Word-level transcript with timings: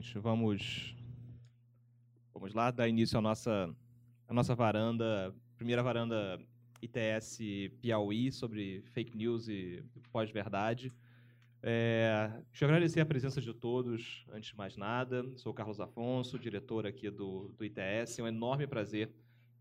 Gente, 0.00 0.18
vamos 0.18 0.96
vamos 2.32 2.54
lá 2.54 2.70
dar 2.70 2.88
início 2.88 3.18
à 3.18 3.20
nossa 3.20 3.70
à 4.26 4.32
nossa 4.32 4.54
varanda, 4.54 5.30
primeira 5.58 5.82
varanda 5.82 6.40
ITS 6.80 7.38
Piauí 7.82 8.32
sobre 8.32 8.80
fake 8.94 9.14
news 9.14 9.46
e 9.46 9.84
pós-verdade. 10.10 10.90
É, 11.62 12.32
deixa 12.48 12.64
eu 12.64 12.68
agradecer 12.70 13.00
a 13.00 13.04
presença 13.04 13.42
de 13.42 13.52
todos, 13.52 14.24
antes 14.32 14.52
de 14.52 14.56
mais 14.56 14.74
nada. 14.74 15.22
Sou 15.36 15.52
o 15.52 15.54
Carlos 15.54 15.78
Afonso, 15.78 16.38
diretor 16.38 16.86
aqui 16.86 17.10
do, 17.10 17.48
do 17.48 17.62
ITS. 17.62 18.20
É 18.20 18.22
um 18.22 18.28
enorme 18.28 18.66
prazer 18.66 19.12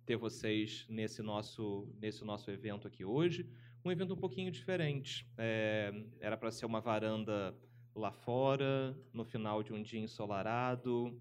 ter 0.05 0.15
vocês 0.15 0.85
nesse 0.87 1.21
nosso, 1.21 1.85
nesse 1.99 2.23
nosso 2.23 2.49
evento 2.49 2.87
aqui 2.87 3.03
hoje. 3.03 3.45
Um 3.83 3.91
evento 3.91 4.13
um 4.13 4.17
pouquinho 4.17 4.51
diferente. 4.51 5.27
É, 5.37 5.93
era 6.21 6.37
para 6.37 6.49
ser 6.49 6.65
uma 6.65 6.79
varanda 6.79 7.53
lá 7.95 8.11
fora, 8.11 8.95
no 9.13 9.25
final 9.25 9.61
de 9.63 9.73
um 9.73 9.81
dia 9.81 9.99
ensolarado, 9.99 11.19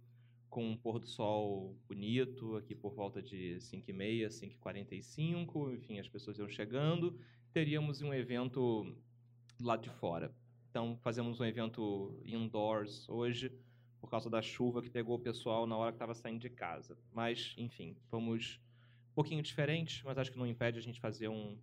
com 0.49 0.67
um 0.71 0.77
pôr 0.77 0.99
do 0.99 1.07
sol 1.07 1.77
bonito, 1.87 2.57
aqui 2.57 2.75
por 2.75 2.95
volta 2.95 3.23
de 3.23 3.57
5h30, 3.61 4.29
5h45, 4.29 5.75
enfim, 5.75 5.99
as 5.99 6.09
pessoas 6.09 6.39
iam 6.39 6.49
chegando, 6.49 7.19
teríamos 7.53 8.01
um 8.03 8.13
evento 8.15 8.97
lado 9.61 9.83
de 9.83 9.91
fora. 9.91 10.35
Então, 10.71 10.97
fazemos 11.03 11.41
um 11.41 11.45
evento 11.45 12.21
indoors 12.25 13.09
hoje, 13.09 13.53
por 14.01 14.09
causa 14.09 14.31
da 14.31 14.41
chuva 14.41 14.81
que 14.81 14.91
pegou 14.91 15.17
o 15.17 15.19
pessoal 15.19 15.67
na 15.67 15.77
hora 15.77 15.91
que 15.91 15.97
estava 15.97 16.15
saindo 16.15 16.39
de 16.39 16.51
casa. 16.51 16.97
Mas, 17.13 17.55
enfim, 17.59 17.97
fomos 18.09 18.61
um 19.11 19.15
pouquinho 19.15 19.43
diferentes, 19.43 20.03
mas 20.05 20.17
acho 20.19 20.31
que 20.31 20.39
não 20.39 20.47
impede 20.47 20.79
a 20.79 20.83
gente 20.83 21.01
fazer 21.01 21.29
um 21.29 21.59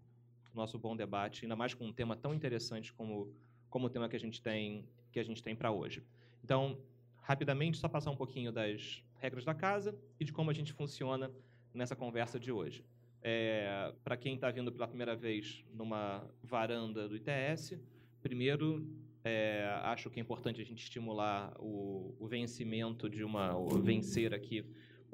nosso 0.54 0.80
bom 0.80 0.96
debate, 0.96 1.46
ainda 1.46 1.56
mais 1.56 1.74
com 1.74 1.86
um 1.86 1.94
tema 1.94 2.16
tão 2.16 2.34
interessante 2.34 2.94
como, 2.94 3.34
como 3.70 3.88
o 3.88 3.90
tema 3.90 4.08
que 4.10 4.16
a 4.16 4.20
gente 4.20 4.42
tem 4.42 4.86
que 5.12 5.20
a 5.20 5.24
gente 5.24 5.42
tem 5.42 5.56
para 5.56 5.72
hoje. 5.72 6.04
Então, 6.44 6.78
rapidamente, 7.22 7.78
só 7.78 7.88
passar 7.88 8.12
um 8.12 8.18
pouquinho 8.18 8.52
das 8.52 9.02
regras 9.18 9.46
da 9.46 9.54
casa 9.54 9.98
e 10.20 10.26
de 10.26 10.34
como 10.34 10.52
a 10.52 10.54
gente 10.54 10.74
funciona 10.74 11.32
nessa 11.74 11.96
conversa 11.96 12.38
de 12.38 12.52
hoje. 12.52 12.84
É, 13.22 13.94
para 14.04 14.18
quem 14.18 14.36
está 14.36 14.52
vindo 14.52 14.72
pela 14.72 14.88
primeira 14.88 15.16
vez 15.16 15.64
numa 15.74 16.24
varanda 16.44 17.08
do 17.08 17.16
ITS, 17.16 17.80
primeiro, 18.22 18.86
é, 19.24 19.66
acho 19.84 20.10
que 20.10 20.20
é 20.20 20.22
importante 20.22 20.62
a 20.62 20.64
gente 20.64 20.84
estimular 20.84 21.56
o, 21.60 22.16
o 22.20 22.28
vencimento 22.28 23.10
de 23.10 23.24
uma, 23.24 23.58
o 23.58 23.70
vencer 23.82 24.34
aqui 24.34 24.64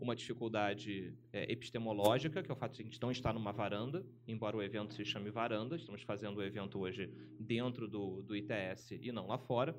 uma 0.02 0.16
dificuldade 0.16 1.14
é, 1.32 1.52
epistemológica, 1.52 2.42
que 2.42 2.50
é 2.50 2.54
o 2.54 2.58
fato 2.58 2.76
de 2.76 2.82
a 2.82 2.86
gente 2.86 3.02
não 3.02 3.12
estar 3.12 3.34
numa 3.34 3.52
varanda, 3.52 4.04
embora 4.28 4.58
o 4.58 4.64
evento 4.64 4.94
se 4.94 5.06
chame 5.06 5.30
varanda, 5.30 5.76
estamos 5.76 6.02
fazendo 6.02 6.38
o 6.38 6.44
evento 6.44 6.80
hoje 6.80 7.10
dentro 7.40 7.88
do, 7.88 8.22
do 8.24 8.36
ITS 8.36 8.92
e 8.92 9.12
não 9.12 9.28
lá 9.28 9.38
fora. 9.38 9.76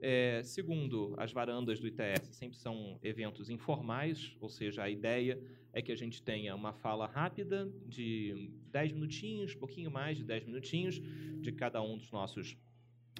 É, 0.00 0.42
segundo, 0.44 1.14
as 1.18 1.32
varandas 1.32 1.80
do 1.80 1.86
ITS 1.88 2.28
sempre 2.30 2.56
são 2.56 2.98
eventos 3.02 3.50
informais, 3.50 4.36
ou 4.40 4.48
seja, 4.48 4.84
a 4.84 4.90
ideia 4.90 5.38
é 5.72 5.82
que 5.82 5.90
a 5.90 5.96
gente 5.96 6.22
tenha 6.22 6.54
uma 6.54 6.72
fala 6.72 7.06
rápida 7.06 7.68
de 7.84 8.50
10 8.70 8.92
minutinhos, 8.92 9.54
pouquinho 9.54 9.90
mais 9.90 10.16
de 10.16 10.24
10 10.24 10.46
minutinhos, 10.46 11.00
de 11.40 11.52
cada 11.52 11.82
um 11.82 11.98
dos 11.98 12.10
nossos, 12.12 12.56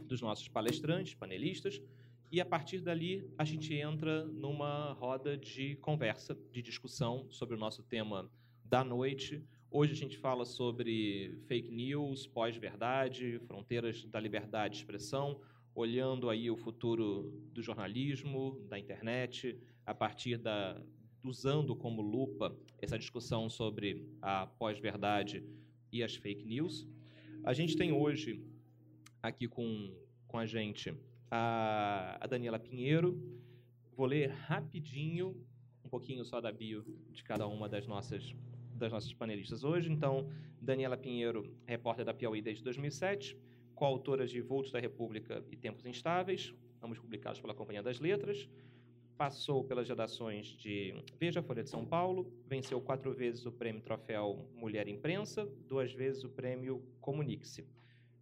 dos 0.04 0.22
nossos 0.22 0.48
palestrantes, 0.48 1.14
panelistas, 1.14 1.82
e 2.30 2.40
a 2.40 2.44
partir 2.44 2.80
dali 2.80 3.26
a 3.38 3.44
gente 3.44 3.74
entra 3.74 4.24
numa 4.26 4.92
roda 4.92 5.36
de 5.36 5.76
conversa, 5.76 6.36
de 6.52 6.60
discussão 6.60 7.26
sobre 7.30 7.54
o 7.54 7.58
nosso 7.58 7.82
tema 7.82 8.30
da 8.64 8.84
noite. 8.84 9.42
Hoje 9.70 9.92
a 9.92 9.96
gente 9.96 10.18
fala 10.18 10.44
sobre 10.44 11.38
fake 11.46 11.70
news, 11.70 12.26
pós-verdade, 12.26 13.38
fronteiras 13.46 14.04
da 14.04 14.20
liberdade 14.20 14.74
de 14.74 14.80
expressão, 14.80 15.40
olhando 15.74 16.28
aí 16.28 16.50
o 16.50 16.56
futuro 16.56 17.32
do 17.52 17.62
jornalismo, 17.62 18.60
da 18.68 18.78
internet, 18.78 19.58
a 19.86 19.94
partir 19.94 20.36
da 20.36 20.80
usando 21.24 21.74
como 21.74 22.00
lupa 22.00 22.56
essa 22.80 22.98
discussão 22.98 23.50
sobre 23.50 24.06
a 24.22 24.46
pós-verdade 24.46 25.44
e 25.90 26.02
as 26.02 26.14
fake 26.14 26.44
news. 26.44 26.86
A 27.42 27.52
gente 27.52 27.76
tem 27.76 27.92
hoje 27.92 28.42
aqui 29.22 29.48
com, 29.48 29.94
com 30.26 30.38
a 30.38 30.46
gente 30.46 30.94
a, 31.30 32.18
a 32.20 32.26
Daniela 32.26 32.58
Pinheiro. 32.58 33.20
Vou 33.96 34.06
ler 34.06 34.30
rapidinho 34.30 35.36
um 35.84 35.88
pouquinho 35.88 36.24
só 36.24 36.40
da 36.40 36.52
bio 36.52 36.84
de 37.10 37.22
cada 37.24 37.46
uma 37.46 37.68
das 37.68 37.86
nossas 37.86 38.34
das 38.74 38.92
nossas 38.92 39.12
panelistas 39.12 39.64
hoje. 39.64 39.90
Então, 39.90 40.30
Daniela 40.60 40.96
Pinheiro, 40.96 41.52
repórter 41.66 42.04
da 42.04 42.14
Piauí 42.14 42.40
desde 42.40 42.62
2007, 42.62 43.36
coautora 43.74 44.24
de 44.24 44.40
Vultos 44.40 44.70
da 44.70 44.78
República 44.78 45.44
e 45.50 45.56
Tempos 45.56 45.84
Instáveis, 45.84 46.54
ambos 46.80 46.96
publicados 46.98 47.40
pela 47.40 47.52
Companhia 47.54 47.82
das 47.82 47.98
Letras. 47.98 48.48
Passou 49.16 49.64
pelas 49.64 49.88
redações 49.88 50.46
de 50.46 50.94
Veja, 51.18 51.42
Folha 51.42 51.64
de 51.64 51.70
São 51.70 51.84
Paulo, 51.84 52.32
venceu 52.46 52.80
quatro 52.80 53.12
vezes 53.12 53.44
o 53.46 53.50
prêmio 53.50 53.82
Troféu 53.82 54.48
Mulher 54.54 54.86
Imprensa, 54.86 55.44
duas 55.68 55.92
vezes 55.92 56.22
o 56.22 56.28
prêmio 56.28 56.80
Comunique-se 57.00 57.66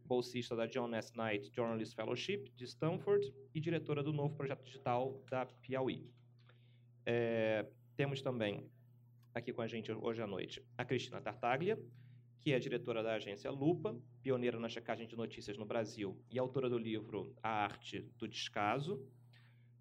bolsista 0.07 0.57
da 0.57 0.67
John 0.67 0.95
S. 0.95 1.13
Knight 1.15 1.51
Journalist 1.55 1.95
Fellowship 1.95 2.51
de 2.55 2.65
Stanford 2.65 3.35
e 3.55 3.61
diretora 3.61 4.03
do 4.03 4.13
novo 4.13 4.35
projeto 4.35 4.65
digital 4.65 5.23
da 5.31 5.47
Piauí. 5.47 6.11
É, 7.05 7.67
temos 7.97 8.23
também 8.23 8.71
aqui 9.35 9.53
com 9.53 9.63
a 9.63 9.67
gente 9.67 9.93
hoje 9.93 10.23
à 10.23 10.27
noite 10.27 10.63
a 10.77 10.85
Cristina 10.85 11.21
Tartaglia, 11.21 11.79
que 12.41 12.53
é 12.53 12.59
diretora 12.59 13.03
da 13.03 13.15
agência 13.15 13.51
Lupa, 13.51 14.01
pioneira 14.23 14.59
na 14.59 14.69
checagem 14.69 15.07
de 15.07 15.17
notícias 15.17 15.59
no 15.59 15.67
Brasil 15.67 16.17
e 16.31 16.39
autora 16.39 16.69
do 16.69 16.79
livro 16.79 17.35
A 17.43 17.49
Arte 17.49 18.01
do 18.17 18.29
Descaso, 18.29 19.05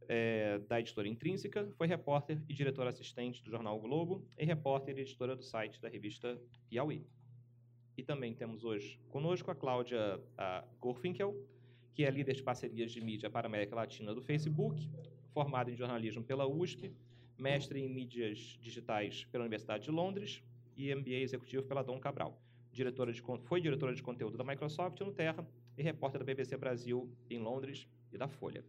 é, 0.08 0.60
da 0.60 0.80
editora 0.80 1.08
Intrínseca, 1.08 1.72
foi 1.78 1.88
repórter 1.88 2.42
e 2.48 2.54
diretora 2.54 2.90
assistente 2.90 3.44
do 3.44 3.50
jornal 3.50 3.78
o 3.78 3.82
Globo 3.82 4.28
e 4.38 4.46
repórter 4.46 4.98
e 4.98 5.02
editora 5.02 5.36
do 5.36 5.44
site 5.44 5.82
da 5.82 5.90
revista 5.90 6.40
Piauí. 6.68 7.06
E 7.98 8.04
também 8.04 8.34
temos 8.34 8.64
hoje 8.64 9.00
conosco 9.10 9.50
a 9.50 9.56
Cláudia 9.56 10.20
a 10.38 10.64
Gorfinkel, 10.80 11.36
que 11.94 12.04
é 12.04 12.10
líder 12.12 12.36
de 12.36 12.44
parcerias 12.44 12.92
de 12.92 13.00
mídia 13.00 13.30
para 13.30 13.48
a 13.48 13.50
América 13.50 13.76
Latina 13.76 14.14
do 14.14 14.22
Facebook, 14.22 14.90
formada 15.34 15.72
em 15.72 15.76
jornalismo 15.76 16.24
pela 16.24 16.46
USP, 16.46 16.92
mestre 17.38 17.80
em 17.80 17.90
mídias 17.90 18.58
digitais 18.62 19.24
pela 19.26 19.44
Universidade 19.44 19.86
de 19.86 19.92
Londres 19.92 20.44
e 20.76 20.94
MBA 20.94 21.22
executivo 21.22 21.66
pela 21.66 21.84
Dom 21.84 22.00
Cabral. 22.00 22.42
Diretora 22.72 23.14
de, 23.14 23.24
foi 23.44 23.62
diretora 23.62 23.94
de 23.94 24.04
conteúdo 24.04 24.38
da 24.38 24.44
Microsoft 24.44 25.00
no 25.00 25.14
Terra 25.14 25.48
e 25.78 25.82
repórter 25.82 26.20
da 26.20 26.26
BBC 26.26 26.58
Brasil 26.58 27.10
em 27.30 27.40
Londres 27.40 27.88
e 28.12 28.18
da 28.18 28.28
Folha. 28.28 28.66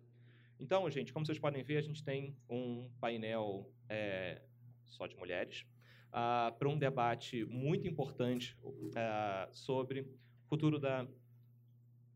Então, 0.59 0.89
gente, 0.89 1.13
como 1.13 1.27
vocês 1.27 1.39
podem 1.39 1.63
ver, 1.63 1.79
a 1.79 1.83
gente 1.83 2.03
tem 2.03 2.35
um 2.49 2.89
painel 3.01 3.69
é, 3.89 4.41
só 4.85 5.07
de 5.07 5.17
mulheres, 5.17 5.67
uh, 6.09 6.53
para 6.59 6.69
um 6.69 6.79
debate 6.79 7.45
muito 7.47 7.87
importante 7.87 8.57
uh, 8.63 9.49
sobre 9.53 10.01
o 10.01 10.49
futuro 10.49 10.79
da, 10.79 11.07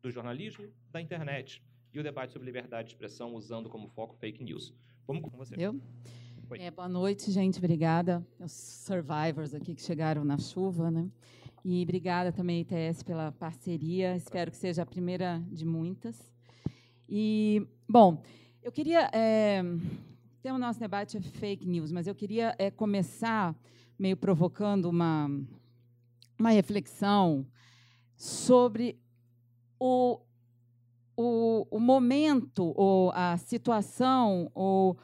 do 0.03 0.11
jornalismo, 0.11 0.69
da 0.91 1.01
internet 1.01 1.63
e 1.93 1.99
o 1.99 2.03
debate 2.03 2.33
sobre 2.33 2.47
liberdade 2.47 2.89
de 2.89 2.95
expressão 2.95 3.35
usando 3.35 3.69
como 3.69 3.89
foco 3.89 4.15
fake 4.17 4.43
news. 4.43 4.73
Vamos 5.07 5.23
com 5.23 5.37
você. 5.37 5.55
Eu? 5.59 5.81
É, 6.59 6.71
boa 6.71 6.89
noite, 6.89 7.31
gente. 7.31 7.59
Obrigada 7.59 8.27
aos 8.41 8.53
survivors 8.53 9.55
aqui 9.55 9.75
que 9.75 9.83
chegaram 9.83 10.25
na 10.25 10.37
chuva, 10.39 10.91
né? 10.91 11.09
E 11.65 11.83
obrigada 11.83 12.33
também, 12.33 12.61
ITS, 12.61 13.03
pela 13.03 13.33
parceria. 13.33 14.17
Espero 14.17 14.51
que 14.51 14.57
seja 14.57 14.83
a 14.83 14.87
primeira 14.87 15.43
de 15.49 15.65
muitas. 15.65 16.33
E, 17.09 17.67
bom, 17.89 18.23
eu 18.63 18.73
queria. 18.73 19.11
É, 19.13 19.63
ter 20.43 20.53
o 20.53 20.59
nosso 20.59 20.81
debate 20.81 21.19
é 21.19 21.21
fake 21.21 21.67
news, 21.67 21.93
mas 21.93 22.07
eu 22.07 22.15
queria 22.15 22.55
é, 22.59 22.71
começar 22.71 23.55
meio 24.01 24.17
provocando 24.17 24.87
uma, 24.87 25.31
uma 26.39 26.51
reflexão 26.51 27.47
sobre 28.17 28.99
o, 29.79 30.19
o, 31.15 31.67
o 31.71 31.79
momento, 31.79 32.73
ou 32.77 33.13
a 33.15 33.37
situação, 33.37 34.51
ou 34.55 34.97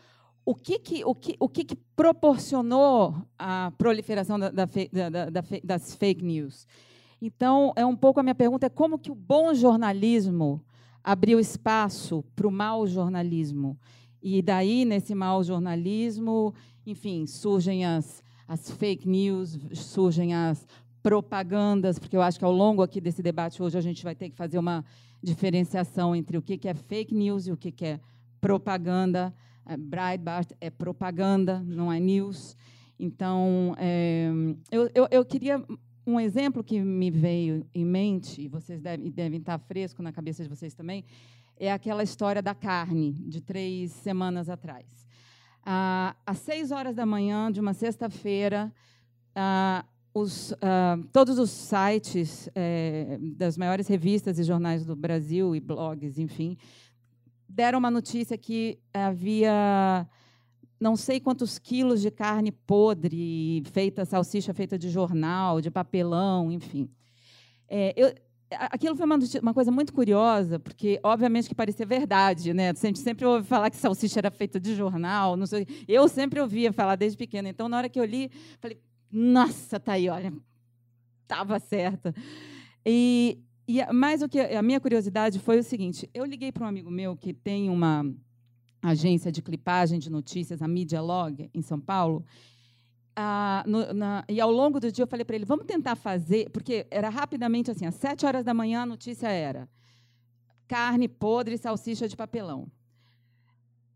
o 0.47 0.55
que, 0.55 0.79
que, 0.79 1.05
o 1.05 1.15
que, 1.15 1.37
o 1.39 1.47
que, 1.47 1.65
que 1.65 1.77
proporcionou 1.95 3.15
a 3.39 3.71
proliferação 3.77 4.39
da, 4.39 4.51
da, 4.51 4.65
da, 4.65 5.45
das 5.63 5.95
fake 5.95 6.25
news. 6.25 6.67
Então, 7.21 7.75
é 7.77 7.85
um 7.85 7.97
pouco 7.97 8.19
a 8.19 8.23
minha 8.23 8.35
pergunta 8.35 8.65
é 8.65 8.71
como 8.71 8.99
que 8.99 9.11
o 9.11 9.15
bom 9.15 9.53
jornalismo 9.53 10.65
abriu 11.05 11.39
espaço 11.39 12.25
para 12.35 12.49
o 12.49 12.51
mau 12.51 12.87
jornalismo. 12.87 13.79
E 14.23 14.41
daí, 14.41 14.87
nesse 14.87 15.15
mau 15.15 15.45
jornalismo, 15.45 16.55
enfim, 16.87 17.27
surgem 17.27 17.85
as, 17.85 18.23
as 18.47 18.71
fake 18.71 19.09
news, 19.09 19.59
surgem 19.73 20.35
as 20.35 20.67
propagandas, 21.03 21.99
porque 21.99 22.17
eu 22.17 22.23
acho 22.23 22.39
que 22.39 22.45
ao 22.45 22.53
longo 22.53 22.83
aqui 22.83 23.01
desse 23.01 23.23
debate 23.23 23.63
hoje 23.63 23.79
a 23.79 23.81
gente 23.81 24.03
vai 24.03 24.15
ter 24.15 24.29
que 24.29 24.37
fazer 24.37 24.59
uma 24.59 24.85
diferenciação 25.23 26.15
entre 26.15 26.37
o 26.37 26.43
que 26.43 26.69
é 26.69 26.75
fake 26.75 27.15
news 27.15 27.47
e 27.47 27.53
o 27.53 27.57
que 27.57 27.73
é 27.85 28.01
propaganda. 28.41 29.35
É, 29.65 29.77
Breitbart 29.77 30.53
é 30.61 30.71
propaganda, 30.71 31.61
não 31.61 31.93
é 31.93 31.99
news. 31.99 32.57
Então, 32.99 33.75
é, 33.79 34.31
eu, 34.71 34.91
eu, 34.95 35.09
eu, 35.11 35.25
queria 35.25 35.63
um 36.07 36.19
exemplo 36.19 36.63
que 36.63 36.81
me 36.81 37.11
veio 37.11 37.67
em 37.75 37.85
mente, 37.85 38.43
e 38.43 38.49
vocês 38.49 38.81
devem, 38.81 39.11
devem 39.11 39.39
estar 39.41 39.59
fresco 39.59 40.03
na 40.03 40.13
cabeça 40.13 40.43
de 40.43 40.49
vocês 40.49 40.75
também, 40.75 41.05
é 41.59 41.73
aquela 41.73 42.03
história 42.03 42.41
da 42.41 42.55
carne, 42.55 43.13
de 43.13 43.41
três 43.41 43.91
semanas 43.93 44.49
atrás. 44.49 45.06
Ah, 45.69 46.15
às 46.25 46.39
seis 46.39 46.71
horas 46.71 46.95
da 46.95 47.05
manhã 47.05 47.51
de 47.51 47.59
uma 47.59 47.75
sexta-feira, 47.75 48.73
ah, 49.35 49.85
os, 50.15 50.55
ah, 50.63 50.97
todos 51.13 51.41
os 51.41 51.51
sites 51.51 52.49
eh, 52.55 53.19
das 53.37 53.59
maiores 53.59 53.89
revistas 53.89 54.39
e 54.39 54.45
jornais 54.45 54.87
do 54.87 54.95
Brasil 54.95 55.57
e 55.57 55.61
blogs, 55.61 56.21
enfim, 56.21 56.57
deram 57.49 57.81
uma 57.81 57.91
notícia 57.91 58.39
que 58.39 58.79
havia 58.95 60.09
não 60.79 60.95
sei 60.95 61.19
quantos 61.19 61.59
quilos 61.59 62.01
de 62.01 62.13
carne 62.13 62.53
podre, 62.53 63.65
feita 63.73 64.05
salsicha 64.05 64.55
feita 64.55 64.79
de 64.79 64.89
jornal, 64.89 65.61
de 65.61 65.71
papelão, 65.71 66.53
enfim. 66.53 66.89
É, 67.69 67.93
eu, 67.97 68.15
aquilo 68.51 68.95
foi 68.97 69.07
uma, 69.07 69.19
uma, 69.43 69.55
coisa 69.55 69.71
muito 69.71 69.93
curiosa, 69.93 70.59
porque, 70.59 71.01
obviamente, 71.03 71.49
que 71.49 71.55
parecia 71.55 71.85
verdade. 71.85 72.55
Né? 72.55 72.71
A 72.71 72.75
gente 72.75 72.99
sempre 72.99 73.25
ouve 73.25 73.47
falar 73.47 73.71
que 73.71 73.77
salsicha 73.77 74.21
era 74.21 74.31
feita 74.31 74.61
de 74.61 74.75
jornal. 74.75 75.37
Não 75.37 75.47
sei, 75.47 75.67
eu 75.89 76.09
sempre 76.09 76.41
ouvia 76.41 76.73
falar 76.73 76.97
desde 76.97 77.19
pequena. 77.19 77.49
Então, 77.49 77.69
na 77.69 77.79
hora 77.79 77.89
que 77.89 77.99
eu 77.99 78.05
li, 78.05 78.31
falei, 78.61 78.81
nossa, 79.11 79.81
tá 79.81 79.93
aí, 79.93 80.09
olha, 80.09 80.33
estava 81.23 81.59
certa. 81.59 82.15
E, 82.85 83.39
e, 83.67 83.85
mais 83.93 84.23
o 84.23 84.29
que 84.29 84.41
a 84.41 84.63
minha 84.63 84.81
curiosidade 84.81 85.39
foi 85.39 85.59
o 85.59 85.65
seguinte: 85.65 86.09
eu 86.15 86.25
liguei 86.25 86.53
para 86.53 86.65
um 86.65 86.69
amigo 86.69 86.91
meu 86.91 87.17
que 87.17 87.33
tem 87.33 87.69
uma 87.69 88.05
agência 88.83 89.33
de 89.33 89.43
clipagem 89.43 89.99
de 89.99 90.11
notícias, 90.11 90.63
a 90.63 90.69
Media 90.69 91.01
Log, 91.01 91.51
em 91.53 91.63
São 91.63 91.81
Paulo. 91.81 92.25
Ah, 93.19 93.65
no, 93.67 93.95
na, 93.95 94.25
e 94.29 94.39
ao 94.39 94.51
longo 94.51 94.79
do 94.79 94.93
dia 94.93 95.03
eu 95.03 95.09
falei 95.09 95.25
para 95.25 95.37
ele, 95.37 95.47
vamos 95.47 95.65
tentar 95.65 95.97
fazer, 95.97 96.51
porque 96.51 96.87
era 96.91 97.09
rapidamente 97.09 97.71
assim, 97.71 97.87
às 97.87 97.95
sete 97.95 98.27
horas 98.27 98.45
da 98.45 98.53
manhã 98.53 98.83
a 98.83 98.87
notícia 98.87 99.29
era 99.29 99.67
carne 100.69 101.09
podre 101.09 101.57
salsicha 101.57 102.07
de 102.07 102.15
papelão. 102.15 102.71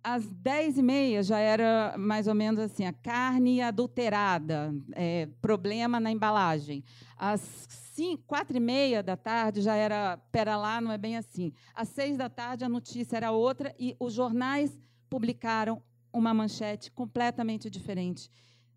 Às 0.03 0.25
dez 0.27 0.79
e 0.79 0.83
meia 0.83 1.23
já 1.23 1.39
era 1.39 1.95
mais 1.99 2.27
ou 2.27 2.35
menos 2.35 2.59
assim, 2.59 2.87
a 2.87 2.93
carne 2.95 3.61
adulterada, 3.61 4.75
é, 4.93 5.29
problema 5.43 6.01
na 6.01 6.11
embalagem. 6.11 6.83
Às 7.15 7.43
cinco, 7.69 8.25
quatro 8.27 8.57
e 8.57 8.61
meia 8.61 9.03
da 9.03 9.19
tarde 9.19 9.61
já 9.61 9.75
era, 9.75 10.17
pera 10.33 10.57
lá, 10.57 10.81
não 10.81 10.91
é 10.91 10.97
bem 10.97 11.19
assim. 11.19 11.53
Às 11.75 11.91
seis 11.91 12.17
da 12.17 12.31
tarde 12.31 12.65
a 12.65 12.69
notícia 12.71 13.19
era 13.19 13.31
outra 13.31 13.75
e 13.79 13.95
os 14.01 14.15
jornais 14.15 14.79
publicaram 15.11 15.83
uma 16.11 16.33
manchete 16.33 16.91
completamente 16.91 17.69
diferente 17.69 18.31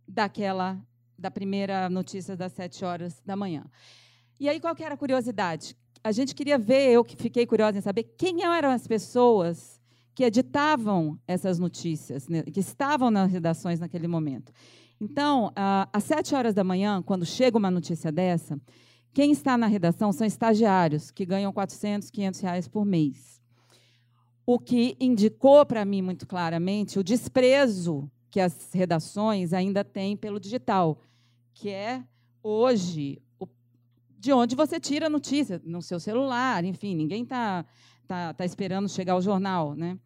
daquela 0.08 0.80
da 1.18 1.32
primeira 1.32 1.90
notícia 1.90 2.36
das 2.36 2.54
sete 2.54 2.84
horas 2.84 3.22
da 3.26 3.36
manhã. 3.36 3.64
E 4.40 4.50
aí 4.50 4.60
qual 4.60 4.76
que 4.76 4.84
era 4.84 4.96
a 4.96 4.98
curiosidade? 4.98 5.78
A 6.04 6.12
gente 6.12 6.36
queria 6.36 6.58
ver, 6.58 6.92
eu 6.92 7.04
que 7.04 7.16
fiquei 7.16 7.46
curiosa 7.46 7.78
em 7.78 7.82
saber 7.82 8.04
quem 8.18 8.44
eram 8.44 8.72
as 8.72 8.86
pessoas 8.86 9.82
que 10.14 10.24
editavam 10.24 11.20
essas 11.28 11.58
notícias, 11.58 12.28
né, 12.28 12.44
que 12.44 12.60
estavam 12.60 13.10
nas 13.10 13.32
redações 13.32 13.80
naquele 13.80 14.08
momento. 14.08 14.52
Então, 15.00 15.52
às 15.92 16.04
sete 16.04 16.36
horas 16.36 16.54
da 16.54 16.64
manhã, 16.64 17.02
quando 17.02 17.26
chega 17.26 17.58
uma 17.58 17.72
notícia 17.72 18.12
dessa, 18.12 18.60
quem 19.14 19.32
está 19.32 19.58
na 19.58 19.68
redação 19.68 20.12
são 20.12 20.26
estagiários, 20.26 21.12
que 21.12 21.26
ganham 21.26 21.52
400, 21.54 22.10
500 22.10 22.40
reais 22.42 22.68
por 22.68 22.86
mês. 22.86 23.42
O 24.46 24.60
que 24.60 24.96
indicou 25.00 25.66
para 25.66 25.86
mim 25.86 26.02
muito 26.02 26.28
claramente 26.28 27.00
o 27.00 27.04
desprezo 27.04 28.10
que 28.34 28.40
as 28.40 28.74
redações 28.74 29.54
ainda 29.54 29.84
têm 29.84 30.18
pelo 30.18 30.40
digital, 30.40 31.00
que 31.54 31.70
é 31.70 32.04
hoje 32.42 33.22
o, 33.40 33.48
de 34.18 34.34
onde 34.34 34.56
você 34.56 34.80
tira 34.80 35.06
a 35.06 35.10
notícia, 35.10 35.62
no 35.64 35.84
seu 35.84 36.00
celular, 36.00 36.66
enfim, 36.66 36.96
ninguém 36.96 37.22
está 37.22 37.64
tá, 38.08 38.34
tá 38.34 38.44
esperando 38.44 38.90
chegar 38.90 39.16
o 39.16 39.22
jornal. 39.22 39.76
Né? 39.76 40.00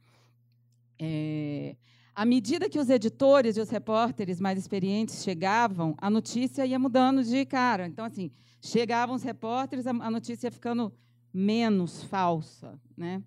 É, 0.99 1.77
à 2.13 2.25
medida 2.25 2.67
que 2.67 2.77
os 2.77 2.89
editores 2.89 3.55
e 3.55 3.61
os 3.61 3.69
repórteres 3.69 4.41
mais 4.41 4.59
experientes 4.59 5.23
chegavam, 5.23 5.95
a 5.97 6.09
notícia 6.09 6.65
ia 6.65 6.77
mudando 6.77 7.23
de 7.23 7.45
cara. 7.45 7.87
Então, 7.87 8.03
assim, 8.03 8.29
chegavam 8.61 9.15
os 9.15 9.23
repórteres, 9.23 9.87
a 9.87 10.11
notícia 10.11 10.47
ia 10.47 10.51
ficando 10.51 10.91
menos 11.33 12.03
falsa. 12.03 12.77
Né? 12.97 13.23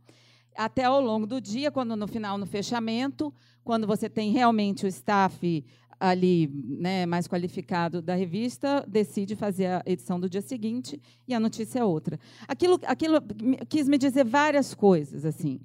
Até 0.56 0.84
ao 0.84 1.00
longo 1.00 1.26
do 1.26 1.40
dia, 1.40 1.70
quando 1.70 1.96
no 1.96 2.06
final, 2.06 2.36
no 2.36 2.46
fechamento, 2.46 3.32
quando 3.64 3.86
você 3.86 4.08
tem 4.08 4.32
realmente 4.32 4.84
o 4.84 4.88
staff 4.88 5.64
ali 6.00 6.50
né, 6.78 7.04
mais 7.04 7.28
qualificado 7.28 8.00
da 8.00 8.14
revista, 8.14 8.84
decide 8.88 9.36
fazer 9.36 9.66
a 9.66 9.82
edição 9.84 10.18
do 10.18 10.30
dia 10.30 10.40
seguinte 10.40 11.00
e 11.28 11.34
a 11.34 11.38
notícia 11.38 11.80
é 11.80 11.84
outra. 11.84 12.18
Aquilo, 12.48 12.80
aquilo 12.86 13.20
quis 13.68 13.86
me 13.86 13.98
dizer 13.98 14.24
várias 14.24 14.74
coisas. 14.74 15.26
assim. 15.26 15.60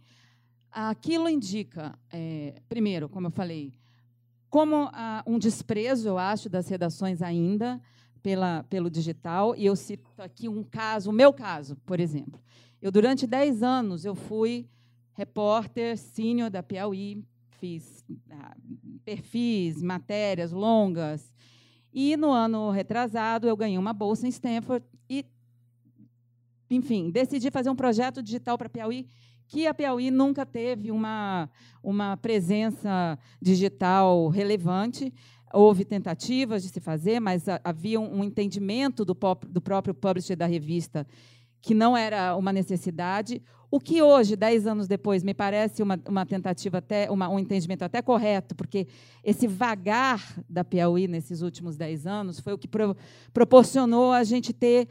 Aquilo 0.70 1.30
indica, 1.30 1.98
é, 2.12 2.56
primeiro, 2.68 3.08
como 3.08 3.28
eu 3.28 3.32
falei, 3.32 3.74
como 4.50 4.90
ah, 4.92 5.24
um 5.26 5.40
desprezo, 5.40 6.10
eu 6.10 6.18
acho, 6.18 6.50
das 6.50 6.68
redações 6.68 7.22
ainda 7.22 7.82
pela, 8.22 8.64
pelo 8.64 8.90
digital. 8.90 9.56
E 9.56 9.66
eu 9.66 9.76
cito 9.76 10.10
aqui 10.18 10.50
um 10.50 10.64
caso, 10.64 11.12
o 11.12 11.14
meu 11.14 11.32
caso, 11.32 11.78
por 11.86 12.00
exemplo. 12.00 12.40
Eu, 12.86 12.92
durante 12.92 13.26
10 13.26 13.64
anos, 13.64 14.06
eu 14.06 14.14
fui 14.14 14.70
repórter 15.14 15.98
sênior 15.98 16.52
da 16.52 16.62
Piauí, 16.62 17.26
fiz 17.60 18.06
ah, 18.30 18.56
perfis, 19.04 19.82
matérias 19.82 20.52
longas. 20.52 21.34
E 21.92 22.16
no 22.16 22.30
ano 22.30 22.70
retrasado 22.70 23.48
eu 23.48 23.58
ganhei 23.58 23.80
uma 23.80 23.92
bolsa 23.92 24.28
em 24.28 24.30
Stanford 24.30 24.86
e, 25.10 25.26
enfim, 26.70 27.10
decidi 27.10 27.50
fazer 27.50 27.72
um 27.72 27.76
projeto 27.76 28.22
digital 28.22 28.56
para 28.56 28.70
Piauí 28.70 29.08
que 29.48 29.66
a 29.66 29.74
Piauí 29.74 30.12
nunca 30.12 30.46
teve 30.46 30.92
uma, 30.92 31.50
uma 31.82 32.16
presença 32.18 33.18
digital 33.42 34.28
relevante. 34.28 35.12
Houve 35.52 35.86
tentativas 35.86 36.62
de 36.62 36.70
se 36.70 36.80
fazer, 36.80 37.20
mas 37.20 37.46
havia 37.64 38.00
um 38.00 38.24
entendimento 38.24 39.04
do, 39.04 39.18
do 39.48 39.60
próprio 39.60 39.96
publisher 39.96 40.36
da 40.36 40.46
revista 40.46 41.08
que 41.66 41.74
não 41.74 41.98
era 41.98 42.36
uma 42.36 42.54
necessidade. 42.54 43.42
O 43.72 43.80
que 43.80 44.00
hoje, 44.00 44.36
dez 44.36 44.68
anos 44.68 44.88
depois, 44.88 45.24
me 45.24 45.34
parece 45.34 45.82
uma, 45.82 46.00
uma 46.08 46.24
tentativa 46.24 46.78
até, 46.78 47.10
uma, 47.10 47.28
um 47.28 47.40
entendimento 47.40 47.82
até 47.82 48.04
correto, 48.04 48.54
porque 48.56 48.88
esse 49.24 49.48
vagar 49.48 50.22
da 50.48 50.64
Piauí 50.64 51.08
nesses 51.08 51.42
últimos 51.42 51.76
dez 51.76 52.06
anos 52.06 52.40
foi 52.40 52.54
o 52.54 52.58
que 52.58 52.68
pro, 52.68 52.96
proporcionou 53.34 54.12
a 54.12 54.24
gente 54.24 54.54
ter 54.54 54.88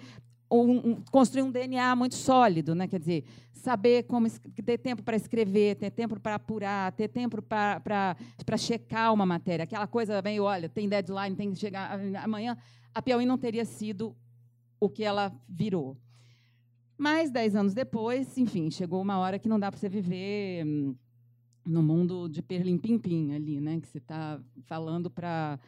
um, 0.50 0.90
um, 0.90 1.04
construir 1.12 1.42
um 1.42 1.50
DNA 1.52 1.94
muito 1.94 2.16
sólido, 2.16 2.74
né? 2.74 2.88
Quer 2.88 2.98
dizer, 2.98 3.24
saber 3.52 4.02
como 4.02 4.28
ter 4.28 4.78
tempo 4.78 5.04
para 5.04 5.14
escrever, 5.14 5.76
ter 5.76 5.92
tempo 5.92 6.18
para 6.18 6.34
apurar, 6.34 6.90
ter 6.90 7.06
tempo 7.06 7.40
para 7.40 8.56
checar 8.58 9.14
uma 9.14 9.24
matéria. 9.24 9.62
Aquela 9.62 9.86
coisa 9.86 10.20
meio, 10.22 10.42
olha, 10.42 10.68
tem 10.68 10.88
deadline, 10.88 11.36
tem 11.36 11.52
que 11.52 11.56
chegar 11.56 12.00
amanhã. 12.16 12.58
A 12.92 13.00
Piauí 13.00 13.24
não 13.24 13.38
teria 13.38 13.64
sido 13.64 14.16
o 14.80 14.90
que 14.90 15.04
ela 15.04 15.32
virou. 15.48 15.96
Mas, 16.96 17.30
dez 17.30 17.56
anos 17.56 17.74
depois, 17.74 18.38
enfim, 18.38 18.70
chegou 18.70 19.02
uma 19.02 19.18
hora 19.18 19.38
que 19.38 19.48
não 19.48 19.58
dá 19.58 19.70
para 19.70 19.78
você 19.78 19.88
viver 19.88 20.64
hum, 20.64 20.94
no 21.64 21.82
mundo 21.82 22.28
de 22.28 22.42
perlim-pim-pim 22.42 23.32
ali, 23.32 23.60
né? 23.60 23.80
que 23.80 23.88
você 23.88 23.98
está 23.98 24.40
falando 24.64 25.10
para 25.10 25.58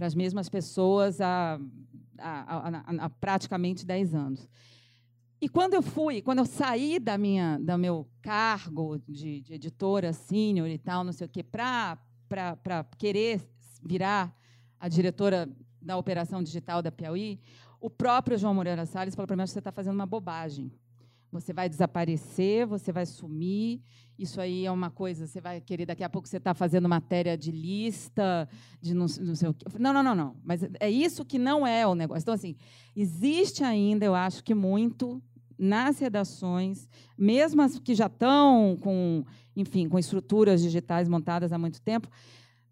as 0.00 0.14
mesmas 0.14 0.48
pessoas 0.48 1.20
há, 1.20 1.58
há, 2.18 2.68
há, 2.68 3.04
há, 3.04 3.10
praticamente 3.10 3.84
dez 3.84 4.14
anos. 4.14 4.48
E 5.40 5.48
quando 5.48 5.74
eu 5.74 5.82
fui, 5.82 6.22
quando 6.22 6.38
eu 6.38 6.46
saí 6.46 6.98
da 6.98 7.18
minha, 7.18 7.58
do 7.58 7.76
meu 7.76 8.08
cargo 8.22 8.98
de, 9.06 9.40
de 9.40 9.54
editora 9.54 10.12
sênior 10.12 10.68
e 10.68 10.78
tal, 10.78 11.04
não 11.04 11.12
sei 11.12 11.26
o 11.26 11.30
quê, 11.30 11.42
para 11.42 11.98
querer 12.96 13.40
virar 13.82 14.34
a 14.78 14.88
diretora 14.88 15.48
da 15.80 15.96
operação 15.96 16.42
digital 16.42 16.82
da 16.82 16.90
Piauí, 16.90 17.38
o 17.86 17.90
próprio 17.90 18.36
João 18.36 18.52
Moreira 18.52 18.84
Salles 18.84 19.14
falou 19.14 19.28
para 19.28 19.36
mim: 19.36 19.46
você 19.46 19.60
está 19.60 19.70
fazendo 19.70 19.94
uma 19.94 20.06
bobagem. 20.06 20.72
Você 21.30 21.52
vai 21.52 21.68
desaparecer, 21.68 22.66
você 22.66 22.90
vai 22.90 23.06
sumir. 23.06 23.80
Isso 24.18 24.40
aí 24.40 24.66
é 24.66 24.72
uma 24.72 24.90
coisa, 24.90 25.26
você 25.26 25.40
vai 25.40 25.60
querer, 25.60 25.86
daqui 25.86 26.02
a 26.02 26.08
pouco 26.08 26.26
você 26.26 26.38
está 26.38 26.52
fazendo 26.52 26.88
matéria 26.88 27.36
de 27.36 27.52
lista, 27.52 28.48
de 28.80 28.92
não, 28.92 29.06
não 29.20 29.34
sei 29.36 29.48
o 29.50 29.54
quê. 29.54 29.66
Não, 29.78 29.92
não, 29.92 30.02
não, 30.02 30.14
não. 30.16 30.36
Mas 30.42 30.62
é 30.80 30.90
isso 30.90 31.24
que 31.24 31.38
não 31.38 31.64
é 31.64 31.86
o 31.86 31.94
negócio. 31.94 32.22
Então, 32.22 32.34
assim, 32.34 32.56
existe 32.96 33.62
ainda, 33.62 34.04
eu 34.04 34.16
acho 34.16 34.42
que 34.42 34.54
muito 34.54 35.22
nas 35.56 36.00
redações, 36.00 36.88
mesmo 37.16 37.62
as 37.62 37.78
que 37.78 37.94
já 37.94 38.06
estão 38.06 38.76
com, 38.80 39.24
enfim, 39.54 39.88
com 39.88 39.98
estruturas 39.98 40.60
digitais 40.60 41.08
montadas 41.08 41.52
há 41.52 41.58
muito 41.58 41.80
tempo, 41.80 42.08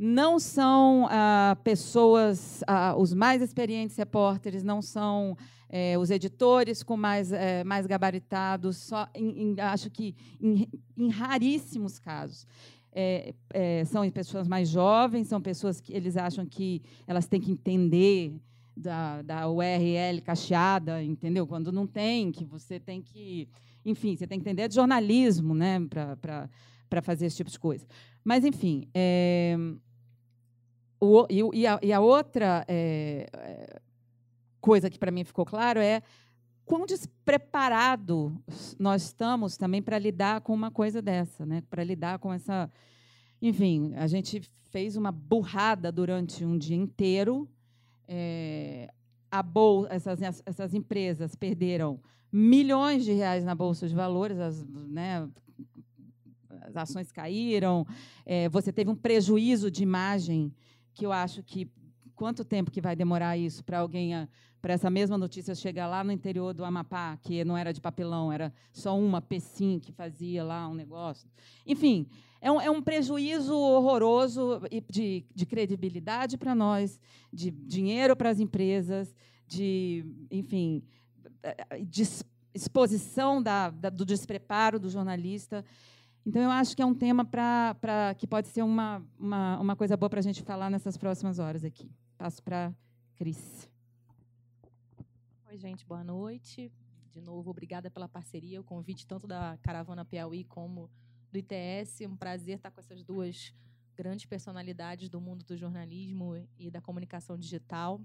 não 0.05 0.39
são 0.39 1.09
ah, 1.11 1.57
pessoas, 1.65 2.63
ah, 2.67 2.95
os 2.95 3.15
mais 3.15 3.41
experientes 3.41 3.97
repórteres, 3.97 4.63
não 4.63 4.83
são 4.83 5.35
é, 5.71 5.97
os 5.99 6.11
editores 6.11 6.83
com 6.83 6.95
mais, 6.95 7.33
é, 7.33 7.65
mais 7.65 7.87
gabaritados, 7.87 8.77
só 8.77 9.09
em, 9.15 9.55
em, 9.55 9.61
acho 9.61 9.91
que 9.91 10.15
em, 10.41 10.69
em 10.97 11.09
raríssimos 11.09 11.99
casos. 11.99 12.47
É, 12.93 13.35
é, 13.51 13.85
são 13.87 14.09
pessoas 14.11 14.47
mais 14.47 14.69
jovens, 14.69 15.27
são 15.27 15.41
pessoas 15.41 15.81
que 15.81 15.93
eles 15.93 16.17
acham 16.17 16.45
que 16.45 16.83
elas 17.07 17.27
têm 17.27 17.41
que 17.41 17.51
entender 17.51 18.39
da, 18.77 19.23
da 19.23 19.49
URL 19.49 20.21
cacheada, 20.23 21.03
entendeu? 21.03 21.47
Quando 21.47 21.73
não 21.73 21.87
tem, 21.87 22.31
que 22.31 22.45
você 22.45 22.79
tem 22.79 23.01
que. 23.01 23.49
Enfim, 23.85 24.15
você 24.15 24.27
tem 24.27 24.39
que 24.39 24.43
entender 24.43 24.69
de 24.69 24.75
jornalismo 24.75 25.55
né, 25.55 25.81
para 25.89 27.03
fazer 27.03 27.27
esse 27.27 27.37
tipo 27.37 27.51
de 27.51 27.59
coisa. 27.59 27.87
Mas, 28.23 28.45
enfim. 28.45 28.87
É, 28.95 29.57
o, 31.05 31.27
e, 31.31 31.61
e, 31.61 31.67
a, 31.67 31.79
e, 31.83 31.93
a, 31.93 32.01
outra 32.01 32.65
é, 32.69 33.81
coisa 34.61 34.89
que 34.91 34.99
para 34.99 35.11
mim 35.11 35.25
ficou 35.25 35.45
claro 35.45 35.81
é 35.81 36.03
quão 36.65 36.87
despreparado 36.87 38.37
nós 38.79 39.03
estamos 39.05 39.57
também 39.57 39.83
para 39.83 39.99
lidar 39.99 40.41
com 40.41 40.55
uma 40.55 40.71
coisa 40.71 41.03
dessa, 41.03 41.45
né? 41.45 41.63
para 41.69 41.85
lidar 41.85 42.19
com 42.19 42.33
essa. 42.33 42.71
Enfim, 43.41 43.93
a 43.95 44.07
gente 44.07 44.43
fez 44.71 44.97
uma 44.97 45.13
burrada 45.13 45.93
durante 45.93 46.45
um 46.45 46.57
dia 46.57 46.77
inteiro. 46.77 47.49
É, 48.09 48.91
a 49.31 49.43
bol 49.43 49.87
essas, 49.89 50.21
essas 50.47 50.75
empresas 50.75 51.35
perderam 51.35 52.01
milhões 52.31 53.05
de 53.05 53.13
reais 53.13 53.45
na 53.45 53.55
bolsa 53.55 53.89
de 53.89 53.95
valores, 53.95 54.39
as, 54.39 54.65
né, 54.65 55.29
as 56.63 56.77
ações 56.77 57.13
caíram. 57.13 57.87
É, 58.25 58.49
você 58.49 58.73
teve 58.73 58.91
um 58.91 58.97
prejuízo 58.97 59.71
de 59.71 59.83
imagem 59.83 60.53
que 60.95 61.05
eu 61.05 61.13
acho 61.13 61.43
que 61.43 61.71
quanto 62.15 62.45
tempo 62.45 62.71
que 62.71 62.81
vai 62.81 62.95
demorar 62.95 63.37
isso 63.37 63.65
para 63.65 63.79
alguém 63.79 64.13
para 64.63 64.73
essa 64.73 64.89
mesma 64.89 65.19
notícia 65.19 65.55
chegar 65.55 65.87
lá 65.87 66.03
no 66.03 66.11
interior 66.11 66.55
do 66.55 66.65
Amapá, 66.65 67.19
que 67.19 67.45
não 67.45 67.55
era 67.55 67.71
de 67.71 67.83
papelão, 67.83 68.33
era 68.33 68.51
só 68.73 68.99
uma 68.99 69.21
pecinha 69.21 69.79
que 69.79 69.93
fazia 69.93 70.43
lá 70.43 70.67
um 70.67 70.73
negócio. 70.73 71.29
Enfim, 71.67 72.07
é 72.41 72.51
um, 72.51 72.59
é 72.59 72.71
um 72.71 72.81
prejuízo 72.81 73.55
horroroso 73.55 74.63
de, 74.89 75.27
de 75.35 75.45
credibilidade 75.45 76.39
para 76.39 76.55
nós, 76.55 76.99
de 77.31 77.51
dinheiro 77.51 78.17
para 78.17 78.31
as 78.31 78.41
empresas, 78.41 79.15
de, 79.47 80.07
enfim, 80.31 80.83
de 81.87 82.03
exposição 82.55 83.43
da, 83.43 83.69
da, 83.69 83.91
do 83.91 84.05
despreparo 84.07 84.79
do 84.79 84.89
jornalista. 84.89 85.63
Então, 86.27 86.41
eu 86.41 86.51
acho 86.51 86.75
que 86.75 86.81
é 86.81 86.87
um 86.87 86.95
tema 86.95 87.23
pra, 87.23 87.75
pra, 87.75 88.15
que 88.15 88.27
pode 88.27 88.49
ser 88.49 88.63
uma, 88.63 89.07
uma, 89.19 89.61
uma 89.61 89.77
coisa 89.77 89.95
boa 89.95 90.09
para 90.09 90.21
a 90.21 90.23
gente 90.23 90.43
falar 90.43 90.71
nessas 90.71 90.97
próximas 90.97 91.39
horas 91.39 91.65
aqui. 91.65 91.91
Passo 92.17 92.43
para 92.43 92.75
Cris. 93.15 93.71
Oi, 95.47 95.59
gente, 95.59 95.85
boa 95.85 96.03
noite. 96.03 96.73
De 97.11 97.21
novo, 97.21 97.51
obrigada 97.51 97.91
pela 97.91 98.09
parceria, 98.09 98.59
o 98.59 98.65
convite 98.65 99.07
tanto 99.07 99.27
da 99.27 99.59
Caravana 99.61 100.03
Piauí 100.03 100.45
como 100.45 100.91
do 101.31 101.39
ITS. 101.39 102.01
Um 102.09 102.17
prazer 102.17 102.57
estar 102.57 102.71
com 102.71 102.81
essas 102.81 103.05
duas 103.05 103.53
grandes 103.95 104.25
personalidades 104.25 105.11
do 105.11 105.21
mundo 105.21 105.45
do 105.45 105.59
jornalismo 105.59 106.43
e 106.59 106.71
da 106.71 106.81
comunicação 106.81 107.37
digital. 107.37 108.01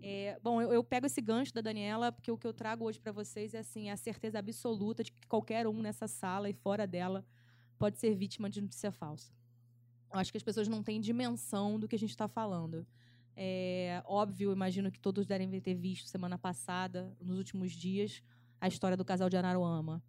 É, 0.00 0.38
bom, 0.42 0.62
eu, 0.62 0.72
eu, 0.72 0.84
pego 0.84 1.06
esse 1.06 1.20
gancho 1.20 1.52
da 1.52 1.60
Daniela, 1.60 2.12
porque 2.12 2.30
o 2.30 2.38
que 2.38 2.46
eu 2.46 2.52
trago 2.52 2.84
hoje 2.84 3.00
para 3.00 3.10
vocês 3.10 3.52
é 3.52 3.58
assim, 3.58 3.90
a 3.90 3.96
certeza 3.96 4.38
absoluta 4.38 5.02
de 5.02 5.10
que 5.10 5.26
qualquer 5.26 5.66
um 5.66 5.80
nessa 5.80 6.06
sala 6.06 6.48
e 6.48 6.52
fora 6.52 6.86
dela 6.86 7.24
pode 7.78 7.98
ser 7.98 8.14
vítima 8.14 8.50
de 8.50 8.60
notícia 8.60 8.90
falsa. 8.90 9.32
Eu 10.12 10.18
acho 10.18 10.32
que 10.32 10.36
as 10.36 10.42
pessoas 10.42 10.68
não 10.68 10.82
têm 10.82 11.00
dimensão 11.00 11.78
do 11.78 11.86
que 11.86 11.96
a 11.96 11.98
gente 11.98 12.10
está 12.10 12.26
falando. 12.26 12.86
É 13.36 14.02
óbvio, 14.04 14.52
imagino 14.52 14.90
que 14.90 14.98
todos 14.98 15.26
devem 15.26 15.48
ter 15.60 15.74
visto 15.74 16.08
semana 16.08 16.36
passada, 16.36 17.14
nos 17.20 17.38
últimos 17.38 17.72
dias, 17.72 18.22
a 18.60 18.66
história 18.66 18.96
do 18.96 19.04
casal 19.04 19.28
de 19.28 19.36
Anaruama. 19.36 20.02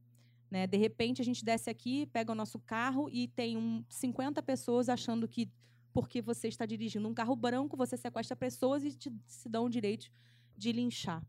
Né? 0.49 0.65
De 0.65 0.77
repente, 0.77 1.21
a 1.21 1.25
gente 1.25 1.45
desce 1.45 1.69
aqui, 1.69 2.07
pega 2.07 2.31
o 2.31 2.35
nosso 2.35 2.57
carro 2.59 3.07
e 3.11 3.27
tem 3.27 3.55
um, 3.55 3.83
50 3.87 4.41
pessoas 4.41 4.89
achando 4.89 5.27
que, 5.27 5.47
porque 5.93 6.21
você 6.21 6.47
está 6.47 6.65
dirigindo 6.65 7.07
um 7.07 7.13
carro 7.13 7.35
branco, 7.35 7.77
você 7.77 7.95
sequestra 7.95 8.35
pessoas 8.35 8.83
e 8.83 8.93
te, 8.93 9.13
se 9.27 9.47
dão 9.47 9.65
o 9.65 9.69
direito 9.69 10.11
de 10.57 10.71
linchar. 10.71 11.23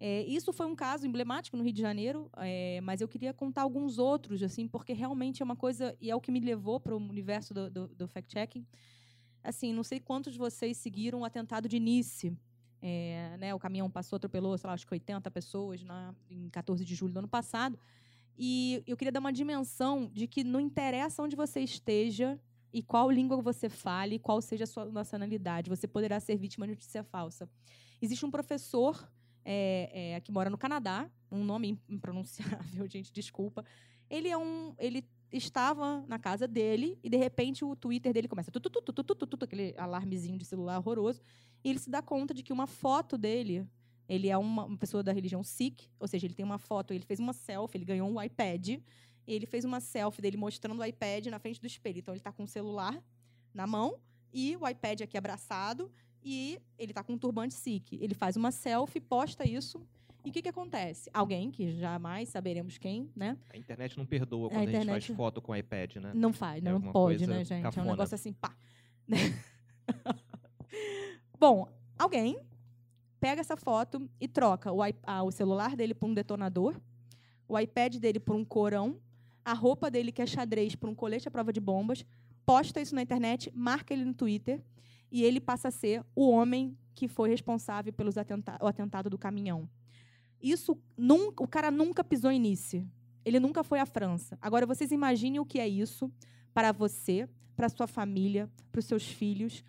É, 0.00 0.22
isso 0.22 0.52
foi 0.52 0.66
um 0.66 0.76
caso 0.76 1.06
emblemático 1.06 1.56
no 1.56 1.64
Rio 1.64 1.72
de 1.72 1.80
Janeiro, 1.80 2.30
é, 2.36 2.80
mas 2.82 3.00
eu 3.00 3.08
queria 3.08 3.34
contar 3.34 3.62
alguns 3.62 3.98
outros, 3.98 4.42
assim, 4.42 4.68
porque 4.68 4.92
realmente 4.92 5.42
é 5.42 5.44
uma 5.44 5.56
coisa, 5.56 5.96
e 6.00 6.10
é 6.10 6.14
o 6.14 6.20
que 6.20 6.30
me 6.30 6.38
levou 6.38 6.78
para 6.78 6.94
o 6.94 6.98
universo 6.98 7.52
do, 7.52 7.68
do, 7.68 7.88
do 7.88 8.08
fact-checking, 8.08 8.64
assim, 9.42 9.72
não 9.72 9.82
sei 9.82 9.98
quantos 9.98 10.34
de 10.34 10.38
vocês 10.38 10.76
seguiram 10.76 11.20
o 11.20 11.24
atentado 11.24 11.68
de 11.68 11.80
Nice. 11.80 12.32
É, 12.80 13.36
né, 13.40 13.52
o 13.52 13.58
caminhão 13.58 13.90
passou, 13.90 14.16
atropelou, 14.16 14.56
sei 14.56 14.68
lá, 14.68 14.74
acho 14.74 14.86
que 14.86 14.94
80 14.94 15.28
pessoas 15.32 15.82
na, 15.82 16.14
em 16.30 16.48
14 16.48 16.84
de 16.84 16.94
julho 16.94 17.12
do 17.12 17.18
ano 17.18 17.28
passado. 17.28 17.76
E 18.36 18.84
eu 18.86 18.96
queria 18.96 19.10
dar 19.10 19.18
uma 19.18 19.32
dimensão 19.32 20.08
de 20.14 20.28
que 20.28 20.44
não 20.44 20.60
interessa 20.60 21.20
onde 21.20 21.34
você 21.34 21.60
esteja 21.60 22.38
e 22.72 22.82
qual 22.82 23.10
língua 23.10 23.42
você 23.42 23.68
fale, 23.68 24.18
qual 24.18 24.40
seja 24.40 24.62
a 24.62 24.66
sua 24.66 24.84
nacionalidade, 24.84 25.68
você 25.68 25.88
poderá 25.88 26.20
ser 26.20 26.36
vítima 26.36 26.66
de 26.66 26.74
notícia 26.74 27.02
falsa. 27.02 27.50
Existe 28.00 28.24
um 28.24 28.30
professor 28.30 29.10
é, 29.50 30.12
é, 30.12 30.20
que 30.20 30.30
mora 30.30 30.50
no 30.50 30.58
Canadá, 30.58 31.10
um 31.32 31.42
nome 31.42 31.80
impronunciável, 31.88 32.86
gente, 32.90 33.10
desculpa. 33.10 33.64
Ele 34.10 34.28
é 34.28 34.36
um, 34.36 34.74
ele 34.78 35.02
estava 35.32 36.04
na 36.06 36.18
casa 36.18 36.46
dele 36.46 36.98
e 37.02 37.08
de 37.08 37.16
repente 37.16 37.64
o 37.64 37.74
Twitter 37.74 38.12
dele 38.12 38.28
começa 38.28 38.50
tu, 38.50 38.60
tu, 38.60 38.68
tu, 38.68 38.82
tu, 38.82 38.92
tu, 38.92 39.14
tu, 39.14 39.26
tu, 39.26 39.44
aquele 39.44 39.74
alarmezinho 39.78 40.36
de 40.36 40.44
celular 40.44 40.78
horroroso 40.78 41.22
e 41.64 41.70
ele 41.70 41.78
se 41.78 41.88
dá 41.88 42.02
conta 42.02 42.34
de 42.34 42.42
que 42.42 42.52
uma 42.52 42.66
foto 42.66 43.16
dele 43.16 43.66
ele 44.06 44.28
é 44.28 44.36
uma, 44.36 44.66
uma 44.66 44.76
pessoa 44.76 45.02
da 45.02 45.12
religião 45.12 45.42
Sikh, 45.42 45.88
ou 45.98 46.06
seja, 46.06 46.26
ele 46.26 46.34
tem 46.34 46.44
uma 46.44 46.58
foto, 46.58 46.92
ele 46.92 47.04
fez 47.04 47.18
uma 47.18 47.32
selfie, 47.32 47.78
ele 47.78 47.84
ganhou 47.86 48.08
um 48.08 48.22
iPad, 48.22 48.80
ele 49.26 49.46
fez 49.46 49.64
uma 49.64 49.80
selfie 49.80 50.20
dele 50.20 50.36
mostrando 50.36 50.80
o 50.80 50.84
iPad 50.84 51.26
na 51.26 51.38
frente 51.38 51.60
do 51.60 51.66
espelho. 51.66 51.98
Então 51.98 52.12
ele 52.12 52.20
está 52.20 52.32
com 52.32 52.44
o 52.44 52.48
celular 52.48 53.02
na 53.52 53.66
mão 53.66 53.98
e 54.32 54.56
o 54.56 54.66
iPad 54.68 55.02
aqui 55.02 55.16
abraçado 55.16 55.90
e 56.24 56.58
ele 56.78 56.92
está 56.92 57.02
com 57.02 57.14
um 57.14 57.18
turbante 57.18 57.54
Sikh. 57.54 57.92
Ele 57.92 58.14
faz 58.14 58.36
uma 58.36 58.50
selfie, 58.50 59.00
posta 59.00 59.48
isso 59.48 59.80
e 60.24 60.30
o 60.30 60.32
que, 60.32 60.42
que 60.42 60.48
acontece? 60.48 61.08
Alguém, 61.14 61.50
que 61.50 61.70
jamais 61.70 62.28
saberemos 62.28 62.76
quem, 62.76 63.10
né? 63.14 63.36
A 63.50 63.56
internet 63.56 63.96
não 63.96 64.04
perdoa 64.04 64.50
quando 64.50 64.60
a, 64.60 64.64
internet... 64.64 64.90
a 64.90 64.98
gente 64.98 65.06
faz 65.06 65.16
foto 65.16 65.40
com 65.40 65.52
o 65.52 65.56
iPad, 65.56 65.96
né? 65.96 66.12
Não 66.14 66.32
faz, 66.32 66.62
é 66.62 66.70
não 66.70 66.80
pode, 66.80 67.26
né, 67.26 67.44
gente? 67.44 67.62
Cafona. 67.62 67.86
É 67.86 67.88
um 67.88 67.92
negócio 67.92 68.14
assim, 68.14 68.32
pá. 68.32 68.54
Bom, 71.38 71.68
alguém 71.98 72.38
pega 73.20 73.40
essa 73.40 73.56
foto 73.56 74.08
e 74.20 74.28
troca 74.28 74.72
o, 74.72 74.80
ah, 74.82 75.22
o 75.22 75.30
celular 75.30 75.76
dele 75.76 75.94
por 75.94 76.08
um 76.08 76.14
detonador, 76.14 76.78
o 77.48 77.58
iPad 77.58 77.96
dele 77.96 78.20
por 78.20 78.34
um 78.34 78.44
corão, 78.44 79.00
a 79.44 79.54
roupa 79.54 79.90
dele, 79.90 80.12
que 80.12 80.20
é 80.20 80.26
xadrez, 80.26 80.74
por 80.74 80.90
um 80.90 80.94
colete 80.94 81.26
à 81.26 81.30
prova 81.30 81.52
de 81.52 81.60
bombas, 81.60 82.04
posta 82.44 82.80
isso 82.80 82.94
na 82.94 83.02
internet, 83.02 83.50
marca 83.54 83.94
ele 83.94 84.04
no 84.04 84.12
Twitter 84.12 84.60
e 85.10 85.24
ele 85.24 85.40
passa 85.40 85.68
a 85.68 85.70
ser 85.70 86.04
o 86.14 86.28
homem 86.28 86.76
que 86.94 87.08
foi 87.08 87.28
responsável 87.28 87.92
pelo 87.92 88.10
atenta 88.18 88.56
atentado 88.60 89.08
do 89.08 89.18
caminhão. 89.18 89.68
Isso 90.40 90.78
nunca, 90.96 91.42
o 91.42 91.48
cara 91.48 91.70
nunca 91.70 92.04
pisou 92.04 92.30
em 92.30 92.38
Nice. 92.38 92.84
Ele 93.24 93.40
nunca 93.40 93.62
foi 93.62 93.80
à 93.80 93.86
França. 93.86 94.38
Agora 94.40 94.66
vocês 94.66 94.90
imaginem 94.90 95.40
o 95.40 95.44
que 95.44 95.58
é 95.58 95.68
isso 95.68 96.10
para 96.54 96.72
você, 96.72 97.28
para 97.56 97.68
sua 97.68 97.86
família, 97.86 98.50
para 98.70 98.78
os 98.78 98.84
seus 98.84 99.06
filhos. 99.06 99.64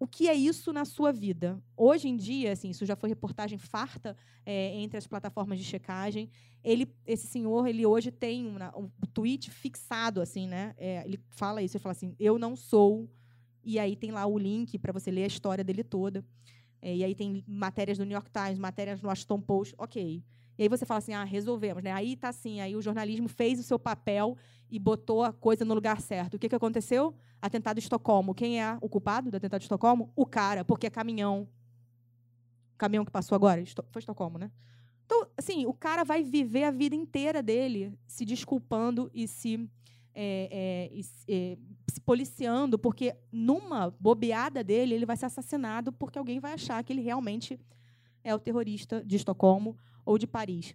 O 0.00 0.06
que 0.06 0.28
é 0.28 0.34
isso 0.34 0.72
na 0.72 0.84
sua 0.84 1.12
vida? 1.12 1.62
Hoje 1.76 2.08
em 2.08 2.16
dia, 2.16 2.52
assim, 2.52 2.70
isso 2.70 2.86
já 2.86 2.94
foi 2.94 3.08
reportagem 3.08 3.58
farta 3.58 4.16
é, 4.46 4.74
entre 4.76 4.96
as 4.96 5.06
plataformas 5.06 5.58
de 5.58 5.64
checagem. 5.64 6.30
Ele, 6.62 6.88
esse 7.06 7.26
senhor, 7.26 7.66
ele 7.66 7.84
hoje 7.84 8.10
tem 8.10 8.46
um, 8.46 8.58
um 8.76 8.88
tweet 9.12 9.50
fixado, 9.50 10.20
assim, 10.20 10.46
né? 10.46 10.74
É, 10.76 11.02
ele 11.04 11.20
fala 11.30 11.62
isso, 11.62 11.76
ele 11.76 11.82
fala 11.82 11.92
assim: 11.92 12.14
"Eu 12.18 12.38
não 12.38 12.54
sou". 12.54 13.08
E 13.62 13.78
aí 13.78 13.96
tem 13.96 14.10
lá 14.10 14.26
o 14.26 14.38
link 14.38 14.78
para 14.78 14.92
você 14.92 15.10
ler 15.10 15.24
a 15.24 15.26
história 15.26 15.64
dele 15.64 15.84
toda. 15.84 16.24
É, 16.80 16.94
e 16.94 17.04
aí 17.04 17.14
tem 17.14 17.44
matérias 17.46 17.98
do 17.98 18.04
New 18.04 18.14
York 18.14 18.30
Times, 18.30 18.58
matérias 18.58 19.02
no 19.02 19.08
Washington 19.08 19.40
Post, 19.40 19.74
ok. 19.76 20.22
E 20.56 20.62
aí 20.62 20.68
você 20.68 20.84
fala 20.84 20.98
assim, 20.98 21.12
ah, 21.12 21.24
resolvemos, 21.24 21.82
né? 21.82 21.92
Aí 21.92 22.16
tá 22.16 22.28
assim, 22.28 22.60
aí 22.60 22.74
o 22.74 22.82
jornalismo 22.82 23.28
fez 23.28 23.60
o 23.60 23.62
seu 23.62 23.78
papel 23.78 24.36
e 24.70 24.78
botou 24.78 25.22
a 25.22 25.32
coisa 25.32 25.64
no 25.64 25.74
lugar 25.74 26.00
certo. 26.00 26.34
O 26.34 26.38
que, 26.38 26.48
que 26.48 26.54
aconteceu? 26.54 27.14
Atentado 27.40 27.76
de 27.76 27.82
Estocolmo. 27.82 28.34
Quem 28.34 28.60
é 28.60 28.76
o 28.80 28.88
culpado 28.88 29.30
do 29.30 29.36
atentado 29.36 29.60
de 29.60 29.64
Estocolmo? 29.64 30.12
O 30.16 30.26
cara, 30.26 30.64
porque 30.64 30.88
é 30.88 30.90
caminhão. 30.90 31.48
Caminhão 32.76 33.04
que 33.04 33.10
passou 33.10 33.36
agora? 33.36 33.62
Foi 33.90 34.00
Estocolmo, 34.00 34.38
né? 34.38 34.50
Então, 35.06 35.26
assim, 35.36 35.64
o 35.64 35.72
cara 35.72 36.04
vai 36.04 36.22
viver 36.22 36.64
a 36.64 36.70
vida 36.70 36.94
inteira 36.94 37.42
dele 37.42 37.96
se 38.06 38.24
desculpando 38.24 39.10
e 39.14 39.26
se 39.26 39.68
é, 40.20 40.90
é, 40.98 41.00
é, 41.28 41.58
se 41.88 42.00
policiando, 42.00 42.76
porque 42.76 43.14
numa 43.30 43.94
bobeada 44.00 44.64
dele, 44.64 44.92
ele 44.92 45.06
vai 45.06 45.16
ser 45.16 45.26
assassinado 45.26 45.92
porque 45.92 46.18
alguém 46.18 46.40
vai 46.40 46.54
achar 46.54 46.82
que 46.82 46.92
ele 46.92 47.02
realmente 47.02 47.56
é 48.24 48.34
o 48.34 48.38
terrorista 48.40 49.00
de 49.04 49.14
Estocolmo 49.14 49.76
ou 50.04 50.18
de 50.18 50.26
Paris. 50.26 50.74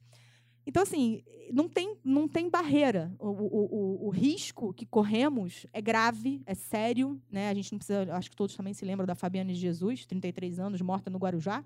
Então, 0.66 0.82
assim, 0.82 1.22
não 1.52 1.68
tem, 1.68 1.98
não 2.06 2.26
tem 2.26 2.50
barreira. 2.50 3.14
O, 3.20 3.28
o, 3.28 4.06
o, 4.06 4.08
o, 4.08 4.10
risco 4.10 4.74
que 4.74 4.86
corremos 4.86 5.68
é 5.74 5.82
grave, 5.82 6.42
é 6.46 6.56
sério. 6.56 7.22
Né? 7.30 7.50
A 7.50 7.54
gente 7.54 7.74
não 7.74 7.80
precisa. 7.80 8.16
Acho 8.16 8.30
que 8.30 8.38
todos 8.38 8.56
também 8.56 8.74
se 8.74 8.86
lembram 8.86 9.06
da 9.06 9.14
Fabiana 9.14 9.52
de 9.52 9.60
Jesus, 9.60 10.06
33 10.06 10.58
anos, 10.58 10.82
morta 10.82 11.10
no 11.10 11.20
Guarujá, 11.20 11.66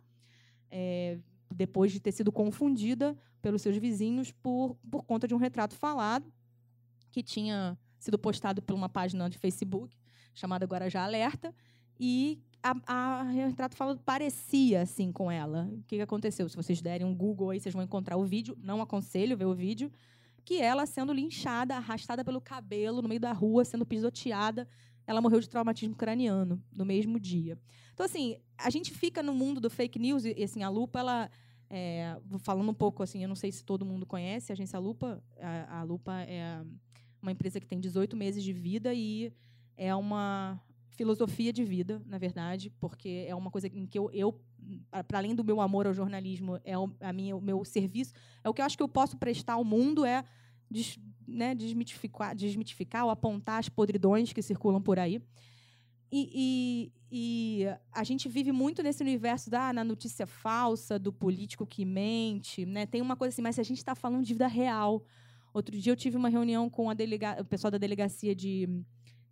é, 0.72 1.20
depois 1.54 1.92
de 1.92 2.00
ter 2.00 2.12
sido 2.12 2.32
confundida 2.32 3.16
pelos 3.40 3.62
seus 3.62 3.78
vizinhos 3.78 4.32
por, 4.32 4.76
por 4.90 5.04
conta 5.04 5.28
de 5.28 5.36
um 5.36 5.38
retrato 5.38 5.76
falado 5.76 6.26
que 7.18 7.24
tinha 7.24 7.76
sido 7.98 8.20
postado 8.20 8.62
por 8.62 8.76
uma 8.76 8.88
página 8.88 9.28
de 9.28 9.40
Facebook 9.40 9.98
chamada 10.36 10.68
Guarajá 10.68 11.04
Alerta. 11.04 11.52
E 12.00 12.40
a, 12.62 12.76
a 12.86 13.24
retrato 13.24 13.76
falado 13.76 14.00
parecia 14.06 14.84
assim 14.84 15.12
com 15.12 15.32
ela. 15.32 15.68
O 15.72 15.84
que, 15.88 15.96
que 15.96 16.02
aconteceu? 16.02 16.48
Se 16.48 16.56
vocês 16.56 16.80
derem 16.80 17.08
um 17.08 17.16
Google 17.16 17.50
aí, 17.50 17.60
vocês 17.60 17.74
vão 17.74 17.84
encontrar 17.84 18.18
o 18.18 18.24
vídeo. 18.24 18.56
Não 18.62 18.84
aconselho 18.84 19.36
ver 19.36 19.46
o 19.46 19.56
vídeo. 19.56 19.92
Que 20.46 20.62
ela 20.62 20.86
sendo 20.86 21.12
linchada, 21.12 21.76
arrastada 21.76 22.24
pelo 22.24 22.40
cabelo 22.40 23.02
no 23.02 23.10
meio 23.10 23.20
da 23.20 23.34
rua, 23.34 23.66
sendo 23.66 23.84
pisoteada. 23.84 24.68
Ela 25.08 25.20
morreu 25.20 25.40
de 25.40 25.50
traumatismo 25.50 25.96
craniano 25.96 26.64
no 26.72 26.86
mesmo 26.86 27.20
dia. 27.20 27.58
Então, 27.96 28.06
assim, 28.06 28.38
a 28.60 28.70
gente 28.70 28.92
fica 28.92 29.24
no 29.24 29.34
mundo 29.34 29.60
do 29.60 29.72
fake 29.72 29.98
news 29.98 30.24
e, 30.24 30.44
assim, 30.44 30.62
a 30.62 30.70
Lupa, 30.70 31.00
ela... 31.00 31.32
É, 31.70 32.16
falando 32.40 32.70
um 32.70 32.74
pouco 32.74 33.04
assim, 33.04 33.22
eu 33.22 33.28
não 33.28 33.36
sei 33.36 33.52
se 33.52 33.62
todo 33.62 33.84
mundo 33.84 34.06
conhece 34.06 34.54
a 34.54 34.54
agência 34.54 34.80
Lupa. 34.80 35.22
A, 35.38 35.80
a 35.80 35.84
Lupa 35.84 36.14
é 36.22 36.64
uma 37.22 37.32
empresa 37.32 37.60
que 37.60 37.68
tem 37.68 37.80
18 37.80 38.16
meses 38.16 38.44
de 38.44 38.54
vida 38.54 38.94
e 38.94 39.34
é 39.76 39.94
uma 39.96 40.60
filosofia 40.90 41.54
de 41.54 41.64
vida, 41.64 42.02
na 42.06 42.18
verdade, 42.18 42.72
porque 42.80 43.26
é 43.28 43.36
uma 43.36 43.52
coisa 43.52 43.68
em 43.68 43.86
que 43.86 44.00
eu, 44.00 44.10
eu 44.12 44.42
para 45.08 45.20
além 45.20 45.36
do 45.36 45.44
meu 45.44 45.62
amor 45.62 45.86
ao 45.86 45.94
jornalismo, 45.94 46.60
é 46.64 46.78
o, 46.78 46.92
a 47.00 47.14
minha, 47.14 47.36
o 47.36 47.42
meu 47.42 47.64
serviço, 47.64 48.14
é 48.44 48.50
o 48.50 48.54
que 48.54 48.62
eu 48.62 48.66
acho 48.66 48.76
que 48.76 48.84
eu 48.84 48.90
posso 48.90 49.16
prestar 49.18 49.54
ao 49.54 49.64
mundo 49.64 50.04
é 50.04 50.24
des, 50.70 51.00
né, 51.28 51.54
desmitificar, 51.54 52.36
desmitificar 52.36 53.06
ou 53.06 53.12
apontar 53.12 53.60
as 53.60 53.70
podridões 53.70 54.34
que 54.34 54.42
circulam 54.42 54.82
por 54.82 55.00
aí. 55.00 55.22
E, 56.12 56.92
e, 57.12 57.62
e, 57.62 57.66
a 57.92 58.04
gente 58.04 58.30
vive 58.30 58.52
muito 58.52 58.82
nesse 58.82 59.04
universo 59.04 59.50
da 59.50 59.74
na 59.74 59.84
notícia 59.84 60.26
falsa, 60.26 60.98
do 60.98 61.12
político 61.12 61.66
que 61.66 61.84
mente. 61.86 62.66
Né? 62.66 62.86
Tem 62.86 63.02
uma 63.02 63.16
coisa 63.16 63.34
assim, 63.34 63.42
mas 63.42 63.60
a 63.60 63.64
gente 63.64 63.78
está 63.78 63.94
falando 63.94 64.24
de 64.24 64.34
vida 64.34 64.48
real. 64.48 65.04
Outro 65.54 65.78
dia 65.78 65.92
eu 65.92 65.96
tive 65.96 66.18
uma 66.18 66.30
reunião 66.30 66.70
com 66.70 66.94
delega, 66.94 67.38
o 67.42 67.46
pessoal 67.46 67.72
da 67.72 67.78
delegacia 67.78 68.36
de 68.36 68.68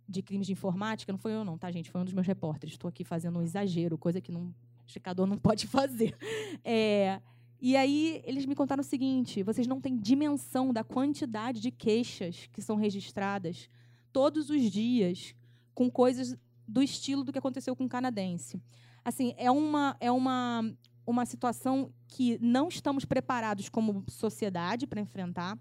de 0.08 0.22
crimes 0.22 0.46
de 0.46 0.52
informática, 0.52 1.12
não 1.12 1.18
foi 1.18 1.32
eu 1.32 1.44
não, 1.44 1.58
tá, 1.58 1.70
gente? 1.70 1.90
Foi 1.90 2.00
um 2.00 2.04
dos 2.04 2.14
meus 2.14 2.26
repórteres. 2.26 2.74
Estou 2.74 2.88
aqui 2.88 3.02
fazendo 3.04 3.38
um 3.38 3.42
exagero, 3.42 3.98
coisa 3.98 4.20
que 4.20 4.30
um 4.30 4.54
checador 4.86 5.26
não 5.26 5.36
pode 5.38 5.66
fazer. 5.66 6.16
É, 6.64 7.20
e 7.60 7.76
aí 7.76 8.22
eles 8.24 8.46
me 8.46 8.54
contaram 8.54 8.80
o 8.80 8.84
seguinte: 8.84 9.42
vocês 9.42 9.66
não 9.66 9.80
têm 9.80 9.96
dimensão 9.96 10.72
da 10.72 10.84
quantidade 10.84 11.60
de 11.60 11.70
queixas 11.70 12.48
que 12.52 12.62
são 12.62 12.76
registradas 12.76 13.68
todos 14.12 14.48
os 14.48 14.70
dias 14.70 15.34
com 15.74 15.90
coisas 15.90 16.36
do 16.66 16.82
estilo 16.82 17.22
do 17.22 17.32
que 17.32 17.38
aconteceu 17.38 17.74
com 17.74 17.84
o 17.84 17.88
canadense. 17.88 18.60
Assim, 19.04 19.34
é 19.36 19.50
uma 19.50 19.96
é 20.00 20.10
uma 20.10 20.64
uma 21.06 21.24
situação 21.24 21.92
que 22.08 22.36
não 22.40 22.66
estamos 22.66 23.04
preparados 23.04 23.68
como 23.68 24.04
sociedade 24.08 24.88
para 24.88 25.00
enfrentar 25.00 25.56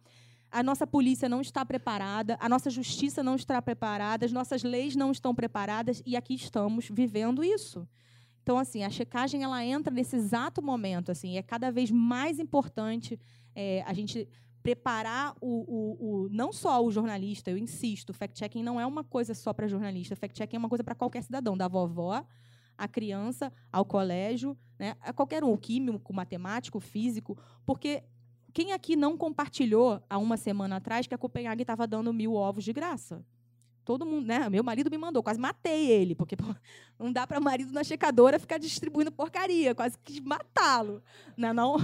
a 0.56 0.64
nossa 0.64 0.88
polícia 0.88 1.28
não 1.28 1.42
está 1.42 1.66
preparada, 1.66 2.38
a 2.40 2.48
nossa 2.48 2.70
justiça 2.70 3.22
não 3.22 3.36
está 3.36 3.62
preparada, 3.62 4.26
as 4.26 4.32
nossas 4.32 4.64
leis 4.64 4.96
não 4.96 5.12
estão 5.12 5.36
preparadas 5.36 6.02
e 6.06 6.16
aqui 6.16 6.34
estamos 6.34 6.88
vivendo 6.90 7.44
isso. 7.44 7.86
Então, 8.42 8.58
assim, 8.58 8.82
a 8.82 8.90
checagem 8.90 9.44
ela 9.44 9.66
entra 9.66 9.94
nesse 9.94 10.16
exato 10.16 10.62
momento, 10.62 11.12
assim, 11.12 11.38
é 11.38 11.44
cada 11.44 11.70
vez 11.74 11.92
mais 11.92 12.40
importante 12.40 13.20
é, 13.54 13.84
a 13.86 13.92
gente 13.92 14.30
preparar 14.64 15.36
o, 15.42 15.50
o, 15.68 16.24
o, 16.24 16.30
não 16.30 16.54
só 16.54 16.82
o 16.82 16.90
jornalista, 16.90 17.52
eu 17.52 17.58
insisto, 17.58 18.14
fact-checking 18.14 18.64
não 18.64 18.80
é 18.80 18.86
uma 18.86 19.04
coisa 19.04 19.34
só 19.34 19.52
para 19.52 19.68
jornalista, 19.68 20.16
fact-checking 20.16 20.56
é 20.56 20.60
uma 20.60 20.70
coisa 20.70 20.86
para 20.86 20.96
qualquer 20.96 21.22
cidadão, 21.22 21.58
da 21.58 21.68
vovó 21.68 22.26
à 22.78 22.88
criança, 22.88 23.52
ao 23.74 23.84
colégio, 23.84 24.58
né, 24.80 24.96
a 25.02 25.12
qualquer 25.12 25.44
um, 25.44 25.52
o 25.52 25.58
químico, 25.58 26.14
matemático, 26.14 26.80
físico, 26.80 27.38
porque 27.66 28.04
quem 28.56 28.72
aqui 28.72 28.96
não 28.96 29.18
compartilhou 29.18 30.02
há 30.10 30.18
uma 30.18 30.38
semana 30.38 30.78
atrás 30.78 31.06
que 31.06 31.14
a 31.14 31.18
Copenhague 31.18 31.64
estava 31.64 31.86
dando 31.86 32.14
mil 32.14 32.36
ovos 32.36 32.64
de 32.64 32.72
graça? 32.72 33.22
Todo 33.84 34.06
mundo, 34.06 34.28
né? 34.28 34.48
Meu 34.48 34.64
marido 34.64 34.90
me 34.90 34.98
mandou, 34.98 35.22
quase 35.22 35.38
matei 35.38 35.92
ele, 35.92 36.16
porque 36.16 36.38
pô, 36.38 36.46
não 36.98 37.12
dá 37.12 37.28
para 37.28 37.42
marido 37.42 37.74
na 37.74 37.84
checadora 37.84 38.40
ficar 38.40 38.58
distribuindo 38.58 39.12
porcaria, 39.12 39.76
quase 39.76 39.98
quis 40.02 40.22
matá-lo. 40.22 41.04
Não, 41.36 41.50
é 41.50 41.52
não? 41.54 41.78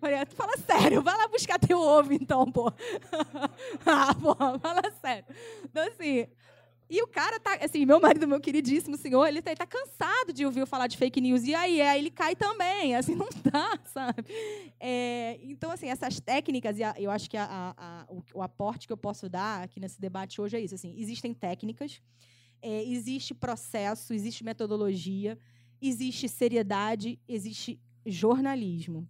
Falei, 0.00 0.24
fala 0.34 0.56
sério, 0.56 1.02
vai 1.02 1.14
lá 1.14 1.28
buscar 1.28 1.58
teu 1.58 1.78
ovo 1.78 2.10
então, 2.14 2.50
pô. 2.50 2.72
ah, 3.84 4.14
pô, 4.14 4.34
fala 4.34 4.90
sério. 5.02 5.26
Então, 5.62 5.86
assim, 5.88 6.26
e 6.90 7.02
o 7.02 7.06
cara 7.06 7.38
tá, 7.38 7.54
assim, 7.60 7.84
meu 7.84 8.00
marido, 8.00 8.26
meu 8.26 8.40
queridíssimo 8.40 8.96
senhor, 8.96 9.26
ele 9.26 9.42
tá, 9.42 9.50
ele 9.50 9.58
tá, 9.58 9.66
cansado 9.66 10.32
de 10.32 10.46
ouvir 10.46 10.66
falar 10.66 10.86
de 10.86 10.96
fake 10.96 11.20
news. 11.20 11.44
E 11.44 11.54
aí, 11.54 11.82
aí 11.82 11.98
ele 12.00 12.10
cai 12.10 12.34
também, 12.34 12.96
assim, 12.96 13.14
não 13.16 13.28
dá, 13.44 13.78
sabe? 13.84 14.24
É, 14.80 15.38
então, 15.42 15.70
assim, 15.70 15.88
essas 15.88 16.18
técnicas, 16.18 16.78
e 16.78 16.82
a, 16.82 16.94
eu 16.98 17.10
acho 17.10 17.28
que 17.28 17.36
a, 17.36 17.74
a, 17.76 18.06
o, 18.08 18.22
o, 18.34 18.42
aporte 18.42 18.86
que 18.86 18.92
eu 18.92 18.96
posso 18.96 19.28
dar 19.28 19.64
aqui 19.64 19.78
nesse 19.78 20.00
debate 20.00 20.40
hoje 20.40 20.56
é 20.56 20.60
isso, 20.60 20.74
assim, 20.74 20.94
existem 20.98 21.34
técnicas, 21.34 22.00
é, 22.62 22.82
existe 22.84 23.34
processo, 23.34 24.14
existe 24.14 24.42
metodologia, 24.42 25.38
existe 25.82 26.26
seriedade, 26.26 27.20
existe 27.28 27.78
jornalismo. 28.06 29.06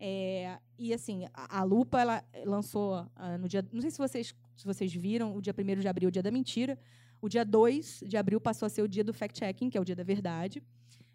É, 0.00 0.58
e, 0.78 0.94
assim, 0.94 1.26
a, 1.34 1.58
a 1.58 1.62
Lupa, 1.62 2.00
ela 2.00 2.24
lançou 2.44 3.02
uh, 3.02 3.38
no 3.38 3.48
dia, 3.48 3.66
não 3.70 3.82
sei 3.82 3.90
se 3.90 3.98
vocês, 3.98 4.34
se 4.56 4.64
vocês 4.64 4.92
viram, 4.94 5.36
o 5.36 5.42
dia 5.42 5.54
1 5.56 5.80
de 5.80 5.88
abril, 5.88 6.08
o 6.08 6.12
dia 6.12 6.22
da 6.22 6.30
mentira, 6.30 6.78
o 7.20 7.28
dia 7.28 7.44
2 7.44 8.04
de 8.06 8.16
abril 8.16 8.40
passou 8.40 8.66
a 8.66 8.68
ser 8.68 8.82
o 8.82 8.88
dia 8.88 9.04
do 9.04 9.12
fact-checking, 9.12 9.70
que 9.70 9.78
é 9.78 9.80
o 9.80 9.84
dia 9.84 9.96
da 9.96 10.04
verdade. 10.04 10.62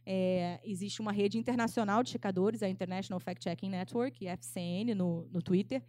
É, 0.06 0.60
existe 0.64 1.02
uma 1.02 1.12
rede 1.12 1.38
internacional 1.38 2.04
de 2.04 2.10
checadores, 2.10 2.62
a 2.62 2.68
International 2.68 3.20
Fact-Checking 3.20 3.70
Network, 3.70 4.28
FCN, 4.28 4.94
no, 4.94 5.28
no 5.32 5.42
Twitter, 5.42 5.82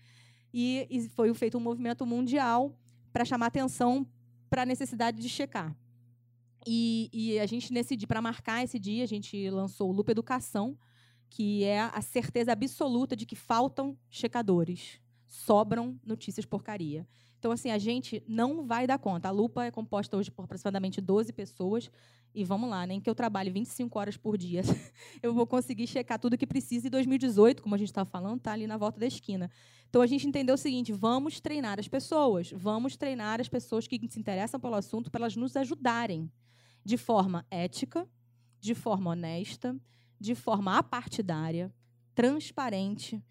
e, 0.52 0.86
e 0.88 1.08
foi 1.08 1.32
feito 1.34 1.58
um 1.58 1.60
movimento 1.60 2.06
mundial 2.06 2.78
para 3.12 3.24
chamar 3.24 3.46
atenção 3.46 4.06
para 4.48 4.62
a 4.62 4.66
necessidade 4.66 5.20
de 5.20 5.28
checar. 5.28 5.76
E, 6.66 7.10
e 7.12 7.38
a 7.40 7.46
gente, 7.46 7.72
nesse 7.72 7.96
dia, 7.96 8.06
para 8.06 8.22
marcar 8.22 8.62
esse 8.62 8.78
dia, 8.78 9.02
a 9.02 9.06
gente 9.06 9.50
lançou 9.50 9.90
o 9.90 9.92
Lupa 9.92 10.12
Educação, 10.12 10.78
que 11.28 11.64
é 11.64 11.80
a 11.80 12.00
certeza 12.00 12.52
absoluta 12.52 13.16
de 13.16 13.26
que 13.26 13.34
faltam 13.34 13.98
checadores, 14.08 15.00
sobram 15.26 15.98
notícias 16.04 16.46
porcaria. 16.46 17.06
Então, 17.44 17.52
assim, 17.52 17.70
a 17.70 17.76
gente 17.76 18.22
não 18.26 18.66
vai 18.66 18.86
dar 18.86 18.98
conta. 18.98 19.28
A 19.28 19.30
lupa 19.30 19.66
é 19.66 19.70
composta 19.70 20.16
hoje 20.16 20.30
por 20.30 20.46
aproximadamente 20.46 20.98
12 20.98 21.30
pessoas. 21.30 21.90
E 22.34 22.42
vamos 22.42 22.70
lá, 22.70 22.86
nem 22.86 22.98
que 22.98 23.10
eu 23.10 23.14
trabalhe 23.14 23.50
25 23.50 23.98
horas 23.98 24.16
por 24.16 24.38
dia, 24.38 24.62
eu 25.22 25.34
vou 25.34 25.46
conseguir 25.46 25.86
checar 25.86 26.18
tudo 26.18 26.38
que 26.38 26.46
precisa. 26.46 26.86
E 26.86 26.90
2018, 26.90 27.62
como 27.62 27.74
a 27.74 27.78
gente 27.78 27.88
está 27.88 28.02
falando, 28.02 28.38
está 28.38 28.52
ali 28.52 28.66
na 28.66 28.78
volta 28.78 28.98
da 28.98 29.06
esquina. 29.06 29.50
Então, 29.90 30.00
a 30.00 30.06
gente 30.06 30.26
entendeu 30.26 30.54
o 30.54 30.56
seguinte: 30.56 30.90
vamos 30.90 31.38
treinar 31.38 31.78
as 31.78 31.86
pessoas. 31.86 32.50
Vamos 32.50 32.96
treinar 32.96 33.42
as 33.42 33.48
pessoas 33.50 33.86
que 33.86 34.00
se 34.08 34.18
interessam 34.18 34.58
pelo 34.58 34.76
assunto 34.76 35.10
para 35.10 35.20
elas 35.20 35.36
nos 35.36 35.54
ajudarem 35.54 36.32
de 36.82 36.96
forma 36.96 37.44
ética, 37.50 38.08
de 38.58 38.74
forma 38.74 39.10
honesta, 39.10 39.78
de 40.18 40.34
forma 40.34 40.78
apartidária, 40.78 41.70
transparente 42.14 43.22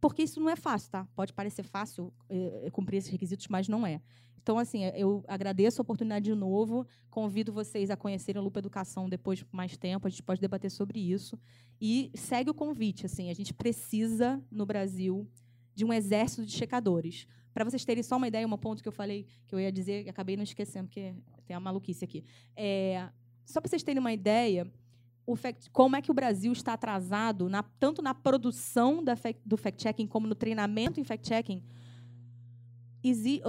porque 0.00 0.22
isso 0.22 0.40
não 0.40 0.48
é 0.48 0.56
fácil, 0.56 0.90
tá? 0.90 1.08
Pode 1.14 1.32
parecer 1.32 1.62
fácil 1.62 2.12
é, 2.28 2.68
cumprir 2.72 2.98
esses 2.98 3.10
requisitos, 3.10 3.48
mas 3.48 3.68
não 3.68 3.86
é. 3.86 4.00
Então, 4.48 4.58
assim, 4.58 4.84
eu 4.94 5.22
agradeço 5.28 5.78
a 5.78 5.82
oportunidade 5.82 6.24
de 6.24 6.34
novo, 6.34 6.86
convido 7.10 7.52
vocês 7.52 7.90
a 7.90 7.96
conhecerem 7.96 8.40
a 8.40 8.42
Lupa 8.42 8.60
Educação 8.60 9.06
depois 9.06 9.42
por 9.42 9.54
mais 9.54 9.76
tempo, 9.76 10.06
a 10.06 10.10
gente 10.10 10.22
pode 10.22 10.40
debater 10.40 10.70
sobre 10.70 10.98
isso. 10.98 11.38
E 11.78 12.10
segue 12.14 12.48
o 12.48 12.54
convite, 12.54 13.04
assim, 13.04 13.28
a 13.28 13.34
gente 13.34 13.52
precisa, 13.52 14.42
no 14.50 14.64
Brasil, 14.64 15.28
de 15.74 15.84
um 15.84 15.92
exército 15.92 16.46
de 16.46 16.52
checadores. 16.52 17.26
Para 17.52 17.62
vocês 17.62 17.84
terem 17.84 18.02
só 18.02 18.16
uma 18.16 18.26
ideia, 18.26 18.46
um 18.46 18.56
ponto 18.56 18.82
que 18.82 18.88
eu 18.88 18.92
falei, 18.92 19.26
que 19.46 19.54
eu 19.54 19.60
ia 19.60 19.70
dizer, 19.70 20.08
acabei 20.08 20.34
não 20.34 20.44
esquecendo, 20.44 20.88
porque 20.88 21.14
tem 21.46 21.54
uma 21.54 21.60
maluquice 21.60 22.04
aqui. 22.04 22.24
É, 22.56 23.06
só 23.44 23.60
para 23.60 23.68
vocês 23.68 23.82
terem 23.82 24.00
uma 24.00 24.12
ideia, 24.14 24.66
fact, 25.36 25.70
como 25.70 25.96
é 25.96 26.02
que 26.02 26.10
o 26.10 26.14
Brasil 26.14 26.52
está 26.52 26.72
atrasado, 26.72 27.48
na, 27.48 27.62
tanto 27.62 28.00
na 28.00 28.14
produção 28.14 29.02
do 29.44 29.56
fact-checking 29.56 30.06
como 30.06 30.26
no 30.26 30.34
treinamento 30.34 30.98
em 30.98 31.04
fact-checking. 31.04 31.62
Exi, 33.02 33.40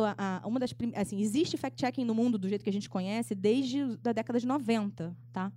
uma 0.45 0.59
das, 0.59 0.75
assim, 0.95 1.21
existe 1.21 1.57
fact-checking 1.57 2.05
no 2.05 2.13
mundo 2.13 2.37
do 2.37 2.47
jeito 2.47 2.63
que 2.63 2.69
a 2.69 2.73
gente 2.73 2.89
conhece 2.89 3.33
desde 3.33 3.81
a 4.05 4.11
década 4.11 4.39
de 4.39 4.45
90. 4.45 5.15
Tá? 5.31 5.51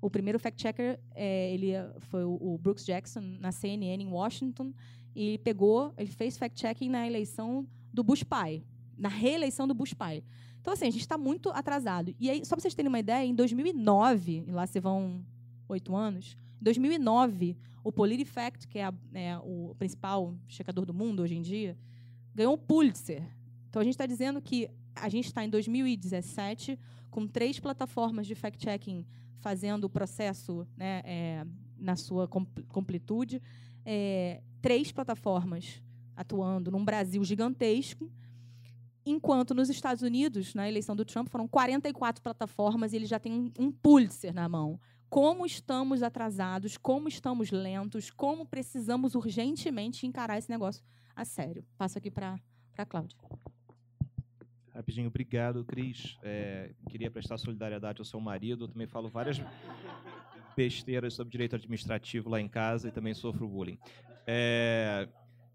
O 0.00 0.08
primeiro 0.08 0.38
fact-checker 0.38 0.98
é, 1.14 1.52
ele 1.52 1.72
foi 1.98 2.24
o, 2.24 2.58
Brooks 2.58 2.84
Jackson, 2.84 3.20
na 3.40 3.50
CNN, 3.50 4.02
em 4.02 4.06
Washington. 4.06 4.72
E 5.14 5.28
ele 5.28 5.38
pegou, 5.38 5.92
ele 5.96 6.10
fez 6.10 6.38
fact-checking 6.38 6.88
na 6.88 7.06
eleição 7.06 7.66
do 7.92 8.02
Bush 8.02 8.22
pai, 8.22 8.64
na 8.96 9.08
reeleição 9.08 9.66
do 9.66 9.74
Bush 9.74 9.92
pai. 9.92 10.22
Então, 10.60 10.72
assim, 10.72 10.86
a 10.86 10.90
gente 10.90 11.02
está 11.02 11.18
muito 11.18 11.50
atrasado. 11.50 12.14
E 12.18 12.30
aí, 12.30 12.44
só 12.44 12.54
para 12.54 12.62
vocês 12.62 12.74
terem 12.74 12.88
uma 12.88 12.98
ideia, 12.98 13.26
em 13.26 13.34
2009, 13.34 14.44
e 14.46 14.50
lá 14.50 14.66
vocês 14.66 14.82
vão 14.82 15.24
oito 15.68 15.94
anos. 15.94 16.36
Em 16.60 16.64
2009, 16.64 17.56
o 17.82 17.92
PolitiFact, 17.92 18.66
que 18.66 18.78
é, 18.78 18.84
a, 18.84 18.94
é, 19.12 19.36
o 19.38 19.74
principal 19.78 20.34
checador 20.48 20.86
do 20.86 20.94
mundo 20.94 21.22
hoje 21.22 21.34
em 21.34 21.42
dia, 21.42 21.76
ganhou 22.34 22.54
o 22.54 22.58
Pulitzer. 22.58 23.22
Então, 23.68 23.80
a 23.80 23.84
gente 23.84 23.94
está 23.94 24.06
dizendo 24.06 24.40
que 24.40 24.70
a 24.94 25.08
gente 25.08 25.26
está 25.26 25.44
em 25.44 25.50
2017 25.50 26.78
com 27.10 27.26
três 27.26 27.60
plataformas 27.60 28.26
de 28.26 28.34
fact-checking 28.34 29.04
fazendo 29.38 29.84
o 29.84 29.90
processo 29.90 30.66
né, 30.76 31.02
é, 31.04 31.46
na 31.78 31.96
sua 31.96 32.26
completude, 32.26 33.42
é, 33.84 34.40
três 34.62 34.90
plataformas 34.90 35.82
atuando 36.16 36.70
num 36.70 36.84
Brasil 36.84 37.22
gigantesco, 37.24 38.10
enquanto 39.04 39.54
nos 39.54 39.68
Estados 39.68 40.02
Unidos, 40.02 40.54
na 40.54 40.68
eleição 40.68 40.96
do 40.96 41.04
Trump, 41.04 41.28
foram 41.28 41.46
44 41.46 42.22
plataformas 42.22 42.92
e 42.92 42.96
ele 42.96 43.06
já 43.06 43.18
tem 43.18 43.32
um, 43.32 43.52
um 43.58 43.70
Pulitzer 43.70 44.32
na 44.32 44.48
mão 44.48 44.80
como 45.14 45.46
estamos 45.46 46.02
atrasados, 46.02 46.76
como 46.76 47.06
estamos 47.06 47.52
lentos, 47.52 48.10
como 48.10 48.44
precisamos 48.44 49.14
urgentemente 49.14 50.08
encarar 50.08 50.38
esse 50.38 50.50
negócio 50.50 50.84
a 51.14 51.24
sério. 51.24 51.64
Passo 51.78 51.98
aqui 51.98 52.10
para 52.10 52.36
a 52.76 52.84
Cláudia. 52.84 53.16
Rapidinho, 54.74 55.06
obrigado, 55.06 55.64
Cris. 55.64 56.18
É, 56.20 56.74
queria 56.90 57.12
prestar 57.12 57.38
solidariedade 57.38 58.00
ao 58.00 58.04
seu 58.04 58.18
marido. 58.18 58.64
Eu 58.64 58.68
também 58.68 58.88
falo 58.88 59.08
várias 59.08 59.40
besteiras 60.56 61.14
sobre 61.14 61.30
direito 61.30 61.54
administrativo 61.54 62.28
lá 62.28 62.40
em 62.40 62.48
casa 62.48 62.88
e 62.88 62.90
também 62.90 63.14
sofro 63.14 63.46
bullying. 63.46 63.78
É, 64.26 65.08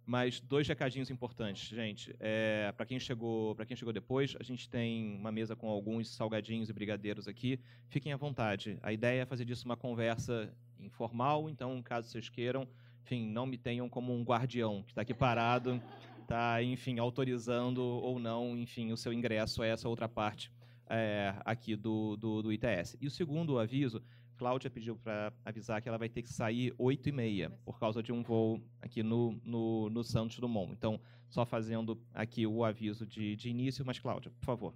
mas 0.09 0.39
dois 0.39 0.67
recadinhos 0.67 1.11
importantes, 1.11 1.69
gente. 1.69 2.15
É, 2.19 2.73
para 2.75 2.83
quem 2.83 2.99
chegou, 2.99 3.53
para 3.53 3.63
quem 3.63 3.77
chegou 3.77 3.93
depois, 3.93 4.35
a 4.39 4.43
gente 4.43 4.67
tem 4.67 5.15
uma 5.15 5.31
mesa 5.31 5.55
com 5.55 5.69
alguns 5.69 6.09
salgadinhos 6.09 6.67
e 6.67 6.73
brigadeiros 6.73 7.27
aqui. 7.27 7.59
Fiquem 7.89 8.11
à 8.11 8.17
vontade. 8.17 8.79
A 8.81 8.91
ideia 8.91 9.21
é 9.21 9.25
fazer 9.27 9.45
disso 9.45 9.65
uma 9.65 9.77
conversa 9.77 10.51
informal. 10.79 11.47
Então, 11.47 11.79
caso 11.83 12.09
vocês 12.09 12.27
queiram, 12.27 12.67
enfim, 13.03 13.27
não 13.27 13.45
me 13.45 13.55
tenham 13.55 13.87
como 13.87 14.11
um 14.11 14.23
guardião 14.23 14.81
que 14.81 14.93
está 14.93 15.03
aqui 15.03 15.13
parado, 15.13 15.79
tá, 16.27 16.63
enfim, 16.63 16.97
autorizando 16.97 17.83
ou 17.83 18.17
não, 18.17 18.57
enfim, 18.57 18.91
o 18.91 18.97
seu 18.97 19.13
ingresso 19.13 19.61
a 19.61 19.67
essa 19.67 19.87
outra 19.87 20.09
parte 20.09 20.51
é, 20.89 21.35
aqui 21.45 21.75
do, 21.75 22.17
do, 22.17 22.41
do 22.41 22.51
ITS. 22.51 22.97
E 22.99 23.05
o 23.05 23.11
segundo 23.11 23.59
aviso 23.59 24.01
Cláudia 24.39 24.69
pediu 24.69 24.95
para 24.95 25.33
avisar 25.43 25.81
que 25.81 25.89
ela 25.89 25.97
vai 25.97 26.07
ter 26.07 26.21
que 26.21 26.31
sair 26.31 26.73
8 26.77 27.09
e 27.09 27.11
meia 27.11 27.51
por 27.65 27.77
causa 27.77 28.01
de 28.01 28.13
um 28.13 28.23
voo 28.23 28.63
aqui 28.81 29.03
no, 29.03 29.37
no, 29.43 29.89
no 29.89 30.01
Santos 30.01 30.39
Dumont. 30.39 30.71
Então, 30.71 30.97
só 31.29 31.45
fazendo 31.45 32.01
aqui 32.13 32.47
o 32.47 32.63
aviso 32.63 33.05
de, 33.05 33.35
de 33.35 33.49
início, 33.49 33.85
mas 33.85 33.99
Cláudia, 33.99 34.31
por 34.31 34.45
favor. 34.45 34.73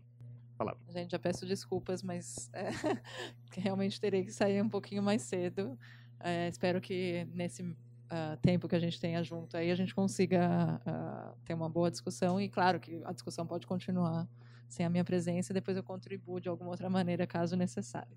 Palavra. 0.57 0.81
Gente, 0.89 1.11
já 1.11 1.17
peço 1.17 1.45
desculpas, 1.45 2.03
mas 2.03 2.49
é, 2.51 2.71
realmente 3.57 4.01
terei 4.01 4.25
que 4.25 4.33
sair 4.33 4.61
um 4.61 4.67
pouquinho 4.67 5.01
mais 5.01 5.21
cedo. 5.21 5.79
É, 6.19 6.49
espero 6.49 6.81
que 6.81 7.25
nesse 7.33 7.63
uh, 7.63 8.37
tempo 8.41 8.67
que 8.67 8.75
a 8.75 8.79
gente 8.79 8.99
tenha 8.99 9.23
junto 9.23 9.55
aí 9.55 9.71
a 9.71 9.75
gente 9.75 9.95
consiga 9.95 10.81
uh, 10.85 11.37
ter 11.45 11.53
uma 11.53 11.69
boa 11.69 11.89
discussão 11.89 12.39
e 12.39 12.49
claro 12.49 12.81
que 12.81 13.01
a 13.05 13.13
discussão 13.13 13.47
pode 13.47 13.65
continuar 13.65 14.27
sem 14.67 14.85
a 14.85 14.89
minha 14.89 15.03
presença 15.03 15.51
e 15.51 15.55
depois 15.55 15.77
eu 15.77 15.83
contribuo 15.83 16.39
de 16.39 16.49
alguma 16.49 16.69
outra 16.69 16.89
maneira 16.89 17.25
caso 17.25 17.55
necessário. 17.55 18.15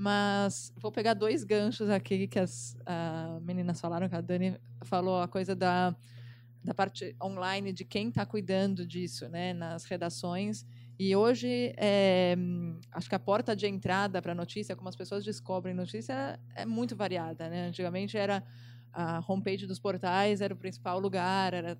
Mas 0.00 0.72
vou 0.76 0.92
pegar 0.92 1.12
dois 1.12 1.42
ganchos 1.42 1.90
aqui 1.90 2.28
que 2.28 2.38
as 2.38 2.76
uh, 2.82 3.40
meninas 3.40 3.80
falaram, 3.80 4.08
que 4.08 4.14
a 4.14 4.20
Dani 4.20 4.56
falou 4.82 5.20
a 5.20 5.26
coisa 5.26 5.56
da, 5.56 5.92
da 6.62 6.72
parte 6.72 7.16
online 7.20 7.72
de 7.72 7.84
quem 7.84 8.08
está 8.08 8.24
cuidando 8.24 8.86
disso, 8.86 9.28
né, 9.28 9.52
nas 9.52 9.84
redações. 9.86 10.64
E 10.96 11.16
hoje, 11.16 11.74
é, 11.76 12.36
acho 12.92 13.08
que 13.08 13.14
a 13.16 13.18
porta 13.18 13.56
de 13.56 13.66
entrada 13.66 14.22
para 14.22 14.30
a 14.30 14.34
notícia, 14.36 14.76
como 14.76 14.88
as 14.88 14.94
pessoas 14.94 15.24
descobrem 15.24 15.74
notícia, 15.74 16.38
é 16.54 16.64
muito 16.64 16.94
variada. 16.94 17.48
Né? 17.48 17.66
Antigamente 17.66 18.16
era 18.16 18.44
a 18.92 19.20
homepage 19.26 19.66
dos 19.66 19.80
portais, 19.80 20.40
era 20.40 20.54
o 20.54 20.56
principal 20.56 21.00
lugar, 21.00 21.54
era 21.54 21.76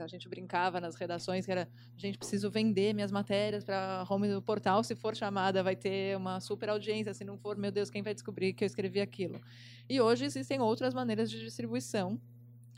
a 0.00 0.06
gente 0.06 0.28
brincava 0.28 0.80
nas 0.80 0.94
redações 0.96 1.44
que 1.46 1.52
era, 1.52 1.68
gente, 1.96 2.18
preciso 2.18 2.50
vender 2.50 2.94
minhas 2.94 3.12
matérias 3.12 3.64
para 3.64 4.04
home 4.08 4.28
do 4.28 4.42
portal, 4.42 4.82
se 4.82 4.94
for 4.94 5.14
chamada 5.14 5.62
vai 5.62 5.76
ter 5.76 6.16
uma 6.16 6.40
super 6.40 6.68
audiência, 6.68 7.14
se 7.14 7.24
não 7.24 7.36
for, 7.36 7.56
meu 7.56 7.70
Deus, 7.70 7.90
quem 7.90 8.02
vai 8.02 8.14
descobrir 8.14 8.52
que 8.52 8.64
eu 8.64 8.66
escrevi 8.66 9.00
aquilo? 9.00 9.40
E 9.88 10.00
hoje 10.00 10.24
existem 10.24 10.60
outras 10.60 10.94
maneiras 10.94 11.30
de 11.30 11.40
distribuição 11.40 12.20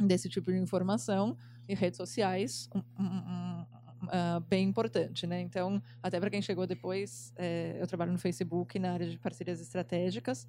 desse 0.03 0.29
tipo 0.29 0.53
de 0.53 0.59
informação 0.59 1.37
em 1.69 1.75
redes 1.75 1.97
sociais, 1.97 2.69
um, 2.75 2.83
um, 3.03 3.67
uh, 4.05 4.41
bem 4.49 4.69
importante, 4.69 5.27
né? 5.27 5.41
Então, 5.41 5.83
até 6.03 6.21
para 6.21 6.31
quem 6.31 6.41
chegou 6.43 6.67
depois, 6.67 7.33
é, 7.37 7.77
eu 7.81 7.87
trabalho 7.87 8.13
no 8.13 8.19
Facebook 8.19 8.79
na 8.79 8.93
área 8.93 9.09
de 9.09 9.19
parcerias 9.19 9.61
estratégicas 9.61 10.47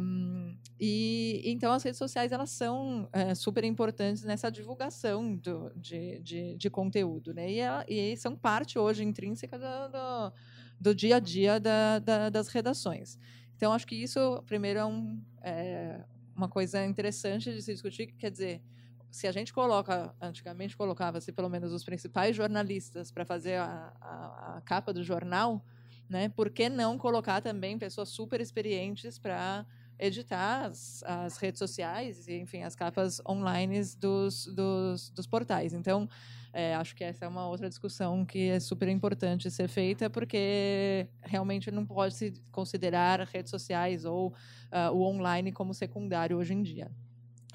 um, 0.00 0.56
e 0.78 1.42
então 1.44 1.72
as 1.72 1.82
redes 1.82 1.98
sociais 1.98 2.30
elas 2.30 2.50
são 2.50 3.08
é, 3.12 3.34
super 3.34 3.64
importantes 3.64 4.22
nessa 4.22 4.50
divulgação 4.50 5.34
do, 5.34 5.72
de, 5.74 6.20
de, 6.20 6.56
de, 6.56 6.70
conteúdo, 6.70 7.34
né? 7.34 7.50
E, 7.50 7.58
ela, 7.58 7.84
e, 7.88 8.16
são 8.16 8.36
parte 8.36 8.78
hoje 8.78 9.02
intrínseca 9.02 9.58
do, 9.58 9.88
do, 9.90 10.32
do 10.80 10.94
dia 10.94 11.16
a 11.16 11.18
dia 11.18 11.58
da, 11.58 11.98
da, 11.98 12.28
das 12.30 12.48
redações. 12.48 13.18
Então 13.56 13.72
acho 13.72 13.86
que 13.86 13.96
isso 13.96 14.42
primeiro 14.46 14.78
é, 14.78 14.84
um, 14.84 15.20
é 15.42 16.04
uma 16.36 16.48
coisa 16.48 16.84
interessante 16.84 17.52
de 17.52 17.60
se 17.60 17.72
discutir, 17.72 18.06
que 18.06 18.14
quer 18.14 18.30
dizer 18.30 18.62
se 19.10 19.26
a 19.26 19.32
gente 19.32 19.52
coloca, 19.52 20.14
antigamente 20.20 20.76
colocava-se 20.76 21.32
pelo 21.32 21.48
menos 21.48 21.72
os 21.72 21.82
principais 21.82 22.36
jornalistas 22.36 23.10
para 23.10 23.24
fazer 23.24 23.54
a, 23.54 23.92
a, 24.00 24.56
a, 24.56 24.60
capa 24.60 24.92
do 24.92 25.02
jornal, 25.02 25.64
né? 26.08 26.28
Por 26.28 26.50
que 26.50 26.68
não 26.68 26.96
colocar 26.96 27.40
também 27.40 27.78
pessoas 27.78 28.08
super 28.08 28.40
experientes 28.40 29.18
para 29.18 29.66
editar 29.98 30.66
as, 30.66 31.02
as, 31.04 31.36
redes 31.38 31.58
sociais 31.58 32.28
e, 32.28 32.38
enfim, 32.38 32.62
as 32.62 32.74
capas 32.74 33.20
online 33.28 33.82
dos, 33.98 34.46
dos, 34.46 35.10
dos 35.10 35.26
portais. 35.26 35.74
Então, 35.74 36.08
é, 36.52 36.74
acho 36.76 36.94
que 36.94 37.04
essa 37.04 37.24
é 37.24 37.28
uma 37.28 37.48
outra 37.48 37.68
discussão 37.68 38.24
que 38.24 38.48
é 38.48 38.60
super 38.60 38.88
importante 38.88 39.50
ser 39.50 39.68
feita, 39.68 40.08
porque 40.08 41.08
realmente 41.22 41.70
não 41.70 41.84
pode 41.84 42.14
se 42.14 42.32
considerar 42.52 43.20
redes 43.26 43.50
sociais 43.50 44.04
ou 44.04 44.28
uh, 44.28 44.92
o 44.92 45.02
online 45.02 45.52
como 45.52 45.74
secundário 45.74 46.38
hoje 46.38 46.54
em 46.54 46.62
dia. 46.62 46.90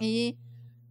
E 0.02 0.38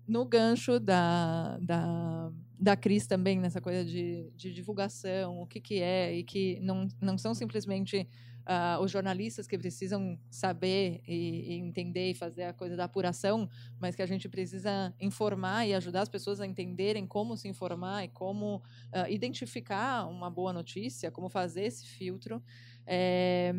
no 0.07 0.25
gancho 0.25 0.81
da, 0.81 1.59
da 1.59 2.33
da 2.63 2.77
Cris 2.77 3.09
também 3.09 3.41
nessa 3.41 3.61
coisa 3.61 3.85
de, 3.85 4.31
de 4.37 4.53
divulgação, 4.53 5.43
o 5.43 5.47
que, 5.49 5.61
que 5.61 5.83
é, 5.83 6.15
e 6.15 6.23
que 6.23 6.61
não, 6.61 6.87
não 7.01 7.19
são 7.19 7.35
simplesmente 7.35 8.07
uh, 8.43 8.81
os 8.81 8.89
jornalistas 8.89 9.49
que 9.49 9.59
precisam 9.59 10.17
saber 10.31 11.01
e, 11.05 11.55
e, 11.55 11.55
entender 11.55 12.11
e 12.11 12.15
fazer 12.15 12.45
a 12.45 12.53
coisa 12.53 12.77
da 12.77 12.85
apuração, 12.85 13.51
mas 13.81 13.97
que 13.97 14.03
a 14.03 14.07
gente 14.07 14.29
precisa 14.29 14.95
informar 15.01 15.67
e 15.67 15.75
ajudar 15.75 16.03
as 16.03 16.09
pessoas 16.09 16.41
a 16.41 16.47
entenderem 16.47 17.05
como 17.05 17.37
se 17.37 17.49
informar 17.49 18.05
e 18.05 18.09
como 18.09 18.57
uh, 18.57 19.11
identificar 19.11 20.07
uma 20.07 20.31
boa 20.31 20.53
notícia, 20.53 21.11
como 21.11 21.29
fazer 21.29 21.65
esse 21.65 21.85
filtro. 21.85 22.41
É, 22.87 23.53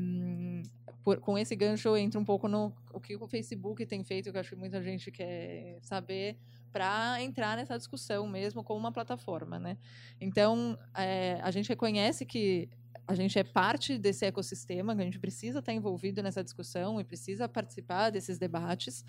por, 1.04 1.20
com 1.20 1.38
esse 1.38 1.58
gancho 1.58 1.90
eu 1.90 1.98
entro 1.98 2.22
um 2.22 2.26
pouco 2.26 2.48
no 2.48 2.74
o 2.94 3.02
que 3.02 3.18
o 3.18 3.28
Facebook 3.28 3.86
tem 3.86 4.02
feito, 4.02 4.32
que 4.32 4.38
eu 4.38 4.40
acho 4.40 4.52
que 4.52 4.56
muita 4.56 4.82
gente 4.82 5.12
quer 5.12 5.78
saber, 5.82 6.38
para 6.74 7.22
entrar 7.22 7.56
nessa 7.56 7.78
discussão 7.78 8.28
mesmo 8.28 8.64
como 8.64 8.80
uma 8.80 8.92
plataforma, 8.92 9.60
né? 9.60 9.78
Então, 10.20 10.78
é, 10.98 11.40
a 11.44 11.52
gente 11.52 11.70
reconhece 11.70 12.26
que 12.26 12.68
a 13.08 13.14
gente 13.14 13.38
é 13.38 13.44
parte 13.44 13.98
desse 13.98 14.26
ecossistema, 14.26 14.94
a 14.94 14.98
gente 14.98 15.20
precisa 15.20 15.60
estar 15.60 15.74
envolvido 15.74 16.24
nessa 16.24 16.44
discussão 16.44 17.00
e 17.00 17.04
precisa 17.04 17.48
participar 17.48 18.10
desses 18.10 18.40
debates. 18.40 19.02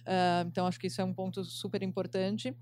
Uh, 0.00 0.48
então, 0.48 0.66
acho 0.66 0.80
que 0.80 0.86
isso 0.86 1.00
é 1.00 1.04
um 1.04 1.12
ponto 1.12 1.44
super 1.44 1.82
importante. 1.82 2.56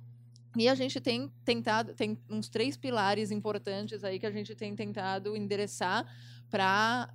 E 0.56 0.68
a 0.68 0.74
gente 0.74 1.00
tem 1.00 1.30
tentado, 1.44 1.94
tem 1.94 2.18
uns 2.28 2.48
três 2.48 2.76
pilares 2.76 3.30
importantes 3.30 4.02
aí 4.02 4.18
que 4.18 4.26
a 4.26 4.32
gente 4.32 4.54
tem 4.56 4.74
tentado 4.74 5.36
endereçar 5.36 6.04
para 6.50 7.08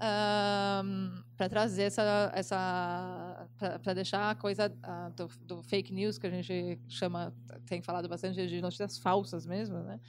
para 1.35 1.49
trazer 1.49 1.83
essa 1.83 2.31
essa 2.33 3.47
para 3.83 3.93
deixar 3.93 4.31
a 4.31 4.35
coisa 4.35 4.71
uh, 4.71 5.11
do, 5.13 5.29
do, 5.45 5.63
fake 5.63 5.93
news 5.93 6.17
que 6.17 6.25
a 6.25 6.29
gente 6.29 6.79
chama 6.87 7.33
tem 7.65 7.81
falado 7.81 8.07
bastante 8.07 8.47
de 8.47 8.61
notícias 8.61 8.97
falsas 8.97 9.45
mesmo 9.45 9.79
né 9.79 9.99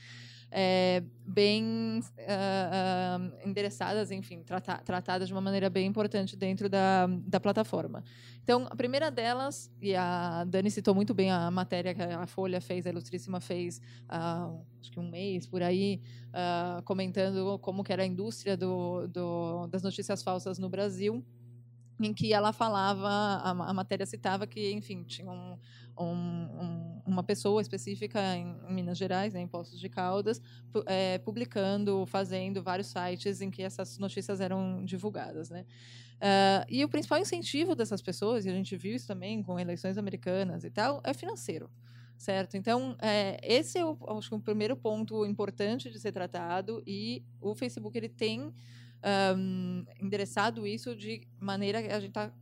é, 0.50 1.02
bem 1.26 2.00
uh, 2.00 3.42
uh, 3.42 3.48
endereçadas, 3.48 4.10
enfim, 4.10 4.42
trata, 4.42 4.78
tratadas 4.78 5.28
de 5.28 5.34
uma 5.34 5.40
maneira 5.40 5.68
bem 5.68 5.86
importante 5.86 6.36
dentro 6.36 6.68
da, 6.68 7.06
da 7.06 7.40
plataforma. 7.40 8.04
Então, 8.42 8.66
a 8.70 8.76
primeira 8.76 9.10
delas, 9.10 9.70
e 9.80 9.94
a 9.94 10.44
Dani 10.44 10.70
citou 10.70 10.94
muito 10.94 11.12
bem 11.12 11.30
a 11.30 11.50
matéria 11.50 11.94
que 11.94 12.02
a 12.02 12.26
Folha 12.26 12.60
fez, 12.60 12.86
a 12.86 12.90
Ilustríssima 12.90 13.40
fez, 13.40 13.78
uh, 14.04 14.64
acho 14.80 14.90
que 14.90 15.00
um 15.00 15.10
mês 15.10 15.46
por 15.46 15.62
aí, 15.62 16.00
comentando 16.84 17.58
como 17.60 17.82
que 17.82 17.92
era 17.92 18.02
a 18.02 18.06
indústria 18.06 18.56
do, 18.56 19.06
do, 19.08 19.66
das 19.68 19.82
notícias 19.82 20.22
falsas 20.22 20.58
no 20.58 20.68
Brasil 20.68 21.24
em 22.00 22.12
que 22.12 22.32
ela 22.32 22.52
falava, 22.52 23.08
a, 23.08 23.72
matéria 23.72 24.04
citava 24.04 24.46
que, 24.46 24.72
enfim, 24.72 25.02
tinha 25.02 25.30
um, 25.30 25.58
um, 25.98 26.95
uma 27.06 27.22
pessoa 27.22 27.62
específica 27.62 28.20
em, 28.34 28.56
Minas 28.68 28.98
Gerais, 28.98 29.32
né, 29.32 29.40
em 29.40 29.46
Poços 29.46 29.78
de 29.78 29.88
Caldas, 29.88 30.40
é, 30.86 31.18
publicando, 31.18 32.04
fazendo 32.06 32.62
vários 32.62 32.88
sites 32.88 33.40
em 33.40 33.50
que 33.50 33.62
essas 33.62 33.98
notícias 33.98 34.40
eram 34.40 34.84
divulgadas. 34.84 35.50
Né? 35.50 35.64
Uh, 36.16 36.66
e 36.68 36.84
o 36.84 36.88
principal 36.88 37.18
incentivo 37.18 37.74
dessas 37.74 38.02
pessoas, 38.02 38.44
e 38.44 38.48
a 38.48 38.52
gente 38.52 38.76
viu 38.76 38.94
isso 38.94 39.06
também 39.06 39.42
com 39.42 39.58
eleições 39.58 39.96
americanas 39.96 40.64
e 40.64 40.70
tal, 40.70 41.00
é 41.04 41.14
financeiro 41.14 41.70
certo? 42.16 42.56
Então, 42.56 42.96
é, 42.98 43.38
esse 43.42 43.78
é 43.78 43.84
o, 43.84 43.96
acho 44.16 44.30
que 44.30 44.34
o 44.34 44.40
primeiro 44.40 44.74
ponto 44.74 45.24
importante 45.26 45.90
de 45.90 46.00
ser 46.00 46.12
tratado 46.12 46.82
e 46.86 47.22
o 47.40 47.54
Facebook 47.54 47.96
ele 47.96 48.08
tem 48.08 48.52
um, 49.36 49.84
endereçado 50.00 50.66
isso 50.66 50.96
de 50.96 51.26
maneira 51.38 51.82
que 51.82 51.88
a 51.88 52.00
gente 52.00 52.08
está 52.08 52.32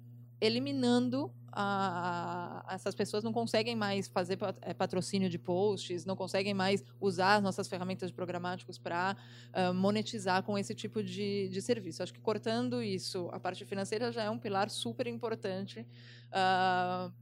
eliminando 0.45 1.33
a, 1.51 2.65
a, 2.67 2.75
essas 2.75 2.95
pessoas 2.95 3.23
não 3.23 3.33
conseguem 3.33 3.77
mais 3.77 4.09
fazer 4.09 4.39
é, 4.63 4.75
patrocínio 4.75 5.31
de 5.31 5.39
posts, 5.39 6.05
não 6.05 6.17
conseguem 6.17 6.53
mais 6.53 6.85
usar 7.01 7.37
as 7.37 7.43
nossas 7.43 7.69
ferramentas 7.69 8.11
de 8.11 8.15
programáticos 8.15 8.77
para 8.77 9.17
uh, 9.53 9.73
monetizar 9.73 10.43
com 10.43 10.59
esse 10.59 10.75
tipo 10.75 11.03
de, 11.03 11.49
de 11.49 11.63
serviço. 11.63 12.03
Acho 12.03 12.13
que 12.13 12.21
cortando 12.21 12.83
isso, 12.83 13.29
a 13.33 13.39
parte 13.39 13.65
financeira 13.65 14.11
já 14.11 14.25
é 14.25 14.31
um 14.31 14.39
pilar 14.39 14.69
super 14.69 15.07
importante. 15.07 15.87
Uh, 16.31 17.13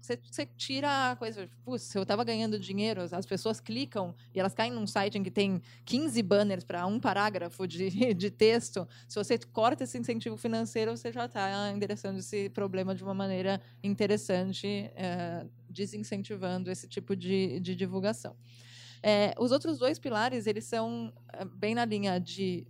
você, 0.00 0.18
você 0.22 0.46
tira 0.56 1.10
a 1.10 1.16
coisa. 1.16 1.48
Se 1.78 1.98
eu 1.98 2.02
estava 2.02 2.24
ganhando 2.24 2.58
dinheiro, 2.58 3.02
as 3.02 3.26
pessoas 3.26 3.60
clicam 3.60 4.14
e 4.34 4.40
elas 4.40 4.54
caem 4.54 4.72
num 4.72 4.86
site 4.86 5.18
em 5.18 5.22
que 5.22 5.30
tem 5.30 5.60
15 5.84 6.22
banners 6.22 6.64
para 6.64 6.86
um 6.86 6.98
parágrafo 6.98 7.66
de, 7.66 7.90
de 8.14 8.30
texto. 8.30 8.88
Se 9.06 9.16
você 9.16 9.38
corta 9.38 9.84
esse 9.84 9.98
incentivo 9.98 10.36
financeiro, 10.36 10.96
você 10.96 11.12
já 11.12 11.26
está 11.26 11.70
endereçando 11.70 12.18
esse 12.18 12.48
problema 12.50 12.94
de 12.94 13.02
uma 13.02 13.14
maneira 13.14 13.60
interessante, 13.82 14.66
é, 14.94 15.46
desincentivando 15.68 16.70
esse 16.70 16.88
tipo 16.88 17.14
de, 17.14 17.60
de 17.60 17.76
divulgação. 17.76 18.34
É, 19.02 19.34
os 19.38 19.50
outros 19.52 19.78
dois 19.78 19.98
pilares, 19.98 20.46
eles 20.46 20.64
são 20.64 21.12
é, 21.32 21.44
bem 21.44 21.74
na 21.74 21.84
linha 21.84 22.18
de 22.18 22.66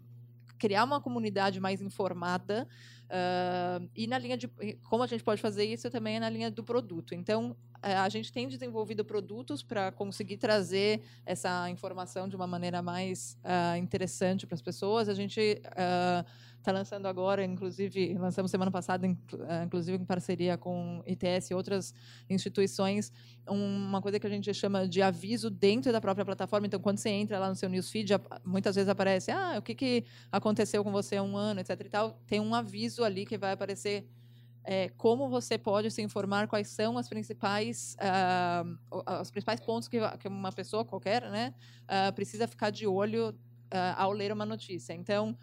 criar 0.58 0.84
uma 0.84 1.00
comunidade 1.00 1.58
mais 1.58 1.80
informada, 1.80 2.68
Uh, 3.10 3.90
e 3.96 4.06
na 4.06 4.16
linha 4.18 4.36
de 4.36 4.46
como 4.88 5.02
a 5.02 5.06
gente 5.06 5.24
pode 5.24 5.42
fazer 5.42 5.64
isso 5.64 5.90
também 5.90 6.16
é 6.16 6.20
na 6.20 6.30
linha 6.30 6.48
do 6.48 6.62
produto. 6.62 7.12
Então, 7.12 7.56
a 7.82 8.08
gente 8.08 8.32
tem 8.32 8.46
desenvolvido 8.46 9.04
produtos 9.04 9.62
para 9.62 9.90
conseguir 9.90 10.36
trazer 10.36 11.00
essa 11.26 11.68
informação 11.70 12.28
de 12.28 12.36
uma 12.36 12.46
maneira 12.46 12.80
mais 12.82 13.36
uh, 13.42 13.76
interessante 13.76 14.46
para 14.46 14.54
as 14.54 14.62
pessoas. 14.62 15.08
A 15.08 15.14
gente 15.14 15.60
uh, 15.66 16.24
está 16.60 16.72
lançando 16.72 17.06
agora, 17.06 17.44
inclusive, 17.44 18.14
lançamos 18.18 18.50
semana 18.50 18.70
passada, 18.70 19.06
eh, 19.06 19.64
inclusive 19.64 19.96
em 19.96 20.04
parceria 20.04 20.56
com 20.56 21.02
ITS 21.06 21.50
e 21.50 21.54
outras 21.54 21.94
instituições, 22.28 23.12
uma 23.46 24.00
coisa 24.00 24.20
que 24.20 24.26
a 24.26 24.30
gente 24.30 24.52
chama 24.54 24.86
de 24.86 25.02
aviso 25.02 25.50
dentro 25.50 25.90
da 25.90 26.00
própria 26.00 26.24
plataforma. 26.24 26.66
Então, 26.66 26.78
quando 26.78 26.98
você 26.98 27.10
entra 27.10 27.38
lá 27.38 27.48
no 27.48 27.54
seu 27.54 27.68
newsfeed, 27.68 28.12
muitas 28.44 28.74
vezes 28.74 28.88
aparece, 28.88 29.30
ah, 29.30 29.56
o 29.58 29.62
que, 29.62 29.74
que 29.74 30.04
aconteceu 30.30 30.84
com 30.84 30.92
você 30.92 31.16
há 31.16 31.22
um 31.22 31.36
ano, 31.36 31.60
etc. 31.60 31.80
E 31.80 31.88
tal. 31.88 32.20
Tem 32.26 32.40
um 32.40 32.54
aviso 32.54 33.02
ali 33.02 33.26
que 33.26 33.38
vai 33.38 33.52
aparecer 33.52 34.06
é, 34.64 34.90
como 34.90 35.28
você 35.28 35.56
pode 35.56 35.90
se 35.90 36.02
informar 36.02 36.46
quais 36.46 36.68
são 36.68 36.98
as 36.98 37.08
principais 37.08 37.96
uh, 37.96 39.20
os 39.20 39.30
principais 39.30 39.58
pontos 39.58 39.88
que, 39.88 39.98
que 40.18 40.28
uma 40.28 40.52
pessoa 40.52 40.84
qualquer 40.84 41.22
né 41.30 41.54
uh, 41.84 42.12
precisa 42.12 42.46
ficar 42.46 42.68
de 42.68 42.86
olho 42.86 43.30
uh, 43.30 43.96
ao 43.96 44.12
ler 44.12 44.30
uma 44.32 44.44
notícia 44.44 44.92
então 44.92 45.36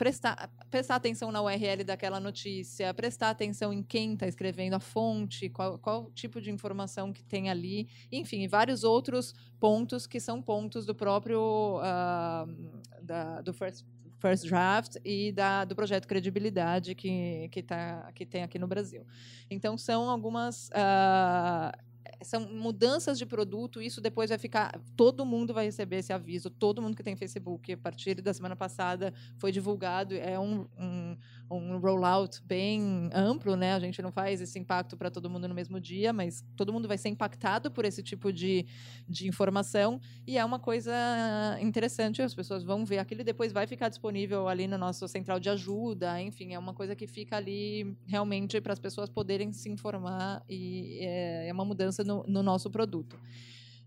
prestar, 0.00 0.50
prestar 0.70 0.96
atenção 0.96 1.30
na 1.30 1.42
URL 1.42 1.84
daquela 1.84 2.18
notícia, 2.18 2.94
prestar 2.94 3.28
atenção 3.28 3.70
em 3.70 3.82
quem 3.82 4.14
está 4.14 4.26
escrevendo, 4.26 4.72
a 4.72 4.80
fonte, 4.80 5.50
qual, 5.50 5.78
qual 5.78 6.10
tipo 6.12 6.40
de 6.40 6.50
informação 6.50 7.12
que 7.12 7.22
tem 7.22 7.50
ali, 7.50 7.86
enfim, 8.10 8.48
vários 8.48 8.82
outros 8.82 9.34
pontos 9.60 10.06
que 10.06 10.18
são 10.18 10.40
pontos 10.40 10.86
do 10.86 10.94
próprio 10.94 11.80
uh, 11.80 13.02
da, 13.02 13.42
do 13.42 13.52
first, 13.52 13.84
first 14.18 14.46
Draft 14.48 14.96
e 15.04 15.32
da, 15.32 15.66
do 15.66 15.76
projeto 15.76 16.08
Credibilidade 16.08 16.94
que, 16.94 17.50
que, 17.52 17.62
tá, 17.62 18.10
que 18.14 18.24
tem 18.24 18.42
aqui 18.42 18.58
no 18.58 18.66
Brasil. 18.66 19.06
Então, 19.50 19.76
são 19.76 20.08
algumas 20.08 20.70
uh, 20.70 21.89
são 22.22 22.40
mudanças 22.40 23.18
de 23.18 23.26
produto, 23.26 23.80
isso 23.80 24.00
depois 24.00 24.30
vai 24.30 24.38
ficar. 24.38 24.78
Todo 24.96 25.24
mundo 25.24 25.54
vai 25.54 25.64
receber 25.64 25.96
esse 25.96 26.12
aviso, 26.12 26.50
todo 26.50 26.82
mundo 26.82 26.96
que 26.96 27.02
tem 27.02 27.16
Facebook. 27.16 27.72
A 27.72 27.76
partir 27.76 28.20
da 28.20 28.32
semana 28.32 28.56
passada 28.56 29.12
foi 29.38 29.52
divulgado, 29.52 30.14
é 30.14 30.38
um, 30.38 30.66
um, 30.78 31.16
um 31.50 31.78
rollout 31.78 32.42
bem 32.44 33.10
amplo, 33.12 33.56
né? 33.56 33.74
A 33.74 33.80
gente 33.80 34.00
não 34.02 34.12
faz 34.12 34.40
esse 34.40 34.58
impacto 34.58 34.96
para 34.96 35.10
todo 35.10 35.28
mundo 35.28 35.48
no 35.48 35.54
mesmo 35.54 35.80
dia, 35.80 36.12
mas 36.12 36.44
todo 36.56 36.72
mundo 36.72 36.86
vai 36.86 36.98
ser 36.98 37.08
impactado 37.08 37.70
por 37.70 37.84
esse 37.84 38.02
tipo 38.02 38.32
de, 38.32 38.66
de 39.08 39.28
informação. 39.28 40.00
E 40.26 40.38
é 40.38 40.44
uma 40.44 40.58
coisa 40.58 40.92
interessante, 41.60 42.22
as 42.22 42.34
pessoas 42.34 42.62
vão 42.62 42.84
ver 42.84 42.98
aquilo 42.98 43.20
e 43.22 43.24
depois 43.24 43.52
vai 43.52 43.66
ficar 43.66 43.88
disponível 43.88 44.48
ali 44.48 44.66
no 44.66 44.78
nosso 44.78 45.06
central 45.08 45.40
de 45.40 45.48
ajuda, 45.48 46.20
enfim, 46.20 46.54
é 46.54 46.58
uma 46.58 46.74
coisa 46.74 46.94
que 46.94 47.06
fica 47.06 47.36
ali 47.36 47.96
realmente 48.06 48.60
para 48.60 48.72
as 48.72 48.78
pessoas 48.78 49.08
poderem 49.08 49.52
se 49.52 49.68
informar 49.68 50.42
e 50.48 50.98
é, 51.00 51.48
é 51.48 51.52
uma 51.52 51.64
mudança 51.64 51.99
no, 52.04 52.24
no 52.26 52.42
nosso 52.42 52.70
produto. 52.70 53.18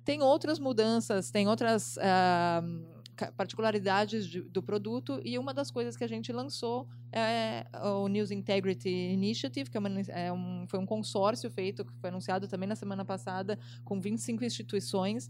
Tem 0.04 0.21
outras 0.21 0.60
mudanças, 0.60 1.32
tem 1.32 1.47
outras 1.47 1.97
uh, 1.97 2.93
particularidades 3.38 4.28
de, 4.28 4.41
do 4.41 4.62
produto 4.62 5.21
e 5.23 5.38
uma 5.38 5.54
das 5.54 5.69
coisas 5.69 5.95
que 5.95 6.04
a 6.04 6.08
gente 6.08 6.32
lançou 6.32 6.88
é 7.12 7.65
o 7.84 8.08
News 8.08 8.32
Integrity 8.32 8.89
Initiative, 8.89 9.69
que 9.69 9.78
é, 9.78 9.80
uma, 9.80 9.89
é 10.10 10.34
um, 10.34 10.65
foi 10.67 10.80
um 10.80 10.86
consórcio 10.86 11.49
feito, 11.49 11.86
que 11.86 11.93
foi 11.99 12.10
anunciado 12.10 12.47
também 12.47 12.67
na 12.67 12.76
semana 12.76 13.06
passada, 13.06 13.58
com 13.86 14.02
25 14.02 14.43
instituições, 14.43 15.30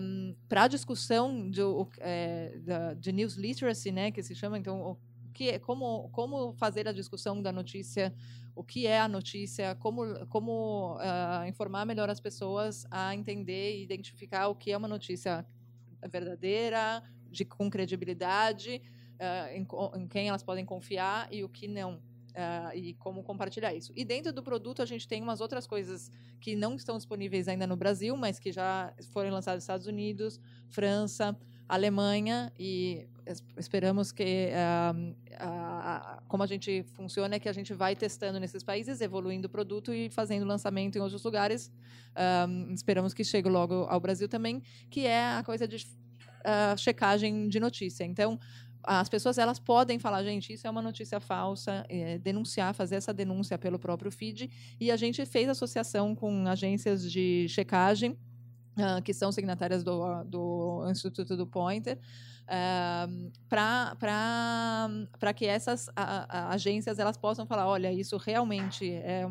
um, 0.00 0.34
para 0.48 0.68
discussão 0.68 1.50
de, 1.50 1.62
é, 2.00 2.94
de 2.98 3.10
News 3.10 3.34
Literacy, 3.34 3.90
né, 3.90 4.10
que 4.10 4.22
se 4.22 4.34
chama, 4.34 4.58
então, 4.58 4.98
que, 5.32 5.50
é, 5.50 5.58
como, 5.58 6.08
como 6.10 6.52
fazer 6.54 6.86
a 6.86 6.92
discussão 6.92 7.40
da 7.40 7.52
notícia 7.52 8.14
o 8.58 8.64
que 8.64 8.88
é 8.88 8.98
a 8.98 9.06
notícia, 9.06 9.76
como, 9.76 10.26
como 10.26 10.96
uh, 10.96 11.46
informar 11.46 11.86
melhor 11.86 12.10
as 12.10 12.18
pessoas 12.18 12.84
a 12.90 13.14
entender 13.14 13.76
e 13.76 13.84
identificar 13.84 14.48
o 14.48 14.54
que 14.56 14.72
é 14.72 14.76
uma 14.76 14.88
notícia 14.88 15.46
verdadeira, 16.10 17.00
de, 17.30 17.44
com 17.44 17.70
credibilidade, 17.70 18.82
uh, 19.14 19.54
em, 19.54 19.64
em, 19.94 20.08
quem 20.08 20.28
elas 20.28 20.42
podem 20.42 20.64
confiar 20.64 21.32
e 21.32 21.44
o 21.44 21.48
que 21.48 21.68
não. 21.68 22.02
Uh, 22.30 22.74
e 22.74 22.94
como 22.94 23.22
compartilhar 23.22 23.72
isso. 23.74 23.92
E 23.94 24.04
dentro 24.04 24.32
do 24.32 24.42
produto, 24.42 24.82
a 24.82 24.86
gente 24.86 25.06
tem 25.06 25.22
umas 25.22 25.40
outras 25.40 25.64
coisas 25.64 26.10
que 26.40 26.56
não 26.56 26.74
estão 26.74 26.96
disponíveis 26.96 27.46
ainda 27.46 27.66
no 27.66 27.76
Brasil, 27.76 28.16
mas 28.16 28.40
que 28.40 28.50
já 28.50 28.92
foram 29.12 29.30
lançadas 29.30 29.58
nos 29.58 29.64
Estados 29.64 29.86
Unidos, 29.86 30.40
França, 30.68 31.36
Alemanha 31.68 32.50
e 32.58 33.06
esperamos 33.58 34.10
que 34.10 34.50
uh, 34.52 35.10
uh, 35.34 36.22
como 36.26 36.42
a 36.42 36.46
gente 36.46 36.82
funciona 36.94 37.34
é 37.34 37.38
que 37.38 37.48
a 37.48 37.52
gente 37.52 37.74
vai 37.74 37.94
testando 37.94 38.40
nesses 38.40 38.62
países, 38.62 39.00
evoluindo 39.02 39.46
o 39.46 39.50
produto 39.50 39.92
e 39.92 40.08
fazendo 40.08 40.46
lançamento 40.46 40.96
em 40.96 41.00
outros 41.00 41.22
lugares. 41.22 41.70
Esperamos 42.74 43.14
que 43.14 43.22
chegue 43.22 43.48
logo 43.48 43.84
ao 43.84 44.00
Brasil 44.00 44.28
também, 44.28 44.60
que 44.90 45.06
é 45.06 45.24
a 45.24 45.42
coisa 45.44 45.68
de 45.68 45.76
uh, 45.76 46.76
checagem 46.76 47.48
de 47.48 47.60
notícia. 47.60 48.02
Então, 48.02 48.40
as 48.82 49.08
pessoas 49.08 49.36
elas 49.38 49.58
podem 49.58 49.98
falar, 49.98 50.24
gente, 50.24 50.52
isso 50.52 50.66
é 50.66 50.70
uma 50.70 50.80
notícia 50.80 51.20
falsa, 51.20 51.84
é, 51.88 52.18
denunciar, 52.18 52.72
fazer 52.74 52.96
essa 52.96 53.12
denúncia 53.12 53.58
pelo 53.58 53.78
próprio 53.78 54.10
feed. 54.10 54.50
E 54.80 54.90
a 54.90 54.96
gente 54.96 55.24
fez 55.26 55.48
associação 55.48 56.14
com 56.14 56.46
agências 56.46 57.10
de 57.10 57.46
checagem 57.48 58.16
que 59.04 59.12
são 59.12 59.32
signatárias 59.32 59.82
do, 59.82 60.24
do 60.24 60.86
Instituto 60.90 61.36
do 61.36 61.46
Pointer, 61.46 61.98
uh, 62.48 63.32
para 63.48 65.32
que 65.34 65.46
essas 65.46 65.88
agências 66.50 66.98
elas 66.98 67.16
possam 67.16 67.46
falar, 67.46 67.66
olha, 67.66 67.92
isso 67.92 68.16
realmente 68.16 68.90
é 68.90 69.26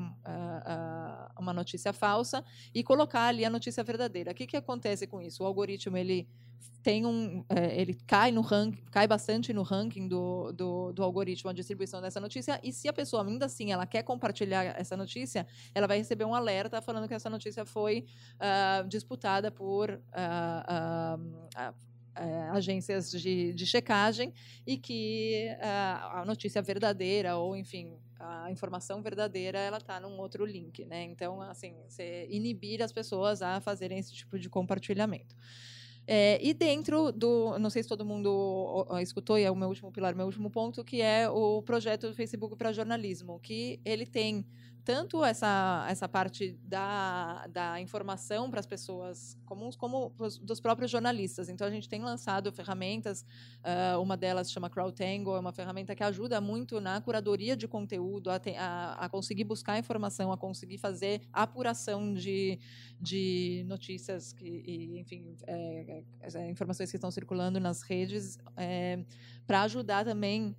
uma 1.37 1.53
notícia 1.53 1.91
falsa 1.91 2.43
e 2.73 2.83
colocar 2.83 3.27
ali 3.27 3.43
a 3.43 3.49
notícia 3.49 3.83
verdadeira. 3.83 4.31
O 4.31 4.35
que, 4.35 4.47
que 4.47 4.57
acontece 4.57 5.07
com 5.07 5.21
isso? 5.21 5.43
O 5.43 5.45
algoritmo 5.45 5.97
ele 5.97 6.27
tem 6.87 7.05
um, 7.05 7.43
é, 7.49 7.81
ele 7.81 7.93
cai 8.07 8.31
no 8.31 8.39
ranking, 8.39 8.81
cai 8.89 9.05
bastante 9.05 9.51
no 9.51 9.61
ranking 9.61 10.07
do, 10.07 10.53
do, 10.53 10.93
do, 10.93 11.03
algoritmo 11.03 11.49
a 11.49 11.53
distribuição 11.53 12.01
dessa 12.01 12.17
notícia. 12.19 12.59
E 12.63 12.71
se 12.71 12.87
a 12.87 12.93
pessoa 12.93 13.27
ainda 13.27 13.45
assim 13.45 13.73
ela 13.73 13.85
quer 13.85 14.03
compartilhar 14.03 14.63
essa 14.63 14.95
notícia, 14.95 15.45
ela 15.75 15.85
vai 15.85 15.97
receber 15.97 16.23
um 16.23 16.33
alerta 16.33 16.81
falando 16.81 17.05
que 17.05 17.13
essa 17.13 17.29
notícia 17.29 17.65
foi 17.65 18.05
uh, 18.35 18.87
disputada 18.87 19.51
por 19.51 19.89
uh, 19.89 19.99
uh, 21.19 21.73
agências 22.51 23.11
de, 23.11 23.53
de, 23.53 23.65
checagem 23.65 24.33
e 24.65 24.77
que 24.77 25.49
a 25.61 26.23
notícia 26.25 26.61
verdadeira 26.61 27.37
ou 27.37 27.55
enfim 27.55 27.97
a 28.19 28.51
informação 28.51 29.01
verdadeira 29.01 29.59
ela 29.59 29.77
está 29.77 29.99
num 29.99 30.17
outro 30.19 30.45
link, 30.45 30.85
né? 30.85 31.03
Então 31.03 31.41
assim, 31.41 31.75
você 31.87 32.27
inibir 32.29 32.81
as 32.81 32.91
pessoas 32.91 33.41
a 33.41 33.59
fazerem 33.61 33.99
esse 33.99 34.13
tipo 34.13 34.39
de 34.39 34.49
compartilhamento. 34.49 35.35
É, 36.09 36.39
e 36.41 36.53
dentro 36.53 37.11
do, 37.11 37.59
não 37.59 37.69
sei 37.69 37.83
se 37.83 37.89
todo 37.89 38.05
mundo 38.05 38.87
escutou, 39.01 39.37
e 39.37 39.43
é 39.43 39.51
o 39.51 39.55
meu 39.55 39.67
último 39.67 39.91
pilar, 39.91 40.15
meu 40.15 40.25
último 40.25 40.49
ponto, 40.49 40.81
que 40.81 41.01
é 41.01 41.29
o 41.29 41.61
projeto 41.61 42.07
do 42.07 42.15
Facebook 42.15 42.55
para 42.55 42.71
jornalismo, 42.71 43.37
que 43.41 43.81
ele 43.83 44.05
tem 44.05 44.45
tanto 44.87 45.21
essa, 45.21 45.85
essa 45.89 46.07
parte 46.07 46.57
da, 46.63 47.45
da 47.47 47.81
informação 47.81 48.49
para 48.49 48.61
as 48.61 48.65
pessoas 48.65 49.37
comuns, 49.45 49.75
como 49.75 50.13
dos 50.41 50.61
próprios 50.61 50.89
jornalistas. 50.89 51.49
Então, 51.49 51.67
a 51.67 51.69
gente 51.69 51.89
tem 51.89 52.01
lançado 52.01 52.53
ferramentas, 52.53 53.25
uh, 53.65 54.01
uma 54.01 54.15
delas 54.15 54.49
chama 54.49 54.69
CrowdTangle, 54.69 55.35
é 55.35 55.39
uma 55.41 55.51
ferramenta 55.51 55.93
que 55.93 56.01
ajuda 56.05 56.39
muito 56.39 56.79
na 56.79 57.01
curadoria 57.01 57.57
de 57.57 57.67
conteúdo, 57.67 58.29
a, 58.29 58.39
a, 58.57 58.93
a 59.05 59.09
conseguir 59.09 59.43
buscar 59.43 59.77
informação, 59.77 60.31
a 60.31 60.37
conseguir 60.37 60.77
fazer 60.77 61.19
apuração 61.33 62.13
de, 62.13 62.57
de 62.97 63.65
notícias, 63.67 64.31
que, 64.31 64.47
e, 64.47 64.99
enfim, 65.01 65.35
é, 65.47 66.01
é, 66.21 66.49
informações 66.49 66.89
que 66.89 66.95
estão 66.95 67.11
circulando 67.11 67.59
nas 67.59 67.81
redes, 67.81 68.39
é, 68.55 69.03
para 69.45 69.63
ajudar 69.63 70.05
também 70.05 70.55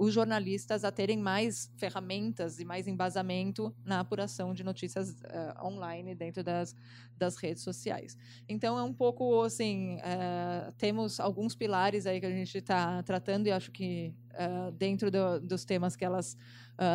os 0.00 0.14
jornalistas 0.14 0.82
a 0.82 0.90
terem 0.90 1.18
mais 1.18 1.70
ferramentas 1.76 2.58
e 2.58 2.64
mais 2.64 2.88
embasamento 2.88 3.70
na 3.84 4.00
apuração 4.00 4.54
de 4.54 4.64
notícias 4.64 5.10
uh, 5.10 5.62
online 5.62 6.14
dentro 6.14 6.42
das, 6.42 6.74
das 7.18 7.36
redes 7.36 7.62
sociais. 7.62 8.16
Então 8.48 8.78
é 8.78 8.82
um 8.82 8.94
pouco 8.94 9.42
assim, 9.42 9.96
uh, 9.96 10.72
temos 10.78 11.20
alguns 11.20 11.54
pilares 11.54 12.06
aí 12.06 12.18
que 12.18 12.24
a 12.24 12.30
gente 12.30 12.56
está 12.56 13.02
tratando 13.02 13.46
e 13.46 13.52
acho 13.52 13.70
que 13.70 14.14
uh, 14.30 14.72
dentro 14.72 15.10
do, 15.10 15.38
dos 15.38 15.66
temas 15.66 15.94
que 15.94 16.04
elas 16.04 16.34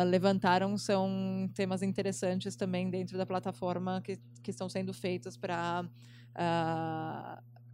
levantaram 0.08 0.76
são 0.76 1.48
temas 1.54 1.80
interessantes 1.80 2.56
também 2.56 2.90
dentro 2.90 3.16
da 3.16 3.24
plataforma 3.24 4.02
que, 4.02 4.18
que 4.42 4.50
estão 4.50 4.68
sendo 4.68 4.92
feitos 4.92 5.36
para 5.36 5.88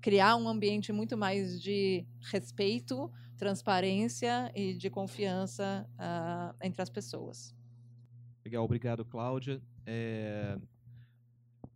criar 0.02 0.36
um 0.36 0.48
ambiente 0.48 0.92
muito 0.92 1.16
mais 1.16 1.62
de 1.62 2.04
respeito 2.20 3.10
transparência 3.42 4.52
e 4.54 4.72
de 4.72 4.88
confiança 4.88 5.84
uh, 5.94 6.56
entre 6.62 6.80
as 6.80 6.88
pessoas. 6.88 7.52
Legal, 8.44 8.64
obrigado, 8.64 9.04
Cláudia. 9.04 9.60
É... 9.84 10.56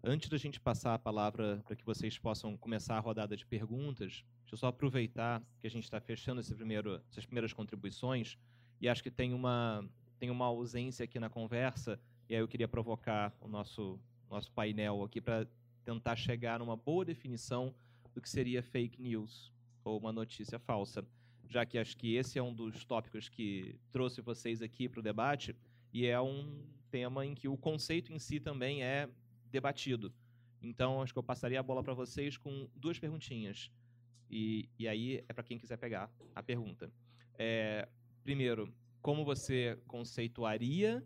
Antes 0.05 0.29
da 0.29 0.37
gente 0.37 0.61
passar 0.61 0.95
a 0.95 0.99
palavra 0.99 1.61
para 1.67 1.75
que 1.75 1.85
vocês 1.85 2.17
possam 2.21 2.57
começar 2.57 2.97
a 2.97 3.01
rodada 3.01 3.37
de 3.37 3.45
perguntas, 3.45 4.25
deixa 4.43 4.55
eu 4.55 4.59
só 4.59 4.69
aproveitar 4.69 5.43
que 5.61 5.67
a 5.67 5.71
gente 5.71 5.83
está 5.83 6.01
fechando 6.01 6.41
esse 6.41 6.55
primeiro, 6.55 7.03
essas 7.11 7.27
primeiras 7.27 7.53
contribuições 7.53 8.39
e 8.81 8.89
acho 8.89 9.03
que 9.03 9.11
tem 9.11 9.35
uma, 9.35 9.85
tem 10.21 10.31
uma 10.31 10.45
ausência 10.45 11.03
aqui 11.03 11.19
na 11.19 11.29
conversa 11.29 11.99
e 12.29 12.35
aí 12.37 12.41
eu 12.41 12.47
queria 12.47 12.69
provocar 12.69 13.35
o 13.41 13.49
nosso, 13.49 13.99
nosso 14.31 14.53
painel 14.53 15.03
aqui 15.03 15.21
para 15.21 15.49
tentar 15.85 16.15
chegar 16.15 16.61
numa 16.61 16.77
boa 16.77 17.05
definição 17.05 17.75
do 18.17 18.21
que 18.21 18.29
seria 18.29 18.63
fake 18.63 19.01
news 19.01 19.53
ou 19.85 19.97
uma 19.97 20.13
notícia 20.13 20.59
falsa 20.59 21.07
já 21.49 21.65
que 21.65 21.79
acho 21.79 21.97
que 21.97 22.15
esse 22.15 22.39
é 22.39 22.43
um 22.43 22.55
dos 22.55 22.85
tópicos 22.85 23.29
que 23.29 23.79
trouxe 23.91 24.21
vocês 24.21 24.63
aqui 24.63 24.89
para 24.89 25.01
o 25.01 25.03
debate, 25.03 25.55
e 25.93 26.07
é 26.07 26.21
um 26.21 26.67
tema 26.91 27.25
em 27.25 27.35
que 27.35 27.49
o 27.49 27.57
conceito 27.57 28.13
em 28.13 28.19
si 28.19 28.41
também 28.41 28.83
é 28.83 29.09
debatido. 29.51 30.13
Então, 30.61 31.03
acho 31.03 31.13
que 31.13 31.19
eu 31.19 31.23
passaria 31.23 31.61
a 31.61 31.63
bola 31.63 31.83
para 31.83 31.95
vocês 31.95 32.37
com 32.37 32.69
duas 32.75 32.99
perguntinhas. 32.99 33.71
E, 34.29 34.69
e 34.79 34.89
aí 34.89 35.25
é 35.29 35.33
para 35.33 35.45
quem 35.45 35.59
quiser 35.59 35.77
pegar 35.77 36.11
a 36.35 36.43
pergunta. 36.43 36.93
É, 37.39 37.89
primeiro, 38.25 38.73
como 39.01 39.25
você 39.25 39.79
conceituaria 39.87 41.05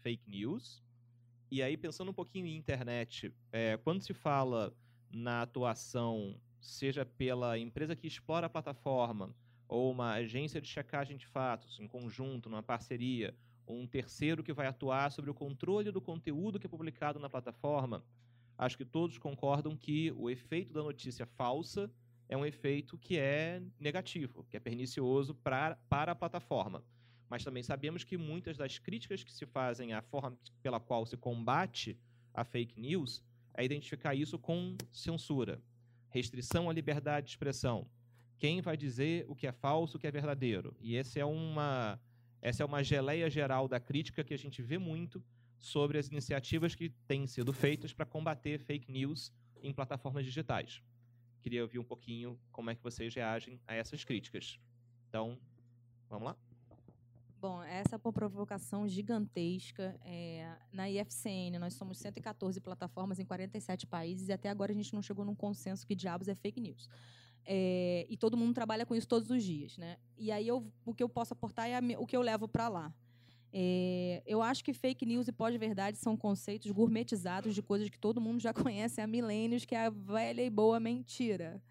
fake 0.00 0.28
news? 0.28 0.82
E 1.50 1.62
aí, 1.62 1.76
pensando 1.76 2.10
um 2.10 2.14
pouquinho 2.14 2.46
em 2.46 2.56
internet, 2.56 3.32
é, 3.52 3.76
quando 3.78 4.02
se 4.02 4.12
fala 4.12 4.74
na 5.10 5.42
atuação, 5.42 6.36
seja 6.60 7.04
pela 7.04 7.58
empresa 7.58 7.96
que 7.96 8.06
explora 8.06 8.46
a 8.46 8.50
plataforma, 8.50 9.34
ou 9.68 9.90
uma 9.90 10.12
agência 10.12 10.60
de 10.60 10.68
checagem 10.68 11.16
de 11.16 11.26
fatos, 11.26 11.78
em 11.78 11.86
conjunto, 11.86 12.48
numa 12.48 12.62
parceria, 12.62 13.34
ou 13.66 13.78
um 13.78 13.86
terceiro 13.86 14.42
que 14.42 14.52
vai 14.52 14.66
atuar 14.66 15.10
sobre 15.10 15.30
o 15.30 15.34
controle 15.34 15.92
do 15.92 16.00
conteúdo 16.00 16.58
que 16.58 16.66
é 16.66 16.70
publicado 16.70 17.18
na 17.18 17.28
plataforma, 17.28 18.02
acho 18.56 18.76
que 18.76 18.84
todos 18.84 19.18
concordam 19.18 19.76
que 19.76 20.10
o 20.12 20.30
efeito 20.30 20.72
da 20.72 20.82
notícia 20.82 21.26
falsa 21.26 21.90
é 22.28 22.36
um 22.36 22.44
efeito 22.44 22.96
que 22.98 23.18
é 23.18 23.62
negativo, 23.78 24.44
que 24.50 24.56
é 24.56 24.60
pernicioso 24.60 25.34
pra, 25.34 25.76
para 25.88 26.12
a 26.12 26.14
plataforma. 26.14 26.82
Mas 27.28 27.44
também 27.44 27.62
sabemos 27.62 28.04
que 28.04 28.16
muitas 28.16 28.56
das 28.56 28.78
críticas 28.78 29.22
que 29.22 29.32
se 29.32 29.44
fazem 29.46 29.92
à 29.92 30.00
forma 30.00 30.36
pela 30.62 30.80
qual 30.80 31.04
se 31.04 31.16
combate 31.16 31.98
a 32.32 32.44
fake 32.44 32.80
news 32.80 33.22
é 33.54 33.64
identificar 33.64 34.14
isso 34.14 34.38
com 34.38 34.76
censura, 34.90 35.60
restrição 36.10 36.70
à 36.70 36.72
liberdade 36.72 37.26
de 37.26 37.32
expressão, 37.32 37.88
quem 38.38 38.60
vai 38.60 38.76
dizer 38.76 39.26
o 39.28 39.34
que 39.34 39.46
é 39.46 39.52
falso, 39.52 39.96
o 39.96 40.00
que 40.00 40.06
é 40.06 40.10
verdadeiro. 40.10 40.74
E 40.80 40.96
essa 40.96 41.18
é 41.18 41.24
uma, 41.24 42.00
essa 42.40 42.62
é 42.62 42.66
uma 42.66 42.82
geleia 42.82 43.28
geral 43.28 43.66
da 43.66 43.80
crítica 43.80 44.22
que 44.22 44.32
a 44.32 44.38
gente 44.38 44.62
vê 44.62 44.78
muito 44.78 45.22
sobre 45.58 45.98
as 45.98 46.06
iniciativas 46.06 46.74
que 46.74 46.90
têm 47.08 47.26
sido 47.26 47.52
feitas 47.52 47.92
para 47.92 48.06
combater 48.06 48.60
fake 48.60 48.90
news 48.90 49.32
em 49.60 49.72
plataformas 49.72 50.24
digitais. 50.24 50.80
Queria 51.42 51.62
ouvir 51.62 51.80
um 51.80 51.84
pouquinho 51.84 52.38
como 52.52 52.70
é 52.70 52.74
que 52.76 52.82
vocês 52.82 53.12
reagem 53.12 53.60
a 53.66 53.74
essas 53.74 54.04
críticas. 54.04 54.60
Então, 55.08 55.36
vamos 56.08 56.26
lá? 56.26 56.47
Bom, 57.40 57.62
essa 57.62 57.94
é 57.94 58.00
uma 58.02 58.12
provocação 58.12 58.88
gigantesca. 58.88 59.94
É, 60.04 60.56
na 60.72 60.90
IFCN, 60.90 61.56
nós 61.60 61.74
somos 61.74 61.98
114 61.98 62.60
plataformas 62.60 63.20
em 63.20 63.24
47 63.24 63.86
países 63.86 64.28
e 64.28 64.32
até 64.32 64.48
agora 64.48 64.72
a 64.72 64.74
gente 64.74 64.92
não 64.92 65.02
chegou 65.02 65.24
num 65.24 65.36
consenso 65.36 65.86
que 65.86 65.94
diabos 65.94 66.26
é 66.26 66.34
fake 66.34 66.60
news. 66.60 66.88
É, 67.46 68.06
e 68.10 68.16
todo 68.16 68.36
mundo 68.36 68.54
trabalha 68.54 68.84
com 68.84 68.94
isso 68.94 69.06
todos 69.06 69.30
os 69.30 69.44
dias, 69.44 69.78
né? 69.78 69.98
E 70.16 70.32
aí 70.32 70.48
eu, 70.48 70.66
o 70.84 70.92
que 70.92 71.02
eu 71.02 71.08
posso 71.08 71.32
aportar 71.32 71.68
é 71.68 71.78
o 71.96 72.06
que 72.06 72.16
eu 72.16 72.22
levo 72.22 72.48
para 72.48 72.68
lá. 72.68 72.92
É, 73.52 74.20
eu 74.26 74.42
acho 74.42 74.64
que 74.64 74.74
fake 74.74 75.06
news 75.06 75.28
e 75.28 75.32
pós-verdade 75.32 75.96
são 75.96 76.16
conceitos 76.16 76.70
gourmetizados 76.72 77.54
de 77.54 77.62
coisas 77.62 77.88
que 77.88 77.98
todo 77.98 78.20
mundo 78.20 78.40
já 78.40 78.52
conhece 78.52 79.00
há 79.00 79.06
milênios, 79.06 79.64
que 79.64 79.76
é 79.76 79.86
a 79.86 79.90
velha 79.90 80.42
e 80.42 80.50
boa 80.50 80.80
mentira, 80.80 81.62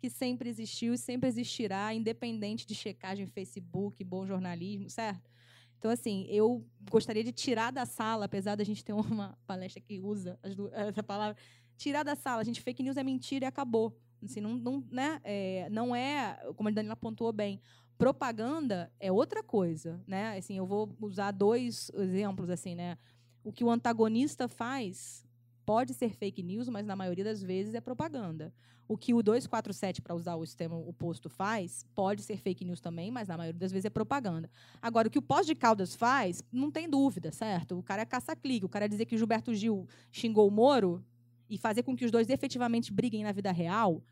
que 0.00 0.08
sempre 0.08 0.48
existiu 0.48 0.94
e 0.94 0.98
sempre 0.98 1.28
existirá, 1.28 1.92
independente 1.92 2.66
de 2.66 2.74
checagem 2.74 3.26
Facebook, 3.26 4.02
bom 4.02 4.26
jornalismo, 4.26 4.88
certo? 4.88 5.30
Então, 5.78 5.90
assim, 5.90 6.26
eu 6.28 6.66
gostaria 6.90 7.24
de 7.24 7.32
tirar 7.32 7.70
da 7.70 7.86
sala, 7.86 8.24
apesar 8.24 8.54
da 8.54 8.64
gente 8.64 8.84
ter 8.84 8.92
uma 8.92 9.38
palestra 9.46 9.80
que 9.80 10.00
usa 10.00 10.38
essa 10.72 11.02
palavra, 11.02 11.36
tirar 11.76 12.02
da 12.02 12.14
sala, 12.14 12.40
a 12.40 12.44
gente, 12.44 12.60
fake 12.60 12.82
news 12.82 12.96
é 12.96 13.02
mentira 13.02 13.44
e 13.44 13.48
acabou. 13.48 13.96
Assim, 14.22 14.40
não, 14.40 14.54
não, 14.54 14.84
né? 14.90 15.20
É, 15.24 15.68
não 15.70 15.96
é, 15.96 16.38
como 16.56 16.68
a 16.68 16.72
Daniela 16.72 16.92
apontou 16.92 17.32
bem, 17.32 17.60
propaganda 17.96 18.92
é 18.98 19.10
outra 19.10 19.42
coisa, 19.42 20.02
né? 20.06 20.36
Assim, 20.36 20.56
eu 20.56 20.66
vou 20.66 20.94
usar 21.00 21.30
dois 21.30 21.90
exemplos 21.94 22.50
assim, 22.50 22.74
né? 22.74 22.98
O 23.42 23.52
que 23.52 23.64
o 23.64 23.70
antagonista 23.70 24.48
faz 24.48 25.24
pode 25.70 25.94
ser 25.94 26.12
fake 26.16 26.42
news, 26.42 26.68
mas 26.68 26.84
na 26.84 26.96
maioria 26.96 27.22
das 27.22 27.40
vezes 27.40 27.74
é 27.74 27.80
propaganda. 27.80 28.52
O 28.88 28.96
que 28.96 29.14
o 29.14 29.22
247, 29.22 30.02
para 30.02 30.16
usar 30.16 30.34
o 30.34 30.44
sistema 30.44 30.76
oposto, 30.76 31.30
faz, 31.30 31.86
pode 31.94 32.24
ser 32.24 32.38
fake 32.38 32.64
news 32.64 32.80
também, 32.80 33.08
mas 33.08 33.28
na 33.28 33.36
maioria 33.36 33.60
das 33.60 33.70
vezes 33.70 33.84
é 33.84 33.90
propaganda. 33.90 34.50
Agora, 34.82 35.06
o 35.06 35.10
que 35.12 35.18
o 35.20 35.22
Pós 35.22 35.46
de 35.46 35.54
Caldas 35.54 35.94
faz, 35.94 36.42
não 36.50 36.72
tem 36.72 36.90
dúvida, 36.90 37.30
certo? 37.30 37.78
O 37.78 37.84
cara 37.84 38.02
é 38.02 38.04
caça-clique. 38.04 38.66
O 38.66 38.68
cara 38.68 38.88
dizer 38.88 39.04
que 39.04 39.16
Gilberto 39.16 39.54
Gil 39.54 39.86
xingou 40.10 40.48
o 40.48 40.50
Moro, 40.50 41.04
e 41.48 41.56
fazer 41.56 41.84
com 41.84 41.94
que 41.94 42.04
os 42.04 42.10
dois 42.10 42.28
efetivamente 42.28 42.92
briguem 42.92 43.22
na 43.22 43.30
vida 43.30 43.52
real, 43.52 44.02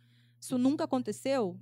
isso 0.41 0.57
nunca 0.59 0.85
aconteceu, 0.85 1.59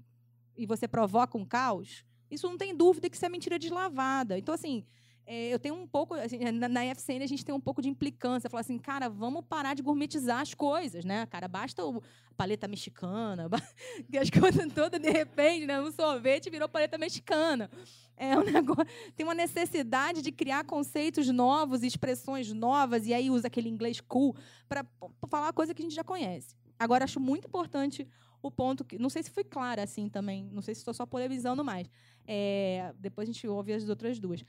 e 0.54 0.66
você 0.66 0.86
provoca 0.86 1.38
um 1.38 1.44
caos, 1.46 2.04
isso 2.30 2.46
não 2.46 2.58
tem 2.58 2.76
dúvida 2.76 3.08
que 3.08 3.16
isso 3.16 3.24
é 3.24 3.30
mentira 3.30 3.58
deslavada. 3.58 4.36
Então, 4.36 4.54
assim, 4.54 4.84
é, 5.26 5.52
eu 5.52 5.58
tenho 5.58 5.74
um 5.74 5.86
pouco. 5.86 6.14
Assim, 6.14 6.38
na, 6.38 6.68
na 6.68 6.86
IFCN 6.86 7.24
a 7.24 7.26
gente 7.26 7.44
tem 7.44 7.54
um 7.54 7.60
pouco 7.60 7.82
de 7.82 7.88
implicância. 7.88 8.48
Falar 8.48 8.60
assim, 8.60 8.78
cara, 8.78 9.08
vamos 9.08 9.44
parar 9.44 9.74
de 9.74 9.82
gourmetizar 9.82 10.40
as 10.40 10.54
coisas, 10.54 11.04
né? 11.04 11.26
Cara, 11.26 11.48
basta 11.48 11.84
o, 11.84 12.00
paleta 12.36 12.68
mexicana, 12.68 13.48
que 14.10 14.18
as 14.18 14.30
coisas 14.30 14.72
todas, 14.72 15.00
de 15.00 15.10
repente, 15.10 15.66
né? 15.66 15.80
Um 15.80 15.90
sorvete 15.90 16.50
virou 16.50 16.68
paleta 16.68 16.98
mexicana. 16.98 17.70
É 18.16 18.36
um 18.38 18.44
negócio, 18.44 18.86
tem 19.16 19.26
uma 19.26 19.34
necessidade 19.34 20.22
de 20.22 20.30
criar 20.30 20.64
conceitos 20.64 21.28
novos, 21.28 21.82
expressões 21.82 22.52
novas, 22.52 23.06
e 23.06 23.14
aí 23.14 23.30
usa 23.30 23.48
aquele 23.48 23.68
inglês 23.68 24.00
cool 24.00 24.36
para 24.68 24.84
falar 25.28 25.52
coisa 25.52 25.74
que 25.74 25.82
a 25.82 25.84
gente 25.84 25.94
já 25.94 26.04
conhece. 26.04 26.54
Agora, 26.78 27.04
acho 27.04 27.18
muito 27.18 27.48
importante 27.48 28.06
o 28.42 28.50
ponto 28.50 28.84
que. 28.84 28.98
Não 28.98 29.08
sei 29.08 29.22
se 29.22 29.30
foi 29.30 29.44
clara 29.44 29.82
assim 29.82 30.08
também, 30.08 30.48
não 30.52 30.62
sei 30.62 30.74
se 30.74 30.80
estou 30.80 30.94
só 30.94 31.06
polemizando 31.06 31.64
mais. 31.64 31.88
É, 32.26 32.92
depois 32.98 33.28
a 33.28 33.32
gente 33.32 33.46
ouve 33.48 33.72
as 33.72 33.88
outras 33.88 34.18
duas. 34.18 34.44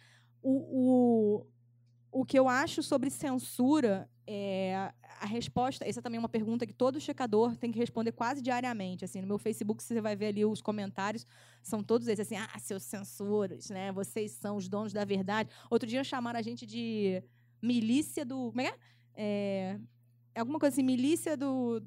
O, 0.49 1.43
o, 2.11 2.21
o 2.21 2.25
que 2.25 2.39
eu 2.39 2.47
acho 2.47 2.81
sobre 2.81 3.09
censura 3.09 4.09
é 4.25 4.93
a 5.19 5.25
resposta. 5.25 5.85
Essa 5.85 6.01
também 6.01 6.15
é 6.17 6.19
uma 6.19 6.29
pergunta 6.29 6.65
que 6.65 6.73
todo 6.73 7.01
checador 7.01 7.57
tem 7.57 7.69
que 7.69 7.77
responder 7.77 8.13
quase 8.13 8.41
diariamente. 8.41 9.03
Assim, 9.03 9.19
no 9.19 9.27
meu 9.27 9.37
Facebook 9.37 9.83
você 9.83 9.99
vai 9.99 10.15
ver 10.15 10.27
ali 10.27 10.45
os 10.45 10.61
comentários, 10.61 11.27
são 11.61 11.83
todos 11.83 12.07
esses 12.07 12.25
assim: 12.25 12.37
ah, 12.37 12.59
seus 12.59 12.83
censuras, 12.83 13.69
né? 13.69 13.91
Vocês 13.91 14.31
são 14.31 14.55
os 14.55 14.69
donos 14.69 14.93
da 14.93 15.03
verdade. 15.03 15.49
Outro 15.69 15.87
dia 15.87 16.01
chamaram 16.01 16.39
a 16.39 16.41
gente 16.41 16.65
de 16.65 17.21
milícia 17.61 18.23
do. 18.23 18.49
Como 18.49 18.61
é 18.61 18.71
que 18.71 18.77
é? 19.15 19.79
é 20.33 20.39
alguma 20.39 20.59
coisa 20.59 20.73
assim, 20.73 20.83
milícia 20.83 21.35
do, 21.35 21.81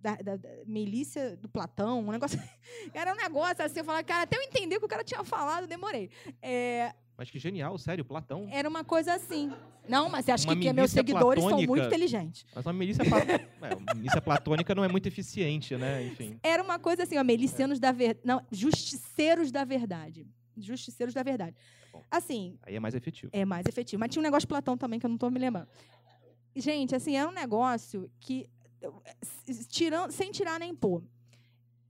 da, 0.00 0.16
da, 0.16 0.36
da, 0.36 0.48
milícia 0.66 1.36
do 1.36 1.48
Platão, 1.48 2.00
um 2.00 2.10
negócio. 2.10 2.40
era 2.94 3.12
um 3.12 3.16
negócio 3.16 3.62
assim, 3.64 3.80
eu 3.80 3.84
falava, 3.84 4.02
cara, 4.02 4.22
até 4.22 4.36
eu 4.36 4.42
entender 4.42 4.76
o 4.76 4.80
que 4.80 4.86
o 4.86 4.88
cara 4.88 5.04
tinha 5.04 5.22
falado, 5.24 5.66
demorei. 5.66 6.10
É, 6.40 6.94
mas 7.16 7.30
que 7.30 7.38
genial, 7.38 7.76
sério, 7.78 8.04
Platão. 8.04 8.48
Era 8.50 8.68
uma 8.68 8.84
coisa 8.84 9.14
assim. 9.14 9.52
Não, 9.88 10.08
mas 10.08 10.28
acho 10.28 10.46
uma 10.46 10.54
que, 10.54 10.62
que 10.62 10.72
meus 10.72 10.90
seguidores 10.90 11.42
são 11.42 11.60
muito 11.62 11.86
inteligentes. 11.86 12.46
Mas 12.54 12.64
uma 12.64 12.72
milícia, 12.72 13.02
é, 13.62 13.94
milícia 13.94 14.20
platônica 14.20 14.74
não 14.74 14.84
é 14.84 14.88
muito 14.88 15.06
eficiente, 15.06 15.76
né? 15.76 16.06
Enfim. 16.06 16.38
Era 16.42 16.62
uma 16.62 16.78
coisa 16.78 17.02
assim, 17.02 17.18
ó, 17.18 17.24
milicianos 17.24 17.78
é. 17.78 17.80
da 17.80 17.92
verdade. 17.92 18.20
Não, 18.24 18.44
justiceiros 18.50 19.50
da 19.50 19.64
verdade. 19.64 20.26
Justiceiros 20.56 21.14
da 21.14 21.22
verdade. 21.22 21.54
Tá 21.56 21.98
bom. 21.98 22.04
Assim. 22.10 22.58
Aí 22.62 22.76
é 22.76 22.80
mais 22.80 22.94
efetivo. 22.94 23.30
É 23.34 23.44
mais 23.44 23.66
efetivo. 23.66 24.00
Mas 24.00 24.10
tinha 24.10 24.20
um 24.20 24.24
negócio 24.24 24.42
de 24.42 24.48
Platão 24.48 24.76
também 24.76 24.98
que 24.98 25.06
eu 25.06 25.08
não 25.08 25.16
estou 25.16 25.30
me 25.30 25.38
lembrando. 25.38 25.68
Gente, 26.54 26.94
assim, 26.94 27.16
era 27.16 27.28
um 27.28 27.32
negócio 27.32 28.10
que 28.20 28.48
tirando, 29.68 30.10
sem 30.10 30.30
tirar 30.30 30.58
nem 30.58 30.74
pôr. 30.74 31.02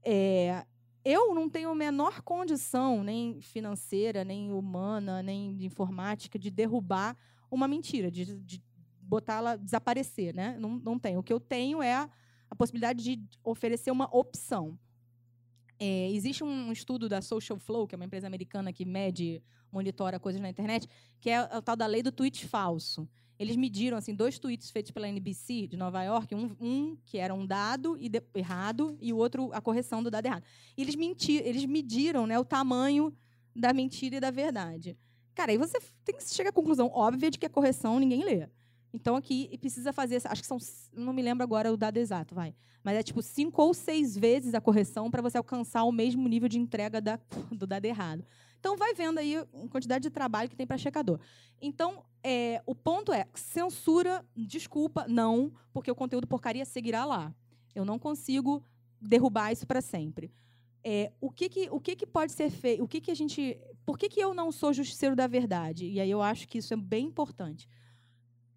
É, 0.03 0.65
eu 1.05 1.35
não 1.35 1.49
tenho 1.49 1.69
a 1.69 1.75
menor 1.75 2.21
condição, 2.21 3.03
nem 3.03 3.41
financeira, 3.41 4.23
nem 4.23 4.51
humana, 4.51 5.21
nem 5.21 5.55
de 5.55 5.65
informática, 5.65 6.39
de 6.39 6.49
derrubar 6.49 7.17
uma 7.51 7.67
mentira, 7.67 8.09
de, 8.09 8.37
de 8.39 8.63
botá-la 9.01 9.55
desaparecer, 9.55 10.33
né? 10.33 10.57
Não, 10.59 10.77
não 10.79 10.97
tenho. 10.97 11.19
O 11.19 11.23
que 11.23 11.33
eu 11.33 11.39
tenho 11.39 11.81
é 11.83 11.93
a, 11.93 12.09
possibilidade 12.57 13.03
de 13.03 13.21
oferecer 13.43 13.91
uma 13.91 14.07
opção. 14.15 14.77
É, 15.79 16.09
existe 16.11 16.43
um 16.43 16.71
estudo 16.71 17.09
da 17.09 17.21
Social 17.21 17.59
Flow, 17.59 17.87
que 17.87 17.95
é 17.95 17.97
uma 17.97 18.05
empresa 18.05 18.27
americana 18.27 18.71
que 18.71 18.85
mede, 18.85 19.43
monitora 19.71 20.19
coisas 20.19 20.41
na 20.41 20.49
internet, 20.49 20.87
que 21.19 21.29
é 21.29 21.43
o 21.57 21.61
tal 21.61 21.75
da 21.75 21.85
lei 21.85 22.01
do 22.01 22.11
tweet 22.11 22.47
falso. 22.47 23.09
Eles 23.39 23.55
mediram 23.55 23.97
assim 23.97 24.13
dois 24.13 24.37
tweets 24.37 24.69
feitos 24.69 24.91
pela 24.91 25.07
NBC 25.07 25.67
de 25.67 25.75
Nova 25.75 26.03
York, 26.03 26.33
um, 26.35 26.55
um 26.59 26.97
que 27.05 27.17
era 27.17 27.33
um 27.33 27.45
dado 27.45 27.97
e 27.99 28.07
de, 28.07 28.21
errado 28.35 28.97
e 29.01 29.11
o 29.11 29.17
outro 29.17 29.49
a 29.53 29.61
correção 29.61 30.03
do 30.03 30.11
dado 30.11 30.25
errado. 30.25 30.43
E 30.77 30.81
eles 30.81 30.95
mentir, 30.95 31.41
eles 31.45 31.65
mediram, 31.65 32.27
né, 32.27 32.37
o 32.37 32.45
tamanho 32.45 33.13
da 33.55 33.73
mentira 33.73 34.17
e 34.17 34.19
da 34.19 34.31
verdade. 34.31 34.97
Cara, 35.33 35.51
aí 35.51 35.57
você 35.57 35.79
tem 36.05 36.15
que 36.15 36.23
chegar 36.23 36.51
à 36.51 36.53
conclusão 36.53 36.91
óbvia 36.93 37.31
de 37.31 37.39
que 37.39 37.45
a 37.45 37.49
correção 37.49 37.99
ninguém 37.99 38.23
lê. 38.23 38.47
Então 38.93 39.15
aqui 39.15 39.57
precisa 39.57 39.91
fazer, 39.91 40.21
acho 40.23 40.41
que 40.41 40.47
são, 40.47 40.57
não 40.93 41.11
me 41.11 41.21
lembro 41.21 41.43
agora 41.43 41.73
o 41.73 41.77
dado 41.77 41.97
exato, 41.97 42.35
vai, 42.35 42.53
mas 42.83 42.95
é 42.95 43.01
tipo 43.01 43.23
cinco 43.23 43.63
ou 43.63 43.73
seis 43.73 44.15
vezes 44.15 44.53
a 44.53 44.61
correção 44.61 45.09
para 45.09 45.21
você 45.21 45.37
alcançar 45.37 45.83
o 45.83 45.91
mesmo 45.91 46.27
nível 46.27 46.47
de 46.47 46.59
entrega 46.59 47.01
da, 47.01 47.19
do 47.51 47.65
dado 47.65 47.85
errado. 47.85 48.23
Então 48.63 48.77
vai 48.77 48.93
vendo 48.93 49.17
aí 49.17 49.35
a 49.35 49.45
quantidade 49.69 50.03
de 50.03 50.09
trabalho 50.09 50.49
que 50.49 50.55
tem 50.55 50.65
para 50.65 50.77
checador. 50.77 51.19
Então 51.61 52.05
é, 52.23 52.63
o 52.65 52.73
ponto 52.73 53.11
é 53.11 53.27
censura, 53.33 54.25
desculpa, 54.33 55.05
não, 55.05 55.51
porque 55.73 55.91
o 55.91 55.95
conteúdo 55.95 56.25
porcaria 56.25 56.63
seguirá 56.63 57.03
lá. 57.03 57.35
Eu 57.75 57.83
não 57.83 57.99
consigo 57.99 58.63
derrubar 59.01 59.51
isso 59.51 59.67
para 59.67 59.81
sempre. 59.81 60.31
É, 60.81 61.11
o 61.19 61.29
que, 61.29 61.49
que, 61.49 61.67
o 61.69 61.77
que, 61.81 61.93
que 61.93 62.07
pode 62.07 62.31
ser 62.31 62.49
feito? 62.49 62.81
O 62.81 62.87
que, 62.87 63.01
que 63.01 63.11
a 63.11 63.13
gente? 63.13 63.59
Por 63.85 63.97
que, 63.97 64.07
que 64.07 64.21
eu 64.21 64.33
não 64.33 64.49
sou 64.49 64.71
justiceiro 64.71 65.13
da 65.13 65.27
verdade? 65.27 65.85
E 65.85 65.99
aí 65.99 66.09
eu 66.09 66.21
acho 66.21 66.47
que 66.47 66.59
isso 66.59 66.73
é 66.73 66.77
bem 66.77 67.07
importante. 67.07 67.67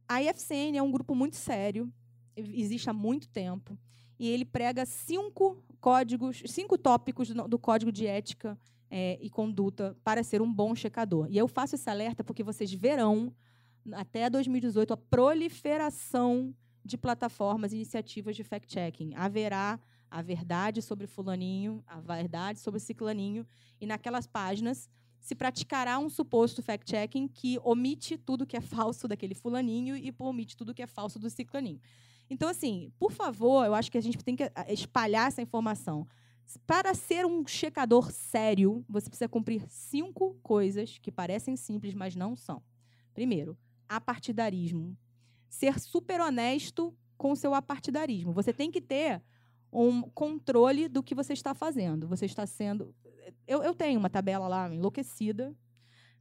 A 0.07 0.23
IFCN 0.23 0.79
é 0.79 0.83
um 0.83 0.93
grupo 0.93 1.17
muito 1.17 1.35
sério, 1.35 1.93
existe 2.37 2.89
há 2.89 2.93
muito 2.93 3.29
tempo, 3.29 3.77
e 4.21 4.29
ele 4.29 4.45
prega 4.45 4.87
cinco 4.87 5.61
códigos, 5.81 6.45
cinco 6.47 6.79
tópicos 6.79 7.29
do, 7.31 7.49
do 7.49 7.59
código 7.59 7.91
de 7.91 8.07
ética 8.07 8.57
é, 8.99 9.19
e 9.21 9.29
conduta 9.29 9.95
para 10.03 10.23
ser 10.23 10.41
um 10.41 10.51
bom 10.51 10.75
checador. 10.75 11.27
E 11.29 11.37
eu 11.37 11.47
faço 11.47 11.75
esse 11.75 11.91
alerta 11.91 12.25
porque 12.25 12.43
vocês 12.43 12.73
verão, 12.73 13.31
até 13.93 14.31
2018, 14.31 14.95
a 14.95 14.97
proliferação 14.97 16.55
de 16.83 16.97
plataformas 16.97 17.73
e 17.73 17.77
iniciativas 17.77 18.35
de 18.35 18.43
fact-checking. 18.43 19.13
Haverá 19.15 19.79
a 20.11 20.23
verdade 20.23 20.81
sobre 20.81 21.07
fulaninho, 21.07 21.85
a 21.87 22.01
verdade 22.01 22.59
sobre 22.59 22.81
ciclaninho, 22.81 23.47
e 23.79 23.85
naquelas 23.85 24.27
páginas 24.27 24.89
se 25.21 25.35
praticará 25.35 25.99
um 25.99 26.09
suposto 26.09 26.63
fact-checking 26.63 27.29
que 27.29 27.59
omite 27.63 28.17
tudo 28.17 28.47
que 28.47 28.57
é 28.57 28.63
falso 28.63 29.07
daquele 29.07 29.35
fulaninho 29.35 29.95
e 29.95 30.15
omite 30.19 30.57
tudo 30.57 30.73
que 30.73 30.83
é 30.83 30.87
falso 30.87 31.19
do 31.19 31.29
ciclaninho. 31.29 31.83
Então, 32.31 32.49
assim, 32.49 32.91
por 32.99 33.13
favor, 33.13 33.67
eu 33.67 33.75
acho 33.75 33.93
que 33.93 33.99
a 33.99 34.01
gente 34.01 34.17
tem 34.25 34.35
que 34.35 34.45
ah, 34.55 34.73
espalhar 34.73 35.29
essa 35.29 35.43
informação. 35.43 36.07
Para 36.67 36.95
ser 36.95 37.27
um 37.27 37.47
checador 37.47 38.11
sério, 38.11 38.85
você 38.89 39.09
precisa 39.09 39.29
cumprir 39.29 39.65
cinco 39.69 40.35
coisas 40.43 40.99
que 40.99 41.11
parecem 41.11 41.57
simples, 41.57 41.95
mas 41.95 42.15
não 42.15 42.37
são. 42.37 42.63
Primeiro, 43.13 43.57
apartidarismo. 43.89 44.97
Ser 45.49 45.79
super 45.81 46.21
honesto 46.21 46.95
com 47.17 47.35
seu 47.35 47.55
apartidarismo. 47.55 48.33
Você 48.33 48.53
tem 48.53 48.71
que 48.71 48.81
ter 48.81 49.23
um 49.73 50.03
controle 50.03 50.89
do 50.89 51.03
que 51.03 51.15
você 51.15 51.33
está 51.33 51.55
fazendo. 51.55 52.07
Você 52.07 52.27
está 52.27 52.47
sendo 52.47 52.95
eu, 53.47 53.63
eu 53.63 53.75
tenho 53.75 53.99
uma 53.99 54.11
tabela 54.11 54.49
lá 54.49 54.73
enlouquecida, 54.73 55.55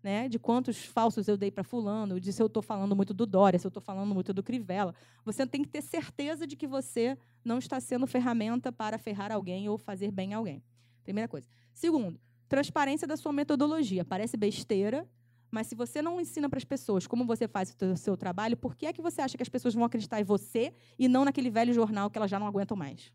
né, 0.06 0.30
de 0.30 0.38
quantos 0.38 0.86
falsos 0.86 1.28
eu 1.28 1.36
dei 1.36 1.50
para 1.50 1.64
fulano, 1.64 2.20
de 2.20 2.32
se 2.32 2.40
eu 2.40 2.46
estou 2.46 2.62
falando 2.62 2.96
muito 2.96 3.12
do 3.12 3.26
Dória, 3.26 3.58
se 3.58 3.66
eu 3.66 3.70
estou 3.70 3.82
falando 3.82 4.14
muito 4.14 4.32
do 4.32 4.44
Crivella. 4.44 4.94
Você 5.26 5.48
tem 5.48 5.64
que 5.64 5.68
ter 5.68 5.82
certeza 5.82 6.46
de 6.46 6.56
que 6.56 6.68
você 6.68 7.18
não 7.44 7.58
está 7.58 7.80
sendo 7.80 8.06
ferramenta 8.06 8.72
para 8.72 9.00
ferrar 9.00 9.32
alguém 9.32 9.68
ou 9.68 9.80
fazer 9.80 10.12
bem 10.12 10.36
alguém. 10.36 10.62
Primeira 11.04 11.28
coisa. 11.28 11.48
Segundo, 11.74 12.20
transparência 12.48 13.08
da 13.08 13.18
sua 13.18 13.34
metodologia. 13.34 14.06
Parece 14.06 14.38
besteira, 14.38 15.10
mas 15.50 15.66
se 15.66 15.74
você 15.74 16.04
não 16.04 16.22
ensina 16.22 16.48
para 16.48 16.60
as 16.60 16.64
pessoas 16.64 17.08
como 17.08 17.26
você 17.26 17.48
faz 17.48 17.76
o 17.82 17.98
seu 17.98 18.16
trabalho, 18.16 18.56
por 18.56 18.76
que 18.76 18.86
é 18.86 18.94
que 18.94 19.02
você 19.02 19.24
acha 19.24 19.36
que 19.36 19.42
as 19.42 19.50
pessoas 19.50 19.74
vão 19.74 19.84
acreditar 19.84 20.22
em 20.22 20.24
você 20.24 20.72
e 21.00 21.08
não 21.08 21.26
naquele 21.26 21.50
velho 21.50 21.74
jornal 21.74 22.12
que 22.12 22.18
elas 22.20 22.30
já 22.30 22.40
não 22.40 22.46
aguentam 22.46 22.78
mais? 22.78 23.12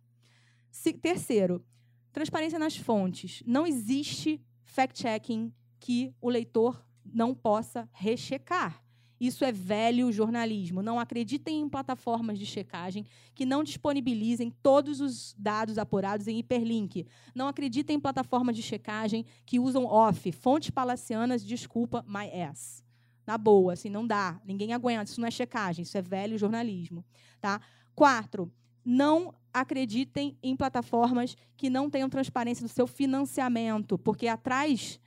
Se, 0.72 0.92
terceiro, 0.92 1.64
Transparência 2.12 2.58
nas 2.58 2.76
fontes. 2.76 3.42
Não 3.46 3.66
existe 3.66 4.40
fact-checking 4.64 5.52
que 5.80 6.14
o 6.20 6.28
leitor 6.28 6.84
não 7.04 7.34
possa 7.34 7.88
rechecar. 7.92 8.82
Isso 9.20 9.44
é 9.44 9.52
velho 9.52 10.10
jornalismo. 10.10 10.82
Não 10.82 10.98
acreditem 10.98 11.60
em 11.60 11.68
plataformas 11.68 12.38
de 12.38 12.46
checagem 12.46 13.04
que 13.34 13.44
não 13.44 13.62
disponibilizem 13.62 14.50
todos 14.62 15.00
os 15.00 15.34
dados 15.38 15.76
apurados 15.76 16.26
em 16.26 16.38
hiperlink. 16.38 17.06
Não 17.34 17.46
acreditem 17.46 17.96
em 17.96 18.00
plataformas 18.00 18.56
de 18.56 18.62
checagem 18.62 19.26
que 19.44 19.60
usam 19.60 19.84
off, 19.84 20.32
fontes 20.32 20.70
palacianas, 20.70 21.44
desculpa, 21.44 22.02
my 22.08 22.30
ass. 22.42 22.82
Na 23.26 23.36
boa, 23.36 23.74
assim, 23.74 23.90
não 23.90 24.06
dá. 24.06 24.40
Ninguém 24.42 24.72
aguenta. 24.72 25.10
Isso 25.10 25.20
não 25.20 25.28
é 25.28 25.30
checagem, 25.30 25.82
isso 25.82 25.98
é 25.98 26.02
velho 26.02 26.38
jornalismo. 26.38 27.04
Tá? 27.42 27.60
Quatro, 27.94 28.50
não 28.82 29.34
acreditem 29.52 30.38
em 30.42 30.56
plataformas 30.56 31.36
que 31.58 31.68
não 31.68 31.90
tenham 31.90 32.08
transparência 32.08 32.64
do 32.64 32.72
seu 32.72 32.86
financiamento, 32.86 33.98
porque 33.98 34.28
atrás 34.28 34.98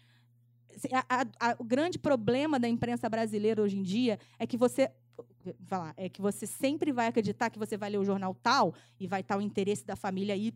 a, 0.91 1.25
a, 1.39 1.55
o 1.59 1.63
grande 1.63 1.97
problema 1.97 2.59
da 2.59 2.67
imprensa 2.67 3.09
brasileira 3.09 3.61
hoje 3.61 3.77
em 3.77 3.83
dia 3.83 4.19
é 4.37 4.47
que 4.47 4.57
você 4.57 4.91
falar, 5.65 5.93
é 5.97 6.07
que 6.09 6.21
você 6.21 6.45
sempre 6.45 6.91
vai 6.91 7.07
acreditar 7.07 7.49
que 7.49 7.59
você 7.59 7.77
vai 7.77 7.89
ler 7.89 7.97
o 7.97 8.05
jornal 8.05 8.35
tal 8.41 8.73
e 8.99 9.07
vai 9.07 9.21
estar 9.21 9.37
o 9.37 9.41
interesse 9.41 9.85
da 9.85 9.95
família 9.95 10.35
Y 10.35 10.53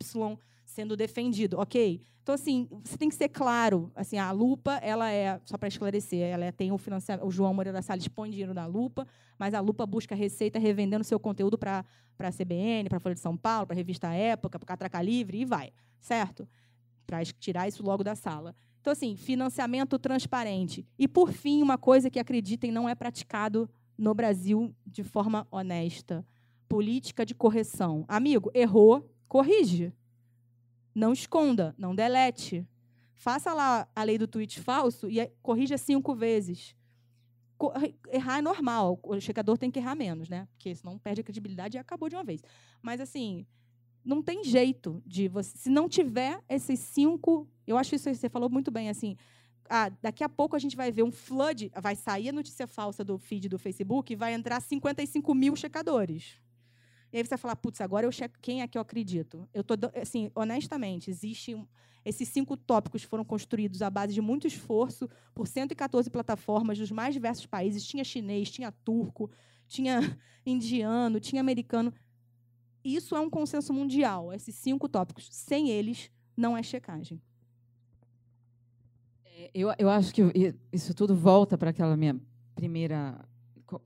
sendo 0.65 0.95
defendido, 0.95 1.59
ok? 1.59 2.01
Então 2.21 2.35
assim, 2.35 2.67
você 2.83 2.97
tem 2.97 3.07
que 3.07 3.15
ser 3.15 3.29
claro. 3.29 3.89
Assim, 3.95 4.17
a 4.17 4.31
lupa, 4.31 4.75
ela 4.83 5.09
é 5.09 5.39
só 5.45 5.57
para 5.57 5.69
esclarecer, 5.69 6.19
ela 6.19 6.43
é, 6.43 6.51
tem 6.51 6.71
o 6.73 6.77
financiamento. 6.77 7.25
O 7.25 7.31
João 7.31 7.53
Moreira 7.53 7.81
Salles 7.81 8.07
põe 8.09 8.29
dinheiro 8.29 8.53
na 8.53 8.65
lupa, 8.65 9.07
mas 9.39 9.53
a 9.53 9.61
lupa 9.61 9.85
busca 9.85 10.13
receita 10.13 10.59
revendendo 10.59 11.05
seu 11.05 11.19
conteúdo 11.19 11.57
para 11.57 11.85
a 12.19 12.31
CBN, 12.31 12.89
para 12.89 12.97
a 12.97 12.99
Folha 12.99 13.15
de 13.15 13.21
São 13.21 13.37
Paulo, 13.37 13.67
para 13.67 13.75
a 13.75 13.77
revista 13.77 14.13
Época, 14.13 14.59
para 14.59 14.65
a 14.65 14.67
Catraca 14.67 15.01
Livre 15.01 15.39
e 15.39 15.45
vai, 15.45 15.71
certo? 16.01 16.45
Para 17.05 17.23
tirar 17.23 17.65
isso 17.67 17.81
logo 17.81 18.03
da 18.03 18.13
sala. 18.13 18.53
Então, 18.87 18.93
assim, 18.93 19.17
financiamento 19.17 19.99
transparente. 19.99 20.87
E, 20.97 21.09
por 21.09 21.33
fim, 21.33 21.61
uma 21.61 21.77
coisa 21.77 22.09
que 22.09 22.17
acreditem 22.17 22.71
não 22.71 22.87
é 22.87 22.95
praticado 22.95 23.69
no 23.97 24.13
Brasil 24.13 24.73
de 24.85 25.03
forma 25.03 25.45
honesta: 25.51 26.25
política 26.69 27.25
de 27.25 27.35
correção. 27.35 28.05
Amigo, 28.07 28.49
errou, 28.53 29.13
corrige. 29.27 29.91
Não 30.95 31.11
esconda, 31.11 31.75
não 31.77 31.93
delete. 31.93 32.65
Faça 33.13 33.53
lá 33.53 33.89
a 33.93 34.03
lei 34.03 34.17
do 34.17 34.25
tweet 34.25 34.61
falso 34.61 35.09
e 35.09 35.19
corrija 35.41 35.77
cinco 35.77 36.15
vezes 36.15 36.73
errar 38.09 38.37
é 38.37 38.41
normal. 38.41 38.97
O 39.03 39.19
checador 39.19 39.57
tem 39.57 39.69
que 39.69 39.79
errar 39.79 39.95
menos, 39.95 40.29
né? 40.29 40.47
Porque 40.53 40.73
senão 40.73 40.97
perde 40.97 41.19
a 41.19 41.23
credibilidade 41.25 41.75
e 41.75 41.79
acabou 41.79 42.07
de 42.07 42.15
uma 42.15 42.23
vez. 42.23 42.41
Mas, 42.81 43.01
assim, 43.01 43.45
não 44.05 44.21
tem 44.21 44.45
jeito 44.45 45.03
de 45.05 45.27
você. 45.27 45.57
Se 45.57 45.69
não 45.69 45.89
tiver 45.89 46.41
esses 46.47 46.79
cinco. 46.79 47.45
Eu 47.67 47.77
acho 47.77 47.93
isso 47.93 48.11
você 48.13 48.29
falou 48.29 48.49
muito 48.49 48.71
bem, 48.71 48.89
assim. 48.89 49.15
Ah, 49.69 49.89
daqui 50.01 50.23
a 50.23 50.29
pouco 50.29 50.55
a 50.55 50.59
gente 50.59 50.75
vai 50.75 50.91
ver 50.91 51.03
um 51.03 51.11
flood, 51.11 51.69
vai 51.81 51.95
sair 51.95 52.29
a 52.29 52.33
notícia 52.33 52.65
falsa 52.65 53.03
do 53.03 53.17
feed 53.17 53.49
do 53.49 53.59
Facebook 53.59 54.13
e 54.13 54.15
vai 54.15 54.33
entrar 54.33 54.61
55 54.61 55.35
mil 55.35 55.55
checadores. 55.55 56.39
E 57.11 57.17
aí 57.17 57.23
você 57.23 57.29
vai 57.29 57.37
falar, 57.37 57.55
putz, 57.57 57.81
agora 57.81 58.05
eu 58.05 58.11
checo 58.11 58.37
quem 58.41 58.61
é 58.61 58.67
que 58.67 58.77
eu 58.77 58.81
acredito. 58.81 59.47
Eu 59.53 59.63
tô, 59.63 59.73
assim, 59.99 60.31
honestamente, 60.33 61.09
existe 61.09 61.53
um, 61.53 61.67
esses 62.07 62.29
cinco 62.29 62.55
tópicos 62.55 63.03
foram 63.03 63.25
construídos 63.25 63.81
à 63.81 63.89
base 63.89 64.13
de 64.13 64.21
muito 64.21 64.47
esforço 64.47 65.09
por 65.35 65.47
114 65.47 66.09
plataformas 66.09 66.77
dos 66.77 66.89
mais 66.89 67.13
diversos 67.13 67.45
países. 67.45 67.85
Tinha 67.85 68.03
chinês, 68.03 68.49
tinha 68.49 68.71
turco, 68.71 69.29
tinha 69.67 70.17
indiano, 70.45 71.19
tinha 71.19 71.41
americano. 71.41 71.93
Isso 72.83 73.15
é 73.15 73.19
um 73.19 73.29
consenso 73.29 73.73
mundial, 73.73 74.33
esses 74.33 74.55
cinco 74.55 74.87
tópicos. 74.87 75.27
Sem 75.31 75.69
eles, 75.69 76.09
não 76.35 76.55
é 76.55 76.63
checagem. 76.63 77.21
Eu, 79.53 79.73
eu 79.77 79.89
acho 79.89 80.13
que 80.13 80.21
isso 80.71 80.93
tudo 80.93 81.15
volta 81.15 81.57
para 81.57 81.69
aquela 81.69 81.95
minha 81.95 82.19
primeira, 82.55 83.19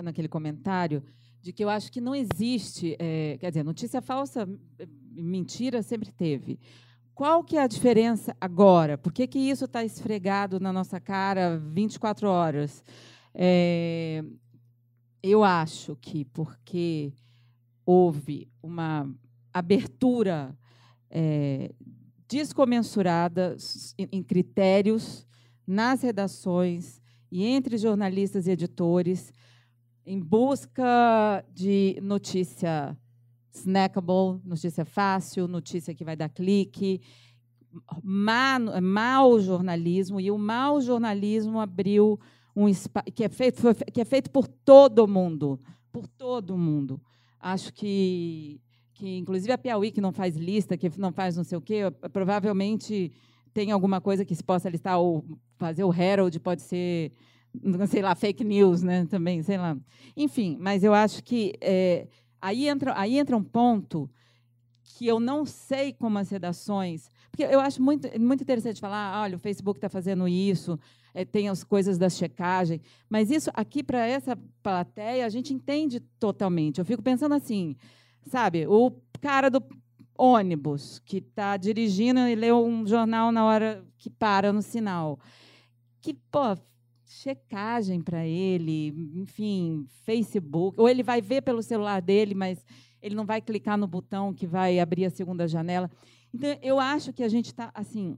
naquele 0.01 0.27
comentário, 0.27 1.03
de 1.41 1.51
que 1.51 1.63
eu 1.63 1.69
acho 1.69 1.91
que 1.91 1.99
não 1.99 2.15
existe, 2.15 2.95
é, 2.99 3.37
quer 3.39 3.49
dizer, 3.49 3.63
notícia 3.63 4.01
falsa, 4.01 4.47
mentira 5.11 5.81
sempre 5.81 6.11
teve. 6.11 6.59
Qual 7.13 7.43
que 7.43 7.57
é 7.57 7.61
a 7.61 7.67
diferença 7.67 8.35
agora? 8.39 8.97
Por 8.97 9.11
que, 9.11 9.27
que 9.27 9.39
isso 9.39 9.65
está 9.65 9.83
esfregado 9.83 10.59
na 10.59 10.71
nossa 10.71 10.99
cara 10.99 11.57
24 11.57 12.27
horas? 12.27 12.83
É, 13.33 14.23
eu 15.21 15.43
acho 15.43 15.95
que 15.97 16.25
porque 16.25 17.13
houve 17.85 18.49
uma 18.61 19.09
abertura 19.53 20.57
é, 21.09 21.71
descomensurada 22.27 23.57
em 23.97 24.23
critérios 24.23 25.27
nas 25.65 26.01
redações 26.01 27.01
e 27.31 27.45
entre 27.45 27.77
jornalistas 27.77 28.47
e 28.47 28.51
editores, 28.51 29.31
em 30.05 30.19
busca 30.19 31.45
de 31.53 31.97
notícia 32.01 32.97
snackable, 33.53 34.41
notícia 34.43 34.85
fácil, 34.85 35.47
notícia 35.47 35.93
que 35.93 36.03
vai 36.03 36.15
dar 36.15 36.29
clique, 36.29 37.01
má, 38.03 38.59
mau 38.81 39.39
jornalismo, 39.39 40.19
e 40.19 40.31
o 40.31 40.37
mau 40.37 40.81
jornalismo 40.81 41.59
abriu 41.59 42.19
um 42.55 42.67
espaço 42.67 43.05
que 43.13 43.23
é 43.23 43.29
feito 43.29 43.61
que 43.93 44.01
é 44.01 44.05
feito 44.05 44.29
por 44.29 44.47
todo 44.47 45.07
mundo, 45.07 45.59
por 45.91 46.07
todo 46.07 46.57
mundo. 46.57 47.01
Acho 47.39 47.73
que 47.73 48.59
que 48.93 49.17
inclusive 49.17 49.51
a 49.51 49.57
Piauí 49.57 49.91
que 49.91 50.01
não 50.01 50.11
faz 50.11 50.35
lista, 50.35 50.77
que 50.77 50.91
não 50.99 51.11
faz 51.11 51.35
não 51.35 51.43
sei 51.43 51.57
o 51.57 51.61
quê, 51.61 51.81
provavelmente 52.11 53.11
tem 53.53 53.71
alguma 53.71 53.99
coisa 53.99 54.25
que 54.25 54.35
se 54.35 54.43
possa 54.43 54.69
listar 54.69 54.99
ou 54.99 55.25
fazer 55.57 55.83
o 55.83 55.93
Herald 55.93 56.39
pode 56.39 56.61
ser 56.61 57.11
sei 57.89 58.01
lá 58.01 58.15
fake 58.15 58.43
news, 58.43 58.81
né? 58.81 59.05
Também, 59.05 59.43
sei 59.43 59.57
lá. 59.57 59.77
Enfim, 60.15 60.57
mas 60.59 60.83
eu 60.83 60.93
acho 60.93 61.23
que 61.23 61.53
é, 61.59 62.07
aí 62.41 62.67
entra 62.67 62.93
aí 62.97 63.17
entra 63.17 63.35
um 63.35 63.43
ponto 63.43 64.09
que 64.83 65.05
eu 65.07 65.19
não 65.19 65.45
sei 65.45 65.93
como 65.93 66.17
as 66.17 66.29
redações, 66.29 67.09
porque 67.29 67.43
eu 67.43 67.59
acho 67.59 67.81
muito 67.81 68.07
muito 68.19 68.43
interessante 68.43 68.79
falar, 68.79 69.21
olha, 69.21 69.35
o 69.35 69.39
Facebook 69.39 69.77
está 69.77 69.89
fazendo 69.89 70.27
isso, 70.27 70.79
é, 71.13 71.25
tem 71.25 71.49
as 71.49 71.63
coisas 71.63 71.97
da 71.97 72.09
checagem, 72.09 72.81
mas 73.09 73.29
isso 73.29 73.49
aqui 73.53 73.83
para 73.83 74.05
essa 74.05 74.37
plateia 74.63 75.25
a 75.25 75.29
gente 75.29 75.53
entende 75.53 75.99
totalmente. 76.19 76.79
Eu 76.79 76.85
fico 76.85 77.01
pensando 77.01 77.33
assim, 77.33 77.75
sabe, 78.27 78.65
o 78.67 78.91
cara 79.19 79.49
do 79.49 79.61
ônibus 80.17 80.99
que 80.99 81.17
está 81.17 81.57
dirigindo 81.57 82.19
e 82.21 82.35
lê 82.35 82.51
um 82.51 82.85
jornal 82.85 83.31
na 83.31 83.45
hora 83.45 83.85
que 83.97 84.09
para 84.09 84.53
no 84.53 84.61
sinal, 84.61 85.19
que 86.01 86.13
pô, 86.13 86.57
checagem 87.05 88.01
para 88.01 88.25
ele, 88.25 88.87
enfim, 89.15 89.85
Facebook, 90.05 90.79
ou 90.79 90.87
ele 90.87 91.03
vai 91.03 91.21
ver 91.21 91.41
pelo 91.41 91.61
celular 91.61 92.01
dele, 92.01 92.33
mas 92.33 92.65
ele 93.01 93.15
não 93.15 93.25
vai 93.25 93.41
clicar 93.41 93.77
no 93.77 93.87
botão 93.87 94.33
que 94.33 94.47
vai 94.47 94.79
abrir 94.79 95.05
a 95.05 95.09
segunda 95.09 95.47
janela. 95.47 95.89
Então, 96.33 96.57
eu 96.61 96.79
acho 96.79 97.11
que 97.11 97.23
a 97.23 97.27
gente 97.27 97.47
está 97.47 97.69
assim, 97.73 98.17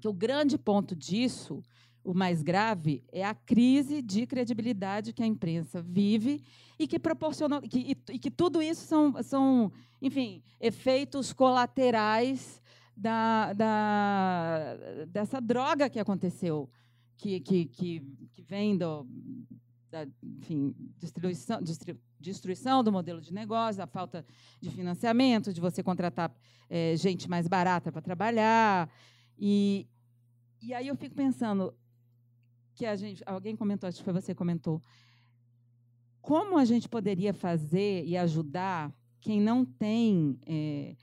que 0.00 0.08
o 0.08 0.12
grande 0.12 0.58
ponto 0.58 0.96
disso 0.96 1.62
o 2.02 2.14
mais 2.14 2.42
grave 2.42 3.04
é 3.12 3.24
a 3.24 3.34
crise 3.34 4.00
de 4.02 4.26
credibilidade 4.26 5.12
que 5.12 5.22
a 5.22 5.26
imprensa 5.26 5.82
vive 5.82 6.42
e 6.78 6.86
que 6.86 6.98
proporcionou 6.98 7.60
que, 7.60 7.78
e, 7.78 8.14
e 8.14 8.18
que 8.18 8.30
tudo 8.30 8.62
isso 8.62 8.86
são, 8.86 9.22
são, 9.22 9.72
enfim, 10.00 10.42
efeitos 10.58 11.32
colaterais 11.32 12.62
da, 12.96 13.52
da, 13.52 14.76
dessa 15.08 15.40
droga 15.40 15.90
que 15.90 15.98
aconteceu, 15.98 16.70
que, 17.16 17.40
que, 17.40 17.66
que, 17.66 18.00
que 18.32 18.42
vem 18.42 18.76
do, 18.76 19.06
da 19.90 20.06
enfim, 20.22 20.74
destruição, 20.98 21.60
destruição 22.18 22.84
do 22.84 22.92
modelo 22.92 23.20
de 23.20 23.32
negócio, 23.32 23.82
a 23.82 23.86
falta 23.86 24.24
de 24.60 24.70
financiamento, 24.70 25.52
de 25.52 25.60
você 25.60 25.82
contratar 25.82 26.34
é, 26.68 26.94
gente 26.96 27.28
mais 27.28 27.48
barata 27.48 27.90
para 27.90 28.00
trabalhar. 28.00 28.88
E, 29.38 29.86
e 30.62 30.72
aí 30.72 30.88
eu 30.88 30.96
fico 30.96 31.14
pensando, 31.14 31.74
que 32.80 32.86
a 32.86 32.96
gente, 32.96 33.22
alguém 33.26 33.54
comentou, 33.54 33.86
acho 33.86 33.98
que 33.98 34.04
foi 34.04 34.14
você 34.14 34.32
que 34.32 34.38
comentou, 34.38 34.82
como 36.22 36.56
a 36.56 36.64
gente 36.64 36.88
poderia 36.88 37.34
fazer 37.34 38.06
e 38.06 38.16
ajudar 38.16 38.90
quem 39.20 39.38
não 39.38 39.66
tem 39.66 40.38
é, 40.46 40.96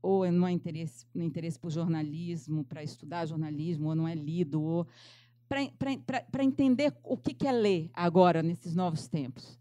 ou 0.00 0.30
não 0.30 0.46
é 0.46 0.52
interesse, 0.52 1.04
no 1.12 1.24
interesse 1.24 1.58
por 1.58 1.72
jornalismo, 1.72 2.62
para 2.62 2.84
estudar 2.84 3.26
jornalismo, 3.26 3.88
ou 3.88 3.96
não 3.96 4.06
é 4.06 4.14
lido, 4.14 4.62
ou 4.62 4.86
para 5.48 6.44
entender 6.44 6.94
o 7.02 7.16
que, 7.16 7.34
que 7.34 7.48
é 7.48 7.52
ler 7.52 7.90
agora 7.92 8.40
nesses 8.40 8.76
novos 8.76 9.08
tempos. 9.08 9.58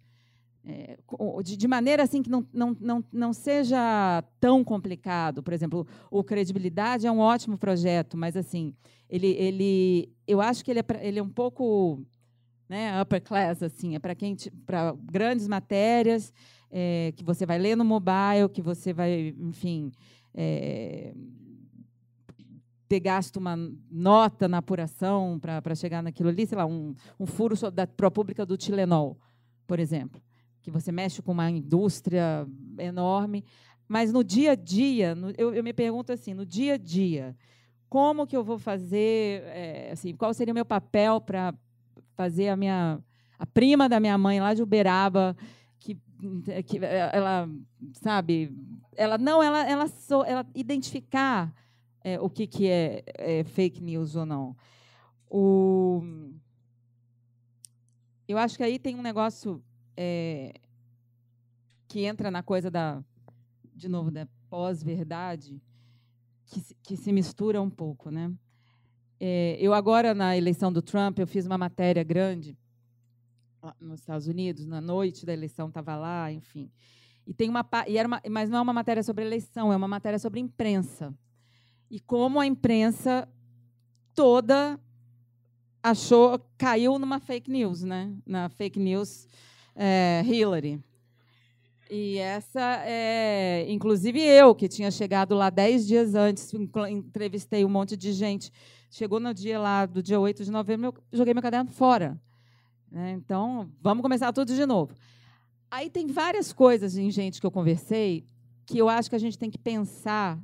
É, 0.69 0.97
de, 1.43 1.55
de, 1.55 1.67
maneira 1.67 2.03
assim 2.03 2.21
que 2.21 2.29
não, 2.29 2.45
não, 2.51 2.75
não, 2.79 3.03
não 3.13 3.31
seja 3.31 4.21
tão 4.37 4.63
complicado. 4.65 5.41
Por 5.41 5.53
exemplo, 5.53 5.87
o 6.11 6.23
Credibilidade 6.23 7.07
é 7.07 7.11
um 7.11 7.19
ótimo 7.19 7.57
projeto, 7.57 8.17
mas 8.17 8.35
assim 8.35 8.73
ele, 9.09 9.27
ele, 9.27 10.13
eu 10.27 10.41
acho 10.41 10.63
que 10.63 10.71
ele 10.71 10.81
é, 10.81 10.85
ele 11.01 11.19
é 11.19 11.23
um 11.23 11.29
pouco 11.29 12.05
né, 12.67 13.01
upper 13.01 13.21
class, 13.21 13.63
assim, 13.63 13.95
é 13.95 13.99
para 13.99 14.13
quem 14.13 14.35
para 14.65 14.93
grandes 15.01 15.47
matérias 15.47 16.33
é, 16.69 17.13
que 17.15 17.23
você 17.23 17.45
vai 17.45 17.57
ler 17.57 17.77
no 17.77 17.85
mobile, 17.85 18.49
que 18.51 18.61
você 18.61 18.91
vai, 18.91 19.33
enfim, 19.39 19.91
é, 20.33 21.13
ter 22.89 22.99
gasto 22.99 23.37
uma 23.37 23.55
nota 23.89 24.47
na 24.47 24.57
apuração 24.57 25.39
para 25.39 25.75
chegar 25.75 26.03
naquilo 26.03 26.29
ali, 26.29 26.45
sei 26.45 26.57
lá, 26.57 26.65
um, 26.65 26.93
um 27.17 27.25
furo 27.25 27.55
da 27.71 27.87
ProPública 27.87 28.45
do 28.45 28.57
Tilenol, 28.57 29.17
por 29.65 29.79
exemplo, 29.79 30.21
que 30.67 30.71
você 30.71 30.91
mexe 30.91 31.21
com 31.21 31.31
uma 31.31 31.49
indústria 31.49 32.45
enorme, 32.77 33.41
mas 33.87 34.11
no 34.11 34.21
dia 34.21 34.51
a 34.51 34.55
dia, 34.55 35.15
no, 35.15 35.31
eu, 35.37 35.55
eu 35.55 35.63
me 35.63 35.71
pergunto 35.71 36.11
assim, 36.11 36.33
no 36.33 36.45
dia 36.45 36.73
a 36.73 36.77
dia, 36.77 37.37
como 37.87 38.27
que 38.27 38.35
eu 38.35 38.43
vou 38.43 38.59
fazer, 38.59 39.43
é, 39.45 39.91
assim, 39.93 40.13
qual 40.13 40.33
seria 40.33 40.51
o 40.51 40.55
meu 40.55 40.65
papel 40.65 41.21
para 41.21 41.53
fazer 42.15 42.49
a 42.49 42.57
minha 42.57 42.99
a 43.39 43.45
prima 43.45 43.87
da 43.87 43.97
minha 43.97 44.17
mãe 44.17 44.41
lá 44.41 44.53
de 44.53 44.61
Uberaba 44.61 45.37
que, 45.79 45.95
que 46.65 46.79
ela 46.83 47.47
sabe 47.93 48.51
ela 48.97 49.17
não 49.17 49.41
ela 49.41 49.65
ela, 49.69 49.87
so, 49.87 50.21
ela 50.25 50.45
identificar 50.53 51.53
é, 52.03 52.19
o 52.19 52.29
que 52.29 52.45
que 52.45 52.67
é, 52.67 53.03
é, 53.13 53.43
fake 53.45 53.81
news 53.81 54.17
ou 54.17 54.25
não. 54.25 54.53
O 55.29 56.01
eu 58.27 58.37
acho 58.37 58.57
que 58.57 58.63
aí 58.63 58.77
tem 58.77 58.95
um 58.95 59.01
negócio 59.01 59.63
é, 59.97 60.53
que 61.87 62.05
entra 62.05 62.29
na 62.29 62.43
coisa 62.43 62.69
da 62.69 63.03
de 63.73 63.89
novo 63.89 64.09
da 64.09 64.27
pós-verdade 64.49 65.61
que, 66.45 66.61
que 66.83 66.97
se 66.97 67.11
mistura 67.11 67.61
um 67.61 67.69
pouco, 67.69 68.09
né? 68.09 68.31
É, 69.19 69.57
eu 69.59 69.73
agora 69.73 70.13
na 70.13 70.37
eleição 70.37 70.71
do 70.71 70.81
Trump 70.81 71.17
eu 71.19 71.27
fiz 71.27 71.45
uma 71.45 71.57
matéria 71.57 72.03
grande 72.03 72.57
nos 73.79 73.99
Estados 73.99 74.27
Unidos 74.27 74.65
na 74.65 74.79
noite 74.79 75.25
da 75.25 75.33
eleição 75.33 75.67
estava 75.67 75.95
lá, 75.95 76.31
enfim. 76.31 76.71
E 77.25 77.33
tem 77.33 77.49
uma 77.49 77.67
e 77.87 77.97
era 77.97 78.07
uma, 78.07 78.21
mas 78.29 78.49
não 78.49 78.59
é 78.59 78.61
uma 78.61 78.73
matéria 78.73 79.03
sobre 79.03 79.25
eleição, 79.25 79.73
é 79.73 79.75
uma 79.75 79.87
matéria 79.87 80.19
sobre 80.19 80.39
imprensa 80.39 81.13
e 81.89 81.99
como 81.99 82.39
a 82.39 82.45
imprensa 82.45 83.27
toda 84.13 84.79
achou 85.81 86.39
caiu 86.57 86.97
numa 86.99 87.19
fake 87.19 87.49
news, 87.49 87.83
né? 87.83 88.15
Na 88.25 88.49
fake 88.49 88.79
news 88.79 89.27
é, 89.77 90.23
Hillary. 90.25 90.81
E 91.89 92.17
essa 92.17 92.83
é, 92.85 93.65
inclusive 93.69 94.19
eu, 94.19 94.53
que 94.53 94.67
tinha 94.67 94.91
chegado 94.91 95.33
lá 95.35 95.49
dez 95.49 95.87
dias 95.87 96.15
antes, 96.15 96.51
entrevistei 96.89 97.63
um 97.63 97.69
monte 97.69 97.95
de 97.95 98.11
gente. 98.11 98.51
Chegou 98.89 99.19
no 99.19 99.33
dia 99.33 99.57
lá, 99.59 99.85
do 99.85 100.03
dia 100.03 100.19
8 100.19 100.43
de 100.43 100.51
novembro, 100.51 100.93
eu 101.11 101.17
joguei 101.17 101.33
meu 101.33 101.43
caderno 101.43 101.71
fora. 101.71 102.19
Né? 102.91 103.11
Então, 103.11 103.69
vamos 103.81 104.01
começar 104.01 104.33
tudo 104.33 104.53
de 104.53 104.65
novo. 104.65 104.93
Aí 105.71 105.89
tem 105.89 106.07
várias 106.07 106.51
coisas 106.51 106.97
em 106.97 107.09
gente 107.11 107.39
que 107.39 107.45
eu 107.45 107.51
conversei 107.51 108.25
que 108.67 108.77
eu 108.77 108.89
acho 108.89 109.09
que 109.09 109.15
a 109.15 109.19
gente 109.19 109.39
tem 109.39 109.49
que 109.49 109.57
pensar 109.57 110.37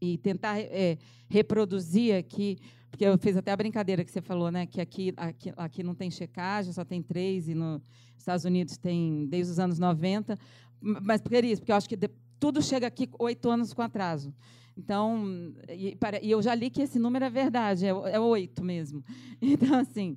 e 0.00 0.18
tentar 0.18 0.58
é, 0.58 0.98
reproduzir 1.28 2.14
aqui, 2.16 2.58
porque 2.98 3.04
eu 3.04 3.16
fiz 3.16 3.36
até 3.36 3.52
a 3.52 3.56
brincadeira 3.56 4.04
que 4.04 4.10
você 4.10 4.20
falou, 4.20 4.50
né, 4.50 4.66
que 4.66 4.80
aqui, 4.80 5.14
aqui, 5.16 5.52
aqui 5.56 5.82
não 5.84 5.94
tem 5.94 6.10
checagem, 6.10 6.72
só 6.72 6.84
tem 6.84 7.00
três, 7.00 7.48
e 7.48 7.54
nos 7.54 7.80
Estados 8.18 8.44
Unidos 8.44 8.76
tem 8.76 9.24
desde 9.26 9.52
os 9.52 9.60
anos 9.60 9.78
90. 9.78 10.36
Mas 10.80 11.20
por 11.20 11.44
isso, 11.44 11.62
porque 11.62 11.70
eu 11.70 11.76
acho 11.76 11.88
que 11.88 11.94
de, 11.94 12.10
tudo 12.40 12.60
chega 12.60 12.88
aqui 12.88 13.08
oito 13.20 13.48
anos 13.48 13.72
com 13.72 13.82
atraso. 13.82 14.34
Então, 14.76 15.54
e, 15.68 15.94
para, 15.94 16.20
e, 16.20 16.28
eu 16.28 16.42
já 16.42 16.52
li 16.56 16.70
que 16.70 16.82
esse 16.82 16.98
número 16.98 17.24
é 17.24 17.30
verdade, 17.30 17.86
é, 17.86 17.90
é 17.90 18.18
oito 18.18 18.64
mesmo. 18.64 19.04
Então, 19.40 19.78
assim, 19.78 20.16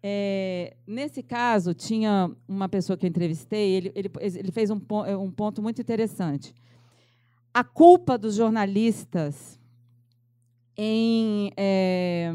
é, 0.00 0.76
nesse 0.86 1.24
caso, 1.24 1.74
tinha 1.74 2.30
uma 2.46 2.68
pessoa 2.68 2.96
que 2.96 3.06
eu 3.06 3.10
entrevistei, 3.10 3.72
ele, 3.72 3.92
ele, 3.92 4.08
ele 4.20 4.52
fez 4.52 4.70
um, 4.70 4.80
um 5.20 5.32
ponto 5.32 5.60
muito 5.60 5.82
interessante. 5.82 6.54
A 7.52 7.64
culpa 7.64 8.16
dos 8.16 8.36
jornalistas 8.36 9.59
em 10.82 11.52
é, 11.58 12.32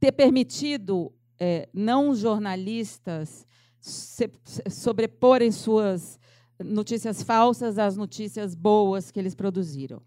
ter 0.00 0.10
permitido 0.10 1.12
é, 1.38 1.68
não 1.74 2.14
jornalistas 2.14 3.46
sobreporem 3.78 5.52
suas 5.52 6.18
notícias 6.58 7.22
falsas 7.22 7.78
às 7.78 7.94
notícias 7.94 8.54
boas 8.54 9.10
que 9.10 9.20
eles 9.20 9.34
produziram. 9.34 10.00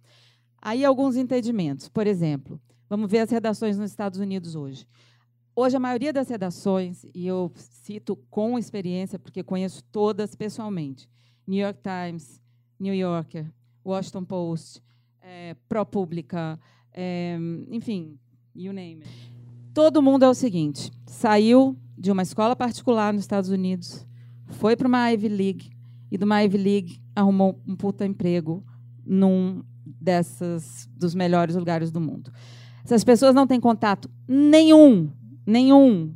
Aí 0.60 0.84
alguns 0.84 1.18
entendimentos. 1.18 1.88
Por 1.88 2.08
exemplo, 2.08 2.60
vamos 2.90 3.12
ver 3.12 3.20
as 3.20 3.30
redações 3.30 3.78
nos 3.78 3.92
Estados 3.92 4.20
Unidos 4.20 4.56
hoje. 4.56 4.88
Hoje, 5.56 5.78
a 5.78 5.80
maioria 5.80 6.12
das 6.12 6.30
redações, 6.30 7.06
e 7.14 7.28
eu 7.28 7.52
cito 7.56 8.16
com 8.32 8.58
experiência, 8.58 9.20
porque 9.20 9.44
conheço 9.44 9.84
todas 9.92 10.34
pessoalmente: 10.34 11.08
New 11.46 11.60
York 11.60 11.80
Times, 11.84 12.42
New 12.80 12.96
Yorker, 12.96 13.54
Washington 13.86 14.26
Post, 14.26 14.82
é, 15.22 15.56
pró-pública, 15.70 16.60
é, 16.94 17.38
enfim, 17.70 18.18
you 18.56 18.74
name 18.74 19.04
it. 19.04 19.32
Todo 19.74 20.02
mundo 20.02 20.24
é 20.24 20.30
o 20.30 20.34
seguinte: 20.34 20.92
saiu 21.06 21.78
de 21.98 22.12
uma 22.12 22.22
escola 22.22 22.56
particular 22.56 23.14
nos 23.14 23.24
Estados 23.24 23.50
Unidos, 23.50 24.06
foi 24.48 24.76
para 24.76 24.88
uma 24.88 25.10
Ivy 25.12 25.30
League 25.30 25.72
e 26.12 26.18
do 26.18 26.26
Ivy 26.34 26.58
League 26.58 27.02
arrumou 27.16 27.62
um 27.68 27.76
puta 27.76 28.06
emprego 28.06 28.66
num 29.06 29.64
dessas 29.86 30.90
dos 30.96 31.16
melhores 31.16 31.56
lugares 31.56 31.92
do 31.92 32.02
mundo. 32.02 32.32
Essas 32.84 33.04
pessoas 33.04 33.34
não 33.36 33.48
têm 33.48 33.60
contato 33.60 34.10
nenhum, 34.28 35.12
nenhum 35.46 36.14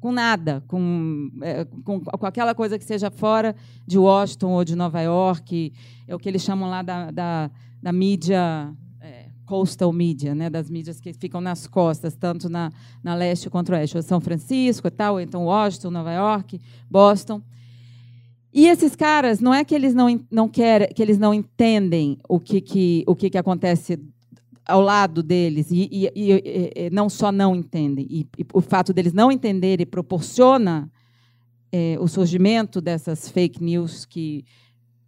com 0.00 0.12
nada, 0.12 0.62
com, 0.68 1.30
é, 1.40 1.64
com, 1.82 1.98
com, 1.98 2.26
aquela 2.26 2.54
coisa 2.54 2.78
que 2.78 2.84
seja 2.84 3.10
fora 3.10 3.56
de 3.86 3.98
Washington 3.98 4.50
ou 4.50 4.62
de 4.62 4.76
Nova 4.76 5.00
York, 5.00 5.72
é 6.06 6.14
o 6.14 6.18
que 6.18 6.28
eles 6.28 6.42
chamam 6.42 6.68
lá 6.68 6.82
da, 6.82 7.10
da, 7.10 7.50
da 7.84 7.92
mídia 7.92 8.74
é, 8.98 9.26
coastal 9.44 9.92
media, 9.92 10.34
né, 10.34 10.48
das 10.48 10.70
mídias 10.70 10.98
que 10.98 11.12
ficam 11.12 11.38
nas 11.38 11.66
costas, 11.66 12.16
tanto 12.16 12.48
na, 12.48 12.72
na 13.02 13.14
leste 13.14 13.50
quanto 13.50 13.72
oeste, 13.72 14.02
São 14.02 14.22
Francisco 14.22 14.88
e 14.88 14.90
tal, 14.90 15.20
então 15.20 15.44
Washington, 15.44 15.90
Nova 15.90 16.10
York, 16.10 16.58
Boston. 16.90 17.42
E 18.54 18.66
esses 18.68 18.96
caras, 18.96 19.38
não 19.38 19.52
é 19.52 19.62
que 19.66 19.74
eles 19.74 19.92
não, 19.92 20.18
não 20.30 20.48
querem, 20.48 20.88
que 20.94 21.02
eles 21.02 21.18
não 21.18 21.34
entendem 21.34 22.16
o 22.26 22.40
que, 22.40 22.62
que, 22.62 23.04
o 23.06 23.14
que, 23.14 23.28
que 23.28 23.36
acontece 23.36 24.00
ao 24.64 24.80
lado 24.80 25.22
deles 25.22 25.70
e, 25.70 25.86
e, 25.92 26.10
e, 26.16 26.86
e 26.86 26.90
não 26.90 27.10
só 27.10 27.30
não 27.30 27.54
entendem. 27.54 28.06
E, 28.08 28.26
o 28.54 28.62
fato 28.62 28.94
deles 28.94 29.12
não 29.12 29.30
entenderem 29.30 29.84
proporciona 29.84 30.90
é, 31.70 31.98
o 32.00 32.08
surgimento 32.08 32.80
dessas 32.80 33.28
fake 33.28 33.62
news 33.62 34.06
que 34.06 34.46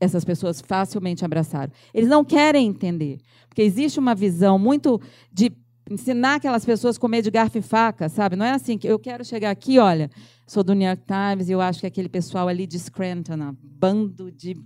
essas 0.00 0.24
pessoas 0.24 0.60
facilmente 0.60 1.24
abraçaram. 1.24 1.72
Eles 1.92 2.08
não 2.08 2.24
querem 2.24 2.66
entender, 2.66 3.18
porque 3.48 3.62
existe 3.62 3.98
uma 3.98 4.14
visão 4.14 4.58
muito 4.58 5.00
de 5.32 5.52
ensinar 5.90 6.34
aquelas 6.34 6.64
pessoas 6.64 6.96
a 6.96 7.00
comer 7.00 7.22
de 7.22 7.30
garfo 7.30 7.58
e 7.58 7.62
faca, 7.62 8.08
sabe? 8.08 8.36
Não 8.36 8.44
é 8.44 8.50
assim 8.50 8.76
que 8.76 8.86
eu 8.86 8.98
quero 8.98 9.24
chegar 9.24 9.50
aqui, 9.50 9.78
olha, 9.78 10.10
sou 10.46 10.62
do 10.62 10.74
New 10.74 10.86
York 10.86 11.04
Times 11.06 11.48
e 11.48 11.52
eu 11.52 11.60
acho 11.60 11.80
que 11.80 11.86
aquele 11.86 12.08
pessoal 12.08 12.48
ali 12.48 12.66
de 12.66 12.78
Scranton, 12.78 13.54
bando 13.62 14.30
de 14.30 14.56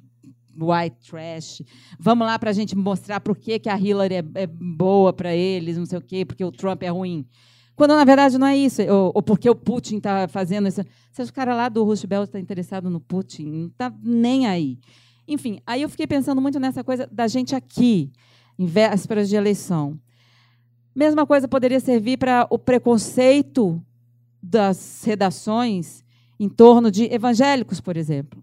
white 0.56 0.96
trash. 1.08 1.62
Vamos 1.98 2.26
lá 2.26 2.38
para 2.38 2.50
a 2.50 2.52
gente 2.52 2.76
mostrar 2.76 3.20
por 3.20 3.36
que, 3.36 3.58
que 3.58 3.68
a 3.68 3.78
Hillary 3.78 4.16
é, 4.16 4.24
é 4.34 4.46
boa 4.46 5.12
para 5.12 5.34
eles, 5.34 5.76
não 5.76 5.86
sei 5.86 5.98
o 5.98 6.02
quê, 6.02 6.24
porque 6.24 6.44
o 6.44 6.50
Trump 6.50 6.82
é 6.82 6.88
ruim. 6.88 7.26
Quando, 7.76 7.94
na 7.94 8.04
verdade, 8.04 8.36
não 8.36 8.46
é 8.46 8.56
isso. 8.56 8.82
Ou, 8.82 9.12
ou 9.14 9.22
porque 9.22 9.48
o 9.48 9.54
Putin 9.54 9.96
está 9.96 10.28
fazendo 10.28 10.68
isso. 10.68 10.82
Se 11.12 11.22
o 11.22 11.32
cara 11.32 11.54
lá 11.54 11.68
do 11.68 11.82
Roosevelt 11.82 12.08
Belt 12.08 12.28
está 12.28 12.38
interessado 12.38 12.90
no 12.90 13.00
Putin, 13.00 13.46
não 13.46 13.66
está 13.68 13.92
nem 14.02 14.46
aí. 14.46 14.78
Enfim, 15.30 15.60
aí 15.66 15.82
eu 15.82 15.88
fiquei 15.88 16.06
pensando 16.06 16.40
muito 16.40 16.60
nessa 16.60 16.84
coisa 16.84 17.08
da 17.10 17.26
gente 17.26 17.54
aqui, 17.54 18.12
em 18.58 18.66
vésperas 18.66 19.28
de 19.28 19.36
eleição. 19.36 19.98
Mesma 20.94 21.24
coisa 21.24 21.48
poderia 21.48 21.80
servir 21.80 22.18
para 22.18 22.46
o 22.50 22.58
preconceito 22.58 23.82
das 24.42 25.02
redações 25.04 26.04
em 26.38 26.48
torno 26.48 26.90
de 26.90 27.04
evangélicos, 27.04 27.80
por 27.80 27.96
exemplo 27.96 28.42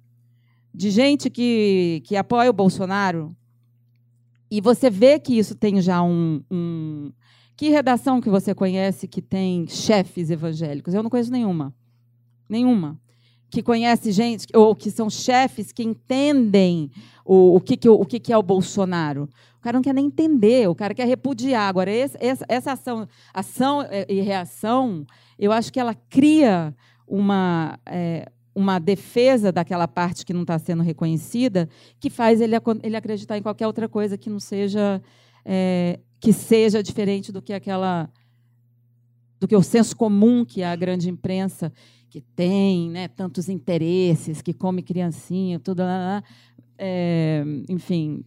de 0.77 0.91
gente 0.91 1.27
que, 1.27 2.03
que 2.05 2.15
apoia 2.15 2.51
o 2.51 2.53
Bolsonaro, 2.53 3.35
e 4.49 4.61
você 4.61 4.91
vê 4.91 5.17
que 5.17 5.35
isso 5.35 5.55
tem 5.55 5.81
já 5.81 6.03
um, 6.03 6.43
um. 6.51 7.11
Que 7.55 7.69
redação 7.69 8.21
que 8.21 8.29
você 8.29 8.53
conhece 8.53 9.07
que 9.07 9.19
tem 9.19 9.65
chefes 9.67 10.29
evangélicos? 10.29 10.93
Eu 10.93 11.01
não 11.01 11.09
conheço 11.09 11.31
nenhuma. 11.31 11.73
Nenhuma. 12.47 12.99
Que 13.49 13.63
conhece 13.63 14.11
gente, 14.11 14.45
ou 14.53 14.75
que 14.75 14.91
são 14.91 15.09
chefes 15.09 15.71
que 15.71 15.83
entendem 15.83 16.91
o, 17.23 17.55
o, 17.55 17.61
que, 17.61 17.77
que, 17.77 17.87
o, 17.87 17.93
o 17.93 18.05
que, 18.05 18.19
que 18.19 18.33
é 18.33 18.37
o 18.37 18.43
Bolsonaro. 18.43 19.29
O 19.57 19.61
cara 19.61 19.77
não 19.77 19.81
quer 19.81 19.93
nem 19.93 20.05
entender, 20.05 20.69
o 20.69 20.75
cara 20.75 20.93
quer 20.93 21.07
repudiar. 21.07 21.67
Agora, 21.67 21.91
esse, 21.91 22.17
essa, 22.19 22.45
essa 22.47 22.71
ação, 22.73 23.07
ação 23.33 23.85
e 24.07 24.21
reação, 24.21 25.05
eu 25.39 25.51
acho 25.51 25.71
que 25.71 25.79
ela 25.79 25.95
cria 25.95 26.75
uma, 27.07 27.79
é, 27.85 28.29
uma 28.53 28.79
defesa 28.79 29.51
daquela 29.51 29.87
parte 29.87 30.25
que 30.25 30.33
não 30.33 30.41
está 30.41 30.57
sendo 30.57 30.83
reconhecida, 30.83 31.69
que 31.99 32.09
faz 32.09 32.41
ele, 32.41 32.55
ele 32.83 32.97
acreditar 32.97 33.37
em 33.37 33.41
qualquer 33.41 33.67
outra 33.67 33.87
coisa 33.87 34.17
que 34.17 34.29
não 34.29 34.39
seja 34.39 35.01
é, 35.45 35.99
que 36.19 36.33
seja 36.33 36.81
diferente 36.83 37.31
do 37.31 37.41
que 37.41 37.53
aquela 37.53 38.09
do 39.39 39.47
que 39.47 39.55
o 39.55 39.61
senso 39.61 39.95
comum 39.95 40.43
que 40.43 40.63
a 40.63 40.75
grande 40.75 41.09
imprensa 41.09 41.71
que 42.09 42.21
tem, 42.21 42.89
né, 42.89 43.07
tantos 43.07 43.49
interesses, 43.49 44.41
que 44.41 44.53
come 44.53 44.81
criancinha, 44.81 45.59
tudo 45.59 45.79
lá, 45.79 45.97
lá 45.97 46.23
é, 46.77 47.43
enfim, 47.69 48.23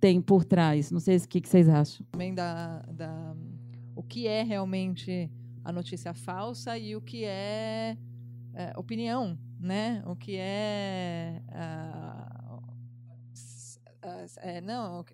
tem 0.00 0.20
por 0.20 0.44
trás. 0.44 0.90
Não 0.90 1.00
sei 1.00 1.16
o 1.16 1.28
que, 1.28 1.40
que 1.40 1.48
vocês 1.48 1.68
acham. 1.68 2.06
Também 2.12 2.34
da, 2.34 2.80
da 2.82 3.36
o 3.96 4.02
que 4.02 4.26
é 4.26 4.42
realmente 4.42 5.30
a 5.64 5.72
notícia 5.72 6.12
falsa 6.12 6.76
e 6.76 6.94
o 6.94 7.00
que 7.00 7.24
é, 7.24 7.96
é 8.54 8.72
opinião 8.76 9.38
né? 9.64 10.02
O 10.06 10.14
que 10.14 10.36
é, 10.36 11.40
uh, 11.48 12.74
é, 14.42 14.60
não 14.60 15.04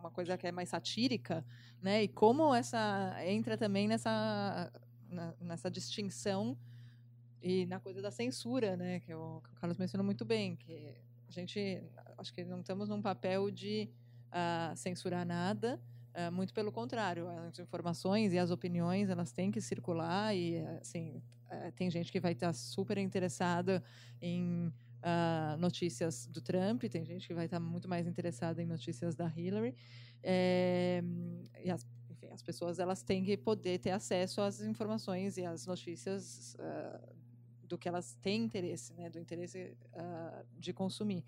uma 0.00 0.10
coisa 0.10 0.38
que 0.38 0.46
é 0.46 0.52
mais 0.52 0.70
satírica, 0.70 1.44
né? 1.82 2.04
E 2.04 2.08
como 2.08 2.54
essa 2.54 3.14
entra 3.26 3.58
também 3.58 3.86
nessa 3.86 4.72
nessa 5.40 5.70
distinção 5.70 6.56
e 7.42 7.66
na 7.66 7.80
coisa 7.80 8.02
da 8.02 8.10
censura, 8.10 8.76
né? 8.76 9.00
Que 9.00 9.14
o, 9.14 9.40
que 9.42 9.50
o 9.50 9.54
Carlos 9.54 9.78
mencionou 9.78 10.04
muito 10.04 10.24
bem, 10.24 10.56
que 10.56 10.94
a 11.28 11.32
gente 11.32 11.82
acho 12.18 12.32
que 12.32 12.44
não 12.44 12.60
estamos 12.60 12.88
num 12.88 13.00
papel 13.00 13.50
de 13.50 13.88
uh, 14.28 14.76
censurar 14.76 15.26
nada, 15.26 15.80
uh, 16.14 16.32
muito 16.32 16.52
pelo 16.52 16.70
contrário, 16.70 17.28
as 17.28 17.58
informações 17.58 18.32
e 18.32 18.38
as 18.38 18.50
opiniões 18.50 19.08
elas 19.08 19.32
têm 19.32 19.50
que 19.50 19.60
circular 19.60 20.34
e 20.34 20.58
assim 20.80 21.22
é, 21.50 21.70
tem 21.72 21.90
gente 21.90 22.12
que 22.12 22.20
vai 22.20 22.32
estar 22.32 22.52
super 22.52 22.96
interessada 22.96 23.82
em 24.22 24.72
uh, 25.02 25.56
notícias 25.58 26.26
do 26.26 26.40
Trump, 26.40 26.84
tem 26.84 27.04
gente 27.04 27.26
que 27.26 27.34
vai 27.34 27.46
estar 27.46 27.58
muito 27.58 27.88
mais 27.88 28.06
interessada 28.06 28.62
em 28.62 28.66
notícias 28.66 29.16
da 29.16 29.26
Hillary. 29.26 29.74
É, 30.22 31.02
e 31.64 31.70
as, 31.70 31.84
enfim, 32.08 32.28
as 32.28 32.40
pessoas 32.42 32.78
elas 32.78 33.02
têm 33.02 33.24
que 33.24 33.36
poder 33.36 33.78
ter 33.78 33.90
acesso 33.90 34.40
às 34.40 34.60
informações 34.60 35.36
e 35.36 35.44
às 35.44 35.66
notícias 35.66 36.54
uh, 36.54 37.19
do 37.70 37.78
que 37.78 37.88
elas 37.88 38.16
têm 38.20 38.44
interesse, 38.44 38.92
né, 38.94 39.08
do 39.08 39.18
interesse 39.18 39.76
uh, 39.94 40.44
de 40.58 40.72
consumir. 40.72 41.24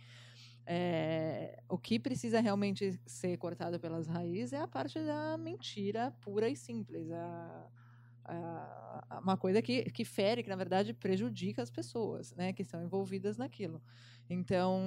É, 0.66 1.60
o 1.68 1.78
que 1.78 1.98
precisa 1.98 2.40
realmente 2.40 3.00
ser 3.06 3.36
cortado 3.36 3.80
pelas 3.80 4.06
raízes 4.06 4.52
é 4.52 4.60
a 4.60 4.68
parte 4.68 4.98
da 5.00 5.36
mentira 5.38 6.12
pura 6.20 6.48
e 6.48 6.56
simples. 6.56 7.10
A, 7.10 7.68
uma 9.20 9.36
coisa 9.36 9.60
que, 9.60 9.82
que 9.90 10.04
fere, 10.04 10.42
que 10.42 10.48
na 10.48 10.56
verdade 10.56 10.94
prejudica 10.94 11.60
as 11.60 11.70
pessoas, 11.70 12.32
né, 12.34 12.52
que 12.52 12.62
estão 12.62 12.82
envolvidas 12.82 13.36
naquilo. 13.36 13.82
Então, 14.30 14.80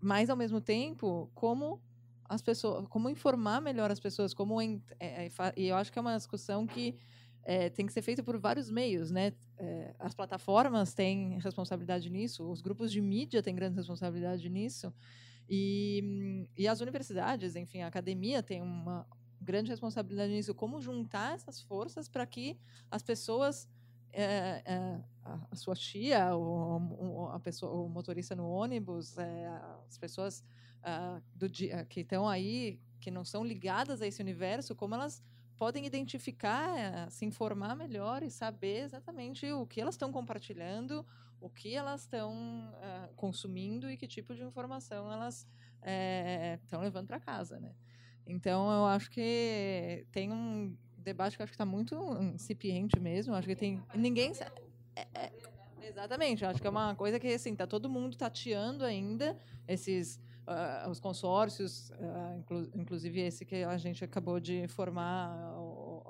mas 0.00 0.30
ao 0.30 0.36
mesmo 0.36 0.60
tempo, 0.60 1.28
como 1.34 1.80
as 2.28 2.40
pessoas, 2.40 2.86
como 2.88 3.10
informar 3.10 3.60
melhor 3.60 3.90
as 3.90 3.98
pessoas, 3.98 4.32
como 4.32 4.60
é, 4.62 4.70
é, 5.00 5.30
e 5.56 5.66
eu 5.66 5.76
acho 5.76 5.92
que 5.92 5.98
é 5.98 6.02
uma 6.02 6.16
discussão 6.16 6.66
que 6.66 6.94
é, 7.44 7.70
tem 7.70 7.86
que 7.86 7.92
ser 7.92 8.02
feita 8.02 8.22
por 8.22 8.38
vários 8.38 8.70
meios, 8.70 9.10
né? 9.10 9.32
É, 9.56 9.94
as 9.98 10.14
plataformas 10.14 10.94
têm 10.94 11.38
responsabilidade 11.38 12.10
nisso, 12.10 12.48
os 12.50 12.60
grupos 12.60 12.92
de 12.92 13.00
mídia 13.00 13.42
têm 13.42 13.54
grande 13.54 13.76
responsabilidade 13.76 14.48
nisso, 14.48 14.92
e, 15.48 16.46
e 16.56 16.68
as 16.68 16.80
universidades, 16.80 17.56
enfim, 17.56 17.80
a 17.80 17.86
academia 17.86 18.42
tem 18.42 18.60
uma, 18.60 19.06
grande 19.40 19.70
responsabilidade 19.70 20.32
nisso, 20.32 20.54
como 20.54 20.80
juntar 20.80 21.34
essas 21.34 21.60
forças 21.60 22.08
para 22.08 22.26
que 22.26 22.58
as 22.90 23.02
pessoas, 23.02 23.68
é, 24.12 24.62
é, 24.64 25.00
a, 25.24 25.56
sua 25.56 25.74
tia, 25.74 26.36
o, 26.36 27.30
a 27.32 27.40
pessoa, 27.40 27.72
o 27.72 27.88
motorista 27.88 28.34
no 28.34 28.48
ônibus, 28.48 29.16
é, 29.16 29.48
as 29.88 29.96
pessoas 29.96 30.44
uh, 30.80 31.22
do 31.34 31.48
dia, 31.48 31.84
que 31.84 32.00
estão 32.00 32.28
aí, 32.28 32.80
que 33.00 33.10
não 33.10 33.24
são 33.24 33.44
ligadas 33.44 34.02
a 34.02 34.06
esse 34.06 34.20
universo, 34.20 34.74
como 34.74 34.94
elas 34.94 35.22
podem 35.58 35.84
identificar, 35.84 37.10
se 37.10 37.24
informar 37.24 37.74
melhor 37.74 38.22
e 38.22 38.30
saber 38.30 38.84
exatamente 38.84 39.50
o 39.50 39.66
que 39.66 39.80
elas 39.80 39.94
estão 39.94 40.12
compartilhando, 40.12 41.04
o 41.40 41.50
que 41.50 41.74
elas 41.74 42.02
estão 42.02 42.32
uh, 42.32 43.14
consumindo 43.14 43.90
e 43.90 43.96
que 43.96 44.06
tipo 44.06 44.34
de 44.34 44.42
informação 44.42 45.12
elas 45.12 45.46
estão 46.62 46.80
levando 46.80 47.06
para 47.06 47.20
casa, 47.20 47.58
né? 47.60 47.72
Então, 48.26 48.70
eu 48.70 48.84
acho 48.84 49.10
que 49.10 50.06
tem 50.12 50.30
um 50.30 50.76
debate 50.98 51.36
que 51.36 51.42
acho 51.42 51.50
que 51.50 51.54
está 51.54 51.64
muito 51.64 51.96
incipiente 52.34 53.00
mesmo. 53.00 53.34
Acho 53.34 53.48
que 53.48 53.56
tem. 53.56 53.82
Ninguém. 53.94 54.32
É, 54.94 55.06
é, 55.14 55.32
exatamente. 55.82 56.44
Acho 56.44 56.60
que 56.60 56.66
é 56.66 56.70
uma 56.70 56.94
coisa 56.94 57.18
que 57.18 57.28
assim, 57.28 57.56
tá 57.56 57.66
todo 57.66 57.88
mundo 57.88 58.16
tateando 58.16 58.84
ainda 58.84 59.36
esses. 59.66 60.20
Uh, 60.48 60.88
os 60.88 60.98
consórcios, 60.98 61.90
uh, 61.90 62.38
inclu 62.38 62.70
inclusive 62.74 63.20
esse 63.20 63.44
que 63.44 63.56
a 63.56 63.76
gente 63.76 64.02
acabou 64.02 64.40
de 64.40 64.66
formar, 64.68 65.28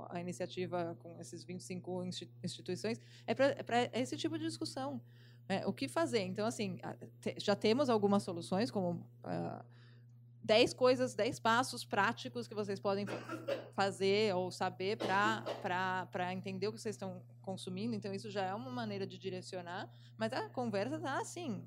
a, 0.08 0.16
a 0.16 0.20
iniciativa 0.20 0.96
com 1.00 1.20
esses 1.20 1.42
25 1.42 2.04
instituições, 2.44 3.00
é 3.26 3.34
para 3.34 3.78
é 3.92 4.00
esse 4.00 4.16
tipo 4.16 4.38
de 4.38 4.44
discussão. 4.44 5.00
Né? 5.48 5.66
O 5.66 5.72
que 5.72 5.88
fazer? 5.88 6.20
Então, 6.20 6.46
assim, 6.46 6.78
já 7.38 7.56
temos 7.56 7.90
algumas 7.90 8.22
soluções, 8.22 8.70
como 8.70 9.04
uh, 9.24 9.64
10 10.44 10.72
coisas, 10.74 11.14
10 11.14 11.40
passos 11.40 11.84
práticos 11.84 12.46
que 12.46 12.54
vocês 12.54 12.78
podem 12.78 13.06
fazer 13.74 14.34
ou 14.34 14.50
saber 14.50 14.96
para 14.96 16.32
entender 16.32 16.68
o 16.68 16.72
que 16.72 16.80
vocês 16.80 16.94
estão 16.94 17.22
consumindo. 17.42 17.94
Então, 17.94 18.14
isso 18.14 18.30
já 18.30 18.44
é 18.44 18.54
uma 18.54 18.70
maneira 18.70 19.06
de 19.06 19.18
direcionar, 19.18 19.90
mas 20.16 20.32
a 20.32 20.48
conversa 20.48 20.96
está 20.96 21.18
assim, 21.18 21.64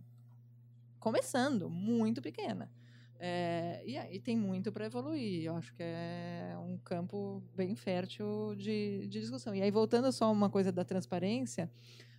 começando, 1.01 1.67
muito 1.69 2.21
pequena. 2.21 2.71
É, 3.19 3.83
e 3.85 3.97
aí 3.97 4.19
tem 4.19 4.37
muito 4.37 4.71
para 4.71 4.85
evoluir. 4.85 5.43
Eu 5.43 5.55
acho 5.55 5.73
que 5.73 5.83
é 5.83 6.55
um 6.57 6.77
campo 6.77 7.43
bem 7.55 7.75
fértil 7.75 8.55
de, 8.55 9.07
de 9.07 9.19
discussão. 9.19 9.53
E 9.53 9.61
aí, 9.61 9.69
voltando 9.69 10.11
só 10.11 10.31
uma 10.31 10.49
coisa 10.49 10.71
da 10.71 10.85
transparência, 10.85 11.69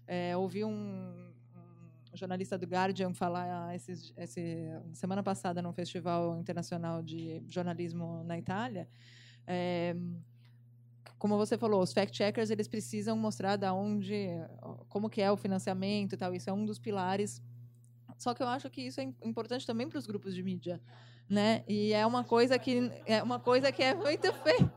é, 0.07 0.37
ouvi 0.37 0.65
um, 0.65 0.71
um, 0.71 2.17
jornalista 2.17 2.59
do 2.59 2.67
Guardian 2.67 3.15
falar 3.15 3.75
esse, 3.75 4.13
esse, 4.17 4.69
semana 4.93 5.23
passada 5.23 5.63
num 5.63 5.73
festival 5.73 6.39
internacional 6.39 7.03
de 7.03 7.43
jornalismo 7.49 8.23
na 8.25 8.37
Itália. 8.37 8.89
É, 9.47 9.97
como 11.19 11.37
você 11.37 11.57
falou, 11.57 11.81
os 11.83 11.93
fact-checkers 11.93 12.51
eles 12.51 12.67
precisam 12.67 13.17
mostrar 13.17 13.57
da 13.57 13.73
onde, 13.73 14.27
como 14.89 15.09
que 15.09 15.23
é 15.23 15.31
o 15.31 15.37
financiamento 15.37 16.15
e 16.15 16.17
tal. 16.17 16.35
Isso 16.35 16.51
é 16.51 16.53
um 16.53 16.65
dos 16.65 16.81
pilares 16.81 17.41
só 18.23 18.35
que 18.35 18.43
eu 18.43 18.49
acho 18.49 18.71
que 18.71 18.83
isso 18.83 19.01
é 19.01 19.05
importante 19.23 19.67
também 19.67 19.89
para 19.89 19.99
os 19.99 20.07
grupos 20.07 20.35
de 20.35 20.43
mídia, 20.43 20.81
né? 21.29 21.65
E 21.67 21.93
é 21.93 22.07
uma 22.07 22.25
coisa 22.25 22.59
que 22.59 22.91
é 23.07 23.23
uma 23.23 23.41
coisa 23.41 23.73
que 23.73 23.83
é 23.83 23.95
muito 23.95 24.33
feia. 24.43 24.73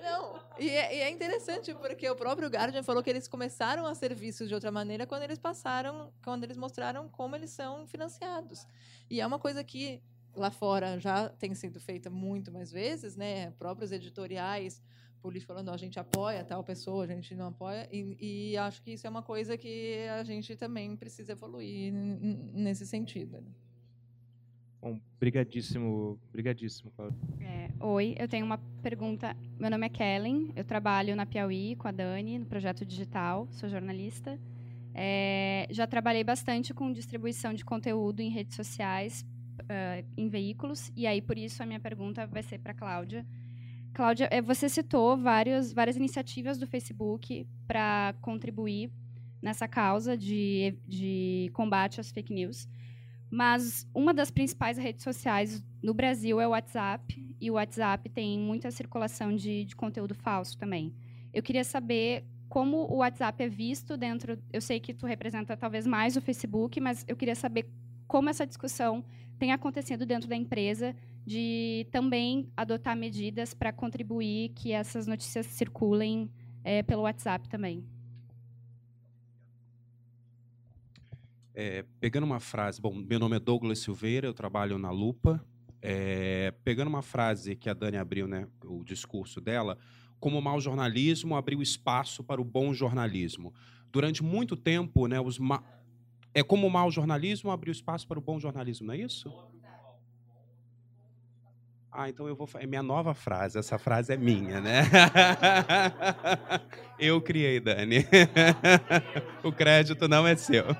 Não, 0.00 0.40
e 0.58 0.68
é, 0.70 0.96
e 0.96 1.00
é, 1.00 1.10
interessante 1.10 1.74
porque 1.74 2.08
o 2.08 2.14
próprio 2.14 2.48
Guardian 2.48 2.82
falou 2.82 3.02
que 3.02 3.10
eles 3.10 3.26
começaram 3.26 3.84
a 3.84 3.94
ser 3.94 4.14
vistos 4.14 4.48
de 4.48 4.54
outra 4.54 4.70
maneira 4.70 5.06
quando 5.06 5.22
eles 5.22 5.38
passaram, 5.38 6.12
quando 6.22 6.44
eles 6.44 6.56
mostraram 6.56 7.08
como 7.08 7.34
eles 7.34 7.50
são 7.50 7.86
financiados. 7.86 8.66
E 9.10 9.20
é 9.20 9.26
uma 9.26 9.38
coisa 9.38 9.62
que 9.64 10.00
lá 10.36 10.50
fora 10.50 11.00
já 11.00 11.28
tem 11.28 11.54
sido 11.54 11.80
feita 11.80 12.08
muito 12.08 12.52
mais 12.52 12.70
vezes, 12.70 13.16
né? 13.16 13.50
Próprios 13.52 13.90
editoriais 13.90 14.80
político 15.18 15.52
falando, 15.52 15.70
a 15.70 15.76
gente 15.76 15.98
apoia 15.98 16.44
tal 16.44 16.62
pessoa, 16.64 17.04
a 17.04 17.06
gente 17.06 17.34
não 17.34 17.48
apoia, 17.48 17.88
e, 17.92 18.52
e, 18.52 18.56
acho 18.56 18.82
que 18.82 18.92
isso 18.92 19.06
é 19.06 19.10
uma 19.10 19.22
coisa 19.22 19.56
que 19.56 20.06
a 20.08 20.22
gente 20.24 20.56
também 20.56 20.96
precisa 20.96 21.32
evoluir 21.32 21.92
nesse 21.92 22.86
sentido. 22.86 23.40
Né? 23.40 23.50
Bom, 24.80 25.00
brigadíssimo, 25.18 26.18
brigadíssimo, 26.32 26.92
é, 27.40 27.68
oi, 27.80 28.14
eu 28.18 28.28
tenho 28.28 28.46
uma 28.46 28.58
pergunta. 28.80 29.36
Meu 29.58 29.70
nome 29.70 29.86
é 29.86 29.88
Kellen, 29.88 30.52
eu 30.54 30.64
trabalho 30.64 31.16
na 31.16 31.26
Piauí 31.26 31.74
com 31.74 31.88
a 31.88 31.90
Dani, 31.90 32.38
no 32.38 32.46
projeto 32.46 32.86
digital, 32.86 33.48
sou 33.50 33.68
jornalista. 33.68 34.38
É, 34.94 35.66
já 35.70 35.86
trabalhei 35.86 36.24
bastante 36.24 36.72
com 36.72 36.92
distribuição 36.92 37.52
de 37.52 37.64
conteúdo 37.64 38.20
em 38.20 38.30
redes 38.30 38.56
sociais, 38.56 39.26
uh, 39.62 40.06
em 40.16 40.28
veículos, 40.28 40.90
e 40.96 41.06
aí 41.06 41.20
por 41.20 41.36
isso 41.36 41.62
a 41.62 41.66
minha 41.66 41.80
pergunta 41.80 42.26
vai 42.26 42.42
ser 42.42 42.58
para 42.58 42.72
a 42.72 42.74
Cláudia. 42.74 43.26
Cláudia, 43.92 44.28
é, 44.30 44.40
você 44.40 44.68
citou 44.68 45.16
várias 45.16 45.96
iniciativas 45.96 46.58
do 46.58 46.66
Facebook 46.66 47.46
para 47.66 48.14
contribuir 48.20 48.90
nessa 49.40 49.66
causa 49.68 50.16
de, 50.16 50.76
de 50.86 51.50
combate 51.52 52.00
às 52.00 52.10
fake 52.10 52.32
news. 52.32 52.68
Mas 53.30 53.86
uma 53.94 54.14
das 54.14 54.30
principais 54.30 54.78
redes 54.78 55.02
sociais 55.02 55.62
no 55.82 55.92
Brasil 55.92 56.40
é 56.40 56.46
o 56.46 56.50
WhatsApp, 56.50 57.36
e 57.40 57.50
o 57.50 57.54
WhatsApp 57.54 58.08
tem 58.08 58.38
muita 58.38 58.70
circulação 58.70 59.34
de, 59.34 59.64
de 59.64 59.76
conteúdo 59.76 60.14
falso 60.14 60.56
também. 60.58 60.94
Eu 61.32 61.42
queria 61.42 61.64
saber 61.64 62.24
como 62.48 62.78
o 62.90 62.96
WhatsApp 62.96 63.42
é 63.42 63.48
visto 63.48 63.96
dentro. 63.96 64.38
Eu 64.52 64.60
sei 64.60 64.80
que 64.80 64.94
tu 64.94 65.06
representa 65.06 65.56
talvez 65.56 65.86
mais 65.86 66.16
o 66.16 66.20
Facebook, 66.20 66.80
mas 66.80 67.04
eu 67.06 67.16
queria 67.16 67.34
saber 67.34 67.70
como 68.06 68.30
essa 68.30 68.46
discussão 68.46 69.04
tem 69.38 69.52
acontecido 69.52 70.04
dentro 70.04 70.28
da 70.28 70.34
empresa 70.34 70.96
de 71.28 71.86
também 71.92 72.50
adotar 72.56 72.96
medidas 72.96 73.52
para 73.52 73.70
contribuir 73.70 74.48
que 74.54 74.72
essas 74.72 75.06
notícias 75.06 75.44
circulem 75.44 76.30
é, 76.64 76.82
pelo 76.82 77.02
WhatsApp 77.02 77.46
também. 77.50 77.84
É, 81.54 81.84
pegando 82.00 82.24
uma 82.24 82.40
frase, 82.40 82.80
bom, 82.80 82.94
meu 82.94 83.18
nome 83.18 83.36
é 83.36 83.38
Douglas 83.38 83.80
Silveira, 83.80 84.26
eu 84.26 84.32
trabalho 84.32 84.78
na 84.78 84.90
Lupa. 84.90 85.44
É, 85.82 86.52
pegando 86.64 86.88
uma 86.88 87.02
frase 87.02 87.54
que 87.54 87.68
a 87.68 87.74
Dani 87.74 87.98
abriu, 87.98 88.26
né, 88.26 88.48
o 88.64 88.82
discurso 88.82 89.40
dela, 89.40 89.76
como 90.18 90.38
o 90.38 90.42
mau 90.42 90.58
jornalismo 90.60 91.36
abriu 91.36 91.60
espaço 91.60 92.24
para 92.24 92.40
o 92.40 92.44
bom 92.44 92.72
jornalismo. 92.72 93.52
Durante 93.92 94.22
muito 94.22 94.56
tempo, 94.56 95.06
né, 95.06 95.20
os 95.20 95.38
ma... 95.38 95.62
é 96.32 96.42
como 96.42 96.66
o 96.66 96.70
mau 96.70 96.90
jornalismo 96.90 97.50
abriu 97.50 97.70
espaço 97.70 98.08
para 98.08 98.18
o 98.18 98.22
bom 98.22 98.40
jornalismo, 98.40 98.86
não 98.86 98.94
é 98.94 98.98
isso? 98.98 99.30
Ah, 102.00 102.08
então 102.08 102.28
eu 102.28 102.36
vou. 102.36 102.48
É 102.54 102.64
minha 102.64 102.80
nova 102.80 103.12
frase. 103.12 103.58
Essa 103.58 103.76
frase 103.76 104.12
é 104.12 104.16
minha, 104.16 104.60
né? 104.60 104.82
Eu 106.96 107.20
criei, 107.20 107.58
Dani. 107.58 108.06
O 109.42 109.50
crédito 109.50 110.06
não 110.06 110.24
é 110.24 110.36
seu. 110.36 110.64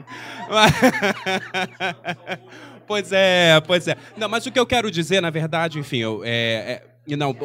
Pois 2.87 3.13
é, 3.13 3.61
pois 3.67 3.87
é. 3.87 3.99
Não, 4.17 4.31
mas 4.31 4.47
o 4.47 4.51
que 4.51 4.59
eu 4.59 4.65
quero 4.65 4.91
dizer, 4.91 5.21
na 5.21 5.29
verdade, 5.29 5.79
enfim, 5.79 5.99
eu, 5.99 6.23
é, 6.25 6.83
é, 7.07 7.17
não, 7.17 7.37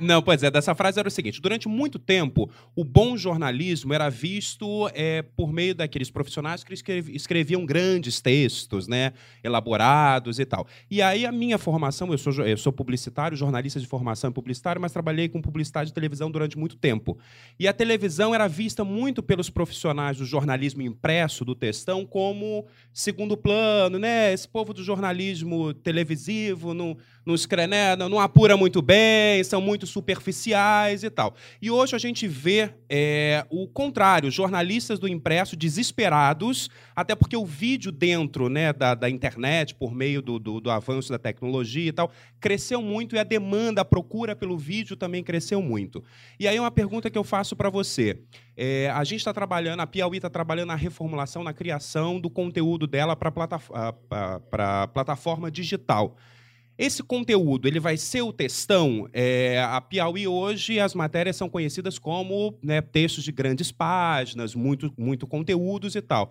não, 0.00 0.22
pois 0.22 0.42
é, 0.42 0.50
dessa 0.50 0.74
frase 0.74 0.98
era 0.98 1.08
o 1.08 1.10
seguinte: 1.10 1.40
durante 1.40 1.68
muito 1.68 1.98
tempo, 1.98 2.50
o 2.74 2.84
bom 2.84 3.16
jornalismo 3.16 3.92
era 3.92 4.08
visto 4.08 4.90
é, 4.94 5.22
por 5.22 5.52
meio 5.52 5.74
daqueles 5.74 6.10
profissionais 6.10 6.62
que 6.62 6.74
escreviam 7.12 7.64
grandes 7.64 8.20
textos, 8.20 8.86
né, 8.86 9.12
elaborados 9.42 10.38
e 10.38 10.44
tal. 10.44 10.66
E 10.90 11.00
aí 11.00 11.24
a 11.24 11.32
minha 11.32 11.58
formação, 11.58 12.10
eu 12.12 12.18
sou, 12.18 12.32
eu 12.44 12.56
sou 12.56 12.72
publicitário, 12.72 13.36
jornalista 13.36 13.80
de 13.80 13.86
formação 13.86 14.32
publicitário, 14.32 14.80
mas 14.80 14.92
trabalhei 14.92 15.28
com 15.28 15.40
publicidade 15.40 15.88
de 15.90 15.94
televisão 15.94 16.30
durante 16.30 16.58
muito 16.58 16.76
tempo. 16.76 17.18
E 17.58 17.66
a 17.66 17.72
televisão 17.72 18.34
era 18.34 18.46
vista 18.46 18.84
muito 18.84 19.22
pelos 19.22 19.50
profissionais 19.50 20.18
do 20.18 20.24
jornalismo 20.24 20.82
impresso, 20.82 21.44
do 21.44 21.54
textão, 21.54 22.04
como 22.04 22.66
segundo 22.92 23.36
plano, 23.36 23.98
né? 23.98 24.32
Esse 24.32 24.48
povo 24.48 24.72
do 24.72 24.82
jornalismo 24.82 25.72
televisivo 25.74 26.74
não, 26.74 26.96
não, 27.26 27.34
né? 27.66 27.96
não 27.96 28.20
apura 28.20 28.56
muito 28.56 28.80
bem, 28.80 29.42
são 29.42 29.60
muito 29.60 29.84
superficiais 29.84 31.02
e 31.02 31.10
tal. 31.10 31.34
E 31.60 31.68
hoje 31.68 31.96
a 31.96 31.98
gente 31.98 32.28
vê 32.28 32.70
é, 32.88 33.44
o 33.50 33.66
contrário, 33.66 34.30
jornalistas 34.30 35.00
do 35.00 35.08
impresso 35.08 35.56
desesperados, 35.56 36.70
até 36.94 37.16
porque 37.16 37.36
o 37.36 37.44
vídeo 37.44 37.90
dentro 37.90 38.48
né, 38.48 38.72
da, 38.72 38.94
da 38.94 39.10
internet, 39.10 39.74
por 39.74 39.92
meio 39.92 40.22
do, 40.22 40.38
do, 40.38 40.60
do 40.60 40.70
avanço 40.70 41.10
da 41.10 41.18
tecnologia 41.18 41.88
e 41.88 41.92
tal, 41.92 42.12
cresceu 42.40 42.80
muito 42.80 43.16
e 43.16 43.18
a 43.18 43.24
demanda, 43.24 43.80
a 43.80 43.84
procura 43.84 44.36
pelo 44.36 44.56
vídeo 44.56 44.96
também 44.96 45.24
cresceu 45.24 45.60
muito. 45.60 46.04
E 46.38 46.46
aí 46.46 46.60
uma 46.60 46.70
pergunta 46.70 47.10
que 47.10 47.18
eu 47.18 47.24
faço 47.24 47.56
para 47.56 47.68
você. 47.68 48.20
É, 48.56 48.88
a 48.94 49.02
gente 49.02 49.18
está 49.18 49.34
trabalhando, 49.34 49.80
a 49.80 49.86
Piauí 49.86 50.18
está 50.18 50.30
trabalhando 50.30 50.68
na 50.68 50.76
reformulação, 50.76 51.42
na 51.42 51.52
criação 51.52 52.20
do 52.20 52.30
conteúdo 52.30 52.86
dela 52.86 53.16
para 53.16 53.32
a 54.52 54.86
plataforma 54.86 55.50
digital. 55.50 56.16
Esse 56.78 57.02
conteúdo 57.02 57.66
ele 57.66 57.80
vai 57.80 57.96
ser 57.96 58.22
o 58.22 58.32
textão. 58.32 59.08
É, 59.12 59.60
a 59.62 59.80
Piauí 59.80 60.28
hoje 60.28 60.78
as 60.78 60.94
matérias 60.94 61.36
são 61.36 61.48
conhecidas 61.48 61.98
como 61.98 62.58
né, 62.62 62.82
textos 62.82 63.24
de 63.24 63.32
grandes 63.32 63.72
páginas, 63.72 64.54
muito, 64.54 64.92
muito 64.96 65.26
conteúdos 65.26 65.94
e 65.94 66.02
tal. 66.02 66.30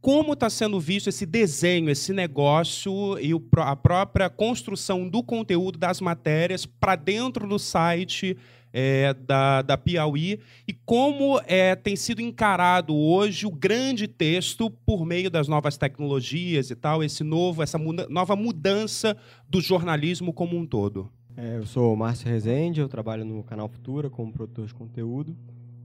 Como 0.00 0.34
está 0.34 0.48
sendo 0.48 0.78
visto 0.78 1.08
esse 1.08 1.26
desenho, 1.26 1.90
esse 1.90 2.12
negócio 2.12 3.18
e 3.18 3.34
o, 3.34 3.42
a 3.56 3.74
própria 3.74 4.30
construção 4.30 5.08
do 5.08 5.22
conteúdo 5.22 5.78
das 5.78 6.00
matérias 6.00 6.66
para 6.66 6.94
dentro 6.94 7.48
do 7.48 7.58
site 7.58 8.36
é, 8.72 9.14
da, 9.14 9.62
da 9.62 9.76
Piauí 9.76 10.40
e 10.66 10.72
como 10.72 11.40
é, 11.46 11.74
tem 11.74 11.96
sido 11.96 12.20
encarado 12.20 12.94
hoje 12.94 13.46
o 13.46 13.50
grande 13.50 14.06
texto 14.06 14.70
por 14.70 15.04
meio 15.04 15.30
das 15.30 15.48
novas 15.48 15.76
tecnologias 15.76 16.70
e 16.70 16.76
tal, 16.76 17.02
esse 17.02 17.24
novo, 17.24 17.62
essa 17.62 17.78
muda, 17.78 18.06
nova 18.08 18.36
mudança 18.36 19.16
do 19.48 19.60
jornalismo 19.60 20.32
como 20.32 20.56
um 20.56 20.66
todo. 20.66 21.10
É, 21.36 21.56
eu 21.56 21.66
sou 21.66 21.94
Márcio 21.94 22.28
Rezende, 22.28 22.80
eu 22.80 22.88
trabalho 22.88 23.24
no 23.24 23.44
canal 23.44 23.68
Futura 23.68 24.10
como 24.10 24.32
produtor 24.32 24.66
de 24.66 24.74
conteúdo. 24.74 25.36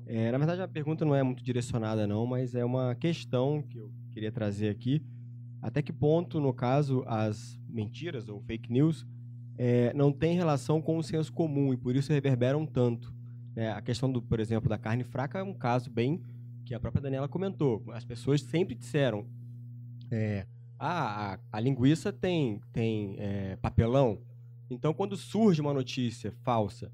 É, 0.06 0.32
na 0.32 0.38
verdade, 0.38 0.62
a 0.62 0.68
pergunta 0.68 1.06
não 1.06 1.16
é 1.16 1.24
muito 1.24 1.44
direcionada, 1.44 2.06
não, 2.06 2.26
mas 2.26 2.56
é 2.56 2.66
uma 2.66 2.96
questão 2.96 3.62
que 3.62 3.78
eu 3.78 3.92
queria 4.12 4.32
trazer 4.32 4.70
aqui. 4.70 5.02
Até 5.62 5.82
que 5.82 5.94
ponto, 5.94 6.42
no 6.42 6.54
caso, 6.54 7.04
as 7.08 7.58
mentiras 7.70 8.28
ou 8.28 8.42
fake 8.42 8.72
news 8.72 9.06
é, 9.58 9.94
não 9.94 10.12
tem 10.12 10.36
relação 10.36 10.82
com 10.82 10.98
o 10.98 11.04
senso 11.04 11.32
comum 11.32 11.74
e 11.74 11.78
por 11.78 11.96
isso 11.96 12.12
reverberam 12.12 12.66
tanto. 12.66 13.14
Né? 13.56 13.72
A 13.72 13.82
questão, 13.82 14.12
do, 14.12 14.22
por 14.22 14.40
exemplo, 14.40 14.70
da 14.70 14.78
carne 14.78 15.04
fraca 15.04 15.40
é 15.40 15.44
um 15.44 15.54
caso 15.54 15.90
bem 15.90 16.22
que 16.66 16.74
a 16.74 16.80
própria 16.80 17.02
Daniela 17.02 17.28
comentou. 17.28 17.84
As 17.92 18.04
pessoas 18.04 18.42
sempre 18.42 18.76
disseram 18.76 19.28
é, 20.12 20.46
ah, 20.80 21.34
a, 21.34 21.58
a, 21.58 21.60
linguiça 21.60 22.12
tem, 22.12 22.62
tem 22.72 23.16
é, 23.20 23.56
papelão. 23.58 24.20
Então, 24.70 24.94
quando 24.94 25.16
surge 25.16 25.62
uma 25.62 25.74
notícia 25.74 26.32
falsa, 26.44 26.92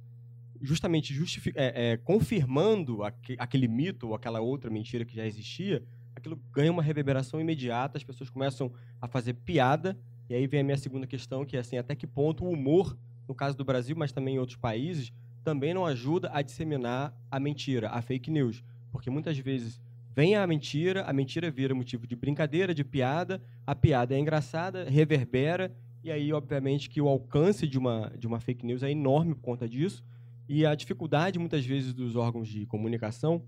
justamente 0.62 1.14
é, 1.56 1.92
é, 1.92 1.98
confirmando 1.98 3.04
aqu 3.04 3.36
aquele 3.38 3.68
mito 3.68 4.08
ou 4.10 4.16
aquela 4.16 4.42
outra 4.42 4.70
mentira 4.70 5.06
que 5.06 5.16
já 5.16 5.26
existia, 5.26 5.84
aquilo 6.16 6.40
ganha 6.52 6.72
uma 6.72 6.84
reverberação 6.84 7.40
imediata, 7.40 7.98
as 7.98 8.04
pessoas 8.04 8.30
começam 8.30 8.72
a 9.02 9.08
fazer 9.08 9.34
piada 9.34 9.98
E 10.30 10.36
aí 10.36 10.46
vem 10.46 10.60
a 10.60 10.64
minha 10.64 10.78
segunda 10.78 11.08
questão, 11.08 11.44
que 11.44 11.58
é 11.58 11.60
assim, 11.60 11.78
até 11.78 11.96
que 11.96 12.06
ponto 12.06 12.46
o 12.46 12.52
humor, 12.52 12.96
no 13.28 13.34
caso 13.34 13.58
do 13.58 13.66
Brasil, 13.66 13.96
mas 13.98 14.12
também 14.12 14.36
em 14.36 14.40
outros 14.40 14.58
países, 14.58 15.12
também 15.44 15.74
não 15.74 15.86
ajuda 15.86 16.30
a 16.32 16.42
disseminar 16.42 17.14
a 17.32 17.40
mentira, 17.40 17.90
a 17.90 18.02
fake 18.02 18.30
news. 18.30 18.64
Porque 18.92 19.10
muitas 19.10 19.38
vezes 19.40 19.82
vem 20.16 20.36
a 20.36 20.46
mentira, 20.46 21.04
a 21.04 21.12
mentira 21.14 21.50
vira 21.50 21.74
motivo 21.74 22.06
de 22.06 22.16
brincadeira, 22.16 22.74
de 22.74 22.84
piada, 22.84 23.42
a 23.66 23.74
piada 23.74 24.14
é 24.14 24.20
engraçada, 24.20 24.84
reverbera, 24.88 25.76
e 26.04 26.12
aí, 26.12 26.32
obviamente, 26.32 26.90
que 26.90 27.02
o 27.02 27.08
alcance 27.08 27.68
de 27.68 27.78
uma, 27.78 28.12
de 28.18 28.28
uma 28.28 28.40
fake 28.40 28.66
news 28.66 28.84
é 28.84 28.92
enorme 28.92 29.34
por 29.34 29.42
conta 29.42 29.68
disso, 29.68 30.04
e 30.48 30.66
a 30.66 30.74
dificuldade, 30.76 31.40
muitas 31.40 31.66
vezes, 31.66 31.94
dos 31.94 32.16
órgãos 32.16 32.48
de 32.48 32.66
comunicação 32.66 33.44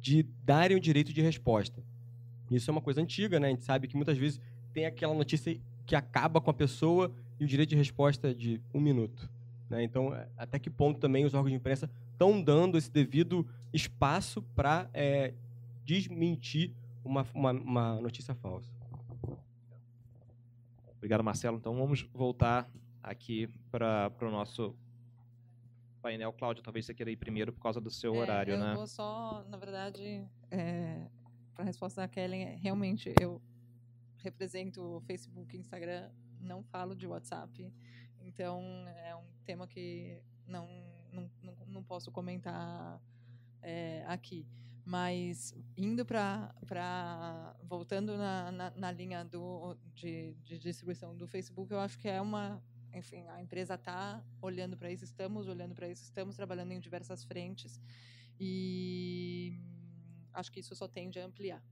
de 0.00 0.22
darem 0.44 0.76
o 0.76 0.80
direito 0.80 1.12
de 1.12 1.20
resposta. 1.20 1.82
Isso 2.50 2.70
é 2.70 2.72
uma 2.72 2.80
coisa 2.80 3.00
antiga, 3.00 3.40
né? 3.40 3.46
A 3.46 3.50
gente 3.50 3.64
sabe 3.64 3.88
que 3.88 3.96
muitas 3.96 4.18
vezes 4.18 4.40
tem 4.72 4.84
aquela 4.84 5.14
notícia 5.14 5.58
que 5.86 5.94
acaba 5.94 6.40
com 6.40 6.50
a 6.50 6.54
pessoa 6.54 7.12
e 7.38 7.44
o 7.44 7.46
direito 7.46 7.70
de 7.70 7.76
resposta 7.76 8.30
é 8.30 8.34
de 8.34 8.60
um 8.72 8.80
minuto. 8.80 9.30
Né? 9.68 9.82
Então, 9.82 10.10
até 10.36 10.58
que 10.58 10.70
ponto 10.70 11.00
também 11.00 11.24
os 11.24 11.34
órgãos 11.34 11.50
de 11.50 11.56
imprensa 11.56 11.90
estão 12.12 12.40
dando 12.42 12.78
esse 12.78 12.90
devido 12.90 13.46
espaço 13.72 14.42
para 14.54 14.88
é, 14.92 15.34
desmentir 15.84 16.72
uma, 17.04 17.26
uma, 17.34 17.52
uma 17.52 18.00
notícia 18.00 18.34
falsa? 18.34 18.70
Obrigado, 20.96 21.22
Marcelo. 21.22 21.58
Então, 21.58 21.74
vamos 21.76 22.02
voltar 22.14 22.70
aqui 23.02 23.48
para 23.70 24.10
o 24.22 24.30
nosso 24.30 24.74
painel. 26.00 26.32
Cláudio, 26.32 26.62
talvez 26.62 26.86
você 26.86 26.94
queira 26.94 27.10
ir 27.10 27.16
primeiro 27.16 27.52
por 27.52 27.60
causa 27.60 27.80
do 27.80 27.90
seu 27.90 28.14
É, 28.14 28.18
horário, 28.18 28.54
eu 28.54 28.58
né? 28.58 28.74
vou 28.74 28.86
só, 28.86 29.44
na 29.48 29.56
verdade, 29.56 30.24
para 31.54 31.62
a 31.62 31.66
resposta 31.66 32.00
da 32.00 32.08
Kellen, 32.08 32.42
é, 32.42 32.56
realmente 32.56 33.12
eu 33.20 33.40
represento 34.24 35.02
Facebook 35.06 35.56
Instagram, 35.56 36.10
não 36.40 36.62
falo 36.64 36.96
de 36.96 37.06
WhatsApp, 37.06 37.72
então 38.18 38.62
é 39.04 39.14
um 39.14 39.26
tema 39.44 39.68
que 39.68 40.20
não, 40.46 40.66
não, 41.12 41.30
não, 41.42 41.54
não 41.66 41.82
posso 41.82 42.10
comentar 42.10 43.00
é, 43.62 44.04
aqui. 44.06 44.46
Mas 44.86 45.54
indo 45.78 46.04
para. 46.04 46.54
voltando 47.62 48.18
na, 48.18 48.52
na, 48.52 48.70
na 48.70 48.90
linha 48.90 49.24
do, 49.24 49.74
de, 49.94 50.34
de 50.42 50.58
distribuição 50.58 51.16
do 51.16 51.26
Facebook, 51.26 51.72
eu 51.72 51.80
acho 51.80 51.98
que 51.98 52.08
é 52.08 52.20
uma 52.20 52.62
enfim, 52.92 53.26
a 53.28 53.42
empresa 53.42 53.74
está 53.74 54.22
olhando 54.40 54.76
para 54.76 54.90
isso, 54.90 55.04
estamos 55.04 55.48
olhando 55.48 55.74
para 55.74 55.88
isso, 55.88 56.04
estamos 56.04 56.36
trabalhando 56.36 56.70
em 56.72 56.78
diversas 56.78 57.24
frentes 57.24 57.80
e 58.38 59.58
acho 60.32 60.52
que 60.52 60.60
isso 60.60 60.76
só 60.76 60.86
tende 60.86 61.18
a 61.18 61.24
ampliar. 61.24 61.62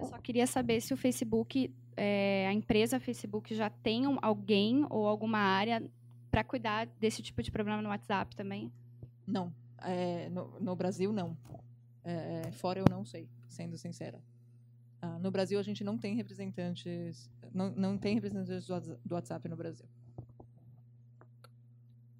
Eu 0.00 0.06
só 0.06 0.18
queria 0.18 0.46
saber 0.46 0.80
se 0.80 0.94
o 0.94 0.96
Facebook, 0.96 1.70
é, 1.96 2.46
a 2.48 2.52
empresa 2.52 2.98
Facebook 2.98 3.54
já 3.54 3.68
tem 3.68 4.06
um- 4.06 4.18
alguém 4.22 4.86
ou 4.88 5.06
alguma 5.06 5.38
área 5.38 5.82
para 6.30 6.42
cuidar 6.42 6.86
desse 6.98 7.22
tipo 7.22 7.42
de 7.42 7.50
problema 7.50 7.82
no 7.82 7.88
WhatsApp 7.90 8.34
também. 8.34 8.72
Não, 9.26 9.52
é, 9.82 10.28
no, 10.30 10.58
no 10.60 10.74
Brasil 10.74 11.12
não. 11.12 11.36
É, 12.02 12.50
fora 12.52 12.78
eu 12.80 12.86
não 12.88 13.04
sei, 13.04 13.28
sendo 13.48 13.76
sincera. 13.76 14.18
Ah, 15.02 15.18
no 15.18 15.30
Brasil 15.30 15.58
a 15.58 15.62
gente 15.62 15.84
não 15.84 15.98
tem 15.98 16.14
representantes, 16.14 17.30
não, 17.52 17.70
não 17.72 17.98
tem 17.98 18.14
representantes 18.14 18.66
do 19.04 19.14
WhatsApp 19.14 19.48
no 19.48 19.56
Brasil. 19.56 19.86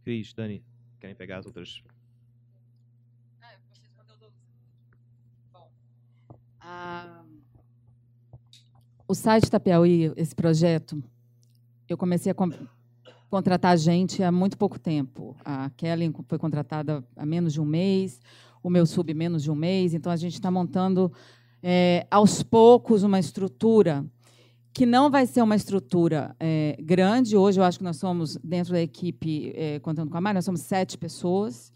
Cris, 0.03 0.33
Dani, 0.35 0.62
querem 0.99 1.14
pegar 1.16 1.39
as 1.39 1.47
outras? 1.47 1.83
Ah, 6.61 7.24
o 9.11 9.14
site 9.14 9.50
da 9.50 9.58
Piauí, 9.58 10.12
esse 10.16 10.32
projeto, 10.32 11.02
eu 11.88 11.98
comecei 11.98 12.30
a 12.30 12.34
con- 12.34 12.52
contratar 13.28 13.76
gente 13.76 14.22
há 14.22 14.30
muito 14.30 14.56
pouco 14.56 14.78
tempo. 14.78 15.36
A 15.44 15.68
Kellen 15.70 16.14
foi 16.28 16.38
contratada 16.38 17.04
há 17.16 17.26
menos 17.26 17.52
de 17.52 17.61
um 17.61 17.64
mês, 17.64 18.20
o 18.62 18.70
meu 18.70 18.86
sub 18.86 19.12
menos 19.12 19.42
de 19.42 19.50
um 19.50 19.54
mês. 19.56 19.94
Então, 19.94 20.12
a 20.12 20.16
gente 20.16 20.34
está 20.34 20.48
montando, 20.48 21.12
eh, 21.61 22.06
aos 22.08 22.44
poucos, 22.44 23.02
uma 23.02 23.18
estrutura 23.18 24.06
que 24.72 24.86
não 24.86 25.11
vai 25.11 25.26
ser 25.26 25.42
uma 25.42 25.56
estrutura 25.56 26.36
eh, 26.38 26.76
grande. 26.80 27.36
Hoje, 27.36 27.58
eu 27.58 27.64
acho 27.64 27.78
que 27.78 27.84
nós 27.84 27.96
somos, 27.96 28.36
dentro 28.44 28.74
da 28.74 28.80
equipe, 28.80 29.52
eh, 29.56 29.80
contando 29.80 30.08
com 30.08 30.18
a 30.18 30.20
Mari, 30.20 30.36
nós 30.36 30.44
somos 30.44 30.61
sete 30.61 30.96
pessoas. 30.96 31.72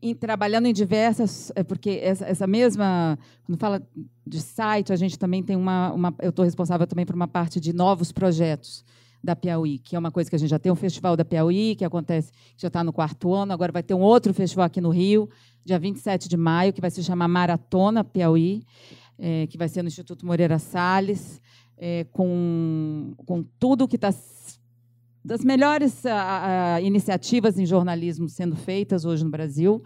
Em- 0.00 0.14
trabalhando 0.14 0.66
em 0.66 0.72
diversas, 0.72 1.52
é 1.54 1.62
porque 1.62 2.00
essa, 2.02 2.24
essa 2.24 2.46
mesma, 2.46 3.18
quando 3.44 3.58
fala 3.58 3.82
de 4.26 4.40
site, 4.40 4.92
a 4.92 4.96
gente 4.96 5.18
também 5.18 5.42
tem 5.42 5.56
uma, 5.56 5.92
uma 5.92 6.14
eu 6.20 6.30
estou 6.30 6.44
responsável 6.44 6.86
também 6.86 7.04
por 7.04 7.14
uma 7.14 7.28
parte 7.28 7.60
de 7.60 7.72
novos 7.72 8.12
projetos 8.12 8.84
da 9.22 9.36
Piauí, 9.36 9.78
que 9.78 9.94
é 9.94 9.98
uma 9.98 10.10
coisa 10.10 10.28
que 10.28 10.34
a 10.36 10.38
gente 10.38 10.50
já 10.50 10.58
tem 10.58 10.72
um 10.72 10.76
festival 10.76 11.16
da 11.16 11.24
Piauí, 11.24 11.76
que 11.76 11.84
acontece, 11.84 12.32
que 12.32 12.62
já 12.62 12.68
está 12.68 12.82
no 12.82 12.92
quarto 12.92 13.32
ano, 13.32 13.52
agora 13.52 13.70
vai 13.70 13.82
ter 13.82 13.94
um 13.94 14.00
outro 14.00 14.34
festival 14.34 14.66
aqui 14.66 14.80
no 14.80 14.90
Rio, 14.90 15.28
dia 15.64 15.78
27 15.78 16.28
de 16.28 16.36
maio, 16.36 16.72
que 16.72 16.80
vai 16.80 16.90
se 16.90 17.02
chamar 17.04 17.28
Maratona 17.28 18.02
Piauí, 18.02 18.64
eh, 19.18 19.46
que 19.48 19.56
vai 19.56 19.68
ser 19.68 19.82
no 19.82 19.88
Instituto 19.88 20.26
Moreira 20.26 20.58
Salles, 20.58 21.40
eh, 21.78 22.06
com, 22.10 23.14
com 23.24 23.44
tudo 23.60 23.86
que 23.86 23.96
está 23.96 24.12
das 25.24 25.44
melhores 25.44 26.04
ah, 26.06 26.74
ah, 26.74 26.80
iniciativas 26.80 27.58
em 27.58 27.64
jornalismo 27.66 28.28
sendo 28.28 28.56
feitas 28.56 29.04
hoje 29.04 29.24
no 29.24 29.30
Brasil. 29.30 29.82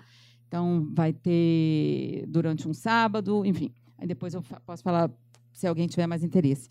Então, 0.48 0.88
vai 0.94 1.12
ter 1.12 2.24
durante 2.28 2.68
um 2.68 2.72
sábado, 2.72 3.44
enfim. 3.44 3.70
Aí 3.98 4.06
depois 4.06 4.32
eu 4.34 4.42
fa- 4.42 4.60
posso 4.64 4.82
falar 4.82 5.10
se 5.52 5.66
alguém 5.66 5.86
tiver 5.86 6.06
mais 6.06 6.22
interesse. 6.22 6.68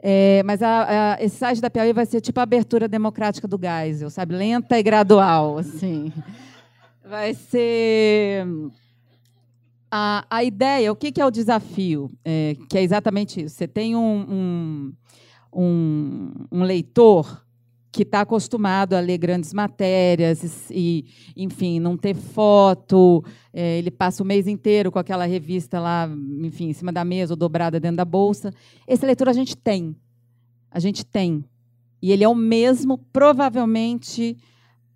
É, 0.00 0.42
mas 0.44 0.60
a- 0.62 1.16
esse 1.20 1.36
site 1.36 1.60
da 1.60 1.70
Piauí 1.70 1.92
vai 1.92 2.04
ser 2.04 2.20
tipo 2.20 2.38
a 2.40 2.42
abertura 2.42 2.86
democrática 2.88 3.48
do 3.48 3.58
Geisel, 3.58 4.10
sabe? 4.10 4.34
Lenta 4.34 4.78
e 4.78 4.82
gradual, 4.82 5.58
assim. 5.58 6.12
Vai 7.08 7.34
ser... 7.34 8.46
A, 9.90 10.26
a 10.28 10.42
ideia, 10.42 10.90
o 10.90 10.96
que, 10.96 11.12
que 11.12 11.20
é 11.20 11.26
o 11.26 11.30
desafio? 11.30 12.10
É, 12.24 12.56
que 12.68 12.76
é 12.76 12.82
exatamente 12.82 13.44
isso. 13.44 13.54
Você 13.54 13.68
tem 13.68 13.94
um, 13.94 14.00
um, 14.28 14.92
um, 15.54 16.32
um 16.50 16.62
leitor 16.64 17.43
que 17.94 18.02
está 18.02 18.22
acostumado 18.22 18.94
a 18.94 19.00
ler 19.00 19.16
grandes 19.18 19.52
matérias 19.52 20.68
e, 20.68 21.04
enfim, 21.36 21.78
não 21.78 21.96
ter 21.96 22.16
foto. 22.16 23.24
eh, 23.52 23.78
ele 23.78 23.88
passa 23.88 24.20
o 24.20 24.26
mês 24.26 24.48
inteiro 24.48 24.90
com 24.90 24.98
aquela 24.98 25.24
revista 25.26 25.78
lá, 25.78 26.10
enfim, 26.40 26.70
em 26.70 26.72
cima 26.72 26.92
da 26.92 27.04
mesa 27.04 27.34
ou 27.34 27.36
dobrada 27.36 27.78
dentro 27.78 27.98
da 27.98 28.04
bolsa. 28.04 28.52
Esse 28.84 29.06
leitor 29.06 29.28
a 29.28 29.32
gente 29.32 29.56
tem. 29.56 29.94
A 30.72 30.80
gente 30.80 31.06
tem. 31.06 31.44
E 32.02 32.10
ele 32.10 32.24
é 32.24 32.28
o 32.28 32.34
mesmo, 32.34 32.98
provavelmente, 32.98 34.36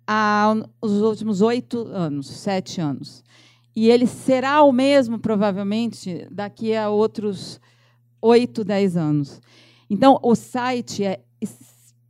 há 0.05 0.53
os 0.81 0.91
últimos 0.99 1.41
oito 1.41 1.87
anos, 1.87 2.27
sete 2.27 2.81
anos. 2.81 3.23
E 3.73 3.89
ele 3.89 4.07
será 4.07 4.61
o 4.61 4.73
mesmo, 4.73 5.17
provavelmente, 5.17 6.27
daqui 6.29 6.75
a 6.75 6.89
outros 6.89 7.61
oito, 8.21 8.61
dez 8.65 8.97
anos. 8.97 9.41
Então, 9.89 10.19
o 10.21 10.35
site 10.35 11.05
é 11.05 11.21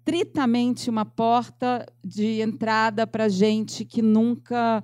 estritamente 0.09 0.89
uma 0.89 1.05
porta 1.05 1.85
de 2.03 2.41
entrada 2.41 3.05
para 3.05 3.29
gente 3.29 3.85
que 3.85 4.01
nunca 4.01 4.83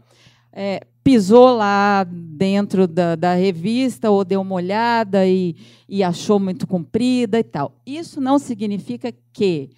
é, 0.53 0.81
pisou 1.03 1.55
lá 1.55 2.03
dentro 2.03 2.87
da, 2.87 3.15
da 3.15 3.33
revista 3.33 4.09
ou 4.11 4.23
deu 4.23 4.41
uma 4.41 4.55
olhada 4.55 5.25
e, 5.27 5.55
e 5.89 6.03
achou 6.03 6.39
muito 6.39 6.67
comprida 6.67 7.39
e 7.39 7.43
tal. 7.43 7.75
Isso 7.85 8.21
não 8.21 8.37
significa 8.37 9.11
que 9.33 9.71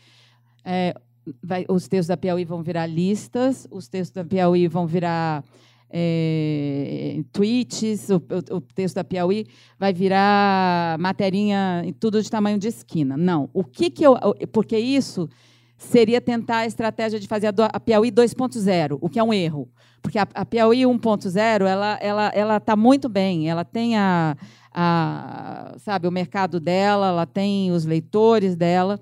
é, 0.65 0.93
vai- 1.41 1.65
os 1.69 1.87
textos 1.87 2.07
da 2.07 2.17
Piauí 2.17 2.43
vão 2.43 2.61
virar 2.61 2.85
listas, 2.85 3.67
os 3.71 3.87
textos 3.87 4.13
da 4.15 4.25
Piauí 4.25 4.67
vão 4.67 4.85
virar 4.85 5.43
é, 5.89 7.19
tweets, 7.31 8.09
o, 8.09 8.15
o- 8.17 8.57
o 8.57 8.61
texto 8.61 8.95
da 8.95 9.03
Piauí 9.03 9.45
vai 9.79 9.93
virar 9.93 10.97
materinha 10.99 11.81
em 11.85 11.93
tudo 11.93 12.21
de 12.21 12.29
tamanho 12.29 12.57
de 12.57 12.67
esquina. 12.67 13.15
Não. 13.17 13.49
O 13.53 13.63
que, 13.63 13.89
que 13.89 14.03
eu. 14.05 14.15
Porque 14.51 14.77
isso 14.77 15.29
seria 15.77 16.19
tentar 16.19 16.59
a 16.59 16.65
estratégia 16.65 17.19
de 17.19 17.27
fazer 17.27 17.47
a, 17.71 17.79
Piauí 17.79 18.11
2.0, 18.11 18.97
o 18.99 19.09
que 19.09 19.19
é 19.19 19.23
um 19.23 19.33
erro. 19.33 19.69
Porque 20.01 20.17
a, 20.19 20.27
a 20.33 20.45
Piauí 20.45 20.81
1.0 20.81 21.65
ela 21.65 21.97
ela 22.01 22.31
ela 22.33 22.57
está 22.57 22.75
muito 22.75 23.07
bem, 23.09 23.49
ela 23.49 23.63
tem 23.65 23.97
a, 23.97 24.35
a 24.73 25.75
sabe 25.79 26.07
o 26.07 26.11
mercado 26.11 26.59
dela, 26.59 27.07
ela 27.09 27.25
tem 27.25 27.71
os 27.71 27.85
leitores 27.85 28.55
dela. 28.55 28.99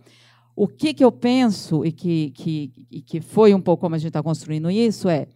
O 0.56 0.68
que, 0.70 0.94
que 0.94 1.04
eu 1.04 1.12
penso 1.12 1.86
e 1.86 1.92
que, 1.92 2.32
que, 2.32 2.72
e 2.90 3.02
que 3.02 3.20
foi 3.20 3.54
um 3.54 3.60
pouco 3.60 3.82
como 3.82 3.94
a 3.96 3.98
gente 3.98 4.08
está 4.08 4.24
construindo 4.24 4.72
isso 4.72 5.10
é 5.10 5.28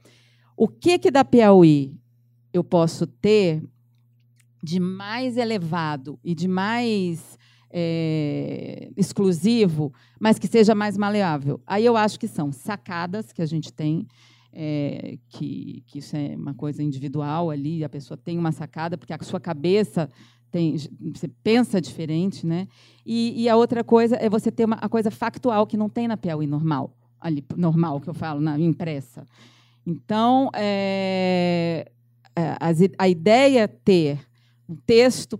o 0.59 0.67
que, 0.67 0.99
que 0.99 1.09
da 1.09 1.23
Piauí 1.23 1.95
eu 2.51 2.65
posso 2.65 3.07
ter 3.07 3.63
de 4.61 4.77
mais 4.77 5.37
elevado 5.37 6.19
e 6.21 6.35
de 6.35 6.49
mais 6.49 7.39
é, 7.71 8.91
exclusivo, 8.97 9.93
mas 10.19 10.37
que 10.37 10.47
seja 10.47 10.75
mais 10.75 10.97
maleável. 10.97 11.61
Aí 11.65 11.85
eu 11.85 11.95
acho 11.95 12.19
que 12.19 12.27
são 12.27 12.51
sacadas 12.51 13.31
que 13.31 13.41
a 13.41 13.45
gente 13.45 13.71
tem, 13.71 14.05
é, 14.51 15.17
que, 15.29 15.81
que 15.87 15.99
isso 15.99 16.17
é 16.17 16.35
uma 16.35 16.53
coisa 16.53 16.83
individual 16.83 17.49
ali, 17.49 17.81
a 17.81 17.89
pessoa 17.89 18.17
tem 18.17 18.37
uma 18.37 18.51
sacada, 18.51 18.97
porque 18.97 19.13
a 19.13 19.23
sua 19.23 19.39
cabeça 19.39 20.09
tem, 20.51 20.75
você 21.15 21.29
pensa 21.41 21.79
diferente, 21.79 22.45
né? 22.45 22.67
E, 23.05 23.43
e, 23.43 23.47
a 23.47 23.55
outra 23.55 23.81
coisa 23.81 24.17
é 24.17 24.29
você 24.29 24.51
ter 24.51 24.65
uma 24.65 24.75
a 24.75 24.89
coisa 24.89 25.09
factual 25.09 25.65
que 25.65 25.77
não 25.77 25.87
tem 25.87 26.05
na 26.05 26.17
Piauí 26.17 26.45
normal, 26.45 26.93
ali 27.17 27.45
normal 27.55 28.01
que 28.01 28.09
eu 28.09 28.13
falo 28.13 28.41
na 28.41 28.59
impressa. 28.59 29.25
Então, 29.85 30.49
é, 30.53 31.91
é 32.35 32.41
a, 32.51 33.03
a 33.03 33.09
ideia 33.09 33.61
é 33.61 33.67
ter 33.67 34.19
um 34.67 34.75
texto 34.75 35.39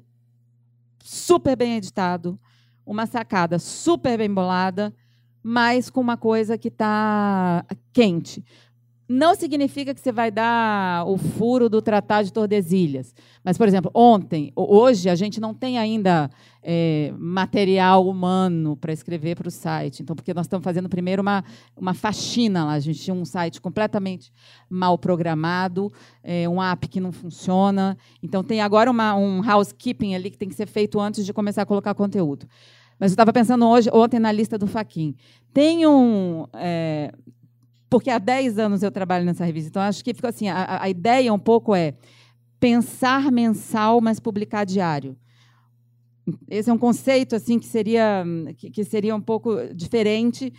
super 1.04 1.56
bem 1.56 1.76
editado, 1.78 2.40
uma 2.86 3.06
sacada 3.06 3.60
super 3.60 4.18
bem 4.18 4.34
bolada, 4.34 4.94
mas 5.42 5.90
com 5.90 6.02
uma 6.02 6.18
coisa 6.18 6.58
que 6.58 6.68
está 6.68 7.66
quente. 7.94 8.44
Não 9.10 9.34
significa 9.34 9.91
que 9.91 9.99
você 9.99 10.12
vai 10.12 10.30
dar 10.30 11.03
o 11.07 11.18
furo 11.18 11.68
do 11.68 11.82
Tratado 11.82 12.26
de 12.26 12.32
Tordesilhas. 12.32 13.16
Mas, 13.43 13.57
por 13.57 13.68
exemplo, 13.68 13.89
ontem, 13.91 14.53
hoje, 14.55 15.10
a 15.10 15.16
gente 15.16 15.41
não 15.41 15.51
tem 15.51 15.80
ainda 15.80 16.30
é, 16.62 17.12
material 17.18 18.07
humano 18.07 18.78
para 18.78 18.93
escrever 18.93 19.36
para 19.36 19.47
o 19.47 19.51
site. 19.51 20.03
Então, 20.03 20.16
porque 20.16 20.32
nós 20.32 20.45
estamos 20.45 20.64
fazendo 20.64 20.88
primeiro 20.88 21.24
uma, 21.24 21.43
uma 21.76 21.95
faxina 21.95 22.66
lá. 22.66 22.74
A 22.74 22.80
gente 22.80 22.99
tinha 22.99 23.16
um 23.16 23.26
site 23.26 23.60
completamente 23.60 24.32
mal 24.70 24.95
programado, 24.95 25.91
é, 26.24 26.47
um 26.47 26.62
app 26.62 26.88
que 26.88 26.99
não 26.99 27.12
funciona. 27.12 27.97
Então, 28.22 28.43
tem 28.43 28.62
agora 28.62 28.91
uma, 28.91 29.16
um 29.16 29.41
housekeeping 29.43 30.14
ali 30.14 30.30
que 30.30 30.38
tem 30.38 30.49
que 30.49 30.55
ser 30.55 30.68
feito 30.68 30.99
antes 30.99 31.26
de 31.26 31.34
começar 31.34 31.64
a 31.64 31.66
colocar 31.66 31.95
conteúdo. 31.95 32.45
Mas 32.99 33.12
eu 33.12 33.14
estava 33.14 33.34
pensando 33.34 33.66
hoje, 33.66 33.89
ontem 33.91 34.20
na 34.20 34.32
lista 34.32 34.55
do 34.55 34.68
Faquin. 34.68 35.16
Tem 35.51 35.88
um. 35.88 36.45
É, 36.53 37.12
porque 37.90 38.10
há 38.10 38.20
10 38.20 38.60
anos 38.60 38.84
eu 38.84 38.92
trabalho 38.92 39.26
nessa 39.26 39.44
revista. 39.44 39.70
Então, 39.70 39.82
acho 39.82 40.04
que 40.04 40.14
ficou 40.14 40.30
assim: 40.30 40.48
a, 40.48 40.84
a 40.84 40.90
ideia 40.90 41.34
um 41.34 41.40
pouco 41.40 41.74
é 41.74 41.96
pensar 42.60 43.32
mensal, 43.32 44.00
mas 44.02 44.20
publicar 44.20 44.66
diário. 44.66 45.18
Esse 46.48 46.70
é 46.70 46.74
um 46.74 46.78
conceito 46.78 47.36
assim 47.36 47.58
que 47.58 47.66
seria 47.66 48.24
que, 48.58 48.70
que 48.70 48.84
seria 48.84 49.16
um 49.16 49.22
pouco 49.22 49.56
diferente. 49.74 50.54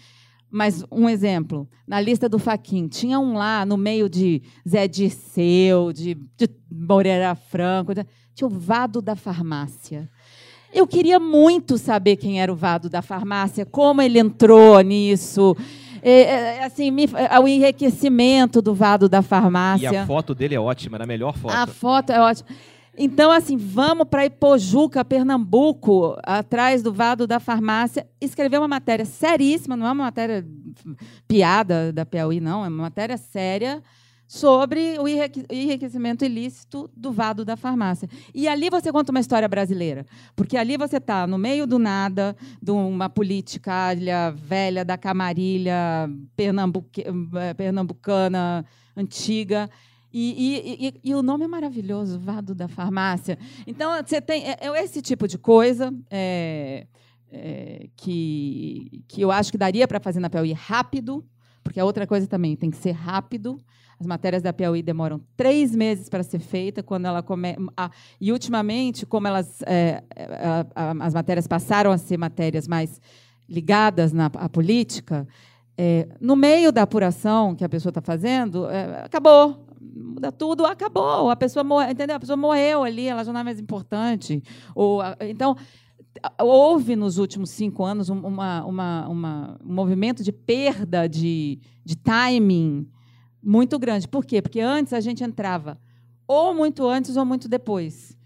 Mas 0.52 0.84
um 0.90 1.08
exemplo, 1.08 1.68
na 1.86 2.00
lista 2.00 2.28
do 2.28 2.36
Faquin, 2.36 2.88
tinha 2.88 3.20
um 3.20 3.34
lá 3.34 3.64
no 3.64 3.76
meio 3.76 4.08
de 4.08 4.42
Zé 4.68 4.88
Dirceu, 4.88 5.92
de, 5.92 6.16
de 6.36 6.50
Moreira 6.68 7.36
Franco, 7.36 7.92
tinha 8.34 8.48
o 8.48 8.50
Vado 8.50 9.00
da 9.00 9.14
Farmácia. 9.14 10.10
Eu 10.72 10.88
queria 10.88 11.20
muito 11.20 11.78
saber 11.78 12.16
quem 12.16 12.40
era 12.40 12.52
o 12.52 12.56
Vado 12.56 12.90
da 12.90 13.00
Farmácia, 13.00 13.64
como 13.64 14.02
ele 14.02 14.18
entrou 14.18 14.80
nisso. 14.80 15.56
É, 16.02 16.22
é, 16.22 16.64
assim, 16.64 16.90
me, 16.90 17.04
é, 17.14 17.38
o 17.38 17.46
enriquecimento 17.46 18.62
do 18.62 18.74
vado 18.74 19.08
da 19.08 19.22
farmácia. 19.22 19.90
E 19.92 19.96
a 19.96 20.06
foto 20.06 20.34
dele 20.34 20.54
é 20.54 20.60
ótima, 20.60 20.96
era 20.96 21.04
a 21.04 21.06
melhor 21.06 21.36
foto. 21.36 21.54
A 21.54 21.66
foto 21.66 22.10
é 22.10 22.20
ótima. 22.20 22.48
Então, 22.98 23.30
assim, 23.30 23.56
vamos 23.56 24.06
para 24.08 24.26
Ipojuca, 24.26 25.04
Pernambuco, 25.04 26.16
atrás 26.22 26.82
do 26.82 26.92
vado 26.92 27.26
da 27.26 27.40
farmácia, 27.40 28.06
escrever 28.20 28.58
uma 28.58 28.68
matéria 28.68 29.04
seríssima, 29.04 29.76
não 29.76 29.86
é 29.86 29.92
uma 29.92 30.04
matéria 30.04 30.44
piada 31.26 31.92
da 31.92 32.04
Piauí, 32.04 32.40
não, 32.40 32.64
é 32.64 32.68
uma 32.68 32.82
matéria 32.82 33.16
séria 33.16 33.82
sobre 34.30 34.96
o 35.00 35.08
enriquecimento 35.08 36.24
ilícito 36.24 36.88
do 36.96 37.10
vado 37.10 37.44
da 37.44 37.56
farmácia. 37.56 38.08
E 38.32 38.46
ali 38.46 38.70
você 38.70 38.92
conta 38.92 39.10
uma 39.10 39.18
história 39.18 39.48
brasileira, 39.48 40.06
porque 40.36 40.56
ali 40.56 40.76
você 40.76 40.98
está 40.98 41.26
no 41.26 41.36
meio 41.36 41.66
do 41.66 41.80
nada, 41.80 42.36
de 42.62 42.70
uma 42.70 43.10
política 43.10 43.92
velha 44.36 44.84
da 44.84 44.96
camarilha 44.96 46.08
pernambuque, 46.36 47.02
eh, 47.04 47.54
pernambucana 47.54 48.64
antiga. 48.96 49.68
E, 50.12 50.30
e, 50.38 50.86
e, 50.86 51.10
e, 51.10 51.14
o 51.16 51.24
nome 51.24 51.44
é 51.44 51.48
maravilhoso, 51.48 52.20
Vado 52.20 52.54
da 52.54 52.68
Farmácia. 52.68 53.36
Então, 53.66 53.90
você 54.00 54.20
tem 54.20 54.44
é, 54.44 54.58
é 54.60 54.84
esse 54.84 55.02
tipo 55.02 55.26
de 55.26 55.38
coisa 55.38 55.92
é, 56.08 56.86
é, 57.32 57.88
que, 57.96 59.02
que 59.08 59.22
eu 59.22 59.32
acho 59.32 59.50
que 59.50 59.58
daria 59.58 59.88
para 59.88 59.98
fazer 59.98 60.20
na 60.20 60.30
Piauí 60.30 60.52
rápido, 60.52 61.26
porque 61.64 61.80
a 61.80 61.84
outra 61.84 62.06
coisa 62.06 62.28
também 62.28 62.54
tem 62.54 62.70
que 62.70 62.76
ser 62.76 62.92
rápido. 62.92 63.60
As 64.00 64.06
matérias 64.06 64.42
da 64.42 64.50
Piauí 64.50 64.82
demoram 64.82 65.20
três 65.36 65.76
meses 65.76 66.08
para 66.08 66.22
ser 66.22 66.38
feita, 66.38 66.82
quando 66.82 67.04
ela 67.04 67.22
come... 67.22 67.54
Ah, 67.76 67.90
e 68.18 68.32
ultimamente, 68.32 69.04
como 69.04 69.26
elas, 69.26 69.60
é, 69.66 70.02
a, 70.74 71.04
as 71.04 71.12
matérias 71.12 71.46
passaram 71.46 71.92
a 71.92 71.98
ser 71.98 72.16
matérias 72.16 72.66
mais 72.66 72.98
ligadas 73.46 74.10
na 74.10 74.26
à 74.26 74.48
política, 74.48 75.28
é, 75.76 76.08
no 76.18 76.34
meio 76.34 76.72
da 76.72 76.82
apuração 76.82 77.54
que 77.54 77.62
a 77.62 77.68
pessoa 77.68 77.90
está 77.90 78.00
fazendo, 78.00 78.70
é, 78.70 79.02
acabou, 79.04 79.66
muda 79.78 80.32
tudo, 80.32 80.64
acabou. 80.64 81.28
A 81.28 81.36
pessoa 81.36 81.62
morreu, 81.62 81.90
entendeu? 81.90 82.16
A 82.16 82.20
pessoa 82.20 82.38
morreu 82.38 82.82
ali, 82.84 83.06
ela 83.06 83.22
já 83.22 83.32
não 83.34 83.40
é 83.40 83.44
mais 83.44 83.60
importante. 83.60 84.42
Ou, 84.74 85.02
então 85.20 85.54
houve 86.38 86.96
nos 86.96 87.18
últimos 87.18 87.50
cinco 87.50 87.84
anos 87.84 88.08
uma, 88.08 88.64
uma, 88.64 89.08
uma, 89.08 89.58
um 89.62 89.74
movimento 89.74 90.24
de 90.24 90.32
perda 90.32 91.06
de, 91.06 91.60
de 91.84 91.96
timing 91.96 92.88
muito 93.42 93.78
grande. 93.78 94.06
Por 94.06 94.24
quê? 94.24 94.42
Porque 94.42 94.60
antes 94.60 94.92
a 94.92 95.00
gente 95.00 95.24
entrava 95.24 95.78
ou 96.26 96.54
muito 96.54 96.86
antes 96.86 97.16
ou 97.16 97.24
muito 97.24 97.48
depois 97.48 98.16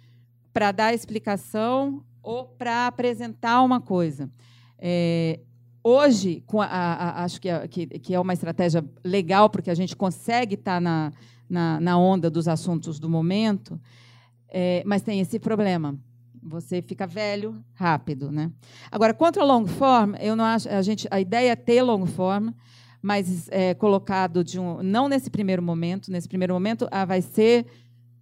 para 0.52 0.70
dar 0.70 0.94
explicação 0.94 2.04
ou 2.22 2.44
para 2.44 2.86
apresentar 2.86 3.62
uma 3.62 3.80
coisa. 3.80 4.30
É, 4.78 5.40
hoje, 5.82 6.42
a, 6.58 6.64
a, 6.64 7.24
acho 7.24 7.40
que 7.40 7.48
é, 7.48 7.66
que, 7.66 7.86
que 7.86 8.14
é, 8.14 8.20
uma 8.20 8.32
estratégia 8.32 8.84
legal, 9.02 9.50
porque 9.50 9.70
a 9.70 9.74
gente 9.74 9.96
consegue 9.96 10.54
estar 10.54 10.74
tá 10.74 10.80
na, 10.80 11.12
na, 11.48 11.80
na 11.80 11.98
onda 11.98 12.30
dos 12.30 12.46
assuntos 12.46 12.98
do 12.98 13.08
momento, 13.08 13.80
é, 14.48 14.82
mas 14.86 15.02
tem 15.02 15.20
esse 15.20 15.38
problema. 15.38 15.98
Você 16.42 16.82
fica 16.82 17.06
velho 17.06 17.64
rápido, 17.72 18.30
né? 18.30 18.50
Agora, 18.90 19.14
contra 19.14 19.42
o 19.42 19.46
long 19.46 19.66
form, 19.66 20.14
eu 20.20 20.36
não 20.36 20.44
acho 20.44 20.68
a 20.68 20.82
gente 20.82 21.08
a 21.10 21.18
ideia 21.18 21.52
é 21.52 21.56
ter 21.56 21.82
long 21.82 22.04
form, 22.04 22.50
mas 23.04 23.48
é, 23.50 23.74
colocado 23.74 24.42
de 24.42 24.58
um, 24.58 24.82
não 24.82 25.10
nesse 25.10 25.28
primeiro 25.28 25.62
momento. 25.62 26.10
Nesse 26.10 26.26
primeiro 26.26 26.54
momento, 26.54 26.88
ah, 26.90 27.04
vai 27.04 27.20
ser 27.20 27.66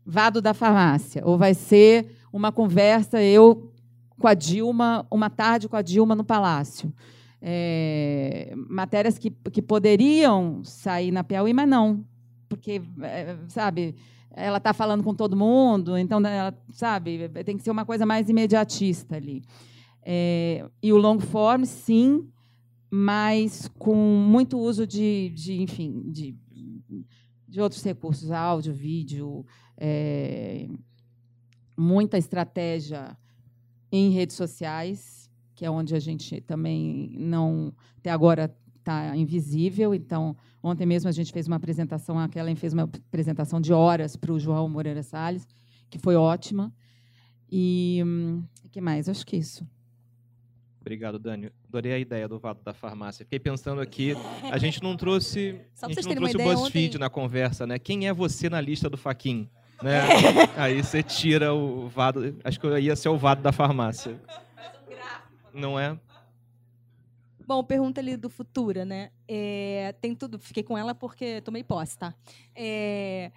vado 0.05 0.43
da 0.43 0.53
farmácia, 0.53 1.23
ou 1.25 1.39
vai 1.39 1.55
ser 1.55 2.17
uma 2.33 2.51
conversa 2.51 3.23
eu 3.23 3.71
com 4.19 4.27
a 4.27 4.35
Dilma, 4.35 5.07
uma 5.09 5.31
tarde 5.31 5.69
com 5.69 5.77
a 5.77 5.83
Dilma 5.83 6.17
no 6.17 6.25
Palácio. 6.25 6.93
É, 7.41 8.53
matérias 8.69 9.19
que, 9.19 9.31
que 9.31 9.63
poderiam 9.63 10.65
sair 10.65 11.13
na 11.13 11.23
Piauí, 11.23 11.53
mas 11.53 11.69
não, 11.69 12.05
porque, 12.49 12.83
é, 13.03 13.37
sabe, 13.47 13.95
ela 14.33 14.59
está 14.59 14.73
falando 14.73 15.05
com 15.05 15.15
todo 15.15 15.37
mundo, 15.37 15.97
então, 15.97 16.19
ela, 16.27 16.53
sabe, 16.73 17.29
tem 17.45 17.57
que 17.57 17.63
ser 17.63 17.71
uma 17.71 17.85
coisa 17.85 18.05
mais 18.05 18.29
imediatista 18.29 19.15
ali. 19.15 19.45
É, 20.03 20.65
e 20.83 20.93
o 20.93 20.97
long 20.97 21.21
form, 21.21 21.63
sim, 21.65 22.29
mas 22.95 23.71
com 23.79 23.97
muito 23.97 24.59
uso 24.59 24.87
de, 24.87 25.31
de 25.31 25.63
enfim, 25.63 26.03
de, 26.11 26.37
de 27.49 27.59
outros 27.59 27.83
recursos, 27.83 28.31
áudio, 28.31 28.75
vídeo, 28.75 29.47
é, 29.79 30.69
muita 31.75 32.19
estratégia 32.19 33.17
em 33.91 34.11
redes 34.11 34.37
sociais, 34.37 35.31
que 35.55 35.65
é 35.65 35.71
onde 35.71 35.95
a 35.95 35.99
gente 35.99 36.43
também 36.43 37.17
não, 37.19 37.73
até 37.97 38.11
agora 38.11 38.55
está 38.79 39.17
invisível. 39.17 39.95
Então, 39.95 40.37
ontem 40.63 40.85
mesmo 40.85 41.09
a 41.09 41.13
gente 41.13 41.33
fez 41.33 41.47
uma 41.47 41.57
apresentação, 41.57 42.19
a 42.19 42.29
Kellen 42.29 42.57
fez 42.57 42.75
uma 42.75 42.83
apresentação 42.83 43.59
de 43.59 43.73
horas 43.73 44.17
para 44.17 44.35
o 44.35 44.39
João 44.39 44.69
Moreira 44.69 45.03
Salles, 45.03 45.49
que 45.89 45.99
foi 45.99 46.15
ótima. 46.15 46.71
E 47.51 48.03
o 48.03 48.07
hum, 48.07 48.43
que 48.71 48.83
mais? 48.83 49.09
Acho 49.09 49.25
que 49.25 49.39
isso. 49.39 49.67
Obrigado, 50.83 51.17
Dani. 51.17 51.49
Adorei 51.69 51.93
a 51.93 51.99
ideia 51.99 52.27
do 52.27 52.41
vato 52.41 52.61
da 52.65 52.75
farmácia. 52.75 53.25
Fiquei 53.25 53.39
pensando 53.39 53.81
aqui, 53.81 54.15
a 54.51 54.59
gente 54.59 54.83
não 54.83 54.97
trouxe, 54.97 55.61
a 55.81 55.87
gente 55.87 56.09
não 56.09 56.17
trouxe 56.17 56.37
o 56.37 56.43
BuzzFeed 56.43 56.89
ontem... 56.89 56.99
na 56.99 57.09
conversa, 57.09 57.65
né? 57.65 57.79
Quem 57.79 58.09
é 58.09 58.13
você 58.13 58.51
na 58.51 58.61
lista 58.61 58.91
do 58.91 58.97
Faquin? 58.99 59.49
Né? 59.83 59.99
Aí 60.57 60.81
você 60.81 61.03
tira 61.03 61.53
o 61.53 61.89
vado, 61.89 62.39
acho 62.45 62.61
que 62.61 62.69
ia 62.79 62.95
ser 62.95 63.09
o 63.09 63.19
vado 63.19 63.43
da 63.43 63.51
farmácia. 63.51 64.17
Não 65.53 65.77
é? 65.77 65.99
Bom, 67.45 67.65
pergunta 67.65 68.01
ali 68.01 68.17
do 68.17 68.31
Futura, 68.31 68.85
né? 68.85 69.11
É, 69.27 69.93
tem 70.01 70.15
tudo, 70.15 70.39
fiquei 70.39 70.63
com 70.63 70.79
ela 70.79 70.95
porque 70.95 71.41
tomei 71.41 71.65
posse, 71.65 71.99
tá? 71.99 72.15
É, 72.55 73.33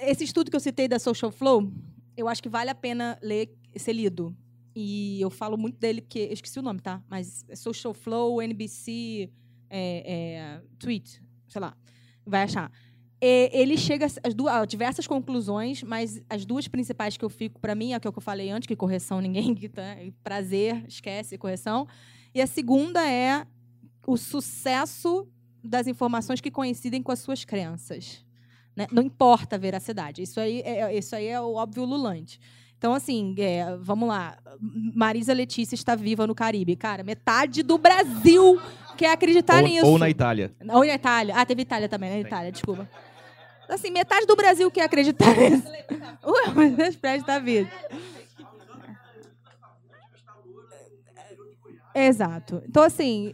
esse 0.00 0.24
estudo 0.24 0.50
que 0.50 0.56
eu 0.56 0.60
citei 0.60 0.88
da 0.88 0.98
Social 0.98 1.30
Flow, 1.30 1.70
eu 2.16 2.26
acho 2.26 2.42
que 2.42 2.48
vale 2.48 2.70
a 2.70 2.74
pena 2.74 3.18
ler, 3.20 3.54
ser 3.76 3.92
lido 3.92 4.34
e 4.74 5.20
eu 5.20 5.30
falo 5.30 5.56
muito 5.56 5.78
dele 5.78 6.00
porque 6.00 6.18
eu 6.18 6.32
esqueci 6.32 6.58
o 6.58 6.62
nome, 6.62 6.80
tá? 6.80 7.02
Mas 7.08 7.44
é 7.48 7.54
Social 7.54 7.94
Flow, 7.94 8.42
NBC, 8.42 9.30
é, 9.70 10.12
é, 10.12 10.62
Tweet, 10.78 11.22
sei 11.48 11.60
lá, 11.60 11.76
vai 12.26 12.42
achar. 12.42 12.72
E, 13.20 13.50
ele 13.52 13.76
chega 13.76 14.06
às 14.06 14.34
duas, 14.34 14.54
a 14.54 14.64
diversas 14.64 15.06
conclusões, 15.06 15.82
mas 15.82 16.20
as 16.28 16.44
duas 16.44 16.66
principais 16.66 17.16
que 17.16 17.24
eu 17.24 17.30
fico 17.30 17.60
para 17.60 17.74
mim 17.74 17.92
é 17.92 17.96
o 17.96 18.00
que 18.00 18.08
eu 18.08 18.12
falei 18.20 18.50
antes, 18.50 18.66
que 18.66 18.74
correção 18.74 19.20
ninguém 19.20 19.54
tá? 19.72 19.96
prazer, 20.22 20.84
esquece 20.88 21.38
correção. 21.38 21.86
E 22.34 22.40
a 22.40 22.46
segunda 22.46 23.08
é 23.08 23.46
o 24.06 24.16
sucesso 24.16 25.28
das 25.62 25.86
informações 25.86 26.40
que 26.40 26.50
coincidem 26.50 27.02
com 27.02 27.12
as 27.12 27.20
suas 27.20 27.44
crenças. 27.44 28.24
Né? 28.76 28.86
Não 28.90 29.02
importa 29.02 29.56
a 29.56 29.58
veracidade. 29.58 30.22
Isso 30.22 30.40
aí 30.40 30.60
é, 30.62 30.96
isso 30.96 31.14
aí 31.14 31.26
é 31.26 31.40
o 31.40 31.54
óbvio 31.54 31.84
lulante. 31.84 32.40
Então, 32.84 32.92
assim, 32.92 33.34
é, 33.38 33.78
vamos 33.80 34.06
lá. 34.06 34.36
Marisa 34.94 35.32
Letícia 35.32 35.74
está 35.74 35.94
viva 35.94 36.26
no 36.26 36.34
Caribe. 36.34 36.76
Cara, 36.76 37.02
metade 37.02 37.62
do 37.62 37.78
Brasil 37.78 38.60
quer 38.94 39.10
acreditar 39.10 39.62
ou, 39.62 39.68
nisso. 39.70 39.86
ou 39.86 39.98
na 39.98 40.10
Itália. 40.10 40.54
Ou 40.70 40.84
na 40.84 40.92
Itália. 40.92 41.34
Ah, 41.34 41.46
teve 41.46 41.62
Itália 41.62 41.88
também, 41.88 42.10
na 42.10 42.20
Itália, 42.20 42.52
desculpa. 42.52 42.86
Assim, 43.70 43.90
metade 43.90 44.26
do 44.26 44.36
Brasil 44.36 44.70
quer 44.70 44.82
acreditar 44.82 45.34
nisso. 45.34 45.66
Ué, 46.26 46.74
mas 46.76 46.94
o 46.94 46.98
Fred 46.98 47.20
está 47.22 47.38
vivo. 47.38 47.70
Exato. 51.94 52.62
Então, 52.68 52.82
assim, 52.82 53.32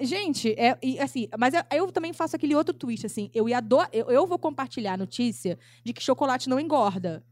gente, 0.00 0.52
é, 0.58 0.76
e, 0.82 0.98
assim, 0.98 1.28
mas 1.38 1.54
eu, 1.54 1.62
eu 1.70 1.92
também 1.92 2.12
faço 2.12 2.34
aquele 2.34 2.56
outro 2.56 2.74
tweet, 2.74 3.06
assim, 3.06 3.30
eu, 3.32 3.48
ia 3.48 3.58
ado- 3.58 3.86
eu, 3.92 4.10
eu 4.10 4.26
vou 4.26 4.36
compartilhar 4.36 4.94
a 4.94 4.96
notícia 4.96 5.56
de 5.84 5.92
que 5.92 6.02
chocolate 6.02 6.48
não 6.48 6.58
engorda. 6.58 7.22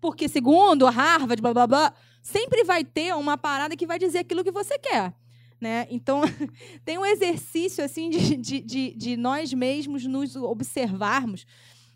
Porque, 0.00 0.28
segundo 0.28 0.86
Harvard, 0.86 1.40
blá, 1.40 1.52
blá, 1.52 1.66
blá, 1.66 1.94
sempre 2.22 2.64
vai 2.64 2.84
ter 2.84 3.14
uma 3.14 3.36
parada 3.36 3.76
que 3.76 3.86
vai 3.86 3.98
dizer 3.98 4.20
aquilo 4.20 4.44
que 4.44 4.50
você 4.50 4.78
quer. 4.78 5.14
Né? 5.60 5.86
Então, 5.90 6.22
tem 6.84 6.98
um 6.98 7.04
exercício 7.04 7.84
assim 7.84 8.08
de, 8.08 8.36
de, 8.36 8.60
de, 8.60 8.94
de 8.94 9.16
nós 9.16 9.52
mesmos 9.52 10.06
nos 10.06 10.36
observarmos 10.36 11.44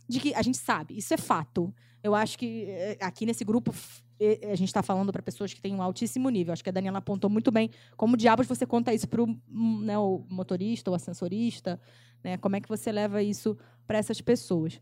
de 0.06 0.20
que 0.20 0.34
a 0.34 0.42
gente 0.42 0.58
sabe, 0.58 0.96
isso 0.98 1.14
é 1.14 1.16
fato. 1.16 1.74
Eu 2.02 2.14
acho 2.14 2.38
que 2.38 2.66
eh, 2.68 2.98
aqui 3.00 3.24
nesse 3.24 3.42
grupo 3.42 3.74
a 4.50 4.54
gente 4.54 4.68
está 4.68 4.82
falando 4.82 5.12
para 5.12 5.22
pessoas 5.22 5.52
que 5.52 5.60
têm 5.60 5.74
um 5.74 5.82
altíssimo 5.82 6.28
nível. 6.30 6.52
Acho 6.52 6.62
que 6.62 6.70
a 6.70 6.72
Daniela 6.72 6.98
apontou 6.98 7.28
muito 7.28 7.50
bem 7.50 7.70
como 7.96 8.16
diabos 8.16 8.46
você 8.46 8.66
conta 8.66 8.92
isso 8.92 9.08
para 9.08 9.22
né, 9.48 9.98
o 9.98 10.24
motorista 10.28 10.90
ou 10.90 10.94
ascensorista, 10.94 11.80
né? 12.22 12.36
Como 12.38 12.56
é 12.56 12.60
que 12.60 12.68
você 12.68 12.92
leva 12.92 13.22
isso 13.22 13.56
para 13.86 13.98
essas 13.98 14.20
pessoas? 14.20 14.80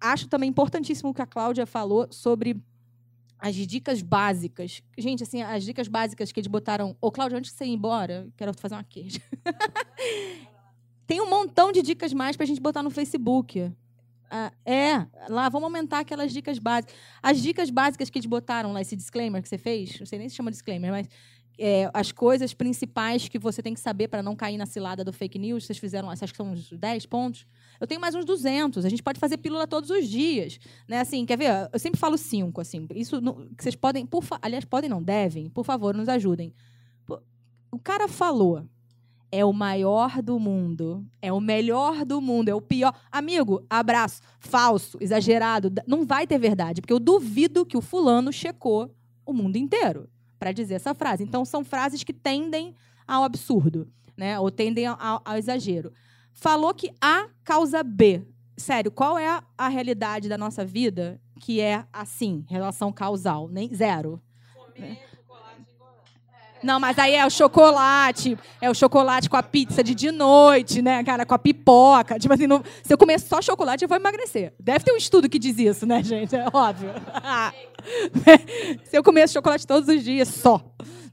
Acho 0.00 0.28
também 0.28 0.48
importantíssimo 0.48 1.10
o 1.10 1.14
que 1.14 1.22
a 1.22 1.26
Cláudia 1.26 1.66
falou 1.66 2.06
sobre 2.10 2.56
as 3.38 3.54
dicas 3.54 4.02
básicas. 4.02 4.82
Gente, 4.96 5.22
assim, 5.22 5.42
as 5.42 5.64
dicas 5.64 5.88
básicas 5.88 6.30
que 6.30 6.40
eles 6.40 6.48
botaram. 6.48 6.96
Ô, 7.00 7.10
Cláudia, 7.10 7.38
antes 7.38 7.50
de 7.50 7.56
você 7.56 7.64
ir 7.64 7.72
embora, 7.72 8.28
quero 8.36 8.52
fazer 8.54 8.74
uma 8.74 8.84
queixa. 8.84 9.20
Tem 11.06 11.20
um 11.20 11.28
montão 11.28 11.72
de 11.72 11.82
dicas 11.82 12.12
mais 12.12 12.36
para 12.36 12.44
a 12.44 12.46
gente 12.46 12.60
botar 12.60 12.82
no 12.82 12.90
Facebook. 12.90 13.72
Ah, 14.30 14.52
é, 14.64 15.06
lá, 15.28 15.48
vamos 15.48 15.64
aumentar 15.64 16.00
aquelas 16.00 16.32
dicas 16.32 16.58
básicas. 16.58 16.94
As 17.20 17.42
dicas 17.42 17.68
básicas 17.68 18.08
que 18.08 18.18
eles 18.18 18.26
botaram 18.26 18.72
lá, 18.72 18.80
esse 18.80 18.94
disclaimer 18.94 19.42
que 19.42 19.48
você 19.48 19.58
fez, 19.58 19.98
não 19.98 20.06
sei 20.06 20.20
nem 20.20 20.28
se 20.28 20.36
chama 20.36 20.52
disclaimer, 20.52 20.92
mas 20.92 21.08
é, 21.58 21.90
as 21.92 22.12
coisas 22.12 22.54
principais 22.54 23.28
que 23.28 23.38
você 23.38 23.60
tem 23.60 23.74
que 23.74 23.80
saber 23.80 24.06
para 24.06 24.22
não 24.22 24.36
cair 24.36 24.56
na 24.56 24.66
cilada 24.66 25.04
do 25.04 25.12
fake 25.12 25.38
news, 25.38 25.66
vocês 25.66 25.78
fizeram, 25.78 26.08
acha 26.08 26.26
que 26.26 26.36
são 26.36 26.52
uns 26.52 26.70
10 26.70 27.06
pontos? 27.06 27.44
Eu 27.80 27.86
tenho 27.86 28.00
mais 28.00 28.14
uns 28.14 28.24
200. 28.26 28.84
A 28.84 28.88
gente 28.88 29.02
pode 29.02 29.18
fazer 29.18 29.38
pílula 29.38 29.66
todos 29.66 29.88
os 29.90 30.06
dias, 30.06 30.58
né? 30.86 31.00
Assim, 31.00 31.24
quer 31.24 31.38
ver? 31.38 31.68
Eu 31.72 31.78
sempre 31.78 31.98
falo 31.98 32.18
cinco, 32.18 32.60
assim. 32.60 32.86
Isso 32.94 33.20
não- 33.20 33.46
vocês 33.58 33.74
podem, 33.74 34.04
por 34.04 34.22
fa- 34.22 34.38
aliás, 34.42 34.64
podem 34.64 34.90
não, 34.90 35.02
devem, 35.02 35.48
por 35.48 35.64
favor, 35.64 35.94
nos 35.94 36.08
ajudem. 36.08 36.52
O 37.72 37.78
cara 37.78 38.08
falou 38.08 38.64
é 39.32 39.44
o 39.44 39.52
maior 39.52 40.20
do 40.20 40.40
mundo, 40.40 41.06
é 41.22 41.32
o 41.32 41.40
melhor 41.40 42.04
do 42.04 42.20
mundo, 42.20 42.48
é 42.48 42.54
o 42.54 42.60
pior. 42.60 42.92
Amigo, 43.12 43.64
abraço, 43.70 44.20
falso, 44.40 44.98
exagerado, 45.00 45.72
não 45.86 46.04
vai 46.04 46.26
ter 46.26 46.36
verdade, 46.36 46.80
porque 46.80 46.92
eu 46.92 46.98
duvido 46.98 47.64
que 47.64 47.76
o 47.76 47.80
fulano 47.80 48.32
checou 48.32 48.90
o 49.24 49.32
mundo 49.32 49.54
inteiro 49.56 50.08
para 50.36 50.50
dizer 50.50 50.74
essa 50.74 50.92
frase. 50.94 51.22
Então 51.22 51.44
são 51.44 51.64
frases 51.64 52.02
que 52.02 52.12
tendem 52.12 52.74
ao 53.06 53.22
absurdo, 53.22 53.86
né? 54.16 54.36
Ou 54.40 54.50
tendem 54.50 54.86
ao, 54.86 55.22
ao 55.24 55.36
exagero. 55.36 55.92
Falou 56.32 56.72
que 56.74 56.92
A 57.00 57.28
causa 57.44 57.82
B. 57.82 58.22
Sério, 58.56 58.90
qual 58.90 59.18
é 59.18 59.40
a, 59.56 59.68
realidade 59.68 60.28
da 60.28 60.36
nossa 60.36 60.64
vida 60.64 61.20
que 61.40 61.60
é 61.60 61.84
assim, 61.92 62.44
relação 62.48 62.92
causal? 62.92 63.48
Nem 63.48 63.72
zero. 63.74 64.20
né? 64.78 64.98
Não, 66.62 66.78
mas 66.78 66.98
aí 66.98 67.14
é 67.14 67.24
o 67.24 67.30
chocolate, 67.30 68.36
é 68.60 68.68
o 68.68 68.74
chocolate 68.74 69.30
com 69.30 69.36
a 69.36 69.42
pizza 69.42 69.82
de 69.82 69.94
de 69.94 70.10
noite, 70.10 70.82
né, 70.82 71.02
cara, 71.02 71.24
com 71.24 71.34
a 71.34 71.38
pipoca. 71.38 72.18
Tipo 72.18 72.34
assim, 72.34 72.46
não- 72.46 72.62
se 72.82 72.92
eu 72.92 72.98
comer 72.98 73.18
só 73.18 73.40
chocolate, 73.40 73.82
eu 73.82 73.88
vou 73.88 73.96
emagrecer. 73.96 74.52
Deve 74.60 74.84
ter 74.84 74.92
um 74.92 74.96
estudo 74.96 75.28
que 75.28 75.38
diz 75.38 75.58
isso, 75.58 75.86
né, 75.86 76.02
gente? 76.02 76.36
É 76.36 76.46
óbvio. 76.52 76.90
se 78.84 78.96
eu 78.96 79.02
comer 79.02 79.28
chocolate 79.28 79.66
todos 79.66 79.88
os 79.88 80.04
dias, 80.04 80.28
só. 80.28 80.60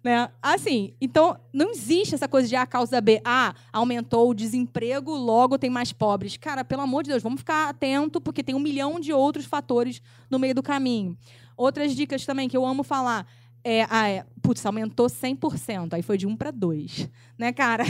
Né? 0.08 0.30
Assim, 0.42 0.94
então, 1.02 1.38
não 1.52 1.70
existe 1.72 2.16
essa 2.16 2.30
coisa 2.30 2.48
de 2.48 2.56
A 2.56 2.66
causa 2.66 3.02
B. 3.02 3.20
Ah, 3.26 3.54
aumentou 3.74 4.30
o 4.30 4.34
desemprego, 4.34 5.14
logo 5.14 5.58
tem 5.58 5.70
mais 5.70 5.92
pobres. 5.92 6.38
Cara, 6.38 6.64
pelo 6.64 6.82
amor 6.82 7.04
de 7.04 7.10
Deus, 7.10 7.22
vamos 7.22 7.42
ficar 7.42 7.68
atento, 7.68 8.22
porque 8.22 8.42
tem 8.42 8.56
um 8.56 8.60
milhão 8.60 9.02
de 9.02 9.12
outros 9.12 9.44
fatores 9.44 10.02
no 10.30 10.40
meio 10.40 10.56
do 10.56 10.64
caminho. 10.64 11.18
Outras 11.58 11.94
dicas 11.94 12.26
também 12.26 12.48
que 12.48 12.56
eu 12.56 12.66
amo 12.66 12.84
falar. 12.84 13.28
É, 13.62 13.86
ah, 13.90 14.08
é, 14.08 14.26
putz, 14.42 14.66
aumentou 14.66 15.08
100%, 15.08 15.96
aí 15.96 16.02
foi 16.02 16.18
de 16.18 16.26
1 16.26 16.38
para 16.38 16.52
2. 16.52 17.10
Né, 17.38 17.52
cara? 17.52 17.84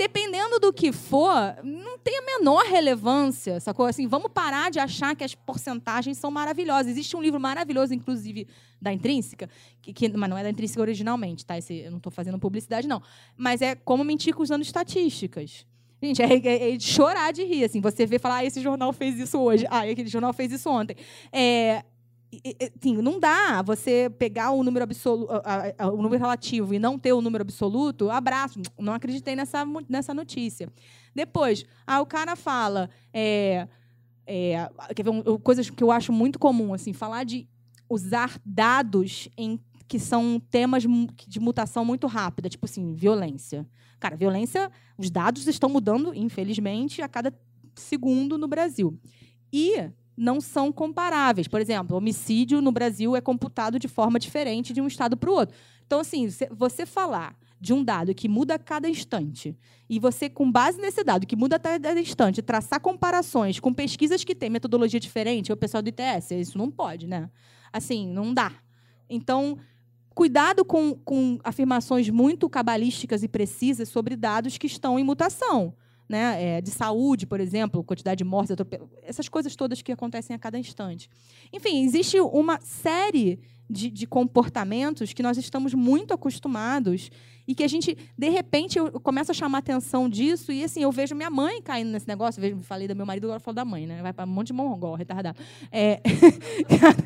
Dependendo 0.00 0.58
do 0.58 0.72
que 0.72 0.92
for, 0.92 1.56
não 1.62 1.98
tem 1.98 2.16
a 2.18 2.22
menor 2.22 2.64
relevância, 2.64 3.60
sacou? 3.60 3.84
Assim, 3.84 4.06
vamos 4.06 4.30
parar 4.32 4.70
de 4.70 4.78
achar 4.78 5.14
que 5.14 5.22
as 5.22 5.34
porcentagens 5.34 6.16
são 6.16 6.30
maravilhosas. 6.30 6.86
Existe 6.92 7.14
um 7.14 7.20
livro 7.20 7.38
maravilhoso, 7.38 7.92
inclusive, 7.92 8.48
da 8.80 8.90
Intrínseca, 8.94 9.46
que, 9.82 9.92
que- 9.92 10.08
mas 10.16 10.30
não 10.30 10.38
é 10.38 10.42
da 10.42 10.48
Intrínseca 10.48 10.80
originalmente, 10.80 11.44
tá? 11.44 11.58
Esse, 11.58 11.74
eu 11.80 11.90
não 11.90 11.98
estou 11.98 12.10
fazendo 12.10 12.38
publicidade, 12.38 12.88
não. 12.88 13.02
Mas 13.36 13.60
é 13.60 13.74
como 13.74 14.02
mentir 14.02 14.34
usando 14.40 14.62
estatísticas. 14.62 15.66
Gente, 16.02 16.22
é, 16.22 16.32
é- 16.34 16.72
é 16.72 16.76
de 16.78 16.82
chorar 16.84 17.30
de 17.30 17.44
rir, 17.44 17.64
assim. 17.64 17.82
Você 17.82 18.06
vê 18.06 18.16
e 18.16 18.18
fala, 18.18 18.36
ah, 18.36 18.44
esse 18.46 18.62
jornal 18.62 18.94
fez 18.94 19.18
isso 19.18 19.38
hoje. 19.38 19.66
Ah, 19.68 19.80
aquele 19.80 20.08
jornal 20.08 20.32
fez 20.32 20.50
isso 20.50 20.70
ontem. 20.70 20.96
É, 21.30 21.84
Sim, 22.80 22.98
não 22.98 23.18
dá 23.18 23.60
você 23.60 24.08
pegar 24.18 24.52
o 24.52 24.62
número 24.62 24.84
absoluto, 24.84 25.32
o 25.92 26.02
número 26.02 26.20
relativo 26.20 26.72
e 26.72 26.78
não 26.78 26.96
ter 26.98 27.12
o 27.12 27.20
número 27.20 27.42
absoluto, 27.42 28.08
abraço. 28.08 28.60
Não 28.78 28.92
acreditei 28.92 29.34
nessa, 29.34 29.64
nessa 29.88 30.14
notícia. 30.14 30.68
Depois, 31.14 31.64
ah, 31.86 32.00
o 32.00 32.06
cara 32.06 32.36
fala. 32.36 32.88
É, 33.12 33.66
é, 34.26 34.70
quer 34.94 35.02
ver, 35.02 35.10
coisas 35.42 35.68
que 35.68 35.82
eu 35.82 35.90
acho 35.90 36.12
muito 36.12 36.38
comum, 36.38 36.72
assim, 36.72 36.92
falar 36.92 37.24
de 37.24 37.48
usar 37.88 38.40
dados 38.46 39.28
em 39.36 39.58
que 39.88 39.98
são 39.98 40.40
temas 40.50 40.84
de 41.26 41.40
mutação 41.40 41.84
muito 41.84 42.06
rápida, 42.06 42.48
tipo 42.48 42.64
assim, 42.64 42.94
violência. 42.94 43.66
Cara, 43.98 44.14
violência, 44.14 44.70
os 44.96 45.10
dados 45.10 45.48
estão 45.48 45.68
mudando, 45.68 46.14
infelizmente, 46.14 47.02
a 47.02 47.08
cada 47.08 47.34
segundo 47.74 48.38
no 48.38 48.46
Brasil. 48.46 48.96
E 49.52 49.90
não 50.20 50.38
são 50.40 50.70
comparáveis. 50.70 51.48
Por 51.48 51.60
exemplo, 51.60 51.96
homicídio 51.96 52.60
no 52.60 52.70
Brasil 52.70 53.16
é 53.16 53.20
computado 53.20 53.78
de 53.78 53.88
forma 53.88 54.18
diferente 54.18 54.72
de 54.72 54.80
um 54.80 54.86
estado 54.86 55.16
para 55.16 55.30
o 55.30 55.32
outro. 55.32 55.56
Então, 55.86 56.00
assim, 56.00 56.28
você 56.50 56.84
falar 56.84 57.34
de 57.58 57.72
um 57.72 57.82
dado 57.82 58.14
que 58.14 58.28
muda 58.28 58.54
a 58.54 58.58
cada 58.58 58.88
instante 58.88 59.56
e 59.88 59.98
você, 59.98 60.28
com 60.28 60.50
base 60.50 60.78
nesse 60.80 61.02
dado 61.02 61.26
que 61.26 61.34
muda 61.34 61.56
a 61.56 61.58
cada 61.58 61.98
instante, 61.98 62.42
traçar 62.42 62.80
comparações 62.80 63.58
com 63.58 63.72
pesquisas 63.72 64.22
que 64.22 64.34
têm 64.34 64.50
metodologia 64.50 65.00
diferente, 65.00 65.50
é 65.50 65.54
o 65.54 65.56
pessoal 65.56 65.82
do 65.82 65.88
ITS, 65.88 66.30
isso 66.32 66.58
não 66.58 66.70
pode, 66.70 67.06
né? 67.06 67.30
Assim, 67.72 68.06
não 68.06 68.32
dá. 68.32 68.52
Então, 69.08 69.58
cuidado 70.14 70.64
com, 70.64 70.94
com 70.94 71.38
afirmações 71.42 72.08
muito 72.10 72.48
cabalísticas 72.48 73.22
e 73.22 73.28
precisas 73.28 73.88
sobre 73.88 74.16
dados 74.16 74.58
que 74.58 74.66
estão 74.66 74.98
em 74.98 75.04
mutação 75.04 75.74
né, 76.10 76.56
é, 76.56 76.60
de 76.60 76.72
saúde, 76.72 77.24
por 77.24 77.38
exemplo, 77.38 77.84
quantidade 77.84 78.18
de 78.18 78.24
mortes, 78.24 78.56
essas 79.04 79.28
coisas 79.28 79.54
todas 79.54 79.80
que 79.80 79.92
acontecem 79.92 80.34
a 80.34 80.38
cada 80.40 80.58
instante. 80.58 81.08
Enfim, 81.52 81.84
existe 81.84 82.18
uma 82.18 82.60
série 82.60 83.38
de, 83.70 83.88
de 83.88 84.08
comportamentos 84.08 85.12
que 85.12 85.22
nós 85.22 85.38
estamos 85.38 85.72
muito 85.72 86.12
acostumados 86.12 87.12
e 87.50 87.54
que 87.56 87.64
a 87.64 87.68
gente, 87.68 87.98
de 88.16 88.28
repente, 88.28 88.78
eu 88.78 88.92
começo 89.00 89.32
a 89.32 89.34
chamar 89.34 89.58
atenção 89.58 90.08
disso 90.08 90.52
e, 90.52 90.62
assim, 90.62 90.84
eu 90.84 90.92
vejo 90.92 91.16
minha 91.16 91.28
mãe 91.28 91.60
caindo 91.60 91.90
nesse 91.90 92.06
negócio, 92.06 92.38
eu 92.38 92.42
vejo, 92.42 92.62
falei 92.62 92.86
do 92.86 92.94
meu 92.94 93.04
marido, 93.04 93.24
agora 93.24 93.40
falo 93.40 93.56
da 93.56 93.64
mãe, 93.64 93.88
né? 93.88 94.00
Vai 94.00 94.12
para 94.12 94.24
um 94.24 94.32
monte 94.32 94.46
de 94.46 94.52
mongol, 94.52 94.94
retardado. 94.94 95.36
É... 95.72 96.00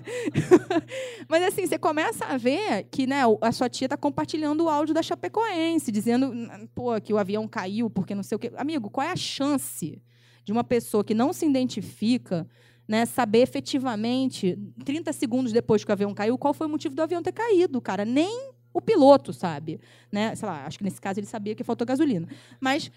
Mas, 1.31 1.45
assim, 1.45 1.67
você 1.67 1.79
começa 1.79 2.27
a 2.27 2.37
ver 2.37 2.87
que 2.91 3.07
né, 3.07 3.23
a 3.41 3.53
sua 3.53 3.71
tia 3.71 3.87
está 3.87 3.97
compartilhando 3.97 4.65
o 4.65 4.69
áudio 4.69 4.95
da 4.95 5.03
Chapecoense, 5.03 5.91
dizendo 5.91 6.31
pô, 6.75 7.01
que 7.01 7.15
o 7.15 7.17
avião 7.17 7.49
caiu 7.49 7.89
porque 7.89 8.15
não 8.15 8.23
sei 8.23 8.37
o 8.37 8.39
quê. 8.39 8.53
Amigo, 8.55 8.91
qual 8.91 9.07
é 9.07 9.13
a 9.13 9.17
chance 9.17 9.99
de 10.45 10.53
uma 10.53 10.63
pessoa 10.63 11.03
que 11.03 11.15
não 11.15 11.33
se 11.33 11.47
identifica 11.47 12.47
né, 12.87 13.07
saber 13.07 13.39
efetivamente, 13.39 14.59
30 14.85 15.11
segundos 15.15 15.53
depois 15.55 15.83
que 15.83 15.91
o 15.91 15.95
avião 15.95 16.13
caiu, 16.13 16.37
qual 16.37 16.53
foi 16.53 16.67
o 16.67 16.71
motivo 16.71 16.95
do 16.95 17.01
avião 17.01 17.23
ter 17.23 17.33
caído, 17.33 17.81
cara? 17.81 18.05
Nem 18.05 18.53
o 18.75 18.81
piloto 18.81 19.33
sabe. 19.33 19.81
Né? 20.11 20.35
Sei 20.35 20.47
lá, 20.47 20.67
acho 20.67 20.77
que 20.77 20.85
nesse 20.85 21.01
caso 21.01 21.21
ele 21.21 21.27
sabia 21.27 21.55
que 21.55 21.63
faltou 21.63 21.87
gasolina. 21.87 22.29
Mas 22.61 22.91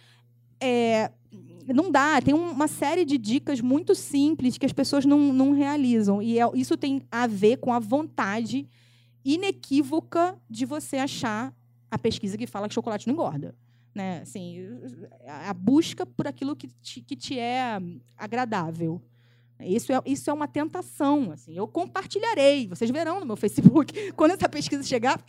é, 0.60 1.12
não 1.68 1.92
dá, 1.92 2.20
tem 2.20 2.34
uma 2.34 2.68
série 2.68 3.06
de 3.06 3.18
dicas 3.18 3.62
muito 3.62 3.94
simples 3.94 4.58
que 4.58 4.66
as 4.66 4.74
pessoas 4.74 5.06
não, 5.06 5.32
não 5.32 5.52
realizam. 5.52 6.22
E 6.22 6.40
é, 6.40 6.44
isso 6.56 6.76
tem 6.76 7.04
a 7.12 7.28
ver 7.28 7.58
com 7.58 7.72
a 7.72 7.80
vontade 7.80 8.68
inequívoca 9.24 10.38
de 10.50 10.66
você 10.66 10.98
achar 10.98 11.54
a 11.92 11.98
pesquisa 11.98 12.38
que 12.38 12.48
fala 12.48 12.68
que 12.68 12.74
chocolate 12.74 13.08
não 13.08 13.14
engorda. 13.14 13.56
Né? 13.94 14.22
Assim, 14.22 14.58
a 15.28 15.54
busca 15.54 16.06
por 16.06 16.28
aquilo 16.28 16.56
que 16.56 16.68
te, 16.82 17.02
que 17.02 17.16
te 17.16 17.38
é 17.38 17.80
agradável. 18.18 19.02
Isso 19.60 19.92
é, 19.92 20.02
isso 20.06 20.30
é 20.30 20.34
uma 20.34 20.48
tentação. 20.48 21.32
Assim. 21.32 21.56
Eu 21.56 21.68
compartilharei, 21.68 22.68
vocês 22.68 22.90
verão 22.92 23.20
no 23.20 23.26
meu 23.26 23.36
Facebook. 23.36 24.12
Quando 24.14 24.32
essa 24.32 24.48
pesquisa 24.48 24.84
chegar. 24.84 25.24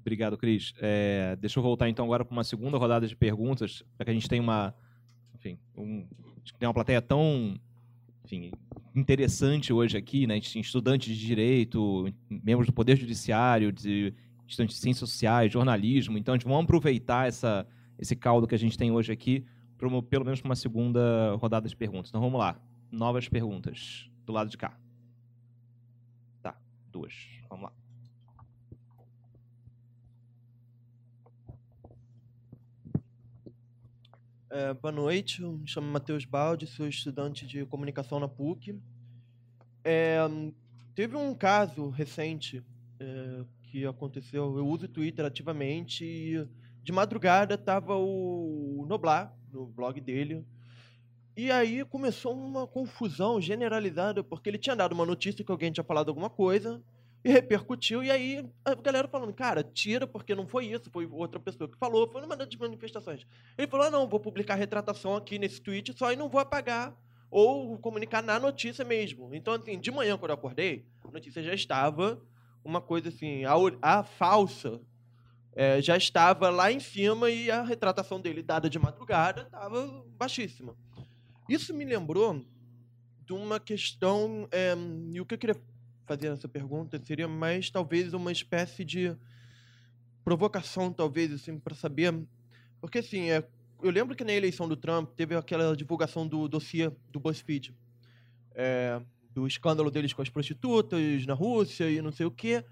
Obrigado, 0.00 0.36
Cris. 0.38 0.72
É, 0.80 1.36
deixa 1.36 1.58
eu 1.58 1.62
voltar 1.62 1.88
então 1.88 2.04
agora 2.04 2.24
para 2.24 2.32
uma 2.32 2.44
segunda 2.44 2.78
rodada 2.78 3.06
de 3.06 3.14
perguntas, 3.14 3.84
para 3.96 4.06
que 4.06 4.10
a 4.10 4.14
gente 4.14 4.28
tenha 4.28 4.42
uma, 4.42 4.74
enfim, 5.34 5.58
um, 5.76 6.06
tem 6.58 6.66
uma 6.66 6.74
plateia 6.74 7.02
tão, 7.02 7.58
enfim, 8.24 8.50
interessante 8.94 9.72
hoje 9.72 9.96
aqui, 9.96 10.26
né? 10.26 10.40
Tem 10.40 10.60
estudantes 10.60 11.14
de 11.14 11.26
direito, 11.26 12.12
membros 12.28 12.66
do 12.66 12.72
Poder 12.72 12.96
Judiciário, 12.96 13.70
de 13.70 14.14
estudantes 14.46 14.76
de 14.76 14.82
ciências 14.82 15.10
sociais, 15.10 15.52
jornalismo. 15.52 16.16
Então, 16.16 16.34
a 16.34 16.36
gente 16.36 16.46
vamos 16.46 16.64
aproveitar 16.64 17.28
essa, 17.28 17.66
esse 17.98 18.16
caldo 18.16 18.46
que 18.46 18.54
a 18.54 18.58
gente 18.58 18.78
tem 18.78 18.90
hoje 18.90 19.12
aqui, 19.12 19.44
pro, 19.78 20.02
pelo 20.02 20.24
menos 20.24 20.40
para 20.40 20.48
uma 20.48 20.56
segunda 20.56 21.34
rodada 21.36 21.68
de 21.68 21.76
perguntas. 21.76 22.10
Então, 22.10 22.20
vamos 22.20 22.38
lá. 22.38 22.60
Novas 22.90 23.28
perguntas 23.28 24.10
do 24.26 24.32
lado 24.32 24.50
de 24.50 24.58
cá. 24.58 24.76
Tá, 26.42 26.58
duas. 26.90 27.14
Vamos 27.48 27.64
lá. 27.64 27.72
É, 34.50 34.72
boa 34.72 34.90
noite, 34.90 35.42
eu 35.42 35.52
me 35.52 35.68
chamo 35.68 35.86
Matheus 35.86 36.24
Baldi, 36.24 36.66
sou 36.66 36.88
estudante 36.88 37.46
de 37.46 37.66
comunicação 37.66 38.18
na 38.18 38.26
PUC. 38.26 38.80
É, 39.84 40.18
teve 40.94 41.16
um 41.16 41.34
caso 41.34 41.90
recente 41.90 42.64
é, 42.98 43.44
que 43.64 43.84
aconteceu, 43.84 44.56
eu 44.56 44.66
uso 44.66 44.86
o 44.86 44.88
Twitter 44.88 45.24
ativamente 45.24 46.02
e 46.02 46.48
de 46.82 46.92
madrugada 46.92 47.56
estava 47.56 47.94
o 47.94 48.86
Noblar 48.88 49.37
no 49.52 49.66
blog 49.66 50.00
dele. 50.00 50.44
E 51.36 51.50
aí 51.52 51.84
começou 51.84 52.34
uma 52.34 52.66
confusão 52.66 53.40
generalizada, 53.40 54.24
porque 54.24 54.50
ele 54.50 54.58
tinha 54.58 54.74
dado 54.74 54.92
uma 54.92 55.06
notícia 55.06 55.44
que 55.44 55.52
alguém 55.52 55.70
tinha 55.70 55.84
falado 55.84 56.08
alguma 56.08 56.28
coisa, 56.28 56.82
e 57.24 57.30
repercutiu, 57.30 58.02
e 58.02 58.10
aí 58.10 58.48
a 58.64 58.74
galera 58.74 59.08
falando, 59.08 59.32
cara, 59.32 59.62
tira, 59.62 60.06
porque 60.06 60.34
não 60.34 60.46
foi 60.46 60.66
isso, 60.66 60.90
foi 60.90 61.06
outra 61.06 61.40
pessoa 61.40 61.68
que 61.68 61.76
falou, 61.76 62.10
foi 62.10 62.20
numa 62.20 62.36
das 62.36 62.48
manifestações. 62.54 63.26
Ele 63.56 63.66
falou, 63.66 63.86
ah, 63.86 63.90
não, 63.90 64.08
vou 64.08 64.20
publicar 64.20 64.54
retratação 64.54 65.16
aqui 65.16 65.38
nesse 65.38 65.60
tweet 65.60 65.96
só 65.96 66.12
e 66.12 66.16
não 66.16 66.28
vou 66.28 66.40
apagar, 66.40 66.96
ou 67.30 67.76
comunicar 67.78 68.22
na 68.22 68.38
notícia 68.38 68.84
mesmo. 68.84 69.34
Então, 69.34 69.54
assim, 69.54 69.78
de 69.78 69.90
manhã, 69.90 70.16
quando 70.16 70.30
eu 70.30 70.34
acordei, 70.34 70.86
a 71.04 71.10
notícia 71.10 71.42
já 71.42 71.54
estava 71.54 72.22
uma 72.64 72.80
coisa 72.80 73.08
assim, 73.08 73.44
a, 73.44 73.54
a 73.82 74.02
falsa 74.02 74.80
é, 75.58 75.82
já 75.82 75.96
estava 75.96 76.50
lá 76.50 76.70
em 76.70 76.78
cima 76.78 77.28
e 77.28 77.50
a 77.50 77.64
retratação 77.64 78.20
dele, 78.20 78.44
dada 78.44 78.70
de 78.70 78.78
madrugada, 78.78 79.42
estava 79.42 80.04
baixíssima. 80.16 80.76
Isso 81.48 81.74
me 81.74 81.84
lembrou 81.84 82.46
de 83.26 83.32
uma 83.32 83.58
questão, 83.58 84.46
é, 84.52 84.76
e 85.12 85.20
o 85.20 85.26
que 85.26 85.34
eu 85.34 85.38
queria 85.38 85.60
fazer 86.06 86.28
essa 86.28 86.46
pergunta 86.46 86.96
seria 87.04 87.26
mais 87.26 87.70
talvez 87.70 88.14
uma 88.14 88.30
espécie 88.30 88.84
de 88.84 89.16
provocação, 90.22 90.92
talvez, 90.92 91.32
assim, 91.32 91.58
para 91.58 91.74
saber. 91.74 92.14
Porque, 92.80 92.98
assim, 92.98 93.28
é, 93.28 93.44
eu 93.82 93.90
lembro 93.90 94.14
que 94.14 94.22
na 94.22 94.32
eleição 94.32 94.68
do 94.68 94.76
Trump 94.76 95.10
teve 95.16 95.34
aquela 95.34 95.76
divulgação 95.76 96.24
do 96.24 96.46
dossiê 96.46 96.88
do 97.10 97.18
BuzzFeed, 97.18 97.74
é, 98.54 99.02
do 99.34 99.44
escândalo 99.44 99.90
deles 99.90 100.12
com 100.12 100.22
as 100.22 100.28
prostitutas 100.28 101.26
na 101.26 101.34
Rússia 101.34 101.90
e 101.90 102.00
não 102.00 102.12
sei 102.12 102.26
o 102.26 102.30
quê. 102.30 102.64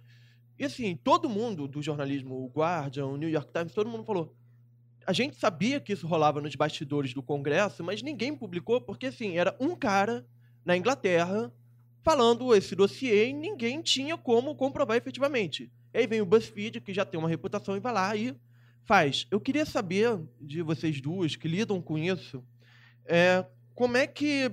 E, 0.59 0.65
assim, 0.65 0.97
todo 0.97 1.29
mundo 1.29 1.69
do 1.69 1.83
jornalismo, 1.83 2.35
o 2.35 2.49
Guardian, 2.49 3.07
o 3.07 3.17
New 3.17 3.29
York 3.29 3.51
Times, 3.53 3.73
todo 3.73 3.89
mundo 3.89 4.05
falou. 4.05 4.35
A 5.07 5.13
gente 5.13 5.37
sabia 5.37 5.79
que 5.79 5.93
isso 5.93 6.07
rolava 6.07 6.41
nos 6.41 6.55
bastidores 6.55 7.15
do 7.15 7.23
Congresso, 7.23 7.85
mas 7.85 8.03
ninguém 8.03 8.35
publicou, 8.35 8.81
porque, 8.81 9.07
assim, 9.07 9.37
era 9.37 9.55
um 9.61 9.77
cara 9.77 10.27
na 10.65 10.77
Inglaterra 10.77 11.53
falando 12.03 12.55
esse 12.55 12.75
dossiê 12.75 13.29
e 13.29 13.33
ninguém 13.33 13.83
tinha 13.83 14.17
como 14.17 14.55
comprovar 14.55 14.97
efetivamente. 14.97 15.71
E 15.93 15.99
aí 15.99 16.07
vem 16.07 16.21
o 16.21 16.27
BuzzFeed, 16.27 16.81
que 16.81 16.95
já 16.95 17.05
tem 17.05 17.19
uma 17.19 17.29
reputação, 17.29 17.77
e 17.77 17.81
vai 17.81 17.93
lá 17.93 18.17
e 18.17 18.35
faz. 18.85 19.27
Eu 19.31 19.41
queria 19.41 19.67
saber 19.67 20.19
de 20.41 20.63
vocês 20.63 21.01
duas 21.01 21.37
que 21.37 21.49
lidam 21.49 21.83
com 21.83 21.99
isso, 21.99 22.43
é, 23.05 23.45
como 23.75 23.97
é 23.97 24.07
que. 24.07 24.51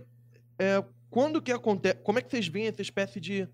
É, 0.59 0.83
quando 1.09 1.41
que 1.41 1.51
acontece. 1.51 1.99
Como 2.03 2.19
é 2.19 2.21
que 2.21 2.29
vocês 2.29 2.47
veem 2.47 2.67
essa 2.67 2.81
espécie 2.81 3.19
de 3.19 3.47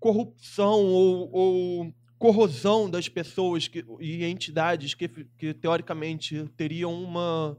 corrupção 0.00 0.82
ou, 0.82 1.30
ou 1.30 1.94
corrosão 2.18 2.90
das 2.90 3.08
pessoas 3.08 3.68
que, 3.68 3.84
e 4.00 4.24
entidades 4.24 4.94
que, 4.94 5.08
que 5.08 5.54
teoricamente 5.54 6.50
teriam 6.56 6.92
uma 6.92 7.56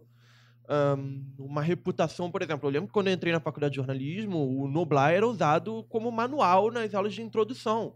um, 0.97 1.25
uma 1.37 1.61
reputação, 1.61 2.31
por 2.31 2.41
exemplo, 2.41 2.67
eu 2.67 2.71
lembro 2.71 2.87
que 2.87 2.93
quando 2.93 3.07
eu 3.07 3.13
entrei 3.13 3.33
na 3.33 3.41
faculdade 3.41 3.73
de 3.73 3.75
jornalismo, 3.75 4.37
o 4.57 4.67
Noblar 4.69 5.11
era 5.11 5.27
usado 5.27 5.83
como 5.89 6.09
manual 6.09 6.71
nas 6.71 6.93
aulas 6.93 7.13
de 7.13 7.21
introdução. 7.21 7.95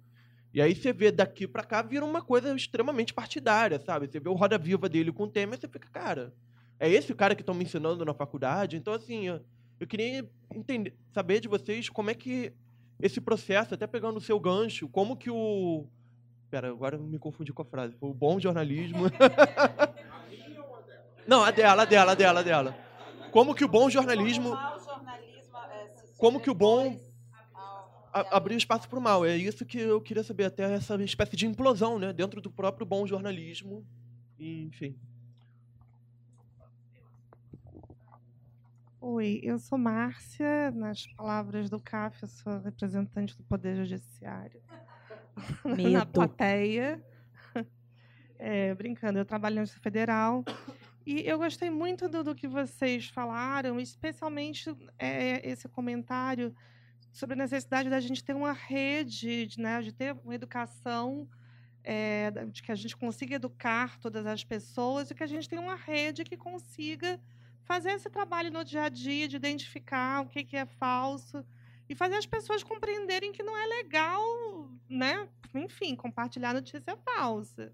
E 0.54 0.62
aí 0.62 0.76
você 0.76 0.92
vê 0.92 1.12
daqui 1.12 1.48
para 1.48 1.64
cá, 1.64 1.82
vira 1.82 2.04
uma 2.04 2.22
coisa 2.22 2.54
extremamente 2.54 3.14
partidária, 3.14 3.80
sabe? 3.80 4.08
Você 4.08 4.20
vê 4.20 4.30
o 4.30 4.34
Roda 4.34 4.58
Viva 4.58 4.90
dele 4.90 5.12
com 5.12 5.24
o 5.24 5.28
Temer, 5.30 5.60
você 5.60 5.68
fica, 5.68 5.88
cara, 5.90 6.34
é 6.80 6.90
esse 6.90 7.12
o 7.12 7.16
cara 7.16 7.36
que 7.36 7.42
estão 7.42 7.56
me 7.56 7.64
ensinando 7.64 8.04
na 8.04 8.14
faculdade? 8.14 8.76
Então, 8.76 8.94
assim, 8.94 9.28
eu, 9.28 9.42
eu 9.80 9.88
queria 9.88 10.30
entender, 10.54 10.94
saber 11.14 11.40
de 11.40 11.48
vocês 11.48 11.90
como 11.90 12.10
é 12.10 12.14
que 12.14 12.54
esse 13.00 13.20
processo, 13.20 13.74
até 13.74 13.86
pegando 13.88 14.18
o 14.18 14.22
seu 14.22 14.40
gancho, 14.40 14.88
como 14.90 15.16
que 15.18 15.30
o... 15.30 15.86
Pera, 16.50 16.70
agora 16.70 16.96
eu 16.96 17.04
me 17.04 17.20
confundi 17.20 17.52
com 17.52 17.62
a 17.62 17.66
frase. 17.66 17.96
Foi 17.96 18.10
o 18.10 18.14
bom 18.14 18.40
jornalismo... 18.40 19.06
Não, 21.28 21.44
a 21.44 21.50
dela, 21.50 21.82
a 21.82 21.86
dela, 21.86 22.12
a 22.12 22.16
dela, 22.16 22.40
a 22.40 22.44
dela. 22.44 22.78
Como 23.32 23.56
que 23.56 23.66
o 23.66 23.68
bom 23.68 23.90
jornalismo. 23.90 24.56
Como 26.18 26.40
que 26.40 26.52
o 26.52 26.54
bom 26.54 27.00
abrir 28.14 28.56
espaço 28.56 28.88
para 28.88 28.98
o 28.98 29.02
mal. 29.02 29.26
É 29.26 29.36
isso 29.36 29.66
que 29.66 29.80
eu 29.80 30.00
queria 30.00 30.24
saber, 30.24 30.46
até 30.46 30.74
essa 30.74 30.96
espécie 31.04 31.36
de 31.36 31.46
implosão 31.46 32.00
né, 32.00 32.14
dentro 32.14 32.40
do 32.40 32.50
próprio 32.50 32.86
bom 32.86 33.06
jornalismo. 33.06 33.86
enfim. 34.40 34.96
Oi, 39.07 39.40
eu 39.44 39.60
sou 39.60 39.77
Márcia, 39.77 40.72
nas 40.72 41.06
palavras 41.06 41.69
do 41.69 41.80
CAF, 41.80 42.23
eu 42.23 42.27
sou 42.27 42.60
representante 42.60 43.38
do 43.38 43.44
Poder 43.44 43.76
Judiciário. 43.76 44.60
Medo. 45.64 45.91
Na 45.91 46.07
plateia. 46.07 47.06
É, 48.40 48.73
brincando, 48.73 49.19
eu 49.19 49.23
trabalho 49.23 49.57
na 49.57 49.61
Justiça 49.61 49.80
Federal 49.80 50.44
e 51.06 51.22
eu 51.22 51.38
gostei 51.38 51.69
muito 51.69 52.10
do, 52.10 52.23
do 52.23 52.34
que 52.34 52.48
vocês 52.48 53.07
falaram, 53.07 53.80
especialmente 53.80 54.76
é, 54.98 55.48
esse 55.48 55.69
comentário 55.69 56.52
sobre 57.11 57.36
a 57.36 57.44
necessidade 57.44 57.91
da 57.91 57.99
gente 57.99 58.23
ter 58.23 58.36
uma 58.36 58.53
rede, 58.53 59.49
né, 59.60 59.84
de 59.84 59.94
ter 59.94 60.15
uma 60.23 60.34
educação, 60.34 61.30
é, 61.84 62.32
de 62.48 62.64
que 62.64 62.72
a 62.72 62.76
gente 62.76 62.98
consiga 62.98 63.36
educar 63.36 63.99
todas 63.99 64.26
as 64.26 64.44
pessoas 64.44 65.11
e 65.11 65.14
que 65.14 65.22
a 65.22 65.27
gente 65.27 65.48
tenha 65.48 65.61
uma 65.61 65.76
rede 65.76 66.23
que 66.23 66.36
consiga 66.36 67.19
fazer 67.66 67.92
esse 67.92 68.10
trabalho 68.10 68.52
no 68.52 68.64
dia 68.64 68.84
a 68.84 68.90
dia, 68.90 69.28
de 69.28 69.36
identificar 69.36 70.22
o 70.22 70.28
que, 70.28 70.44
que 70.44 70.56
é 70.56 70.66
falso 70.66 71.44
e 71.90 71.96
fazer 71.96 72.16
as 72.16 72.26
pessoas 72.26 72.64
compreenderem 72.64 73.32
que 73.32 73.44
não 73.44 73.58
é 73.58 73.66
legal, 73.66 74.22
né? 74.90 75.28
Enfim, 75.54 75.96
compartilhar 75.96 76.54
notícia 76.54 76.96
falsa. 76.98 77.74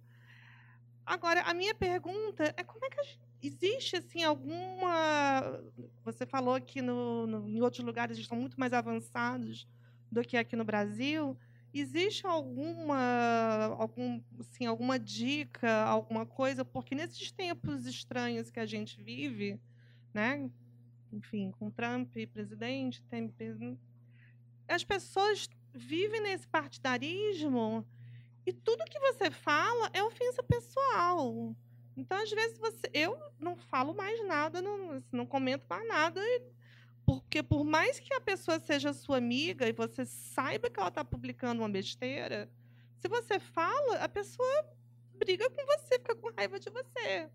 Agora, 1.05 1.41
a 1.41 1.53
minha 1.53 1.75
pergunta 1.75 2.53
é 2.55 2.63
como 2.63 2.85
é 2.85 2.89
que 2.89 3.03
gente, 3.03 3.19
existe 3.41 3.97
assim 3.97 4.23
alguma. 4.23 5.61
Você 6.05 6.25
falou 6.25 6.59
que 6.61 6.81
no, 6.81 7.27
no, 7.27 7.49
em 7.49 7.61
outros 7.61 7.83
lugares 7.83 8.17
estão 8.17 8.37
muito 8.37 8.59
mais 8.59 8.71
avançados 8.71 9.67
do 10.11 10.21
que 10.21 10.37
aqui 10.37 10.55
no 10.55 10.63
Brasil. 10.63 11.37
Existe 11.73 12.27
alguma, 12.27 13.75
algum, 13.77 14.21
assim, 14.39 14.65
alguma 14.65 14.99
dica, 14.99 15.83
alguma 15.83 16.25
coisa? 16.25 16.65
Porque 16.65 16.93
nesses 16.93 17.31
tempos 17.31 17.85
estranhos 17.85 18.51
que 18.51 18.59
a 18.59 18.65
gente 18.65 19.01
vive, 19.01 19.57
né? 20.13 20.49
enfim, 21.11 21.51
com 21.51 21.69
Trump 21.69 22.13
presidente, 22.31 23.03
tem, 23.03 23.33
as 24.67 24.83
pessoas 24.83 25.49
vivem 25.73 26.21
nesse 26.21 26.47
partidarismo 26.47 27.85
e 28.45 28.53
tudo 28.53 28.85
que 28.85 28.99
você 28.99 29.29
fala 29.29 29.89
é 29.93 30.03
ofensa 30.03 30.41
pessoal. 30.41 31.55
Então, 31.95 32.17
às 32.17 32.31
vezes, 32.31 32.57
você, 32.57 32.89
eu 32.93 33.17
não 33.37 33.55
falo 33.55 33.93
mais 33.93 34.25
nada, 34.25 34.61
não, 34.61 35.03
não 35.11 35.25
comento 35.25 35.65
mais 35.69 35.85
nada, 35.87 36.21
porque 37.05 37.43
por 37.43 37.65
mais 37.65 37.99
que 37.99 38.13
a 38.13 38.21
pessoa 38.21 38.59
seja 38.59 38.93
sua 38.93 39.17
amiga 39.17 39.67
e 39.67 39.73
você 39.73 40.05
saiba 40.05 40.69
que 40.69 40.79
ela 40.79 40.89
está 40.89 41.03
publicando 41.03 41.61
uma 41.61 41.69
besteira, 41.69 42.49
se 42.99 43.07
você 43.09 43.39
fala, 43.39 43.97
a 43.97 44.07
pessoa 44.07 44.65
briga 45.15 45.49
com 45.49 45.65
você, 45.65 45.99
fica 45.99 46.15
com 46.15 46.31
raiva 46.31 46.59
de 46.59 46.69
você. 46.69 47.29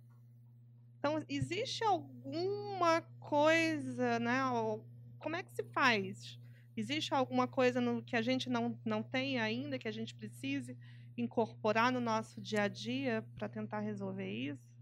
Então, 1.07 1.24
existe 1.28 1.85
alguma 1.85 3.01
coisa, 3.20 4.19
né? 4.19 4.41
Como 5.20 5.37
é 5.37 5.43
que 5.45 5.53
se 5.53 5.62
faz? 5.62 6.37
Existe 6.77 7.15
alguma 7.15 7.47
coisa 7.47 7.81
no, 7.81 8.03
que 8.03 8.16
a 8.16 8.23
gente 8.23 8.51
não, 8.51 8.77
não 8.85 9.05
tem 9.05 9.39
ainda, 9.39 9.78
que 9.78 9.87
a 9.87 9.93
gente 9.93 10.12
precise? 10.15 10.77
incorporar 11.16 11.91
no 11.91 11.99
nosso 11.99 12.43
dia 12.43 12.65
a 12.65 12.69
dia 12.69 13.24
para 13.39 13.49
tentar 13.49 13.81
resolver 13.81 14.31
isso? 14.31 14.77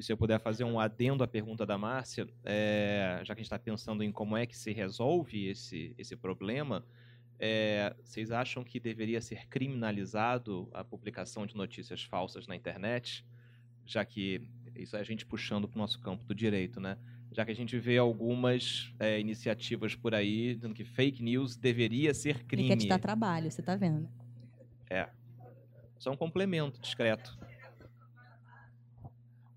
Se 0.00 0.10
eu 0.10 0.16
puder 0.16 0.40
fazer 0.40 0.64
um 0.64 0.80
adendo 0.80 1.22
à 1.22 1.28
pergunta 1.28 1.66
da 1.66 1.76
Márcia, 1.76 2.26
é, 2.42 3.20
já 3.22 3.34
que 3.34 3.40
a 3.40 3.42
gente 3.42 3.52
está 3.52 3.58
pensando 3.58 4.02
em 4.02 4.10
como 4.10 4.34
é 4.34 4.46
que 4.46 4.56
se 4.56 4.72
resolve 4.72 5.46
esse, 5.46 5.94
esse 5.98 6.16
problema, 6.16 6.86
é, 7.46 7.94
vocês 8.02 8.30
acham 8.30 8.64
que 8.64 8.80
deveria 8.80 9.20
ser 9.20 9.46
criminalizado 9.48 10.66
a 10.72 10.82
publicação 10.82 11.44
de 11.44 11.54
notícias 11.54 12.02
falsas 12.02 12.46
na 12.46 12.56
internet? 12.56 13.22
Já 13.84 14.02
que 14.02 14.48
isso 14.74 14.96
é 14.96 15.00
a 15.00 15.02
gente 15.02 15.26
puxando 15.26 15.68
para 15.68 15.76
o 15.76 15.78
nosso 15.78 16.00
campo 16.00 16.24
do 16.24 16.34
direito, 16.34 16.80
né? 16.80 16.96
Já 17.32 17.44
que 17.44 17.50
a 17.50 17.54
gente 17.54 17.78
vê 17.78 17.98
algumas 17.98 18.94
é, 18.98 19.20
iniciativas 19.20 19.94
por 19.94 20.14
aí 20.14 20.54
dizendo 20.54 20.72
que 20.72 20.84
fake 20.84 21.22
news 21.22 21.54
deveria 21.54 22.14
ser 22.14 22.44
crime. 22.44 22.62
Ele 22.62 22.76
quer 22.76 22.82
te 22.84 22.88
dar 22.88 22.98
trabalho, 22.98 23.50
você 23.50 23.60
está 23.60 23.76
vendo? 23.76 24.08
É. 24.88 25.10
Só 25.98 26.12
um 26.12 26.16
complemento 26.16 26.80
discreto. 26.80 27.38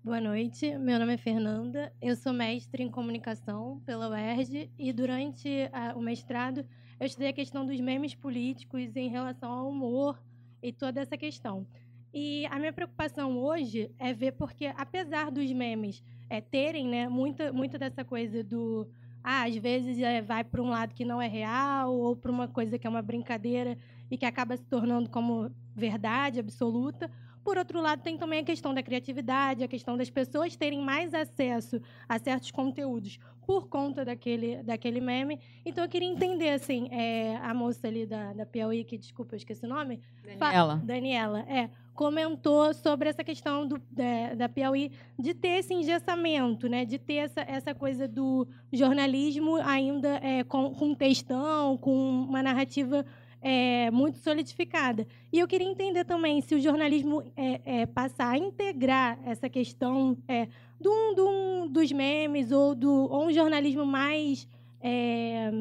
Boa 0.04 0.20
noite, 0.20 0.76
meu 0.76 0.98
nome 0.98 1.14
é 1.14 1.18
Fernanda, 1.18 1.90
eu 2.02 2.14
sou 2.16 2.34
mestre 2.34 2.82
em 2.82 2.90
comunicação 2.90 3.80
pela 3.86 4.10
UERJ 4.10 4.70
e 4.78 4.92
durante 4.92 5.48
a, 5.72 5.94
o 5.96 6.02
mestrado 6.02 6.66
eu 6.98 7.06
estudei 7.06 7.28
a 7.28 7.32
questão 7.32 7.64
dos 7.64 7.80
memes 7.80 8.14
políticos 8.14 8.96
em 8.96 9.08
relação 9.08 9.50
ao 9.50 9.68
humor 9.68 10.20
e 10.62 10.72
toda 10.72 11.00
essa 11.00 11.16
questão. 11.16 11.66
E 12.12 12.46
a 12.46 12.58
minha 12.58 12.72
preocupação 12.72 13.38
hoje 13.38 13.90
é 13.98 14.12
ver 14.12 14.32
porque, 14.32 14.66
apesar 14.76 15.30
dos 15.30 15.52
memes 15.52 16.02
é, 16.30 16.40
terem 16.40 16.88
né, 16.88 17.08
muita, 17.08 17.52
muita 17.52 17.78
dessa 17.78 18.04
coisa 18.04 18.42
do. 18.42 18.88
Ah, 19.22 19.44
às 19.44 19.56
vezes 19.56 19.98
é, 19.98 20.22
vai 20.22 20.42
para 20.42 20.62
um 20.62 20.70
lado 20.70 20.94
que 20.94 21.04
não 21.04 21.20
é 21.20 21.26
real, 21.26 21.94
ou 21.94 22.16
para 22.16 22.30
uma 22.30 22.48
coisa 22.48 22.78
que 22.78 22.86
é 22.86 22.90
uma 22.90 23.02
brincadeira 23.02 23.76
e 24.10 24.16
que 24.16 24.24
acaba 24.24 24.56
se 24.56 24.64
tornando 24.64 25.10
como 25.10 25.50
verdade 25.74 26.40
absoluta. 26.40 27.10
Por 27.44 27.56
outro 27.56 27.80
lado, 27.80 28.02
tem 28.02 28.16
também 28.16 28.40
a 28.40 28.44
questão 28.44 28.74
da 28.74 28.82
criatividade, 28.82 29.64
a 29.64 29.68
questão 29.68 29.96
das 29.96 30.10
pessoas 30.10 30.56
terem 30.56 30.80
mais 30.80 31.14
acesso 31.14 31.80
a 32.08 32.18
certos 32.18 32.50
conteúdos 32.50 33.18
por 33.48 33.66
conta 33.66 34.04
daquele, 34.04 34.62
daquele 34.62 35.00
meme. 35.00 35.40
Então, 35.64 35.82
eu 35.82 35.88
queria 35.88 36.06
entender, 36.06 36.50
assim, 36.50 36.86
é, 36.90 37.36
a 37.36 37.54
moça 37.54 37.88
ali 37.88 38.04
da, 38.04 38.34
da 38.34 38.44
Piauí, 38.44 38.84
que, 38.84 38.98
desculpa, 38.98 39.34
eu 39.34 39.38
esqueci 39.38 39.64
o 39.64 39.68
nome. 39.68 40.02
Daniela. 40.36 40.82
Daniela, 40.84 41.40
é. 41.48 41.70
Comentou 41.94 42.72
sobre 42.74 43.08
essa 43.08 43.24
questão 43.24 43.66
do, 43.66 43.80
da, 43.90 44.34
da 44.36 44.48
Piauí 44.48 44.92
de 45.18 45.34
ter 45.34 45.60
esse 45.60 45.74
engessamento, 45.74 46.68
né? 46.68 46.84
de 46.84 46.98
ter 46.98 47.14
essa, 47.14 47.40
essa 47.40 47.74
coisa 47.74 48.06
do 48.06 48.46
jornalismo 48.72 49.56
ainda 49.56 50.20
é, 50.22 50.44
com, 50.44 50.72
com 50.74 50.94
textão, 50.94 51.76
com 51.78 51.90
uma 52.22 52.40
narrativa 52.42 53.04
é, 53.40 53.90
muito 53.90 54.18
solidificada. 54.18 55.06
E 55.32 55.38
eu 55.38 55.46
queria 55.46 55.66
entender 55.66 56.04
também 56.04 56.40
se 56.40 56.54
o 56.54 56.60
jornalismo 56.60 57.22
é, 57.36 57.60
é, 57.64 57.86
passar 57.86 58.30
a 58.30 58.38
integrar 58.38 59.18
essa 59.24 59.48
questão 59.48 60.16
é, 60.26 60.48
do, 60.80 61.14
do, 61.14 61.68
dos 61.68 61.92
memes 61.92 62.50
ou, 62.50 62.74
do, 62.74 62.90
ou 62.90 63.26
um 63.26 63.32
jornalismo 63.32 63.86
mais, 63.86 64.48
é, 64.80 65.52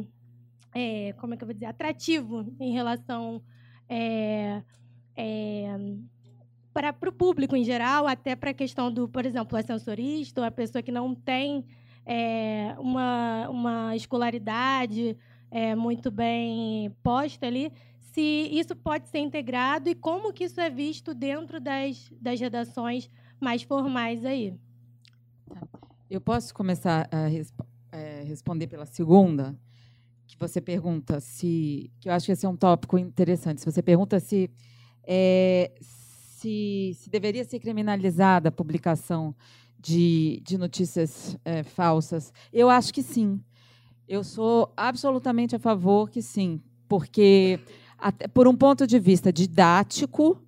é, 0.73 1.13
como 1.13 1.33
é 1.33 1.37
que 1.37 1.43
eu 1.43 1.47
vou 1.47 1.53
dizer, 1.53 1.67
atrativo 1.67 2.53
em 2.59 2.73
relação 2.73 3.41
é, 3.89 4.61
para 6.73 7.09
o 7.09 7.11
público 7.11 7.55
em 7.55 7.63
geral, 7.63 8.07
até 8.07 8.35
para 8.35 8.51
a 8.51 8.53
questão 8.53 8.91
do, 8.91 9.07
por 9.07 9.25
exemplo, 9.25 9.55
o 9.57 9.59
ascensorista 9.59 10.41
ou 10.41 10.47
a 10.47 10.51
pessoa 10.51 10.81
que 10.81 10.91
não 10.91 11.15
tem 11.15 11.65
uma, 12.77 13.49
uma 13.49 13.95
escolaridade 13.95 15.17
é, 15.51 15.75
muito 15.75 16.11
bem 16.11 16.91
posta 17.01 17.45
ali, 17.45 17.71
se 18.13 18.49
isso 18.51 18.75
pode 18.75 19.07
ser 19.09 19.19
integrado 19.19 19.89
e 19.89 19.95
como 19.95 20.33
que 20.33 20.45
isso 20.45 20.59
é 20.59 20.69
visto 20.69 21.13
dentro 21.13 21.59
das, 21.59 22.11
das 22.19 22.39
redações 22.39 23.09
mais 23.39 23.61
formais 23.61 24.25
aí. 24.25 24.53
Tá. 25.49 25.61
Eu 26.09 26.21
posso 26.21 26.53
começar 26.53 27.07
a 27.11 27.27
resp 27.27 27.59
é, 27.91 28.23
responder 28.23 28.67
pela 28.67 28.85
segunda, 28.85 29.57
que 30.27 30.37
você 30.37 30.59
pergunta 30.59 31.19
se, 31.19 31.89
que 31.99 32.09
eu 32.09 32.13
acho 32.13 32.25
que 32.25 32.31
esse 32.31 32.45
é 32.45 32.49
um 32.49 32.55
tópico 32.55 32.97
interessante. 32.97 33.61
Se 33.61 33.65
você 33.65 33.81
pergunta 33.81 34.19
se 34.19 34.49
é, 35.03 35.71
se, 35.79 36.95
se, 36.99 37.09
deveria 37.09 37.43
ser 37.45 37.59
criminalizada 37.59 38.49
a 38.49 38.51
publicação 38.51 39.33
de, 39.79 40.41
de 40.43 40.57
notícias 40.57 41.37
é, 41.45 41.63
falsas, 41.63 42.33
eu 42.51 42.69
acho 42.69 42.93
que 42.93 43.01
sim. 43.01 43.41
Eu 44.07 44.23
sou 44.23 44.71
absolutamente 44.77 45.53
a 45.53 45.59
favor 45.59 46.09
que 46.09 46.21
sim, 46.21 46.61
porque 46.87 47.59
até 47.97 48.25
por 48.25 48.47
um 48.47 48.55
ponto 48.55 48.87
de 48.87 48.97
vista 48.99 49.33
didático, 49.33 50.41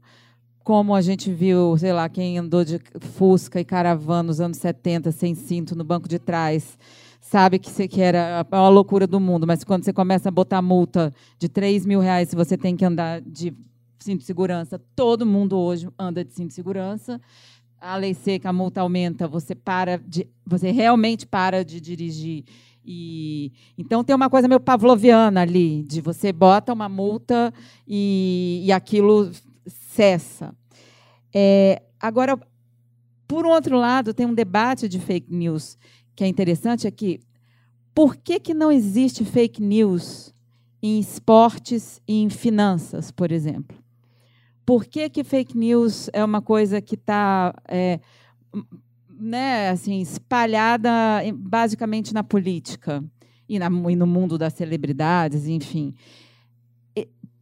como 0.63 0.95
a 0.95 1.01
gente 1.01 1.29
viu, 1.29 1.77
sei 1.77 1.91
lá, 1.91 2.07
quem 2.07 2.37
andou 2.37 2.63
de 2.63 2.79
Fusca 3.01 3.59
e 3.59 3.65
caravana 3.65 4.23
nos 4.23 4.39
anos 4.39 4.59
70 4.59 5.11
sem 5.11 5.35
cinto 5.35 5.75
no 5.75 5.83
banco 5.83 6.07
de 6.07 6.17
trás, 6.17 6.77
sabe 7.19 7.59
que, 7.59 7.85
que 7.89 8.01
era 8.01 8.47
a 8.49 8.69
loucura 8.69 9.05
do 9.05 9.19
mundo, 9.19 9.45
mas 9.45 9.65
quando 9.65 9.83
você 9.83 9.91
começa 9.91 10.29
a 10.29 10.31
botar 10.31 10.61
multa 10.61 11.13
de 11.37 11.49
3 11.49 11.85
mil 11.85 11.99
reais 11.99 12.29
se 12.29 12.37
você 12.37 12.57
tem 12.57 12.77
que 12.77 12.85
andar 12.85 13.19
de 13.19 13.53
cinto 13.99 14.19
de 14.19 14.25
segurança, 14.25 14.79
todo 14.95 15.25
mundo 15.25 15.57
hoje 15.57 15.89
anda 15.99 16.23
de 16.23 16.33
cinto 16.33 16.47
de 16.47 16.53
segurança. 16.53 17.19
A 17.81 17.97
lei 17.97 18.13
seca, 18.13 18.49
a 18.49 18.53
multa 18.53 18.79
aumenta, 18.81 19.27
você 19.27 19.53
para 19.53 19.97
de, 19.97 20.27
você 20.45 20.71
realmente 20.71 21.25
para 21.25 21.63
de 21.65 21.81
dirigir 21.81 22.45
e 22.91 23.51
então 23.77 24.03
tem 24.03 24.15
uma 24.15 24.31
coisa 24.31 24.47
meio 24.47 24.59
pavloviana 24.59 25.41
ali, 25.41 25.83
de 25.83 26.01
você 26.01 26.33
bota 26.33 26.73
uma 26.73 26.89
multa 26.89 27.53
e, 27.87 28.63
e 28.65 28.71
aquilo 28.71 29.31
cessa. 29.67 30.55
É, 31.31 31.83
agora, 31.99 32.35
por 33.27 33.45
outro 33.45 33.77
lado, 33.77 34.11
tem 34.11 34.25
um 34.25 34.33
debate 34.33 34.89
de 34.89 34.99
fake 34.99 35.31
news 35.31 35.77
que 36.15 36.23
é 36.23 36.27
interessante 36.27 36.87
é 36.87 36.91
que 36.91 37.19
por 37.93 38.15
que, 38.15 38.39
que 38.39 38.55
não 38.55 38.71
existe 38.71 39.23
fake 39.23 39.61
news 39.61 40.33
em 40.81 40.99
esportes 40.99 42.01
e 42.07 42.23
em 42.23 42.29
finanças, 42.29 43.11
por 43.11 43.31
exemplo? 43.31 43.77
Por 44.65 44.85
que, 44.85 45.09
que 45.09 45.23
fake 45.23 45.55
news 45.55 46.09
é 46.11 46.25
uma 46.25 46.41
coisa 46.41 46.81
que 46.81 46.95
está 46.95 47.53
é, 47.67 47.99
né, 49.19 49.69
assim, 49.69 49.99
espalhada 49.99 50.89
basicamente 51.35 52.13
na 52.13 52.23
política 52.23 53.03
e, 53.47 53.59
na, 53.59 53.67
e 53.89 53.95
no 53.95 54.07
mundo 54.07 54.37
das 54.37 54.53
celebridades, 54.53 55.47
enfim. 55.47 55.93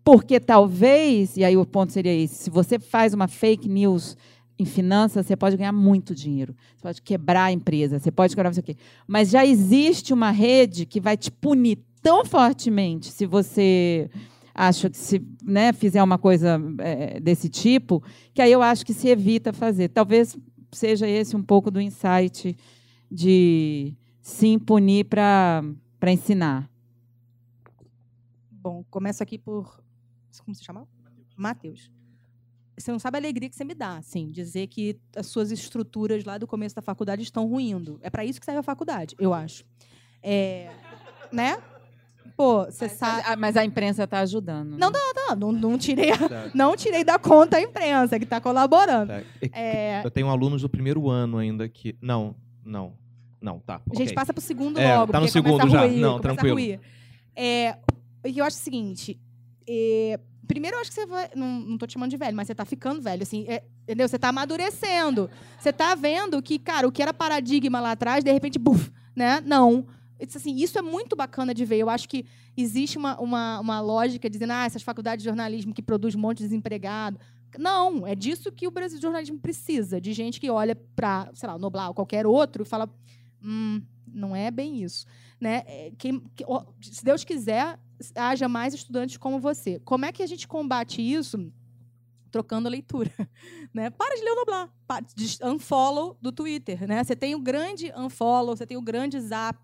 Porque 0.03 0.39
talvez, 0.39 1.35
e 1.35 1.43
aí 1.43 1.57
o 1.57 1.65
ponto 1.65 1.91
seria 1.91 2.13
esse, 2.13 2.35
se 2.35 2.49
você 2.49 2.79
faz 2.79 3.13
uma 3.13 3.27
fake 3.27 3.67
news 3.67 4.15
em 4.57 4.63
finanças, 4.63 5.25
você 5.25 5.35
pode 5.35 5.57
ganhar 5.57 5.73
muito 5.73 6.15
dinheiro. 6.15 6.55
Você 6.75 6.81
pode 6.81 7.01
quebrar 7.01 7.43
a 7.43 7.51
empresa, 7.51 7.99
você 7.99 8.09
pode 8.09 8.33
quebrar 8.33 8.49
não 8.49 8.53
sei 8.53 8.61
o 8.61 8.65
quê. 8.65 8.77
Mas 9.05 9.29
já 9.29 9.45
existe 9.45 10.13
uma 10.13 10.31
rede 10.31 10.85
que 10.85 11.01
vai 11.01 11.17
te 11.17 11.29
punir 11.29 11.79
tão 12.01 12.23
fortemente 12.23 13.11
se 13.11 13.25
você 13.25 14.09
acha 14.55 14.89
que 14.89 14.97
se 14.97 15.21
né, 15.43 15.73
fizer 15.73 16.01
uma 16.01 16.17
coisa 16.17 16.57
é, 16.79 17.19
desse 17.19 17.49
tipo, 17.49 18.01
que 18.33 18.41
aí 18.41 18.51
eu 18.51 18.61
acho 18.61 18.85
que 18.85 18.93
se 18.93 19.09
evita 19.09 19.51
fazer. 19.51 19.89
Talvez 19.89 20.37
seja 20.71 21.07
esse 21.07 21.35
um 21.35 21.43
pouco 21.43 21.71
do 21.71 21.81
insight 21.81 22.57
de 23.09 23.95
se 24.21 24.47
impunir 24.47 25.05
para 25.05 25.63
ensinar. 26.07 26.69
Bom, 28.51 28.83
começo 28.89 29.23
aqui 29.23 29.37
por. 29.37 29.81
Como 30.43 30.55
se 30.55 30.63
chama? 30.63 30.87
Matheus. 31.35 31.91
Você 32.77 32.91
não 32.91 32.99
sabe 32.99 33.17
a 33.17 33.19
alegria 33.19 33.49
que 33.49 33.55
você 33.55 33.63
me 33.63 33.73
dá, 33.73 33.97
assim, 33.97 34.29
dizer 34.29 34.67
que 34.67 34.99
as 35.15 35.25
suas 35.27 35.51
estruturas 35.51 36.23
lá 36.23 36.37
do 36.37 36.45
começo 36.45 36.75
da 36.75 36.81
faculdade 36.81 37.23
estão 37.23 37.47
ruindo. 37.47 37.97
É 38.03 38.09
para 38.09 38.23
isso 38.23 38.39
que 38.39 38.45
serve 38.45 38.59
a 38.59 38.63
faculdade, 38.63 39.15
eu 39.17 39.33
acho. 39.33 39.65
É, 40.21 40.69
né? 41.31 41.57
Pô, 42.37 42.65
você 42.65 42.87
sabe. 42.87 43.35
Mas 43.39 43.57
a 43.57 43.65
imprensa 43.65 44.03
está 44.03 44.19
ajudando. 44.19 44.69
Né? 44.69 44.77
Não, 44.79 44.91
não, 44.91 45.13
não, 45.15 45.35
não, 45.35 45.51
não 45.51 45.77
tirei, 45.77 46.11
a, 46.11 46.17
não 46.53 46.77
tirei 46.77 47.03
da 47.03 47.17
conta 47.17 47.57
a 47.57 47.61
imprensa 47.61 48.19
que 48.19 48.25
está 48.25 48.39
colaborando. 48.39 49.11
Tá. 49.11 49.23
É... 49.51 50.05
Eu 50.05 50.11
tenho 50.11 50.29
alunos 50.29 50.61
do 50.61 50.69
primeiro 50.69 51.09
ano 51.09 51.39
ainda 51.39 51.67
que. 51.67 51.97
Não, 51.99 52.35
não. 52.63 52.93
Não, 53.41 53.59
tá. 53.59 53.81
A 53.91 53.95
gente 53.95 54.13
passa 54.13 54.33
para 54.33 54.39
o 54.39 54.43
segundo 54.43 54.79
é, 54.79 54.97
logo. 54.97 55.11
Tá 55.11 55.19
no 55.19 55.27
segundo 55.27 55.67
já. 55.67 55.85
Ruir, 55.85 55.99
não, 55.99 56.19
tranquilo. 56.19 56.79
É, 57.35 57.75
eu 58.23 58.45
acho 58.45 58.57
o 58.57 58.59
seguinte. 58.59 59.19
É, 59.67 60.19
primeiro, 60.47 60.77
eu 60.77 60.81
acho 60.81 60.91
que 60.91 60.95
você 60.95 61.05
vai. 61.07 61.29
Não, 61.35 61.47
não 61.61 61.77
tô 61.77 61.87
te 61.87 61.93
chamando 61.93 62.11
de 62.11 62.17
velho, 62.17 62.35
mas 62.35 62.45
você 62.45 62.53
está 62.53 62.65
ficando 62.65 63.01
velho. 63.01 63.23
Assim, 63.23 63.45
é, 63.47 63.63
entendeu? 63.83 64.07
Você 64.07 64.15
está 64.15 64.29
amadurecendo. 64.29 65.27
Você 65.59 65.69
está 65.69 65.95
vendo 65.95 66.39
que, 66.41 66.59
cara, 66.59 66.87
o 66.87 66.91
que 66.91 67.01
era 67.01 67.13
paradigma 67.13 67.79
lá 67.79 67.91
atrás, 67.91 68.23
de 68.23 68.31
repente, 68.31 68.59
buf, 68.59 68.91
né? 69.15 69.41
Não. 69.43 69.87
Assim, 70.21 70.55
isso 70.55 70.77
é 70.77 70.81
muito 70.81 71.15
bacana 71.15 71.53
de 71.53 71.65
ver. 71.65 71.77
Eu 71.77 71.89
acho 71.89 72.07
que 72.07 72.25
existe 72.55 72.97
uma, 72.97 73.19
uma, 73.19 73.59
uma 73.59 73.79
lógica 73.79 74.29
dizendo 74.29 74.53
ah, 74.53 74.65
essas 74.65 74.81
faculdades 74.81 75.23
de 75.23 75.29
jornalismo 75.29 75.73
que 75.73 75.81
produz 75.81 76.15
um 76.15 76.19
monte 76.19 76.39
de 76.39 76.45
desempregado. 76.45 77.19
Não, 77.57 78.05
é 78.05 78.15
disso 78.15 78.51
que 78.51 78.67
o 78.67 78.71
Brasil 78.71 78.97
de 78.97 79.01
jornalismo 79.01 79.39
precisa, 79.39 80.01
de 80.01 80.13
gente 80.13 80.39
que 80.39 80.49
olha 80.49 80.75
para, 80.75 81.29
sei 81.33 81.47
lá, 81.47 81.55
o 81.55 81.59
Noblar 81.59 81.89
ou 81.89 81.93
qualquer 81.93 82.25
outro 82.25 82.63
e 82.63 82.65
fala, 82.65 82.89
hum, 83.43 83.81
não 84.07 84.35
é 84.35 84.51
bem 84.51 84.83
isso. 84.83 85.05
Né? 85.39 85.63
É, 85.65 85.91
que, 85.97 86.19
que, 86.35 86.45
se 86.81 87.03
Deus 87.03 87.23
quiser, 87.23 87.79
haja 88.15 88.47
mais 88.47 88.73
estudantes 88.73 89.17
como 89.17 89.39
você. 89.39 89.79
Como 89.85 90.05
é 90.05 90.11
que 90.11 90.23
a 90.23 90.27
gente 90.27 90.47
combate 90.47 91.01
isso? 91.01 91.51
trocando 92.37 92.67
a 92.67 92.71
leitura. 92.71 93.11
Né? 93.73 93.91
Para 93.91 94.15
de 94.15 94.23
ler 94.23 94.31
o 94.31 94.35
Noblar. 94.37 94.69
Unfollow 95.43 96.17
do 96.19 96.31
Twitter. 96.31 96.87
Né? 96.87 97.03
Você 97.03 97.15
tem 97.15 97.35
o 97.35 97.39
grande 97.39 97.91
unfollow, 97.95 98.55
você 98.55 98.65
tem 98.65 98.77
o 98.77 98.81
grande 98.81 99.19
zap. 99.19 99.59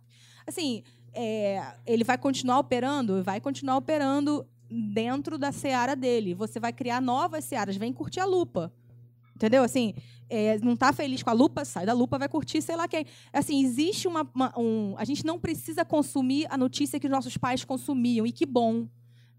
Assim, 0.47 0.83
é, 1.13 1.61
ele 1.85 2.03
vai 2.03 2.17
continuar 2.17 2.59
operando? 2.59 3.23
Vai 3.23 3.39
continuar 3.39 3.77
operando 3.77 4.45
dentro 4.69 5.37
da 5.37 5.51
seara 5.51 5.95
dele. 5.95 6.33
Você 6.33 6.59
vai 6.59 6.73
criar 6.73 7.01
novas 7.01 7.43
searas. 7.45 7.75
Vem 7.75 7.93
curtir 7.93 8.19
a 8.19 8.25
lupa. 8.25 8.71
Entendeu? 9.35 9.63
Assim, 9.63 9.93
é, 10.29 10.57
não 10.59 10.73
está 10.73 10.93
feliz 10.93 11.21
com 11.23 11.29
a 11.29 11.33
lupa, 11.33 11.65
sai 11.65 11.85
da 11.85 11.93
lupa, 11.93 12.17
vai 12.19 12.29
curtir 12.29 12.61
sei 12.61 12.75
lá 12.75 12.87
quem. 12.87 13.05
Assim, 13.31 13.63
existe 13.63 14.07
uma, 14.07 14.27
uma- 14.33 14.53
um. 14.57 14.95
A 14.97 15.03
gente 15.03 15.25
não 15.25 15.39
precisa 15.39 15.83
consumir 15.83 16.45
a 16.49 16.57
notícia 16.57 16.99
que 16.99 17.07
os 17.07 17.11
nossos 17.11 17.35
pais 17.37 17.63
consumiam, 17.65 18.25
e 18.25 18.31
que 18.31 18.45
bom. 18.45 18.87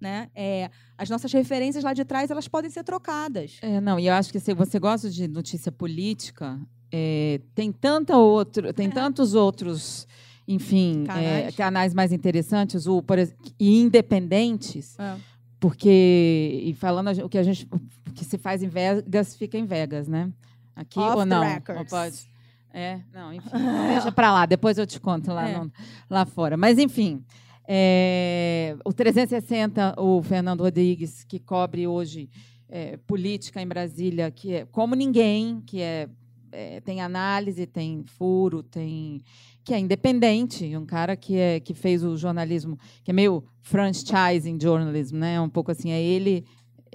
Né? 0.01 0.29
É, 0.35 0.71
as 0.99 1.09
nossas 1.09 1.33
referências 1.33 1.83
lá 1.83 1.95
de 1.95 2.05
trás 2.05 2.31
elas 2.31 2.47
podem 2.47 2.71
ser 2.71 2.85
trocadas. 2.85 3.59
É, 3.63 3.81
não, 3.81 3.99
e 3.99 4.07
eu 4.09 4.13
acho 4.15 4.31
que 4.33 4.39
se 4.41 4.53
você 4.53 4.79
gosta 4.79 5.09
de 5.09 5.27
notícia 5.27 5.73
política, 5.73 6.61
é, 6.93 7.41
tem 7.55 7.73
tanta 7.73 8.17
outro, 8.19 8.71
tem 8.75 8.91
tantos 8.91 9.35
outros, 9.35 10.07
enfim, 10.47 11.03
é, 11.05 11.07
Canais. 11.07 11.57
canais 11.57 11.95
mais 11.95 12.13
interessantes, 12.13 12.87
o, 12.87 13.03
por 13.03 13.19
e 13.19 13.81
independentes, 13.81 14.99
É. 14.99 15.17
porque 15.61 16.61
e 16.65 16.75
falando 16.75 17.09
o 17.25 17.29
que 17.29 17.39
a 17.39 17.43
gente 17.43 17.67
o 18.07 18.13
que 18.13 18.25
se 18.25 18.37
faz 18.39 18.63
em 18.63 18.69
Vegas 18.69 19.35
fica 19.37 19.57
em 19.59 19.65
Vegas, 19.65 20.07
né? 20.07 20.31
Aqui 20.77 20.99
Off 20.99 21.19
ou 21.19 21.27
não? 21.27 21.43
Ou 21.77 21.85
pode? 21.87 22.29
É, 22.73 23.01
não, 23.13 23.33
enfim, 23.33 23.49
deixa 23.89 24.11
para 24.13 24.33
lá, 24.33 24.47
depois 24.47 24.77
eu 24.79 24.87
te 24.87 25.01
conto 25.01 25.33
lá, 25.33 25.49
É. 25.49 25.59
no- 25.59 25.73
lá 26.11 26.25
fora. 26.27 26.57
Mas 26.57 26.79
enfim, 26.79 27.25
é, 27.67 28.77
o 28.85 28.93
360, 28.93 29.95
o 30.01 30.23
Fernando 30.23 30.61
Rodrigues, 30.63 31.25
que 31.25 31.39
cobre 31.39 31.87
hoje 31.87 32.29
é, 32.69 32.97
política 33.07 33.61
em 33.63 33.67
Brasília, 33.69 34.31
que 34.31 34.55
é 34.55 34.65
como 34.67 34.95
ninguém, 34.95 35.61
que 35.65 35.81
é, 35.81 36.09
é, 36.51 36.81
tem 36.81 37.01
análise, 37.01 37.67
tem 37.67 38.03
furo, 38.07 38.63
tem 38.63 39.21
que 39.65 39.73
é 39.73 39.79
independente, 39.79 40.77
um 40.77 40.85
cara 40.85 41.17
que 41.17 41.37
é 41.37 41.59
que 41.59 41.73
fez 41.73 42.05
o 42.05 42.17
jornalismo, 42.17 42.79
que 43.03 43.11
é 43.11 43.15
meio 43.15 43.43
franchising 43.63 44.59
journalism, 44.61 45.17
né? 45.17 45.41
Um 45.41 45.49
pouco 45.49 45.71
assim, 45.71 45.91
é 45.91 46.03
ele 46.03 46.45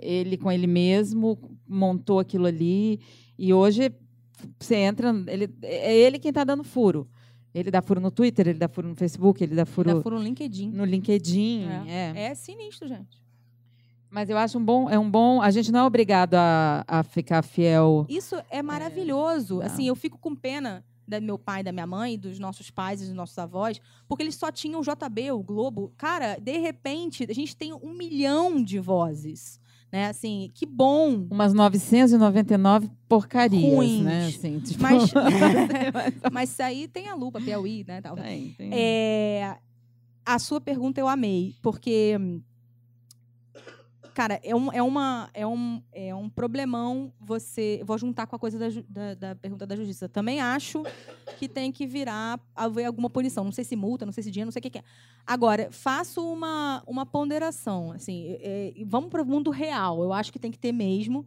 ele 0.01 0.37
com 0.37 0.51
ele 0.51 0.67
mesmo 0.67 1.37
montou 1.67 2.19
aquilo 2.19 2.45
ali 2.45 2.99
e 3.37 3.53
hoje 3.53 3.91
você 4.57 4.75
entra, 4.75 5.13
ele 5.27 5.49
é 5.63 5.97
ele 5.97 6.19
quem 6.19 6.29
está 6.29 6.43
dando 6.43 6.63
furo. 6.63 7.07
Ele 7.51 7.71
dá 7.71 7.81
furo 7.81 7.99
no 7.99 8.11
Twitter, 8.11 8.47
ele 8.47 8.59
dá 8.59 8.69
furo 8.69 8.87
no 8.87 8.95
Facebook, 8.95 9.43
ele 9.43 9.55
dá 9.55 9.65
furo 9.65 9.89
Ainda 9.89 10.03
foram 10.03 10.19
no 10.19 10.23
LinkedIn. 10.23 10.69
no 10.69 10.85
LinkedIn, 10.85 11.65
é. 11.87 12.13
É 12.27 12.35
sinistro, 12.35 12.87
gente. 12.87 13.19
Mas 14.09 14.29
eu 14.29 14.37
acho 14.37 14.57
um 14.57 14.63
bom, 14.63 14.89
é 14.89 14.97
um 14.97 15.09
bom. 15.09 15.41
A 15.41 15.49
gente 15.49 15.71
não 15.71 15.81
é 15.81 15.83
obrigado 15.83 16.35
a, 16.35 16.83
a 16.87 17.03
ficar 17.03 17.41
fiel. 17.43 18.05
Isso 18.07 18.35
é 18.49 18.61
maravilhoso. 18.61 19.59
tá. 19.59 19.65
Assim, 19.65 19.87
eu 19.87 19.95
fico 19.95 20.17
com 20.17 20.35
pena 20.35 20.83
do 21.09 21.25
meu 21.25 21.39
pai, 21.39 21.63
da 21.63 21.71
minha 21.71 21.87
mãe, 21.87 22.17
dos 22.17 22.37
nossos 22.37 22.69
pais 22.69 23.01
e 23.01 23.05
dos 23.05 23.13
nossos 23.13 23.37
avós, 23.37 23.81
porque 24.07 24.23
eles 24.23 24.35
só 24.35 24.51
tinham 24.51 24.81
o 24.81 24.83
JB, 24.83 25.31
o 25.31 25.41
Globo. 25.41 25.93
Cara, 25.97 26.37
de 26.37 26.57
repente, 26.57 27.25
a 27.29 27.33
gente 27.33 27.55
tem 27.55 27.73
um 27.73 27.93
milhão 27.93 28.61
de 28.63 28.79
vozes. 28.79 29.59
Né? 29.91 30.05
Assim, 30.05 30.51
que 30.53 30.65
bom. 30.67 31.25
Umas 31.31 31.53
999 31.53 32.91
porcarias, 33.07 33.73
Ruins. 33.73 34.03
né? 34.03 34.27
Assim, 34.27 34.59
tipo, 34.59 34.81
Mas, 34.83 35.11
mas 36.31 36.51
isso 36.51 36.61
aí 36.61 36.87
tem 36.87 37.07
a 37.07 37.15
lupa, 37.15 37.41
Piauí, 37.41 37.83
né? 37.87 37.99
Tal. 38.01 38.15
tem, 38.15 38.53
tem. 38.55 38.69
É, 38.71 39.57
a 40.23 40.37
sua 40.37 40.61
pergunta 40.61 41.01
eu 41.01 41.07
amei, 41.07 41.55
porque, 41.61 42.15
cara, 44.13 44.39
é 44.43 44.55
um, 44.55 44.71
é 44.71 44.81
uma, 44.81 45.29
é 45.33 45.45
um, 45.45 45.81
é 45.91 46.13
um 46.13 46.29
problemão 46.29 47.13
você. 47.19 47.81
Vou 47.85 47.97
juntar 47.97 48.27
com 48.27 48.35
a 48.35 48.39
coisa 48.39 48.57
da, 48.57 48.67
da, 48.87 49.13
da 49.13 49.35
pergunta 49.35 49.65
da 49.65 49.75
justiça. 49.75 50.09
Também 50.09 50.41
acho 50.41 50.83
que 51.37 51.47
tem 51.47 51.71
que 51.71 51.87
virar 51.87 52.39
haver 52.55 52.85
alguma 52.85 53.09
punição. 53.09 53.43
Não 53.43 53.51
sei 53.51 53.63
se 53.63 53.75
multa, 53.75 54.05
não 54.05 54.13
sei 54.13 54.23
se 54.23 54.31
dinheiro, 54.31 54.47
não 54.47 54.51
sei 54.51 54.59
o 54.59 54.63
que, 54.63 54.69
que 54.69 54.77
é. 54.79 54.83
Agora, 55.25 55.69
faço 55.71 56.21
uma, 56.21 56.83
uma 56.85 57.05
ponderação. 57.05 57.91
Assim, 57.91 58.37
é, 58.41 58.73
é, 58.77 58.85
vamos 58.85 59.09
para 59.09 59.21
o 59.21 59.25
mundo 59.25 59.51
real. 59.51 60.03
Eu 60.03 60.11
acho 60.13 60.31
que 60.31 60.39
tem 60.39 60.51
que 60.51 60.59
ter 60.59 60.71
mesmo. 60.71 61.25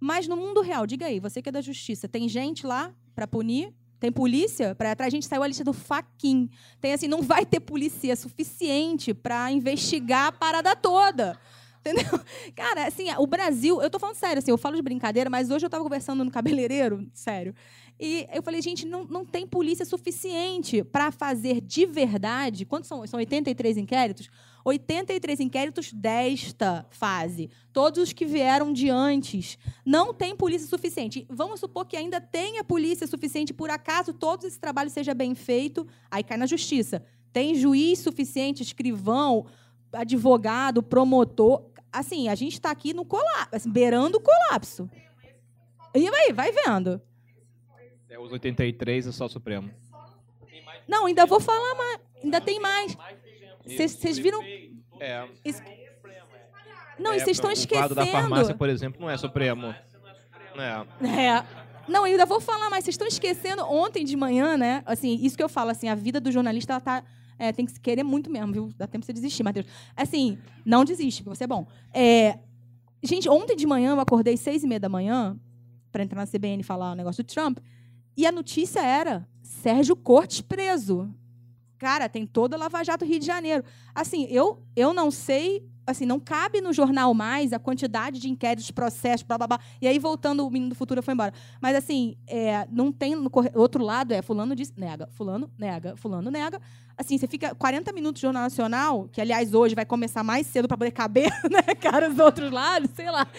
Mas 0.00 0.28
no 0.28 0.36
mundo 0.36 0.60
real, 0.60 0.86
diga 0.86 1.06
aí, 1.06 1.18
você 1.18 1.42
que 1.42 1.48
é 1.48 1.52
da 1.52 1.60
justiça, 1.60 2.08
tem 2.08 2.28
gente 2.28 2.66
lá 2.66 2.92
para 3.14 3.26
punir? 3.26 3.74
Tem 3.98 4.12
polícia 4.12 4.74
para 4.76 4.92
atrás? 4.92 5.12
A 5.12 5.16
gente 5.16 5.26
saiu 5.26 5.42
a 5.42 5.48
lista 5.48 5.64
do 5.64 5.72
Faquin. 5.72 6.48
Tem 6.80 6.92
assim, 6.92 7.08
não 7.08 7.20
vai 7.20 7.44
ter 7.44 7.58
polícia 7.58 8.14
suficiente 8.14 9.12
para 9.12 9.50
investigar 9.50 10.28
a 10.28 10.32
parada 10.32 10.76
toda. 10.76 11.38
Entendeu? 11.80 12.20
Cara, 12.54 12.86
assim, 12.86 13.06
o 13.18 13.26
Brasil, 13.26 13.80
eu 13.80 13.90
tô 13.90 13.98
falando 13.98 14.16
sério, 14.16 14.38
assim, 14.38 14.50
eu 14.50 14.58
falo 14.58 14.76
de 14.76 14.82
brincadeira, 14.82 15.30
mas 15.30 15.50
hoje 15.50 15.64
eu 15.64 15.70
tava 15.70 15.84
conversando 15.84 16.24
no 16.24 16.30
cabeleireiro, 16.30 17.08
sério. 17.14 17.54
E 18.00 18.28
eu 18.32 18.42
falei, 18.42 18.62
gente, 18.62 18.86
não, 18.86 19.04
não 19.04 19.24
tem 19.24 19.44
polícia 19.44 19.84
suficiente 19.84 20.84
para 20.84 21.10
fazer 21.10 21.60
de 21.60 21.84
verdade. 21.84 22.64
Quantos 22.64 22.88
são? 22.88 23.04
São 23.06 23.18
83 23.18 23.76
inquéritos? 23.76 24.30
83 24.64 25.40
inquéritos 25.40 25.92
desta 25.92 26.86
fase. 26.90 27.50
Todos 27.72 28.00
os 28.00 28.12
que 28.12 28.24
vieram 28.24 28.72
de 28.72 28.88
antes. 28.88 29.58
Não 29.84 30.14
tem 30.14 30.36
polícia 30.36 30.68
suficiente. 30.68 31.26
Vamos 31.28 31.58
supor 31.58 31.86
que 31.86 31.96
ainda 31.96 32.20
tenha 32.20 32.62
polícia 32.62 33.06
suficiente, 33.06 33.52
por 33.52 33.68
acaso 33.68 34.12
todo 34.12 34.46
esse 34.46 34.60
trabalho 34.60 34.90
seja 34.90 35.12
bem 35.12 35.34
feito, 35.34 35.86
aí 36.08 36.22
cai 36.22 36.36
na 36.36 36.46
justiça. 36.46 37.02
Tem 37.32 37.54
juiz 37.54 37.98
suficiente, 37.98 38.62
escrivão, 38.62 39.46
advogado, 39.92 40.82
promotor. 40.82 41.64
Assim, 41.92 42.28
a 42.28 42.34
gente 42.34 42.54
está 42.54 42.70
aqui 42.70 42.92
no 42.92 43.04
colapso, 43.04 43.48
assim, 43.52 43.70
beirando 43.70 44.18
o 44.18 44.20
colapso. 44.20 44.88
E 45.94 46.10
vai, 46.10 46.32
vai 46.32 46.52
vendo. 46.52 47.00
É, 48.08 48.18
os 48.18 48.30
83 48.32 49.06
é 49.06 49.12
só 49.12 49.26
o 49.26 49.28
Supremo. 49.28 49.70
Não, 50.86 51.06
ainda 51.06 51.26
vou 51.26 51.40
falar 51.40 51.74
mais. 51.74 52.00
Ainda 52.22 52.40
tem 52.40 52.58
mais. 52.60 52.96
Vocês 53.66 54.18
viram. 54.18 54.42
É. 55.00 55.26
Não, 56.98 57.12
e 57.12 57.16
É, 57.16 57.18
vocês 57.20 57.36
estão 57.36 57.50
O 57.50 57.52
esquecendo. 57.52 57.94
quadro 57.94 57.94
da 57.94 58.06
farmácia, 58.06 58.54
por 58.54 58.68
exemplo, 58.68 59.00
não 59.00 59.08
é 59.10 59.16
Supremo. 59.16 59.74
É. 60.56 61.06
É. 61.06 61.44
Não, 61.86 62.04
ainda 62.04 62.26
vou 62.26 62.40
falar, 62.40 62.68
mas 62.68 62.84
vocês 62.84 62.94
estão 62.94 63.06
esquecendo 63.06 63.62
ontem 63.64 64.04
de 64.04 64.16
manhã, 64.16 64.56
né? 64.56 64.82
Assim, 64.84 65.14
isso 65.22 65.36
que 65.36 65.42
eu 65.42 65.48
falo, 65.48 65.70
assim, 65.70 65.88
a 65.88 65.94
vida 65.94 66.20
do 66.20 66.30
jornalista 66.32 66.72
ela 66.74 66.80
tá. 66.80 67.04
É, 67.38 67.52
tem 67.52 67.64
que 67.64 67.72
se 67.72 67.80
querer 67.80 68.02
muito 68.02 68.30
mesmo, 68.30 68.52
viu? 68.52 68.72
Dá 68.76 68.86
tempo 68.86 69.04
pra 69.04 69.06
você 69.06 69.12
desistir, 69.12 69.42
Matheus. 69.42 69.66
Assim, 69.96 70.38
não 70.64 70.84
desiste, 70.84 71.22
porque 71.22 71.36
você 71.36 71.44
é 71.44 71.46
bom. 71.46 71.66
É, 71.94 72.38
gente, 73.02 73.28
ontem 73.28 73.54
de 73.54 73.66
manhã 73.66 73.92
eu 73.92 74.00
acordei 74.00 74.36
seis 74.36 74.64
e 74.64 74.66
meia 74.66 74.80
da 74.80 74.88
manhã 74.88 75.38
para 75.92 76.02
entrar 76.02 76.20
na 76.20 76.26
CBN 76.26 76.60
e 76.60 76.64
falar 76.64 76.92
o 76.92 76.94
negócio 76.94 77.22
do 77.22 77.26
Trump. 77.26 77.58
E 78.16 78.26
a 78.26 78.32
notícia 78.32 78.80
era 78.80 79.28
Sérgio 79.42 79.94
Cortes 79.94 80.40
preso. 80.40 81.14
Cara, 81.78 82.08
tem 82.08 82.26
toda 82.26 82.56
a 82.56 82.58
Lava 82.58 82.82
Jato 82.82 83.04
Rio 83.04 83.20
de 83.20 83.26
Janeiro. 83.26 83.62
Assim, 83.94 84.26
eu, 84.28 84.60
eu 84.74 84.92
não 84.92 85.10
sei, 85.10 85.64
assim, 85.90 86.04
não 86.06 86.20
cabe 86.20 86.60
no 86.60 86.72
jornal 86.72 87.12
mais 87.14 87.52
a 87.52 87.58
quantidade 87.58 88.20
de 88.20 88.28
inquéritos, 88.28 88.70
processos, 88.70 89.22
blá, 89.22 89.38
blá, 89.38 89.46
blá. 89.46 89.60
E 89.80 89.88
aí, 89.88 89.98
voltando, 89.98 90.46
o 90.46 90.50
Menino 90.50 90.70
do 90.70 90.74
Futuro 90.74 91.02
foi 91.02 91.14
embora. 91.14 91.32
Mas, 91.60 91.76
assim, 91.76 92.16
é, 92.26 92.66
não 92.70 92.92
tem... 92.92 93.14
No 93.16 93.30
outro 93.54 93.82
lado 93.82 94.12
é 94.12 94.22
fulano 94.22 94.54
diz, 94.54 94.72
nega, 94.76 95.08
fulano 95.12 95.50
nega, 95.58 95.96
fulano 95.96 96.30
nega. 96.30 96.60
Assim, 96.96 97.16
você 97.16 97.28
fica 97.28 97.54
40 97.54 97.92
minutos 97.92 98.18
de 98.20 98.26
Jornal 98.26 98.42
Nacional, 98.42 99.08
que, 99.12 99.20
aliás, 99.20 99.54
hoje 99.54 99.74
vai 99.74 99.86
começar 99.86 100.24
mais 100.24 100.46
cedo 100.48 100.66
para 100.66 100.76
poder 100.76 100.90
caber, 100.90 101.30
né, 101.48 101.62
cara, 101.80 102.10
os 102.10 102.18
outros 102.18 102.50
lados, 102.50 102.90
sei 102.94 103.08
lá. 103.10 103.26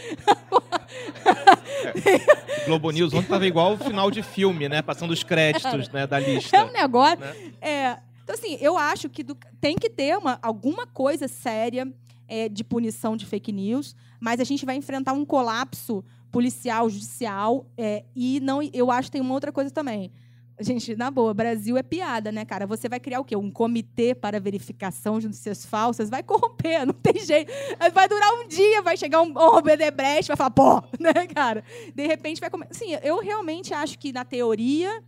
Globo 2.66 2.92
News 2.92 3.14
ontem 3.14 3.28
tava 3.28 3.46
igual 3.46 3.74
o 3.74 3.78
final 3.78 4.10
de 4.10 4.24
filme, 4.24 4.70
né? 4.70 4.82
Passando 4.82 5.12
os 5.12 5.24
créditos 5.24 5.90
né, 5.90 6.08
da 6.08 6.20
lista. 6.20 6.56
É 6.56 6.64
um 6.64 6.72
negócio. 6.72 7.20
né? 7.20 7.36
É, 7.62 7.98
então, 8.24 8.36
assim, 8.36 8.58
eu 8.62 8.78
acho 8.78 9.10
que 9.10 9.24
do- 9.24 9.38
tem 9.60 9.76
que 9.76 9.90
ter 9.90 10.18
uma, 10.18 10.38
alguma 10.42 10.86
coisa 10.86 11.28
séria 11.28 11.92
é, 12.30 12.48
de 12.48 12.64
punição 12.64 13.18
de 13.18 13.26
fake 13.26 13.52
news, 13.52 13.96
mas 14.20 14.40
a 14.40 14.44
gente 14.44 14.66
vai 14.66 14.76
enfrentar 14.76 15.14
um 15.14 15.26
colapso 15.26 16.04
policial, 16.32 16.90
judicial, 16.90 17.66
é, 17.78 18.04
e 18.16 18.40
não, 18.40 18.62
eu 18.62 18.92
acho 18.92 19.08
que 19.08 19.14
tem 19.14 19.22
uma 19.22 19.34
outra 19.34 19.52
coisa 19.52 19.72
também. 19.72 20.12
Gente, 20.62 20.94
na 20.94 21.10
boa, 21.10 21.34
Brasil 21.34 21.78
é 21.78 21.84
piada, 21.84 22.34
né, 22.34 22.44
cara? 22.44 22.68
Você 22.68 22.90
vai 22.90 23.00
criar 23.00 23.22
o 23.22 23.24
quê? 23.24 23.34
Um 23.34 23.50
comitê 23.50 24.14
para 24.14 24.42
verificação 24.42 25.18
de 25.18 25.28
notícias 25.28 25.66
falsas? 25.66 26.10
Vai 26.10 26.22
corromper, 26.22 26.84
não 26.86 26.94
tem 26.94 27.18
jeito. 27.24 27.50
Vai 27.94 28.10
durar 28.10 28.30
um 28.34 28.48
dia, 28.48 28.82
vai 28.82 28.98
chegar 28.98 29.22
um, 29.22 29.34
um 29.34 29.62
Bedebrecht, 29.62 30.28
vai 30.28 30.36
falar, 30.36 30.52
pô, 30.52 30.84
né, 31.00 31.28
cara? 31.34 31.64
De 31.96 32.06
repente 32.06 32.42
vai 32.42 32.50
começar. 32.50 32.74
Sim, 32.74 32.98
eu 33.02 33.20
realmente 33.20 33.74
acho 33.74 33.98
que 33.98 34.12
na 34.12 34.26
teoria 34.26 35.02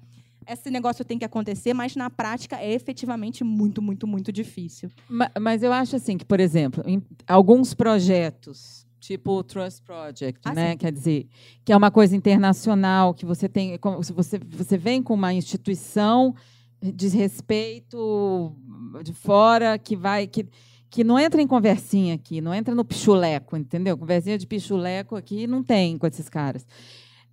esse 0.48 0.70
negócio 0.70 1.06
tem 1.06 1.18
que 1.20 1.26
acontecer, 1.26 1.74
mas 1.74 1.96
na 1.96 2.10
prática 2.10 2.58
é 2.58 2.72
efetivamente 2.74 3.44
muito, 3.44 3.82
muito, 3.82 4.06
muito 4.08 4.32
difícil. 4.32 4.90
Ma- 5.10 5.32
Mas 5.40 5.64
eu 5.64 5.72
acho 5.72 5.96
assim 5.96 6.18
que, 6.18 6.26
por 6.26 6.40
exemplo, 6.40 6.84
em 6.86 7.02
alguns 7.28 7.74
projetos, 7.74 8.86
tipo 9.00 9.32
o 9.32 9.44
Trust 9.44 9.82
Project, 9.84 10.42
Ah, 10.44 10.54
né? 10.54 10.72
sim. 10.72 10.78
Quer 10.78 10.92
dizer, 10.92 11.28
que 11.66 11.72
é 11.72 11.78
uma 11.78 11.92
coisa 11.92 12.16
internacional, 12.16 13.14
que 13.14 13.26
você 13.26 13.48
tem. 13.50 13.78
se 14.04 14.14
Você, 14.14 14.40
você 14.40 14.78
vem 14.78 15.02
com 15.02 15.14
uma 15.14 15.34
instituição 15.34 16.36
de 16.82 17.08
respeito 17.10 18.56
de 19.04 19.14
fora 19.14 19.78
que 19.78 19.96
vai. 19.96 20.28
Que, 20.28 20.46
que 20.90 21.04
não 21.06 21.18
entra 21.18 21.42
em 21.42 21.48
conversinha 21.48 22.16
aqui, 22.16 22.42
não 22.42 22.54
entra 22.54 22.76
no 22.76 22.84
pichuleco, 22.84 23.56
entendeu? 23.56 23.98
Conversinha 23.98 24.38
de 24.38 24.46
pichuleco 24.46 25.16
aqui 25.16 25.48
não 25.48 25.64
tem 25.64 25.98
com 25.98 26.06
esses 26.06 26.28
caras. 26.28 26.66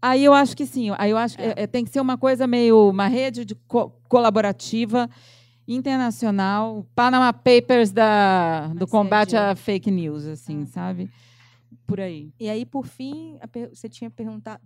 Aí 0.00 0.24
eu 0.24 0.32
acho 0.32 0.56
que 0.56 0.64
sim, 0.64 0.90
aí 0.96 1.10
eu 1.10 1.18
acho 1.18 1.36
que 1.36 1.42
é, 1.42 1.66
tem 1.66 1.84
que 1.84 1.90
ser 1.90 2.00
uma 2.00 2.16
coisa 2.16 2.46
meio 2.46 2.88
uma 2.88 3.08
rede 3.08 3.44
de 3.44 3.54
co 3.54 3.90
colaborativa 4.08 5.10
internacional, 5.66 6.86
Panama 6.94 7.32
Papers 7.32 7.90
da, 7.90 8.68
do 8.68 8.86
combate 8.86 9.36
à 9.36 9.54
fake 9.54 9.90
news, 9.90 10.24
assim, 10.24 10.64
sabe? 10.64 11.10
Por 11.86 12.00
aí. 12.00 12.32
E 12.40 12.48
aí, 12.48 12.64
por 12.64 12.86
fim, 12.86 13.38
você 13.70 13.88
tinha 13.88 14.08
perguntado. 14.10 14.62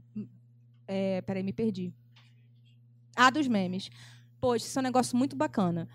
É, 0.87 1.21
peraí, 1.23 1.43
me 1.43 1.53
perdi. 1.53 1.93
Ah, 3.17 3.31
dos 3.31 3.49
memes. 3.49 3.91
Poxa, 4.41 4.67
isso 4.67 4.79
é 4.79 4.81
um 4.81 4.85
negócio 4.85 5.17
muito 5.17 5.35
bacana. 5.35 5.89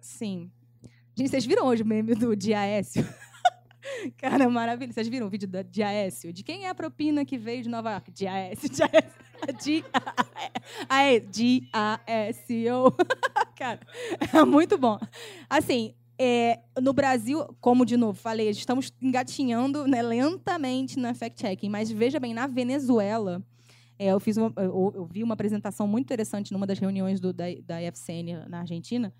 Sim. 0.00 0.50
Gente, 1.14 1.30
vocês 1.30 1.44
viram 1.44 1.66
hoje 1.66 1.82
o 1.82 1.86
meme 1.86 2.14
do 2.14 2.36
Diaécio? 2.36 3.04
Cara, 4.16 4.48
maravilha. 4.48 4.92
Vocês 4.92 5.08
viram 5.08 5.26
o 5.26 5.30
vídeo 5.30 5.48
da 5.48 5.62
Diaécio? 5.62 6.32
De 6.32 6.42
quem 6.42 6.64
é 6.64 6.68
a 6.68 6.74
propina 6.74 7.24
que 7.24 7.38
veio 7.38 7.62
de 7.62 7.68
Nova 7.68 7.90
York? 7.92 8.10
Diaécio. 8.10 8.68
Diaécio. 8.68 9.30
D-A-S-O. 11.30 12.92
Cara, 13.56 13.80
é 14.32 14.44
muito 14.44 14.76
bom. 14.78 14.98
Assim, 15.48 15.94
é, 16.18 16.60
no 16.80 16.92
Brasil, 16.92 17.44
como 17.60 17.86
de 17.86 17.96
novo 17.96 18.18
falei, 18.18 18.50
estamos 18.50 18.92
engatinhando 19.00 19.86
né, 19.86 20.02
lentamente 20.02 20.98
na 20.98 21.14
fact-checking, 21.14 21.70
mas 21.70 21.90
veja 21.90 22.20
bem, 22.20 22.34
na 22.34 22.46
Venezuela, 22.46 23.42
é, 23.98 24.08
eu, 24.08 24.20
fiz 24.20 24.36
uma, 24.36 24.52
eu, 24.56 24.92
eu, 24.94 25.04
vi 25.06 25.22
uma 25.22 25.34
apresentação 25.34 25.86
muito 25.86 26.04
interessante 26.04 26.52
numa 26.52 26.66
das 26.66 26.78
reuniões 26.78 27.20
do, 27.20 27.32
da, 27.32 27.44
da 27.66 27.82
IFCN 27.82 28.46
na 28.48 28.60
Argentina, 28.60 29.14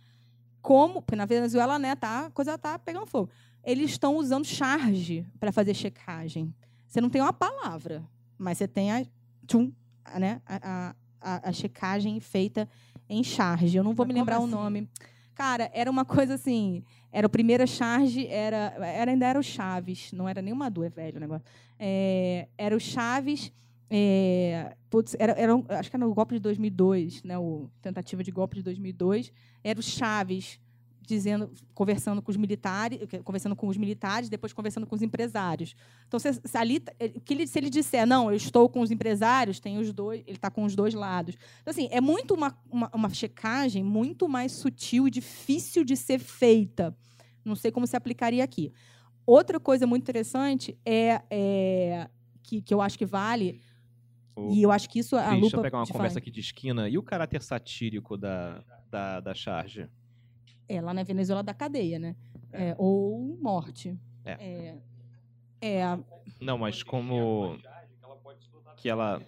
como, 0.61 1.01
porque 1.01 1.17
na 1.17 1.25
Venezuela, 1.25 1.79
né, 1.79 1.97
tá, 1.97 2.27
a 2.27 2.31
coisa 2.31 2.59
tá 2.59 2.79
pegando 2.79 3.07
fogo. 3.07 3.31
Eles 3.65 3.91
estão 3.91 4.17
usando 4.17 4.45
charge 4.45 5.27
para 5.39 5.53
fazer 5.53 5.75
checagem. 5.75 6.55
Você 6.87 7.01
não 7.01 7.11
tem 7.11 7.21
uma 7.21 7.33
palavra, 7.33 8.03
mas 8.39 8.59
você 8.59 8.67
tem 8.67 8.91
a, 8.91 9.07
tchum, 9.47 9.73
né, 10.19 10.41
a, 10.47 10.95
a, 11.21 11.49
a 11.49 11.53
checagem 11.53 12.19
feita 12.21 12.69
em 13.09 13.23
charge. 13.23 13.77
Eu 13.77 13.85
não 13.85 13.95
vou 13.95 14.07
mas 14.07 14.15
me 14.15 14.21
lembrar 14.21 14.37
assim? 14.37 14.45
o 14.45 14.49
nome. 14.49 14.89
Cara, 15.35 15.71
era 15.73 15.91
uma 15.91 16.05
coisa 16.05 16.35
assim. 16.35 16.85
Era 17.13 17.27
o 17.27 17.31
primeiro 17.31 17.67
charge, 17.67 18.27
era, 18.27 18.75
era 18.79 19.11
ainda 19.11 19.27
era 19.27 19.39
o 19.39 19.43
Chaves, 19.43 20.13
não 20.13 20.29
era 20.29 20.41
nem 20.41 20.53
uma 20.53 20.67
é 20.67 20.89
velho 20.89 21.17
o 21.17 21.21
negócio. 21.21 21.47
É, 21.79 22.47
era 22.57 22.77
o 22.77 22.81
Chaves. 22.81 23.53
É, 23.93 24.77
putz, 24.89 25.17
era, 25.19 25.33
era, 25.33 25.53
acho 25.71 25.91
que 25.91 25.97
era 25.97 26.07
o 26.07 26.15
golpe 26.15 26.35
de 26.35 26.41
2002, 26.41 27.25
né, 27.25 27.37
o 27.37 27.69
tentativa 27.83 28.23
de 28.23 28.31
golpe 28.31 28.57
de 28.57 28.63
2002. 28.63 29.33
Era 29.65 29.81
o 29.81 29.83
Chaves 29.83 30.61
dizendo, 31.01 31.51
conversando 31.75 32.23
com 32.23 32.31
os 32.31 32.37
militares, 32.37 33.01
conversando 33.25 33.57
com 33.57 33.69
os 33.69 33.77
militares, 33.77 34.29
depois 34.29 34.53
conversando 34.53 34.87
com 34.87 34.95
os 34.95 35.03
empresários. 35.03 35.75
Então, 36.07 36.21
se, 36.21 36.33
se 36.33 36.57
ali, 36.57 36.81
que 37.25 37.35
ele, 37.35 37.47
se 37.47 37.59
ele 37.59 37.71
disser, 37.71 38.07
não, 38.07 38.31
eu 38.31 38.37
estou 38.37 38.69
com 38.69 38.81
os 38.81 38.91
empresários, 38.91 39.59
tem 39.59 39.79
os 39.79 39.93
dois, 39.93 40.21
ele 40.27 40.37
está 40.37 40.51
com 40.51 40.65
os 40.65 40.77
dois 40.77 40.95
lados. 40.95 41.37
Então, 41.61 41.71
assim, 41.73 41.89
é 41.91 42.01
muito 42.01 42.35
uma, 42.35 42.57
uma, 42.71 42.91
uma 42.95 43.09
checagem 43.11 43.83
muito 43.83 44.29
mais 44.29 44.53
sutil 44.53 45.09
e 45.09 45.11
difícil 45.11 45.85
de 45.85 45.97
ser 45.97 46.19
feita. 46.19 46.97
Não 47.45 47.57
sei 47.57 47.71
como 47.71 47.87
se 47.87 47.97
aplicaria 47.97 48.45
aqui. 48.45 48.73
Outra 49.27 49.59
coisa 49.59 49.87
muito 49.87 50.03
interessante 50.03 50.77
é, 50.85 51.23
é 51.31 52.09
que, 52.43 52.61
que 52.61 52.75
eu 52.75 52.81
acho 52.81 52.99
que 52.99 53.07
vale 53.07 53.61
e 54.49 54.63
eu 54.63 54.71
acho 54.71 54.89
que 54.89 54.99
isso 54.99 55.17
a 55.17 55.29
lupa. 55.31 55.41
Deixa 55.41 55.57
eu 55.57 55.63
pegar 55.63 55.79
uma 55.79 55.87
conversa 55.87 56.19
aqui 56.19 56.31
de 56.31 56.41
esquina. 56.41 56.89
E 56.89 56.97
o 56.97 57.03
caráter 57.03 57.43
satírico 57.43 58.17
da, 58.17 58.63
da, 58.91 59.21
da 59.21 59.35
charge? 59.35 59.89
É, 60.71 60.81
lá 60.81 60.95
na 60.95 61.03
Venezuela 61.03 61.43
da 61.43 61.53
cadeia, 61.53 61.99
né? 61.99 62.15
É. 62.53 62.69
É, 62.69 62.75
ou 62.79 63.37
morte. 63.43 63.99
É. 64.25 64.33
é. 64.33 64.79
é 65.61 65.99
Não, 66.41 66.57
mas 66.57 66.85
como 66.85 67.59
que 68.77 68.89
ela 68.89 69.21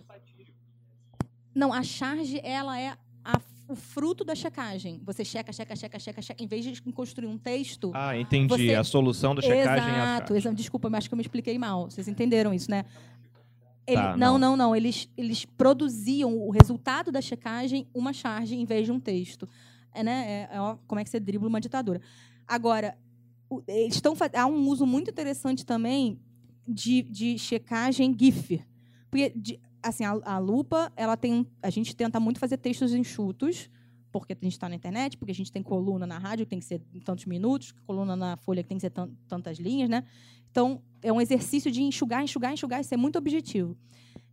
Não, 1.52 1.72
a 1.72 1.82
charge 1.82 2.40
ela 2.44 2.78
é 2.78 2.96
a, 3.24 3.40
o 3.68 3.74
fruto 3.74 4.24
da 4.24 4.36
checagem. 4.36 5.00
Você 5.04 5.24
checa, 5.24 5.52
checa, 5.52 5.74
checa, 5.74 5.98
checa, 5.98 6.22
checa. 6.22 6.44
Em 6.44 6.46
vez 6.46 6.64
de 6.64 6.80
construir 6.92 7.26
um 7.26 7.36
texto. 7.36 7.90
Ah, 7.92 8.16
entendi. 8.16 8.48
Você... 8.48 8.74
A 8.76 8.84
solução 8.84 9.34
da 9.34 9.42
checagem 9.42 9.62
exato, 9.62 10.32
é 10.32 10.36
a 10.36 10.38
exato. 10.38 10.54
Desculpa, 10.54 10.88
mas 10.88 10.98
acho 10.98 11.08
que 11.08 11.14
eu 11.14 11.18
me 11.18 11.22
expliquei 11.22 11.58
mal. 11.58 11.90
Vocês 11.90 12.06
entenderam 12.06 12.54
isso, 12.54 12.70
né? 12.70 12.84
Ele, 13.84 13.96
Tá, 13.96 14.16
não, 14.16 14.38
não. 14.38 14.50
não, 14.50 14.56
não. 14.56 14.76
Eles, 14.76 15.08
eles 15.16 15.44
produziam 15.44 16.38
o 16.38 16.50
resultado 16.50 17.10
da 17.10 17.20
checagem, 17.20 17.88
uma 17.92 18.12
charge, 18.12 18.54
em 18.54 18.64
vez 18.64 18.86
de 18.86 18.92
um 18.92 19.00
texto. 19.00 19.48
É, 19.94 20.02
né? 20.02 20.48
é, 20.50 20.56
é, 20.56 20.76
como 20.86 21.00
é 21.00 21.04
que 21.04 21.10
você 21.10 21.20
dribla 21.20 21.48
uma 21.48 21.60
ditadura. 21.60 22.00
Agora, 22.46 22.96
o- 23.50 23.62
eles 23.68 23.94
estão 23.94 24.14
há 24.34 24.46
um 24.46 24.68
uso 24.68 24.86
muito 24.86 25.10
interessante 25.10 25.64
também 25.66 26.18
de, 26.66 27.02
de 27.02 27.38
checagem 27.38 28.14
GIF. 28.18 28.62
Porque, 29.10 29.30
de- 29.36 29.60
assim, 29.82 30.04
a, 30.04 30.12
a 30.24 30.38
lupa, 30.38 30.92
ela 30.96 31.16
tem 31.16 31.46
a 31.62 31.70
gente 31.70 31.94
tenta 31.94 32.18
muito 32.18 32.38
fazer 32.40 32.56
textos 32.56 32.94
enxutos, 32.94 33.68
porque 34.10 34.32
a 34.32 34.36
gente 34.42 34.52
está 34.52 34.68
na 34.68 34.74
internet, 34.74 35.16
porque 35.16 35.32
a 35.32 35.34
gente 35.34 35.50
tem 35.50 35.62
coluna 35.62 36.06
na 36.06 36.18
rádio 36.18 36.44
que 36.46 36.50
tem 36.50 36.58
que 36.58 36.64
ser 36.66 36.80
tantos 37.04 37.24
minutos, 37.26 37.72
coluna 37.86 38.14
na 38.14 38.36
folha 38.36 38.62
que 38.62 38.68
tem 38.68 38.76
que 38.78 38.82
ser 38.82 38.90
tan- 38.90 39.10
tantas 39.26 39.58
linhas, 39.58 39.88
né? 39.88 40.04
Então, 40.50 40.82
é 41.02 41.10
um 41.12 41.20
exercício 41.20 41.70
de 41.70 41.82
enxugar, 41.82 42.22
enxugar, 42.22 42.52
enxugar 42.52 42.80
e 42.80 42.84
ser 42.84 42.96
muito 42.98 43.16
objetivo. 43.18 43.76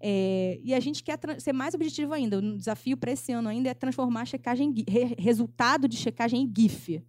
É, 0.02 0.60
e 0.64 0.74
a 0.74 0.80
gente 0.80 1.04
quer 1.04 1.20
ser 1.40 1.54
mais 1.54 1.74
objetivo 1.74 2.14
ainda. 2.14 2.40
O 2.40 2.58
desafio 2.58 2.96
para 2.96 3.12
esse 3.12 3.32
ano 3.32 3.50
ainda 3.50 3.70
é 3.70 3.74
transformar 3.74 4.22
a 4.22 4.26
checagem, 4.26 4.74
re- 4.88 5.16
resultado 5.18 5.88
de 5.88 5.98
checagem 5.98 6.44
em 6.44 6.54
GIF. 6.56 7.04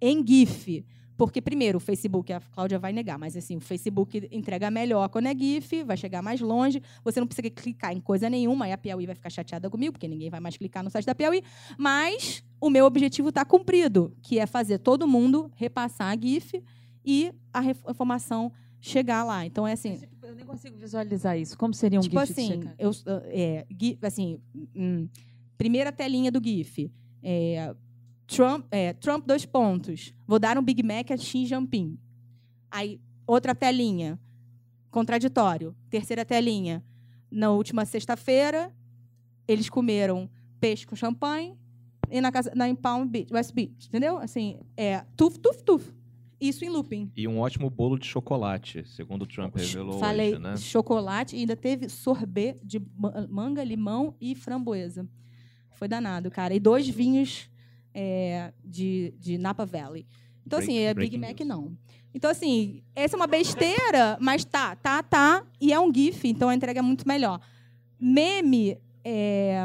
Em 0.00 0.26
GIF. 0.26 0.84
Porque, 1.16 1.40
primeiro, 1.40 1.78
o 1.78 1.80
Facebook, 1.80 2.30
a 2.30 2.40
Cláudia 2.40 2.78
vai 2.78 2.92
negar, 2.92 3.18
mas 3.18 3.34
assim, 3.34 3.56
o 3.56 3.60
Facebook 3.60 4.28
entrega 4.30 4.70
melhor 4.70 5.08
quando 5.08 5.26
é 5.28 5.34
GIF, 5.34 5.82
vai 5.82 5.96
chegar 5.96 6.20
mais 6.20 6.42
longe, 6.42 6.82
você 7.02 7.18
não 7.18 7.26
precisa 7.26 7.48
clicar 7.48 7.90
em 7.94 8.00
coisa 8.00 8.28
nenhuma, 8.28 8.66
aí 8.66 8.72
a 8.72 8.76
Piauí 8.76 9.06
vai 9.06 9.14
ficar 9.14 9.30
chateada 9.30 9.70
comigo, 9.70 9.92
porque 9.92 10.06
ninguém 10.06 10.28
vai 10.28 10.40
mais 10.40 10.58
clicar 10.58 10.84
no 10.84 10.90
site 10.90 11.06
da 11.06 11.14
Piauí. 11.14 11.42
Mas 11.78 12.44
o 12.60 12.68
meu 12.68 12.84
objetivo 12.84 13.30
está 13.30 13.46
cumprido, 13.46 14.14
que 14.20 14.38
é 14.38 14.44
fazer 14.44 14.76
todo 14.76 15.08
mundo 15.08 15.50
repassar 15.54 16.12
a 16.12 16.20
GIF 16.20 16.62
e 17.02 17.32
a 17.50 17.64
informação 17.64 18.52
chegar 18.78 19.24
lá. 19.24 19.46
Então, 19.46 19.66
é 19.66 19.72
assim. 19.72 20.02
Eu 20.26 20.34
nem 20.34 20.44
consigo 20.44 20.76
visualizar 20.76 21.38
isso. 21.38 21.56
Como 21.56 21.72
seria 21.72 22.00
um 22.00 22.02
tipo 22.02 22.18
GIF 22.18 22.32
assim, 22.32 22.60
eu, 22.78 22.90
é, 23.26 23.64
GIF, 23.70 24.04
assim, 24.04 24.40
hum, 24.74 25.08
primeira 25.56 25.92
telinha 25.92 26.32
do 26.32 26.42
GIF. 26.42 26.90
É, 27.22 27.74
Trump, 28.26 28.66
é, 28.72 28.92
Trump, 28.94 29.24
dois 29.24 29.46
pontos. 29.46 30.12
Vou 30.26 30.40
dar 30.40 30.58
um 30.58 30.62
Big 30.62 30.82
Mac 30.82 31.12
a 31.12 31.16
Xi 31.16 31.46
Jinping. 31.46 31.96
Aí, 32.68 33.00
outra 33.24 33.54
telinha. 33.54 34.18
Contraditório. 34.90 35.76
Terceira 35.88 36.24
telinha. 36.24 36.84
Na 37.30 37.52
última 37.52 37.84
sexta-feira, 37.84 38.74
eles 39.46 39.70
comeram 39.70 40.28
peixe 40.58 40.84
com 40.84 40.96
champanhe 40.96 41.56
e 42.10 42.20
na 42.20 42.32
casa 42.32 42.52
na 42.54 42.68
em 42.68 42.74
Palm 42.74 43.06
Beach, 43.06 43.32
West 43.32 43.52
Beach, 43.52 43.86
entendeu? 43.88 44.18
Assim, 44.18 44.58
é 44.76 45.04
tuf, 45.16 45.38
tuf, 45.38 45.62
tuf. 45.62 45.92
Isso 46.40 46.64
em 46.64 46.68
looping. 46.68 47.10
E 47.16 47.26
um 47.26 47.38
ótimo 47.40 47.70
bolo 47.70 47.98
de 47.98 48.06
chocolate, 48.06 48.84
segundo 48.86 49.22
o 49.22 49.26
Trump 49.26 49.56
revelou 49.56 49.98
Falei 49.98 50.32
hoje, 50.32 50.38
né? 50.38 50.56
chocolate 50.56 51.34
e 51.36 51.40
ainda 51.40 51.56
teve 51.56 51.88
sorbet 51.88 52.58
de 52.62 52.78
ma- 52.96 53.26
manga, 53.30 53.64
limão 53.64 54.14
e 54.20 54.34
framboesa. 54.34 55.08
Foi 55.70 55.88
danado, 55.88 56.30
cara. 56.30 56.54
E 56.54 56.60
dois 56.60 56.86
vinhos 56.88 57.48
é, 57.94 58.52
de, 58.64 59.14
de 59.18 59.38
Napa 59.38 59.64
Valley. 59.64 60.06
Então, 60.46 60.58
assim, 60.58 60.74
Break- 60.74 60.86
é 60.86 60.94
Big 60.94 61.18
Mac 61.18 61.40
não. 61.40 61.76
Então, 62.14 62.30
assim, 62.30 62.82
essa 62.94 63.16
é 63.16 63.18
uma 63.18 63.26
besteira, 63.26 64.16
mas 64.20 64.44
tá, 64.44 64.74
tá, 64.76 65.02
tá. 65.02 65.44
E 65.60 65.72
é 65.72 65.80
um 65.80 65.92
GIF, 65.92 66.26
então 66.28 66.48
a 66.48 66.54
entrega 66.54 66.78
é 66.80 66.82
muito 66.82 67.06
melhor. 67.08 67.40
Meme, 67.98 68.78
é... 69.04 69.64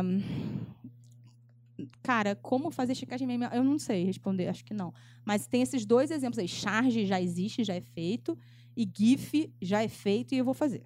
Cara, 2.02 2.36
como 2.36 2.72
fazer 2.72 2.96
checagem 2.96 3.28
meme? 3.28 3.48
Eu 3.52 3.64
não 3.64 3.80
sei 3.80 4.04
responder, 4.04 4.48
acho 4.48 4.64
que 4.64 4.74
não. 4.74 4.94
Mas 5.26 5.48
tem 5.48 5.62
esses 5.62 5.86
dois 5.86 6.12
exemplos 6.12 6.40
aí. 6.40 6.48
Charge 6.48 7.06
já 7.06 7.22
existe, 7.22 7.64
já 7.64 7.74
é 7.74 7.82
feito. 7.82 8.38
E 8.76 8.90
GIF 8.92 9.52
já 9.62 9.84
é 9.84 9.88
feito 9.88 10.34
e 10.34 10.38
eu 10.38 10.46
vou 10.46 10.54
fazer. 10.54 10.84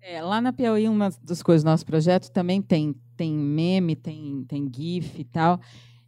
É, 0.00 0.22
lá 0.22 0.40
na 0.40 0.52
Piauí, 0.52 0.88
uma 0.88 1.10
das 1.22 1.42
coisas 1.42 1.62
do 1.62 1.70
nosso 1.70 1.86
projeto 1.86 2.30
também 2.30 2.60
tem, 2.60 2.94
tem 3.16 3.32
meme, 3.32 3.96
tem, 3.96 4.44
tem 4.46 4.70
GIF 4.74 5.20
e 5.20 5.24
tal. 5.24 5.60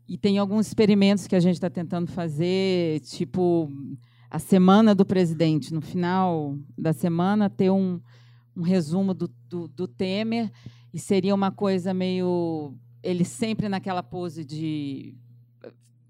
E 0.09 0.17
tem 0.17 0.39
alguns 0.39 0.67
experimentos 0.67 1.27
que 1.27 1.35
a 1.35 1.41
gente 1.41 1.55
está 1.55 1.69
tentando 1.69 2.11
fazer, 2.11 3.01
tipo 3.01 3.71
a 4.31 4.39
semana 4.39 4.95
do 4.95 5.05
presidente. 5.05 5.73
No 5.73 5.81
final 5.81 6.59
da 6.77 6.93
semana, 6.93 7.49
ter 7.49 7.71
um, 7.71 8.01
um 8.57 8.63
resumo 8.63 9.15
do, 9.15 9.29
do, 9.49 9.69
do 9.69 9.89
Temer. 9.89 10.51
E 10.93 10.99
seria 10.99 11.35
uma 11.35 11.51
coisa 11.51 11.93
meio. 11.93 12.75
Ele 13.07 13.25
sempre 13.25 13.69
naquela 13.69 14.03
pose 14.03 14.45
de, 14.45 15.15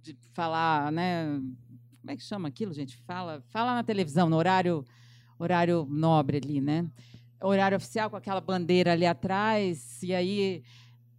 de 0.02 0.16
falar, 0.32 0.90
né? 0.90 1.40
Como 2.00 2.10
é 2.10 2.16
que 2.16 2.22
chama 2.22 2.48
aquilo, 2.48 2.72
gente? 2.72 2.96
Fala, 2.98 3.42
fala 3.48 3.74
na 3.74 3.82
televisão, 3.82 4.28
no 4.28 4.36
horário, 4.36 4.84
horário 5.38 5.86
nobre 5.90 6.38
ali, 6.38 6.60
né? 6.60 6.88
horário 7.40 7.76
oficial 7.76 8.10
com 8.10 8.16
aquela 8.16 8.40
bandeira 8.40 8.92
ali 8.92 9.06
atrás, 9.06 10.02
e 10.02 10.14
aí 10.14 10.62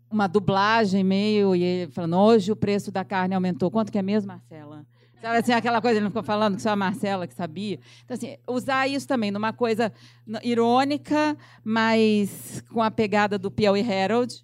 uma 0.10 0.28
dublagem 0.28 1.04
meio, 1.04 1.56
e 1.56 1.62
ele 1.62 1.92
falando, 1.92 2.18
hoje 2.18 2.52
o 2.52 2.56
preço 2.56 2.92
da 2.92 3.04
carne 3.04 3.36
aumentou. 3.36 3.70
Quanto 3.70 3.92
que 3.92 3.98
é 3.98 4.02
mesmo, 4.02 4.30
Marcela? 4.30 4.86
Sabe 5.22 5.38
assim, 5.38 5.52
aquela 5.52 5.82
coisa, 5.82 5.98
ele 5.98 6.04
não 6.04 6.12
ficou 6.12 6.24
falando 6.24 6.56
que 6.56 6.62
só 6.62 6.70
a 6.70 6.76
Marcela 6.76 7.28
que 7.28 7.34
sabia. 7.34 7.80
Então, 8.06 8.16
assim, 8.16 8.38
usar 8.48 8.88
isso 8.88 9.08
também 9.08 9.32
numa 9.32 9.52
coisa 9.52 9.92
irônica, 10.44 11.36
mas 11.64 12.64
com 12.72 12.82
a 12.82 12.92
pegada 12.92 13.38
do 13.38 13.52
Piauí 13.52 13.82
Herald, 13.82 14.44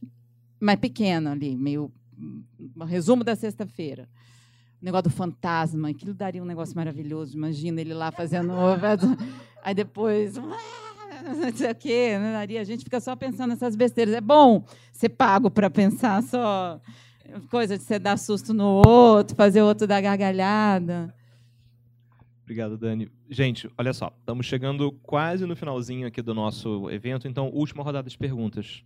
mas 0.64 0.80
pequena 0.80 1.34
ali, 1.34 1.58
meio 1.58 1.92
um 2.78 2.86
resumo 2.86 3.22
da 3.24 3.36
sexta-feira. 3.36 4.08
O 4.82 4.86
negócio 4.86 5.04
do 5.04 5.10
fantasma, 5.10 5.90
aquilo 5.90 6.14
daria 6.14 6.42
um 6.42 6.46
negócio 6.46 6.76
maravilhoso. 6.76 7.36
Imagina 7.36 7.82
ele 7.82 7.94
lá 7.94 8.12
fazendo. 8.12 8.54
Aí 9.62 9.74
depois. 9.74 10.36
Não 10.38 11.54
sei 11.56 11.72
o 11.72 11.76
quê, 11.76 12.18
né? 12.18 12.32
daria. 12.32 12.62
A 12.62 12.64
gente 12.64 12.84
fica 12.84 13.00
só 13.02 13.16
pensando 13.16 13.50
nessas 13.50 13.76
besteiras. 13.76 14.14
É 14.14 14.22
bom 14.22 14.66
ser 14.92 15.10
pago 15.10 15.52
para 15.52 15.70
pensar 15.70 16.24
só 16.24 16.80
coisa 17.50 17.78
de 17.78 17.84
você 17.84 18.00
dar 18.00 18.18
susto 18.18 18.54
no 18.54 18.82
outro, 18.86 19.36
fazer 19.36 19.62
o 19.62 19.66
outro 19.66 19.86
dar 19.86 20.02
gargalhada. 20.02 21.14
Obrigado, 22.42 22.78
Dani. 22.78 23.10
Gente, 23.30 23.70
olha 23.78 23.94
só, 23.94 24.14
estamos 24.20 24.46
chegando 24.46 24.92
quase 25.04 25.46
no 25.46 25.56
finalzinho 25.56 26.08
aqui 26.08 26.22
do 26.22 26.34
nosso 26.34 26.90
evento, 26.90 27.28
então, 27.28 27.50
última 27.50 27.84
rodada 27.84 28.10
de 28.10 28.18
perguntas. 28.18 28.84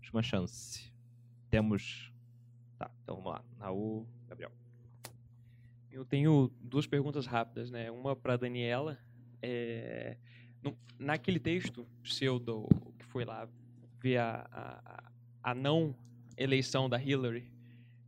Última 0.00 0.22
chance. 0.22 0.89
Temos. 1.50 2.12
Tá, 2.78 2.90
então 3.02 3.16
vamos 3.16 3.32
lá. 3.32 3.44
Raul, 3.58 4.06
Gabriel. 4.28 4.52
Eu 5.90 6.04
tenho 6.04 6.50
duas 6.60 6.86
perguntas 6.86 7.26
rápidas, 7.26 7.70
né? 7.70 7.90
Uma 7.90 8.14
para 8.14 8.36
Daniela. 8.36 8.98
É, 9.42 10.16
no- 10.62 10.78
naquele 10.98 11.40
texto 11.40 11.86
seu 12.04 12.38
do, 12.38 12.68
que 12.98 13.04
foi 13.06 13.24
lá 13.24 13.48
ver 14.00 14.18
a, 14.18 14.46
a, 14.52 15.50
a 15.50 15.54
não 15.54 15.94
eleição 16.36 16.88
da 16.88 17.02
Hillary, 17.02 17.50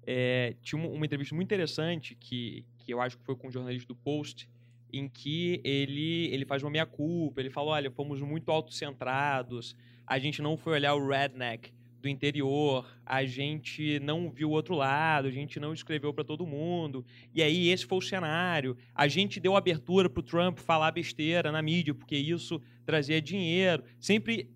é, 0.07 0.55
tinha 0.63 0.81
uma, 0.81 1.05
entrevista 1.05 1.35
muito 1.35 1.49
interessante 1.49 2.15
que, 2.15 2.65
que 2.79 2.93
eu 2.93 3.01
acho 3.01 3.19
que 3.19 3.25
foi 3.25 3.37
com 3.37 3.49
um 3.49 3.51
jornalista 3.51 3.89
do 3.89 3.97
Post, 3.97 4.49
em 4.93 5.09
que 5.09 5.61
ele, 5.65 6.27
ele 6.33 6.45
faz 6.45 6.63
uma 6.63 6.71
meia-culpa, 6.71 7.41
ele 7.41 7.51
fala, 7.51 7.73
olha, 7.73 7.91
fomos 7.91 8.21
muito 8.21 8.51
autocentrados, 8.51 9.77
a 10.07 10.19
gente 10.19 10.43
não 10.43 10.57
foi 10.57 10.75
olhar 10.75 10.95
o 10.95 11.09
redneck 11.09 11.73
do 12.03 12.09
interior, 12.09 12.87
a 13.07 13.25
gente 13.25 14.01
não 14.01 14.29
viu 14.29 14.51
o 14.51 14.53
outro 14.53 14.75
lado, 14.75 15.29
a 15.29 15.31
gente 15.31 15.61
não 15.61 15.73
escreveu 15.73 16.13
para 16.13 16.25
todo 16.25 16.47
mundo, 16.47 17.07
e 17.33 17.43
aí 17.43 17.69
esse 17.69 17.87
foi 17.87 17.99
o 17.99 18.03
cenário. 18.03 18.77
A 18.95 19.07
gente 19.07 19.39
deu 19.39 19.57
abertura 19.57 20.11
para 20.11 20.21
o 20.21 20.23
Trump 20.23 20.59
falar 20.59 20.91
besteira 20.91 21.53
na 21.53 21.63
mídia, 21.63 21.95
porque 21.95 22.17
isso 22.17 22.61
trazia 22.85 23.23
dinheiro. 23.23 23.85
Sempre 24.01 24.51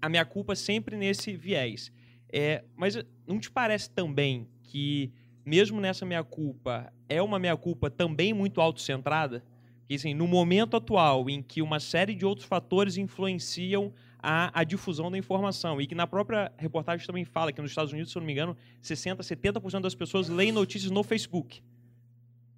a 0.00 0.08
minha 0.08 0.24
culpa 0.24 0.54
sempre 0.54 0.96
nesse 0.96 1.34
viés. 1.34 1.90
É, 2.32 2.62
mas 2.76 2.96
não 3.26 3.40
te 3.40 3.50
parece 3.50 3.90
também 3.90 4.46
que 4.62 5.10
mesmo 5.44 5.80
nessa 5.80 6.06
minha 6.06 6.22
culpa 6.22 6.92
é 7.08 7.20
uma 7.20 7.38
minha 7.38 7.56
culpa 7.56 7.90
também 7.90 8.32
muito 8.32 8.60
autocentrada? 8.60 9.42
Que 9.88 9.94
assim, 9.94 10.14
no 10.14 10.28
momento 10.28 10.76
atual 10.76 11.28
em 11.28 11.42
que 11.42 11.60
uma 11.60 11.80
série 11.80 12.14
de 12.14 12.24
outros 12.24 12.46
fatores 12.46 12.96
influenciam 12.96 13.92
a, 14.22 14.60
a 14.60 14.64
difusão 14.64 15.10
da 15.10 15.18
informação 15.18 15.80
e 15.80 15.86
que 15.86 15.94
na 15.94 16.06
própria 16.06 16.52
reportagem 16.58 17.06
também 17.06 17.24
fala 17.24 17.52
que 17.52 17.60
nos 17.60 17.70
Estados 17.70 17.92
Unidos, 17.92 18.12
se 18.12 18.18
eu 18.18 18.20
não 18.20 18.26
me 18.26 18.32
engano, 18.32 18.56
60, 18.82 19.22
70% 19.22 19.80
das 19.80 19.94
pessoas 19.94 20.28
leem 20.28 20.52
notícias 20.52 20.90
no 20.90 21.02
Facebook. 21.02 21.62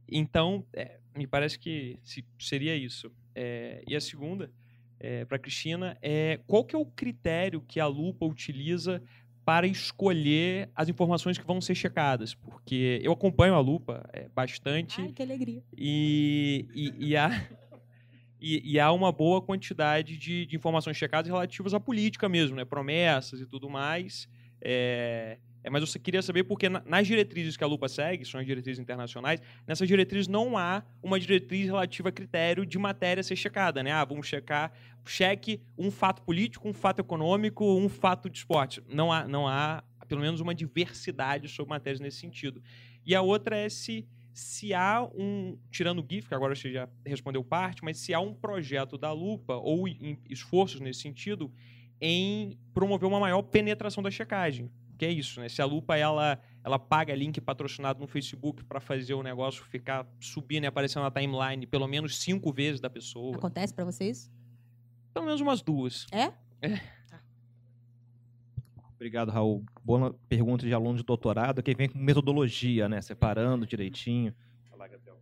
Então, 0.09 0.65
é, 0.73 0.99
me 1.17 1.27
parece 1.27 1.59
que 1.59 1.99
se- 2.03 2.25
seria 2.39 2.77
isso. 2.77 3.11
É, 3.35 3.83
e 3.87 3.97
a 3.97 4.01
segunda, 4.01 4.51
para 5.27 5.37
a 5.37 5.39
Cristina, 5.39 5.97
é 6.01 6.39
qual 6.47 6.65
que 6.65 6.77
é 6.77 6.79
o 6.79 6.87
critério 6.87 7.61
que 7.67 7.81
a 7.81 7.87
Lupa 7.87 8.25
utiliza 8.25 9.03
para 9.45 9.67
escolher 9.67 10.71
as 10.77 10.89
informações 10.89 11.37
que 11.39 11.45
vão 11.45 11.61
ser 11.61 11.75
checadas? 11.75 12.35
Porque 12.35 13.01
eu 13.03 13.11
acompanho 13.13 13.55
a 13.55 13.59
Lupa 13.61 14.09
é, 14.13 14.29
bastante 14.29 15.01
Ai, 15.01 15.09
que 15.13 15.21
alegria. 15.23 15.61
e, 15.77 16.67
e, 16.73 17.09
e 17.09 17.17
há, 17.17 17.31
e, 18.43 18.73
e 18.73 18.81
há 18.81 18.91
uma 18.91 19.13
boa 19.13 19.41
quantidade 19.41 20.19
de, 20.19 20.45
de 20.47 20.57
informações 20.57 20.97
checadas 20.97 21.31
relativas 21.31 21.73
à 21.73 21.79
política 21.79 22.29
mesmo, 22.29 22.57
né? 22.57 22.65
promessas 22.65 23.41
e 23.41 23.47
tudo 23.47 23.71
mais. 23.71 24.29
É, 24.61 25.39
é, 25.63 25.71
mas 25.71 25.95
eu 25.95 26.01
queria 26.01 26.21
saber 26.23 26.43
porque 26.43 26.69
na- 26.69 26.83
nas 26.85 27.07
diretrizes 27.07 27.57
que 27.57 27.63
a 27.63 27.67
Lupa 27.69 27.89
segue, 27.89 28.25
são 28.25 28.41
as 28.41 28.47
diretrizes 28.47 28.81
internacionais, 28.81 29.41
nessas 29.65 29.87
diretrizes 29.87 30.27
não 30.27 30.59
há 30.59 30.83
uma 31.01 31.21
diretriz 31.21 31.67
relativa 31.67 32.09
a 32.09 32.13
critério 32.13 32.67
de 32.67 32.79
matéria 32.79 33.23
ser 33.23 33.37
checada. 33.37 33.81
Né? 33.81 33.93
Ah, 33.93 34.05
vamos 34.05 34.27
checar, 34.27 34.73
cheque 35.07 35.61
um 35.79 35.91
fato 35.91 36.23
político, 36.23 36.69
um 36.69 36.73
fato 36.73 36.99
econômico, 36.99 37.65
um 37.65 37.89
fato 37.89 38.29
de 38.29 38.39
esporte. 38.39 38.83
Não 38.89 39.13
há, 39.13 39.29
não 39.29 39.47
há 39.47 39.85
pelo 40.09 40.21
menos 40.21 40.41
uma 40.41 40.55
diversidade 40.55 41.49
sobre 41.49 41.71
matérias 41.71 42.01
nesse 42.01 42.19
sentido. 42.19 42.61
E 43.07 43.15
a 43.15 43.23
outra 43.23 43.57
é 43.57 43.69
se 43.69 44.05
se 44.33 44.73
há 44.73 45.03
um, 45.15 45.59
tirando 45.71 46.01
o 46.01 46.07
GIF, 46.09 46.29
que 46.29 46.35
agora 46.35 46.55
você 46.55 46.73
já 46.73 46.89
respondeu 47.05 47.45
parte, 47.45 47.85
mas 47.85 47.99
se 47.99 48.15
há 48.15 48.21
um 48.21 48.35
projeto 48.35 48.97
da 48.97 49.13
Lupa 49.13 49.57
ou 49.57 49.87
esforços 50.29 50.81
nesse 50.81 51.01
sentido 51.01 51.53
em 52.01 52.59
promover 52.75 53.09
uma 53.09 53.21
maior 53.21 53.43
penetração 53.43 54.03
da 54.03 54.11
checagem. 54.11 54.71
Que 54.99 55.07
é 55.07 55.11
isso, 55.11 55.41
né? 55.41 55.49
Se 55.49 55.61
a 55.61 55.65
Lupa 55.65 55.97
ela, 55.97 56.41
ela 56.65 56.79
paga 56.79 57.15
link 57.15 57.41
patrocinado 57.41 58.01
no 58.01 58.07
Facebook 58.07 58.65
para 58.65 58.81
fazer 58.81 59.15
o 59.15 59.23
negócio 59.23 59.65
ficar 59.65 60.07
subindo 60.21 60.65
e 60.65 60.67
aparecendo 60.67 61.03
na 61.03 61.11
timeline 61.11 61.67
pelo 61.67 61.87
menos 61.87 62.19
cinco 62.19 62.53
vezes 62.53 62.81
da 62.81 62.89
pessoa. 62.89 63.37
Acontece 63.37 63.75
para 63.75 63.85
vocês? 63.85 64.31
Pelo 65.13 65.27
menos 65.27 65.41
umas 65.41 65.61
duas. 65.61 66.07
É? 66.11 66.33
É. 66.63 66.81
Obrigado, 69.03 69.33
Raul. 69.33 69.65
Boa 69.85 70.15
pergunta 70.29 70.65
de 70.65 70.73
aluno 70.73 70.97
de 70.97 71.03
doutorado, 71.03 71.61
que 71.61 71.75
vem 71.75 71.89
com 71.89 71.99
metodologia, 71.99 72.89
né? 72.89 73.01
Separando 73.01 73.67
direitinho. 73.67 74.33
Fala, 74.71 74.87
Gabriel. 74.87 75.19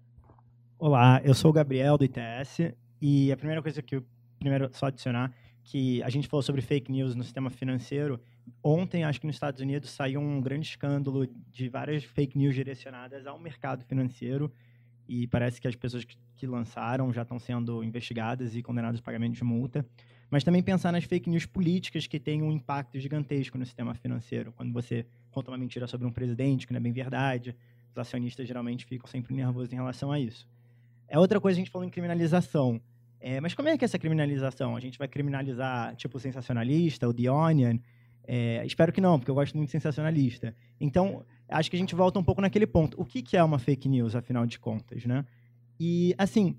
Olá, 0.78 1.18
eu 1.24 1.32
sou 1.32 1.50
o 1.50 1.54
Gabriel 1.54 1.96
do 1.96 2.04
ITS 2.04 2.74
e 3.00 3.32
a 3.32 3.38
primeira 3.38 3.62
coisa 3.62 3.80
que 3.80 3.96
eu 3.96 4.04
primeiro 4.38 4.68
só 4.74 4.88
adicionar 4.88 5.32
que 5.64 6.02
a 6.02 6.10
gente 6.10 6.28
falou 6.28 6.42
sobre 6.42 6.60
fake 6.60 6.92
news 6.92 7.14
no 7.14 7.24
sistema 7.24 7.48
financeiro. 7.48 8.20
Ontem, 8.62 9.02
acho 9.02 9.18
que 9.18 9.26
nos 9.26 9.36
Estados 9.36 9.62
Unidos 9.62 9.88
saiu 9.88 10.20
um 10.20 10.42
grande 10.42 10.66
escândalo 10.66 11.26
de 11.50 11.70
várias 11.70 12.04
fake 12.04 12.36
news 12.36 12.54
direcionadas 12.54 13.26
ao 13.26 13.38
mercado 13.38 13.82
financeiro 13.86 14.52
e 15.10 15.26
parece 15.26 15.60
que 15.60 15.66
as 15.66 15.74
pessoas 15.74 16.04
que, 16.04 16.46
lançaram 16.46 17.12
já 17.12 17.22
estão 17.22 17.36
sendo 17.36 17.82
investigadas 17.82 18.54
e 18.54 18.62
condenadas 18.62 19.00
a 19.00 19.02
pagamento 19.02 19.34
de 19.34 19.42
multa. 19.42 19.84
Mas 20.30 20.44
também 20.44 20.62
pensar 20.62 20.92
nas 20.92 21.02
fake 21.02 21.28
news 21.28 21.44
políticas 21.44 22.06
que 22.06 22.20
têm 22.20 22.40
um 22.42 22.52
impacto 22.52 22.96
gigantesco 22.96 23.58
no 23.58 23.66
sistema 23.66 23.92
financeiro. 23.92 24.52
Quando 24.52 24.72
você 24.72 25.04
conta 25.32 25.50
uma 25.50 25.58
mentira 25.58 25.88
sobre 25.88 26.06
um 26.06 26.12
presidente, 26.12 26.64
que 26.64 26.72
não 26.72 26.78
é 26.78 26.80
bem 26.80 26.92
verdade, 26.92 27.56
os 27.90 27.98
acionistas 27.98 28.46
geralmente 28.46 28.86
ficam 28.86 29.08
sempre 29.08 29.34
nervosos 29.34 29.72
em 29.72 29.76
relação 29.76 30.12
a 30.12 30.20
isso. 30.20 30.48
É 31.08 31.18
outra 31.18 31.40
coisa 31.40 31.56
a 31.56 31.60
gente 31.60 31.72
falou 31.72 31.84
em 31.84 31.90
criminalização. 31.90 32.80
É, 33.18 33.40
mas 33.40 33.52
como 33.52 33.68
é 33.68 33.76
que 33.76 33.84
é 33.84 33.86
essa 33.86 33.98
criminalização? 33.98 34.76
A 34.76 34.80
gente 34.80 34.96
vai 34.96 35.08
criminalizar, 35.08 35.96
tipo, 35.96 36.18
o 36.18 36.20
sensacionalista, 36.20 37.08
o 37.08 37.12
The 37.12 37.28
Onion? 37.28 37.78
É, 38.28 38.64
espero 38.64 38.92
que 38.92 39.00
não, 39.00 39.18
porque 39.18 39.30
eu 39.32 39.34
gosto 39.34 39.56
muito 39.56 39.66
de 39.66 39.72
sensacionalista. 39.72 40.54
Então, 40.80 41.24
acho 41.50 41.70
que 41.70 41.76
a 41.76 41.78
gente 41.78 41.94
volta 41.94 42.18
um 42.18 42.22
pouco 42.24 42.40
naquele 42.40 42.66
ponto. 42.66 43.00
O 43.00 43.04
que, 43.04 43.22
que 43.22 43.36
é 43.36 43.42
uma 43.42 43.58
fake 43.58 43.88
news, 43.88 44.14
afinal 44.14 44.46
de 44.46 44.58
contas, 44.58 45.04
né? 45.04 45.24
E, 45.78 46.14
assim, 46.18 46.56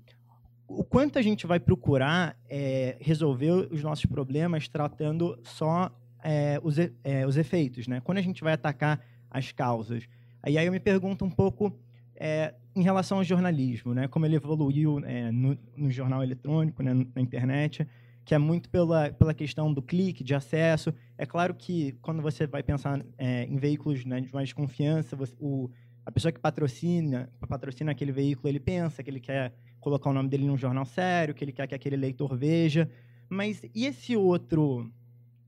o 0.66 0.82
quanto 0.84 1.18
a 1.18 1.22
gente 1.22 1.46
vai 1.46 1.60
procurar 1.60 2.36
é, 2.48 2.96
resolver 3.00 3.50
os 3.70 3.82
nossos 3.82 4.06
problemas 4.06 4.68
tratando 4.68 5.38
só 5.42 5.90
é, 6.22 6.60
os, 6.62 6.78
e- 6.78 6.92
é, 7.04 7.26
os 7.26 7.36
efeitos, 7.36 7.86
né? 7.86 8.00
Quando 8.00 8.18
a 8.18 8.22
gente 8.22 8.42
vai 8.42 8.52
atacar 8.52 9.00
as 9.30 9.52
causas. 9.52 10.08
Aí, 10.42 10.58
aí 10.58 10.66
eu 10.66 10.72
me 10.72 10.80
pergunto 10.80 11.24
um 11.24 11.30
pouco 11.30 11.76
é, 12.16 12.54
em 12.74 12.82
relação 12.82 13.18
ao 13.18 13.24
jornalismo, 13.24 13.94
né? 13.94 14.08
Como 14.08 14.26
ele 14.26 14.36
evoluiu 14.36 15.00
é, 15.04 15.30
no, 15.30 15.58
no 15.76 15.90
jornal 15.90 16.22
eletrônico, 16.22 16.82
né, 16.82 16.94
na 16.94 17.20
internet, 17.20 17.86
que 18.24 18.34
é 18.34 18.38
muito 18.38 18.68
pela, 18.70 19.10
pela 19.12 19.34
questão 19.34 19.72
do 19.72 19.82
clique, 19.82 20.22
de 20.22 20.34
acesso. 20.34 20.94
É 21.18 21.26
claro 21.26 21.54
que 21.54 21.92
quando 22.00 22.22
você 22.22 22.46
vai 22.46 22.62
pensar 22.62 23.04
é, 23.18 23.44
em 23.44 23.56
veículos 23.56 24.04
né, 24.04 24.20
de 24.20 24.32
mais 24.32 24.52
confiança, 24.52 25.16
você- 25.16 25.34
o, 25.40 25.68
a 26.06 26.10
pessoa 26.10 26.30
que 26.32 26.38
patrocina, 26.38 27.28
patrocina 27.48 27.92
aquele 27.92 28.12
veículo, 28.12 28.48
ele 28.48 28.60
pensa 28.60 29.02
que 29.02 29.10
ele 29.10 29.20
quer 29.20 29.52
colocar 29.80 30.10
o 30.10 30.12
nome 30.12 30.28
dele 30.28 30.44
num 30.44 30.56
jornal 30.56 30.84
sério, 30.84 31.34
que 31.34 31.44
ele 31.44 31.52
quer 31.52 31.66
que 31.66 31.74
aquele 31.74 31.96
leitor 31.96 32.36
veja. 32.36 32.88
Mas 33.28 33.62
e 33.74 33.86
esse 33.86 34.16
outro, 34.16 34.90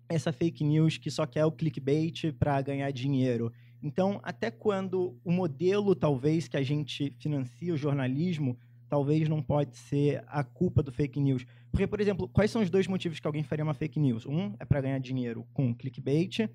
essa 0.09 0.33
fake 0.33 0.65
news 0.65 0.99
que 0.99 1.11
só 1.11 1.27
quer 1.27 1.45
o 1.45 1.53
clickbait 1.53 2.33
para 2.39 2.61
ganhar 2.61 2.91
dinheiro? 2.91 3.53
Então, 3.83 4.19
até 4.23 4.51
quando 4.51 5.15
o 5.23 5.31
modelo, 5.31 5.95
talvez, 5.95 6.49
que 6.49 6.57
a 6.57 6.63
gente 6.63 7.15
financia 7.19 7.73
o 7.73 7.77
jornalismo, 7.77 8.57
talvez 8.95 9.29
não 9.29 9.43
pode 9.43 9.77
ser 9.77 10.23
a 10.29 10.45
culpa 10.45 10.81
do 10.81 10.93
fake 10.93 11.19
news. 11.19 11.45
Porque, 11.73 11.85
por 11.85 12.01
exemplo, 12.01 12.29
quais 12.29 12.49
são 12.49 12.63
os 12.63 12.71
dois 12.71 12.87
motivos 12.87 13.19
que 13.19 13.27
alguém 13.27 13.43
faria 13.43 13.65
uma 13.65 13.75
fake 13.75 13.99
news? 13.99 14.25
Um 14.25 14.55
é 14.61 14.65
para 14.65 14.81
ganhar 14.81 15.01
dinheiro 15.01 15.45
com 15.53 15.75
clickbait, 15.75 16.49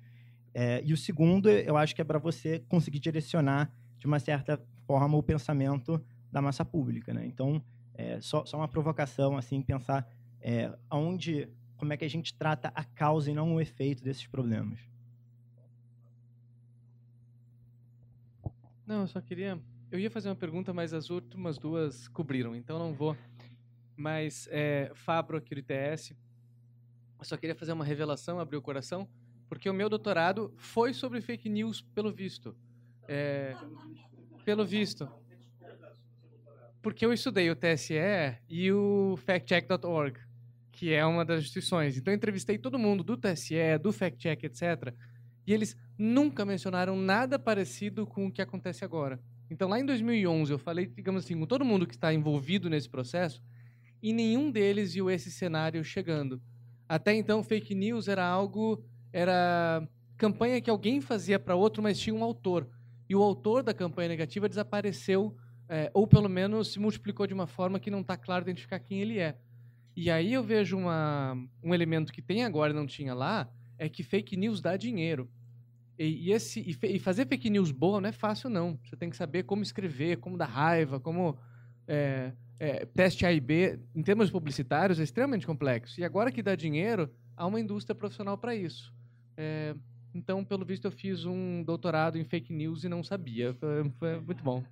é, 0.54 0.82
e 0.82 0.90
o 0.94 0.96
segundo, 0.96 1.50
eu 1.50 1.76
acho 1.76 1.94
que 1.94 2.00
é 2.00 2.04
para 2.04 2.18
você 2.18 2.60
conseguir 2.60 2.98
direcionar, 2.98 3.70
de 3.98 4.06
uma 4.06 4.18
certa 4.18 4.58
forma, 4.86 5.18
o 5.18 5.22
pensamento 5.22 6.02
da 6.32 6.40
massa 6.40 6.64
pública. 6.64 7.12
Né? 7.12 7.26
Então, 7.26 7.62
é, 7.92 8.18
só, 8.22 8.46
só 8.46 8.56
uma 8.56 8.68
provocação, 8.68 9.36
assim, 9.36 9.60
pensar 9.60 10.10
é, 10.40 10.72
como 11.76 11.92
é 11.92 11.96
que 11.98 12.06
a 12.06 12.10
gente 12.10 12.32
trata 12.32 12.72
a 12.74 12.84
causa 12.84 13.30
e 13.30 13.34
não 13.34 13.54
o 13.54 13.60
efeito 13.60 14.02
desses 14.02 14.26
problemas. 14.26 14.78
Não, 18.86 19.02
eu 19.02 19.06
só 19.08 19.20
queria 19.20 19.60
eu 19.90 19.98
ia 19.98 20.10
fazer 20.10 20.28
uma 20.28 20.36
pergunta, 20.36 20.72
mas 20.72 20.94
as 20.94 21.10
últimas 21.10 21.58
duas 21.58 22.06
cobriram, 22.08 22.54
então 22.54 22.78
não 22.78 22.92
vou. 22.92 23.16
Mas, 23.96 24.48
é, 24.50 24.90
Fabro 24.94 25.36
aqui 25.36 25.54
do 25.54 25.60
ITS, 25.60 26.14
eu 27.18 27.24
só 27.24 27.36
queria 27.36 27.54
fazer 27.54 27.72
uma 27.72 27.84
revelação, 27.84 28.38
abrir 28.38 28.56
o 28.56 28.62
coração, 28.62 29.08
porque 29.48 29.68
o 29.68 29.74
meu 29.74 29.88
doutorado 29.88 30.54
foi 30.56 30.94
sobre 30.94 31.20
fake 31.20 31.48
news, 31.48 31.82
pelo 31.82 32.12
visto. 32.12 32.56
É, 33.08 33.54
pelo 34.44 34.64
visto. 34.64 35.08
Porque 36.80 37.04
eu 37.04 37.12
estudei 37.12 37.50
o 37.50 37.56
TSE 37.56 37.94
e 38.48 38.72
o 38.72 39.18
factcheck.org, 39.18 40.18
que 40.72 40.94
é 40.94 41.04
uma 41.04 41.24
das 41.24 41.40
instituições. 41.40 41.96
Então, 41.96 42.12
eu 42.12 42.16
entrevistei 42.16 42.56
todo 42.56 42.78
mundo 42.78 43.02
do 43.02 43.16
TSE, 43.16 43.76
do 43.82 43.92
factcheck, 43.92 44.46
etc. 44.46 44.94
E 45.46 45.52
eles 45.52 45.76
nunca 45.98 46.44
mencionaram 46.44 46.96
nada 46.96 47.38
parecido 47.38 48.06
com 48.06 48.28
o 48.28 48.32
que 48.32 48.40
acontece 48.40 48.84
agora. 48.84 49.20
Então, 49.50 49.68
lá 49.68 49.80
em 49.80 49.84
2011, 49.84 50.52
eu 50.52 50.58
falei, 50.58 50.86
digamos 50.86 51.24
assim, 51.24 51.38
com 51.38 51.44
todo 51.44 51.64
mundo 51.64 51.86
que 51.86 51.94
está 51.94 52.14
envolvido 52.14 52.70
nesse 52.70 52.88
processo, 52.88 53.42
e 54.00 54.12
nenhum 54.12 54.50
deles 54.50 54.94
viu 54.94 55.10
esse 55.10 55.30
cenário 55.30 55.82
chegando. 55.82 56.40
Até 56.88 57.14
então, 57.14 57.42
fake 57.42 57.74
news 57.74 58.08
era 58.08 58.24
algo, 58.24 58.82
era 59.12 59.86
campanha 60.16 60.60
que 60.60 60.70
alguém 60.70 61.00
fazia 61.00 61.38
para 61.38 61.56
outro, 61.56 61.82
mas 61.82 61.98
tinha 61.98 62.14
um 62.14 62.22
autor. 62.22 62.68
E 63.08 63.16
o 63.16 63.22
autor 63.22 63.62
da 63.62 63.74
campanha 63.74 64.08
negativa 64.08 64.48
desapareceu, 64.48 65.36
é, 65.68 65.90
ou 65.92 66.06
pelo 66.06 66.28
menos 66.28 66.72
se 66.72 66.78
multiplicou 66.78 67.26
de 67.26 67.34
uma 67.34 67.46
forma 67.46 67.80
que 67.80 67.90
não 67.90 68.00
está 68.00 68.16
claro 68.16 68.44
identificar 68.44 68.78
quem 68.78 69.00
ele 69.00 69.18
é. 69.18 69.36
E 69.96 70.10
aí 70.10 70.32
eu 70.32 70.42
vejo 70.42 70.78
uma, 70.78 71.36
um 71.62 71.74
elemento 71.74 72.12
que 72.12 72.22
tem 72.22 72.44
agora 72.44 72.72
e 72.72 72.76
não 72.76 72.86
tinha 72.86 73.14
lá, 73.14 73.50
é 73.76 73.88
que 73.88 74.02
fake 74.02 74.36
news 74.36 74.60
dá 74.60 74.76
dinheiro. 74.76 75.28
E, 76.00 76.28
e 76.28 76.32
esse, 76.32 76.60
e, 76.66 76.72
fe, 76.72 76.86
e, 76.86 76.98
fazer 76.98 77.26
fake 77.26 77.50
news 77.50 77.70
boa 77.70 78.00
não 78.00 78.08
é 78.08 78.12
fácil, 78.12 78.48
não. 78.48 78.78
Você 78.82 78.96
tem 78.96 79.10
que 79.10 79.16
saber 79.18 79.42
como 79.42 79.62
escrever, 79.62 80.16
como 80.16 80.38
dar 80.38 80.46
raiva, 80.46 80.98
como 80.98 81.36
é, 81.86 82.32
é, 82.58 82.86
teste 82.86 83.26
A 83.26 83.32
e 83.32 83.38
B, 83.38 83.78
em 83.94 84.02
termos 84.02 84.30
publicitários, 84.30 84.98
é 84.98 85.02
extremamente 85.02 85.46
complexo. 85.46 86.00
E 86.00 86.04
agora 86.04 86.32
que 86.32 86.42
dá 86.42 86.56
dinheiro, 86.56 87.10
há 87.36 87.46
uma 87.46 87.60
indústria 87.60 87.94
profissional 87.94 88.38
para 88.38 88.54
isso. 88.54 88.90
É, 89.36 89.74
então, 90.14 90.42
pelo 90.42 90.64
visto, 90.64 90.86
eu 90.86 90.90
fiz 90.90 91.26
um 91.26 91.62
doutorado 91.62 92.16
em 92.16 92.24
fake 92.24 92.50
news 92.50 92.82
e 92.82 92.88
não 92.88 93.04
sabia. 93.04 93.52
Foi, 93.52 93.90
foi 93.98 94.20
muito 94.20 94.42
bom. 94.42 94.64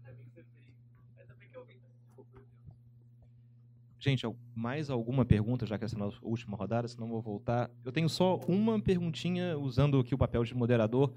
Gente, 4.01 4.25
mais 4.55 4.91
alguma 4.91 5.25
pergunta, 5.25 5.67
já 5.67 5.77
que 5.77 5.85
essa 5.85 5.97
é 5.97 6.01
a 6.01 6.05
nossa 6.05 6.19
última 6.23 6.57
rodada, 6.57 6.87
senão 6.87 7.09
vou 7.09 7.21
voltar. 7.21 7.69
Eu 7.85 7.91
tenho 7.91 8.09
só 8.09 8.37
uma 8.47 8.81
perguntinha, 8.81 9.59
usando 9.59 9.99
aqui 9.99 10.15
o 10.15 10.19
papel 10.19 10.45
de 10.45 10.55
moderador. 10.55 11.13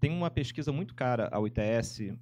Tem 0.00 0.10
uma 0.10 0.30
pesquisa 0.30 0.72
muito 0.72 0.94
cara 0.94 1.28
ao 1.30 1.46
ITS, 1.46 2.16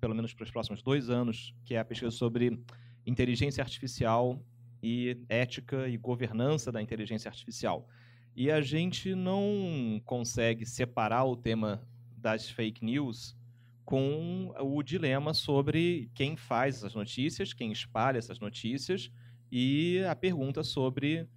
pelo 0.00 0.12
menos 0.12 0.34
para 0.34 0.42
os 0.42 0.50
próximos 0.50 0.82
dois 0.82 1.08
anos, 1.08 1.54
que 1.64 1.74
é 1.74 1.78
a 1.78 1.84
pesquisa 1.84 2.10
sobre 2.10 2.60
inteligência 3.06 3.62
artificial 3.62 4.42
e 4.82 5.16
ética 5.28 5.88
e 5.88 5.96
governança 5.96 6.72
da 6.72 6.82
inteligência 6.82 7.28
artificial. 7.28 7.88
E 8.34 8.50
a 8.50 8.60
gente 8.60 9.14
não 9.14 10.02
consegue 10.04 10.66
separar 10.66 11.24
o 11.26 11.36
tema 11.36 11.80
das 12.16 12.50
fake 12.50 12.84
news 12.84 13.36
com 13.84 14.52
o 14.58 14.82
dilema 14.82 15.32
sobre 15.32 16.10
quem 16.12 16.36
faz 16.36 16.78
essas 16.78 16.94
notícias, 16.94 17.52
quem 17.52 17.70
espalha 17.70 18.18
essas 18.18 18.40
notícias 18.40 19.12
e 19.50 20.02
a 20.08 20.14
pergunta 20.16 20.62
sobre 20.62 21.28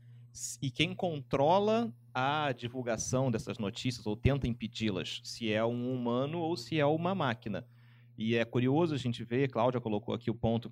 e 0.62 0.70
quem 0.70 0.94
controla 0.94 1.92
a 2.14 2.52
divulgação 2.52 3.32
dessas 3.32 3.58
notícias 3.58 4.06
ou 4.06 4.16
tenta 4.16 4.48
impedi-las, 4.48 5.22
se 5.24 5.52
é 5.52 5.64
um 5.64 5.94
humano 5.94 6.40
ou 6.40 6.56
se 6.56 6.80
é 6.80 6.86
uma 6.86 7.14
máquina. 7.14 7.66
E 8.18 8.36
é 8.36 8.44
curioso 8.46 8.94
a 8.94 8.98
gente 8.98 9.24
ver, 9.24 9.50
Cláudia 9.50 9.80
colocou 9.80 10.14
aqui 10.14 10.30
o 10.30 10.36
ponto 10.36 10.72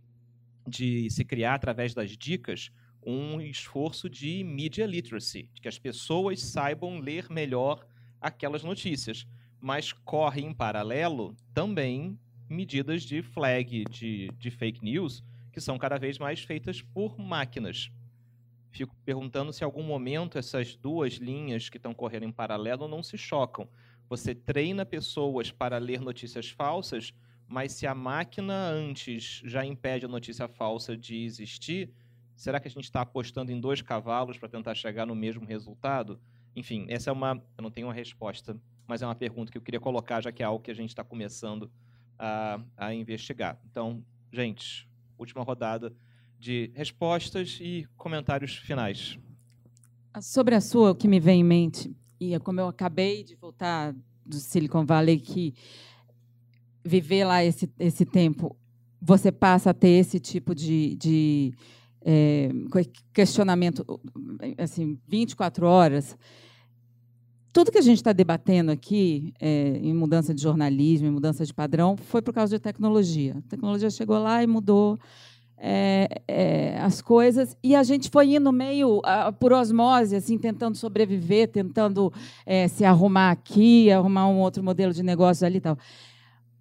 de 0.68 1.10
se 1.10 1.24
criar 1.24 1.56
através 1.56 1.94
das 1.94 2.12
dicas 2.18 2.72
um 3.06 3.40
esforço 3.40 4.10
de 4.10 4.44
media 4.44 4.86
literacy, 4.86 5.50
de 5.54 5.62
que 5.62 5.68
as 5.68 5.78
pessoas 5.78 6.42
saibam 6.42 7.00
ler 7.00 7.30
melhor 7.30 7.86
aquelas 8.20 8.64
notícias, 8.64 9.28
mas 9.62 9.94
corre 9.94 10.42
em 10.42 10.54
paralelo 10.54 11.36
também 11.54 12.18
medidas 12.50 13.04
de 13.04 13.22
flag 13.22 13.86
de, 13.90 14.30
de 14.40 14.52
fake 14.52 14.84
news 14.84 15.24
que 15.56 15.62
são 15.62 15.78
cada 15.78 15.98
vez 15.98 16.20
mais 16.20 16.42
feitas 16.42 16.82
por 16.82 17.18
máquinas. 17.18 17.90
Fico 18.72 18.94
perguntando 19.06 19.54
se 19.54 19.64
em 19.64 19.64
algum 19.64 19.84
momento 19.84 20.38
essas 20.38 20.76
duas 20.76 21.14
linhas 21.14 21.70
que 21.70 21.78
estão 21.78 21.94
correndo 21.94 22.26
em 22.26 22.32
paralelo 22.32 22.90
não 22.90 23.02
se 23.02 23.18
chocam. 23.18 23.66
Você 24.10 24.36
treina 24.36 24.86
pessoas 24.86 25.52
para 25.52 25.78
ler 25.78 26.02
notícias 26.02 26.50
falsas, 26.50 27.14
mas 27.48 27.72
se 27.72 27.88
a 27.88 27.96
máquina 27.96 28.54
antes 28.68 29.42
já 29.46 29.66
impede 29.66 30.04
a 30.04 30.10
notícia 30.10 30.46
falsa 30.46 30.98
de 30.98 31.24
existir, 31.24 31.90
será 32.36 32.60
que 32.60 32.68
a 32.68 32.72
gente 32.72 32.84
está 32.84 33.00
apostando 33.00 33.50
em 33.50 33.62
dois 33.62 33.82
cavalos 33.82 34.38
para 34.38 34.50
tentar 34.50 34.76
chegar 34.76 35.06
no 35.06 35.16
mesmo 35.16 35.46
resultado? 35.46 36.20
Enfim, 36.54 36.86
essa 36.90 37.10
é 37.10 37.14
uma. 37.14 37.42
Eu 37.58 37.62
não 37.62 37.72
tenho 37.72 37.88
uma 37.88 37.94
resposta, 37.94 38.60
mas 38.86 39.02
é 39.02 39.06
uma 39.06 39.16
pergunta 39.16 39.54
que 39.54 39.58
eu 39.58 39.62
queria 39.62 39.80
colocar, 39.80 40.20
já 40.20 40.34
que 40.34 40.44
é 40.44 40.46
algo 40.46 40.62
que 40.62 40.72
a 40.72 40.76
gente 40.76 40.90
está 40.90 41.04
começando 41.06 41.72
a, 42.20 42.60
a 42.76 42.94
investigar. 42.94 43.58
Então, 43.72 44.04
gente, 44.34 44.86
última 45.18 45.44
rodada 45.44 45.94
de 46.40 46.72
respostas 46.76 47.58
e 47.62 47.88
comentários 47.98 48.56
finais. 48.58 49.18
Sobre 50.22 50.56
a 50.56 50.62
sua, 50.62 50.92
o 50.92 50.96
que 50.96 51.08
me 51.08 51.20
vem 51.20 51.42
em 51.42 51.44
mente, 51.44 51.96
e 52.20 52.34
é 52.34 52.40
como 52.40 52.60
eu 52.60 52.68
acabei 52.68 53.24
de 53.24 53.36
voltar 53.36 53.94
do 54.26 54.36
Silicon 54.38 54.86
Valley, 54.86 55.20
que 55.20 55.54
viver 56.84 57.26
lá 57.26 57.44
esse, 57.44 57.70
esse 57.80 58.06
tempo, 58.06 58.56
você 59.02 59.32
passa 59.32 59.72
a 59.72 59.74
ter 59.74 59.90
esse 59.90 60.20
tipo 60.20 60.56
de, 60.56 60.96
de 60.96 61.54
é, 62.02 62.50
questionamento 63.14 63.84
assim 64.58 64.98
24 65.08 65.66
horas. 65.66 66.18
Tudo 67.56 67.72
que 67.72 67.78
a 67.78 67.82
gente 67.82 68.00
está 68.00 68.12
debatendo 68.12 68.70
aqui, 68.70 69.34
é, 69.40 69.80
em 69.82 69.94
mudança 69.94 70.34
de 70.34 70.42
jornalismo, 70.42 71.08
em 71.08 71.12
mudança 71.12 71.46
de 71.46 71.54
padrão, 71.54 71.96
foi 71.96 72.22
por 72.22 72.34
causa 72.34 72.54
de 72.54 72.62
tecnologia. 72.62 73.38
A 73.38 73.50
tecnologia 73.50 73.90
chegou 73.90 74.20
lá 74.20 74.44
e 74.44 74.46
mudou 74.46 75.00
é, 75.58 76.22
é, 76.28 76.78
as 76.82 77.02
coisas 77.02 77.56
e 77.64 77.74
a 77.74 77.82
gente 77.82 78.10
foi 78.10 78.36
indo 78.36 78.52
meio 78.52 78.98
uh, 78.98 79.32
por 79.40 79.54
osmose, 79.54 80.18
assim, 80.18 80.38
tentando 80.38 80.76
sobreviver, 80.76 81.48
tentando 81.48 82.12
é, 82.46 82.68
se 82.68 82.84
arrumar 82.84 83.32
aqui, 83.32 83.90
arrumar 83.90 84.28
um 84.28 84.40
outro 84.40 84.62
modelo 84.62 84.92
de 84.92 85.02
negócio 85.02 85.48
ali 85.48 85.60
e 85.60 85.62
tal. 85.62 85.78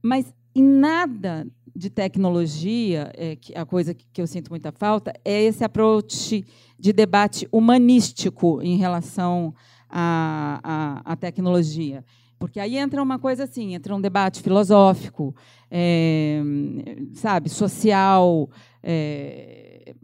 Mas 0.00 0.32
em 0.54 0.62
nada 0.62 1.44
de 1.74 1.90
tecnologia, 1.90 3.10
é, 3.16 3.36
a 3.56 3.64
coisa 3.64 3.94
que 3.94 4.22
eu 4.22 4.28
sinto 4.28 4.48
muita 4.48 4.70
falta 4.70 5.12
é 5.24 5.42
esse 5.42 5.64
approach 5.64 6.44
de 6.78 6.92
debate 6.92 7.48
humanístico 7.50 8.62
em 8.62 8.76
relação 8.76 9.52
à, 9.96 10.60
à, 11.04 11.12
à 11.12 11.16
tecnologia. 11.16 12.04
Porque 12.36 12.58
aí 12.58 12.76
entra 12.76 13.00
uma 13.00 13.18
coisa 13.18 13.44
assim, 13.44 13.74
entra 13.74 13.94
um 13.94 14.00
debate 14.00 14.42
filosófico, 14.42 15.34
é, 15.70 16.42
sabe, 17.14 17.48
social, 17.48 18.50
é, 18.82 19.94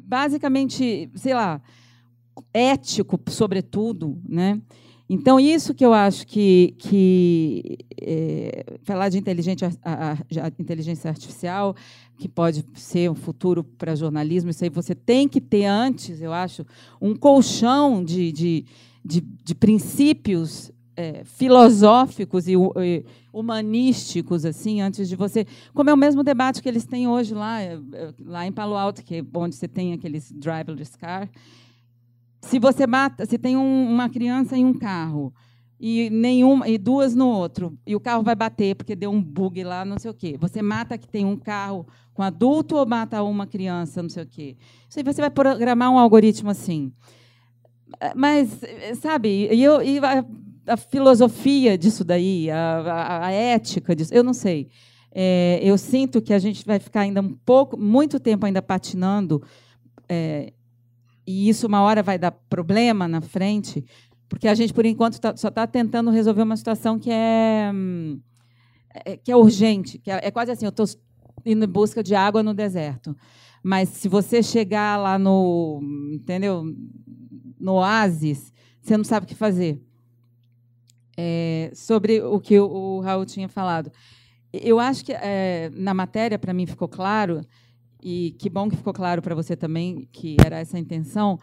basicamente, 0.00 1.10
sei 1.14 1.34
lá, 1.34 1.60
ético, 2.52 3.20
sobretudo, 3.28 4.18
né? 4.26 4.60
Então, 5.08 5.40
isso 5.40 5.72
que 5.72 5.84
eu 5.84 5.94
acho 5.94 6.26
que, 6.26 6.74
que 6.78 7.78
é, 8.00 8.64
falar 8.82 9.08
de 9.08 9.16
inteligência, 9.16 9.70
a, 9.82 10.12
a, 10.12 10.52
inteligência 10.58 11.08
artificial, 11.08 11.74
que 12.18 12.28
pode 12.28 12.64
ser 12.74 13.10
um 13.10 13.14
futuro 13.14 13.64
para 13.64 13.94
jornalismo, 13.94 14.50
isso 14.50 14.64
aí 14.64 14.70
você 14.70 14.94
tem 14.94 15.26
que 15.26 15.40
ter 15.40 15.64
antes, 15.64 16.20
eu 16.20 16.32
acho, 16.32 16.66
um 17.00 17.14
colchão 17.14 18.04
de, 18.04 18.30
de, 18.32 18.64
de, 19.02 19.20
de 19.20 19.54
princípios 19.54 20.70
é, 20.94 21.22
filosóficos 21.24 22.46
e, 22.46 22.54
e, 22.54 23.04
humanísticos 23.32 24.44
assim 24.44 24.80
antes 24.80 25.08
de 25.08 25.14
você 25.14 25.46
como 25.72 25.88
é 25.88 25.94
o 25.94 25.96
mesmo 25.96 26.24
debate 26.24 26.60
que 26.60 26.68
eles 26.68 26.84
têm 26.84 27.06
hoje 27.06 27.34
lá 27.34 27.58
lá 28.20 28.44
em 28.44 28.50
Palo 28.50 28.76
Alto 28.76 29.04
que 29.04 29.18
é 29.18 29.24
onde 29.34 29.54
você 29.54 29.68
tem 29.68 29.92
aqueles 29.92 30.32
driverless 30.32 30.98
car 30.98 31.30
se 32.48 32.58
você 32.58 32.86
mata 32.86 33.26
se 33.26 33.36
tem 33.38 33.56
um, 33.56 33.90
uma 33.90 34.08
criança 34.08 34.56
em 34.56 34.64
um 34.64 34.72
carro 34.72 35.32
e 35.78 36.10
nenhuma 36.10 36.68
e 36.68 36.78
duas 36.78 37.14
no 37.14 37.28
outro 37.28 37.78
e 37.86 37.94
o 37.94 38.00
carro 38.00 38.22
vai 38.22 38.34
bater 38.34 38.74
porque 38.74 38.96
deu 38.96 39.10
um 39.10 39.22
bug 39.22 39.62
lá 39.62 39.84
não 39.84 39.98
sei 39.98 40.10
o 40.10 40.14
quê. 40.14 40.36
Você 40.40 40.62
mata 40.62 40.96
que 40.96 41.06
tem 41.06 41.24
um 41.24 41.36
carro 41.36 41.86
com 42.14 42.22
adulto 42.22 42.76
ou 42.76 42.86
mata 42.86 43.22
uma 43.22 43.46
criança 43.46 44.02
não 44.02 44.08
sei 44.08 44.22
o 44.22 44.26
quê. 44.26 44.56
Isso 44.88 44.98
aí 44.98 45.04
você 45.04 45.20
vai 45.20 45.30
programar 45.30 45.90
um 45.90 45.98
algoritmo 45.98 46.50
assim. 46.50 46.92
Mas, 48.14 48.60
sabe, 49.00 49.48
e, 49.50 49.62
eu, 49.62 49.82
e 49.82 49.98
a, 49.98 50.24
a, 50.66 50.76
filosofia 50.76 51.76
disso 51.78 52.04
daí, 52.04 52.50
a, 52.50 52.80
a, 52.80 53.26
a, 53.26 53.30
ética 53.30 53.96
disso, 53.96 54.12
eu 54.12 54.22
não 54.22 54.34
sei. 54.34 54.68
É, 55.10 55.58
eu 55.62 55.78
sinto 55.78 56.20
que 56.20 56.34
a 56.34 56.38
gente 56.38 56.66
vai 56.66 56.78
ficar 56.78 57.00
ainda 57.00 57.22
um 57.22 57.34
pouco, 57.46 57.78
muito 57.78 58.20
tempo 58.20 58.44
ainda 58.44 58.60
patinando, 58.60 59.42
é, 60.06 60.52
e 61.28 61.46
isso 61.46 61.66
uma 61.66 61.82
hora 61.82 62.02
vai 62.02 62.18
dar 62.18 62.30
problema 62.30 63.06
na 63.06 63.20
frente, 63.20 63.84
porque 64.30 64.48
a 64.48 64.54
gente, 64.54 64.72
por 64.72 64.86
enquanto, 64.86 65.20
tá, 65.20 65.36
só 65.36 65.48
está 65.48 65.66
tentando 65.66 66.10
resolver 66.10 66.40
uma 66.40 66.56
situação 66.56 66.98
que 66.98 67.10
é, 67.10 67.70
é, 69.04 69.16
que 69.18 69.30
é 69.30 69.36
urgente, 69.36 69.98
que 69.98 70.10
é, 70.10 70.20
é 70.22 70.30
quase 70.30 70.52
assim, 70.52 70.64
eu 70.64 70.70
estou 70.70 70.86
indo 71.44 71.66
em 71.66 71.68
busca 71.68 72.02
de 72.02 72.14
água 72.14 72.42
no 72.42 72.54
deserto. 72.54 73.14
Mas 73.62 73.90
se 73.90 74.08
você 74.08 74.42
chegar 74.42 74.96
lá 74.96 75.18
no, 75.18 75.82
entendeu, 76.14 76.64
no 77.60 77.74
oásis, 77.74 78.50
você 78.80 78.96
não 78.96 79.04
sabe 79.04 79.26
o 79.26 79.28
que 79.28 79.34
fazer. 79.34 79.78
É, 81.14 81.70
sobre 81.74 82.22
o 82.22 82.40
que 82.40 82.58
o, 82.58 82.66
o 82.66 83.00
Raul 83.00 83.26
tinha 83.26 83.50
falado. 83.50 83.92
Eu 84.50 84.80
acho 84.80 85.04
que 85.04 85.12
é, 85.12 85.70
na 85.74 85.92
matéria, 85.92 86.38
para 86.38 86.54
mim, 86.54 86.64
ficou 86.64 86.88
claro, 86.88 87.42
e 88.02 88.34
que 88.38 88.48
bom 88.48 88.68
que 88.68 88.76
ficou 88.76 88.92
claro 88.92 89.20
para 89.20 89.34
você 89.34 89.56
também, 89.56 90.08
que 90.12 90.36
era 90.44 90.58
essa 90.58 90.76
a 90.76 90.80
intenção, 90.80 91.38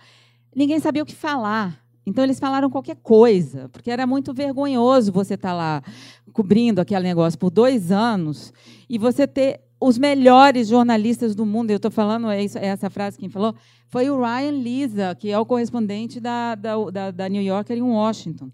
ninguém 0.56 0.80
sabia 0.80 1.04
o 1.04 1.06
que 1.06 1.16
falar. 1.16 1.84
Então, 2.06 2.24
eles 2.24 2.40
falaram 2.40 2.70
qualquer 2.70 2.98
coisa, 2.98 3.68
porque 3.70 3.90
era 3.90 4.06
muito 4.06 4.34
vergonhoso 4.34 5.12
você 5.12 5.34
estar 5.34 5.50
tá 5.50 5.56
lá 5.56 5.84
cobrindo 6.32 6.80
aquele 6.80 7.04
negócio 7.04 7.38
por 7.40 7.50
dois 7.50 7.92
anos 7.92 8.54
e 8.88 8.98
você 8.98 9.26
ter 9.26 9.62
os 9.80 9.98
melhores 9.98 10.68
jornalistas 10.68 11.34
do 11.34 11.46
mundo. 11.46 11.72
Eu 11.72 11.78
estou 11.78 11.92
falando, 11.92 12.30
é, 12.30 12.44
é 12.44 12.68
essa 12.68 12.90
frase 12.90 13.18
quem 13.18 13.30
falou, 13.30 13.56
foi 13.88 14.10
o 14.10 14.20
Ryan 14.20 14.52
Lisa, 14.52 15.16
que 15.16 15.32
é 15.32 15.40
o 15.40 15.46
correspondente 15.46 16.20
da, 16.20 16.56
da, 16.56 17.12
da, 17.12 17.30
New 17.30 17.42
Yorker 17.42 17.78
em 17.78 17.82
Washington. 17.82 18.52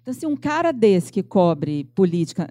Então, 0.00 0.12
assim, 0.12 0.26
um 0.26 0.36
cara 0.36 0.72
desse 0.72 1.12
que 1.12 1.22
cobre 1.22 1.84
política 1.94 2.48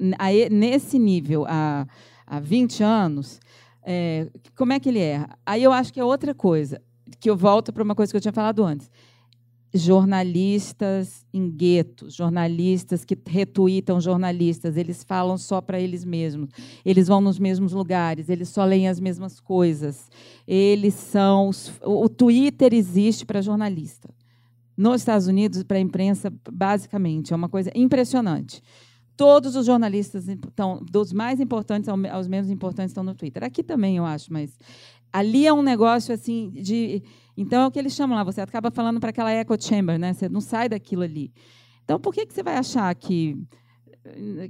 nesse 0.49 0.97
nível 0.97 1.45
há, 1.47 1.85
há 2.25 2.39
20 2.39 2.83
anos, 2.83 3.39
é, 3.83 4.27
como 4.55 4.73
é 4.73 4.79
que 4.79 4.89
ele 4.89 4.99
é? 4.99 5.25
Aí 5.45 5.63
eu 5.63 5.71
acho 5.71 5.91
que 5.93 5.99
é 5.99 6.03
outra 6.03 6.33
coisa, 6.33 6.81
que 7.19 7.29
eu 7.29 7.35
volto 7.35 7.73
para 7.73 7.83
uma 7.83 7.95
coisa 7.95 8.11
que 8.11 8.17
eu 8.17 8.21
tinha 8.21 8.33
falado 8.33 8.63
antes. 8.63 8.89
Jornalistas 9.73 11.25
em 11.33 11.49
guetos, 11.49 12.13
jornalistas 12.13 13.05
que 13.05 13.17
retweetam 13.25 14.01
jornalistas, 14.01 14.75
eles 14.75 15.01
falam 15.01 15.37
só 15.37 15.61
para 15.61 15.79
eles 15.79 16.03
mesmos, 16.03 16.49
eles 16.83 17.07
vão 17.07 17.21
nos 17.21 17.39
mesmos 17.39 17.71
lugares, 17.71 18.27
eles 18.27 18.49
só 18.49 18.65
leem 18.65 18.89
as 18.89 18.99
mesmas 18.99 19.39
coisas. 19.39 20.09
Eles 20.45 20.93
são. 20.93 21.47
Os, 21.47 21.71
o 21.83 22.09
Twitter 22.09 22.73
existe 22.73 23.25
para 23.25 23.41
jornalista 23.41 24.09
nos 24.75 25.01
Estados 25.01 25.27
Unidos 25.27 25.63
para 25.63 25.77
a 25.77 25.81
imprensa, 25.81 26.33
basicamente. 26.51 27.31
É 27.31 27.35
uma 27.35 27.47
coisa 27.47 27.71
impressionante. 27.75 28.61
Todos 29.17 29.55
os 29.55 29.65
jornalistas, 29.65 30.27
estão, 30.27 30.79
dos 30.83 31.13
mais 31.13 31.39
importantes 31.39 31.89
aos 31.89 32.27
menos 32.27 32.49
importantes, 32.49 32.91
estão 32.91 33.03
no 33.03 33.13
Twitter. 33.13 33.43
Aqui 33.43 33.61
também, 33.61 33.97
eu 33.97 34.05
acho, 34.05 34.31
mas 34.31 34.57
ali 35.11 35.45
é 35.45 35.53
um 35.53 35.61
negócio 35.61 36.13
assim 36.13 36.49
de. 36.49 37.03
Então 37.35 37.61
é 37.61 37.67
o 37.67 37.71
que 37.71 37.79
eles 37.79 37.93
chamam 37.93 38.17
lá, 38.17 38.23
você 38.23 38.41
acaba 38.41 38.71
falando 38.71 38.99
para 38.99 39.09
aquela 39.09 39.31
echo 39.33 39.55
chamber, 39.59 39.99
né? 39.99 40.13
Você 40.13 40.29
não 40.29 40.41
sai 40.41 40.69
daquilo 40.69 41.03
ali. 41.03 41.31
Então, 41.83 41.99
por 41.99 42.13
que, 42.13 42.25
que 42.25 42.33
você 42.33 42.43
vai 42.43 42.55
achar 42.55 42.93
que, 42.95 43.37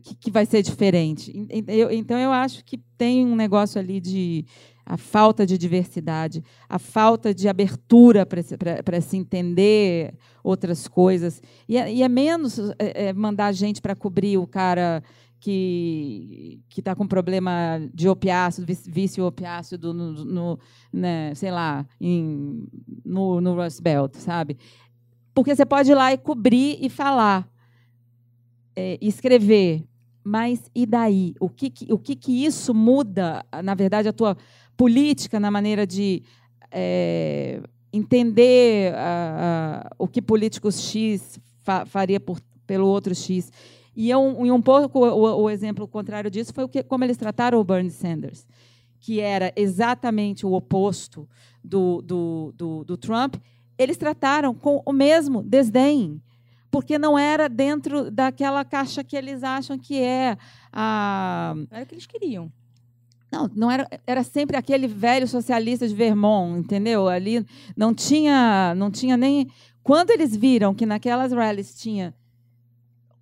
que, 0.03 0.15
que 0.15 0.31
vai 0.31 0.45
ser 0.45 0.61
diferente? 0.61 1.33
Eu, 1.67 1.91
então, 1.91 2.17
eu 2.17 2.31
acho 2.31 2.63
que 2.63 2.77
tem 2.97 3.25
um 3.25 3.35
negócio 3.35 3.79
ali 3.79 3.99
de 3.99 4.45
a 4.85 4.97
falta 4.97 5.45
de 5.45 5.57
diversidade, 5.57 6.43
a 6.67 6.79
falta 6.79 7.33
de 7.33 7.47
abertura 7.47 8.25
para 8.25 9.01
se 9.01 9.17
entender 9.17 10.13
outras 10.43 10.87
coisas. 10.87 11.41
E 11.67 11.77
é, 11.77 11.93
e 11.93 12.03
é 12.03 12.09
menos 12.09 12.59
é, 12.79 13.07
é 13.07 13.13
mandar 13.13 13.51
gente 13.53 13.81
para 13.81 13.95
cobrir 13.95 14.37
o 14.37 14.47
cara 14.47 15.03
que 15.39 16.61
que 16.69 16.79
está 16.79 16.95
com 16.95 17.07
problema 17.07 17.79
de 17.93 18.07
opiáceo, 18.07 18.65
vício 18.65 19.25
opiáceo 19.25 19.77
no, 19.77 19.93
no 19.93 20.59
né, 20.93 21.33
sei 21.35 21.51
lá, 21.51 21.85
em, 21.99 22.67
no, 23.03 23.41
no 23.41 23.55
Rust 23.55 23.81
Belt, 23.81 24.15
sabe? 24.15 24.57
Porque 25.33 25.55
você 25.55 25.65
pode 25.65 25.91
ir 25.91 25.95
lá 25.95 26.13
e 26.13 26.17
cobrir 26.17 26.77
e 26.81 26.89
falar, 26.89 27.49
é, 28.75 28.97
escrever, 29.01 29.83
mas 30.23 30.69
e 30.75 30.85
daí? 30.85 31.33
O 31.39 31.49
que, 31.49 31.69
que 31.69 31.91
o 31.91 31.97
que, 31.97 32.15
que 32.15 32.45
isso 32.45 32.73
muda, 32.73 33.43
na 33.63 33.73
verdade, 33.73 34.07
a 34.07 34.13
tua 34.13 34.37
política, 34.81 35.39
na 35.39 35.51
maneira 35.51 35.85
de 35.85 36.23
é, 36.71 37.61
entender 37.93 38.91
a, 38.95 39.85
a, 39.85 39.95
o 39.99 40.07
que 40.07 40.19
políticos 40.19 40.89
X 40.89 41.39
fa, 41.59 41.85
faria 41.85 42.19
por, 42.19 42.41
pelo 42.65 42.87
outro 42.87 43.13
X. 43.13 43.51
E 43.95 44.11
é 44.11 44.17
um, 44.17 44.51
um 44.51 44.59
pouco 44.59 45.05
o, 45.07 45.43
o, 45.43 45.49
exemplo 45.51 45.87
contrário 45.87 46.31
disso 46.31 46.51
foi 46.51 46.63
o 46.63 46.67
que, 46.67 46.81
como 46.81 47.03
eles 47.03 47.15
trataram 47.15 47.59
o 47.59 47.63
Bernie 47.63 47.91
Sanders, 47.91 48.47
que 48.99 49.19
era 49.19 49.53
exatamente 49.55 50.47
o 50.47 50.53
oposto 50.53 51.29
do, 51.63 52.01
do, 52.01 52.51
do, 52.57 52.83
do 52.83 52.97
Trump. 52.97 53.35
Eles 53.77 53.97
trataram 53.97 54.51
com 54.51 54.81
o 54.83 54.91
mesmo 54.91 55.43
desdém, 55.43 56.19
porque 56.71 56.97
não 56.97 57.19
era 57.19 57.47
dentro 57.47 58.09
daquela 58.09 58.65
caixa 58.65 59.03
que 59.03 59.15
eles 59.15 59.43
acham 59.43 59.77
que 59.77 60.01
é 60.01 60.35
a. 60.73 61.53
Era 61.69 61.83
o 61.83 61.85
que 61.85 61.93
eles 61.93 62.07
queriam. 62.07 62.51
Não, 63.31 63.49
não 63.55 63.71
era, 63.71 63.87
era 64.05 64.23
sempre 64.23 64.57
aquele 64.57 64.87
velho 64.87 65.27
socialista 65.27 65.87
de 65.87 65.95
Vermont, 65.95 66.59
entendeu? 66.59 67.07
Ali 67.07 67.45
não 67.77 67.93
tinha, 67.93 68.75
não 68.75 68.91
tinha 68.91 69.15
nem. 69.15 69.49
Quando 69.81 70.11
eles 70.11 70.35
viram 70.35 70.75
que 70.75 70.85
naquelas 70.85 71.31
rallies 71.31 71.73
tinha 71.73 72.13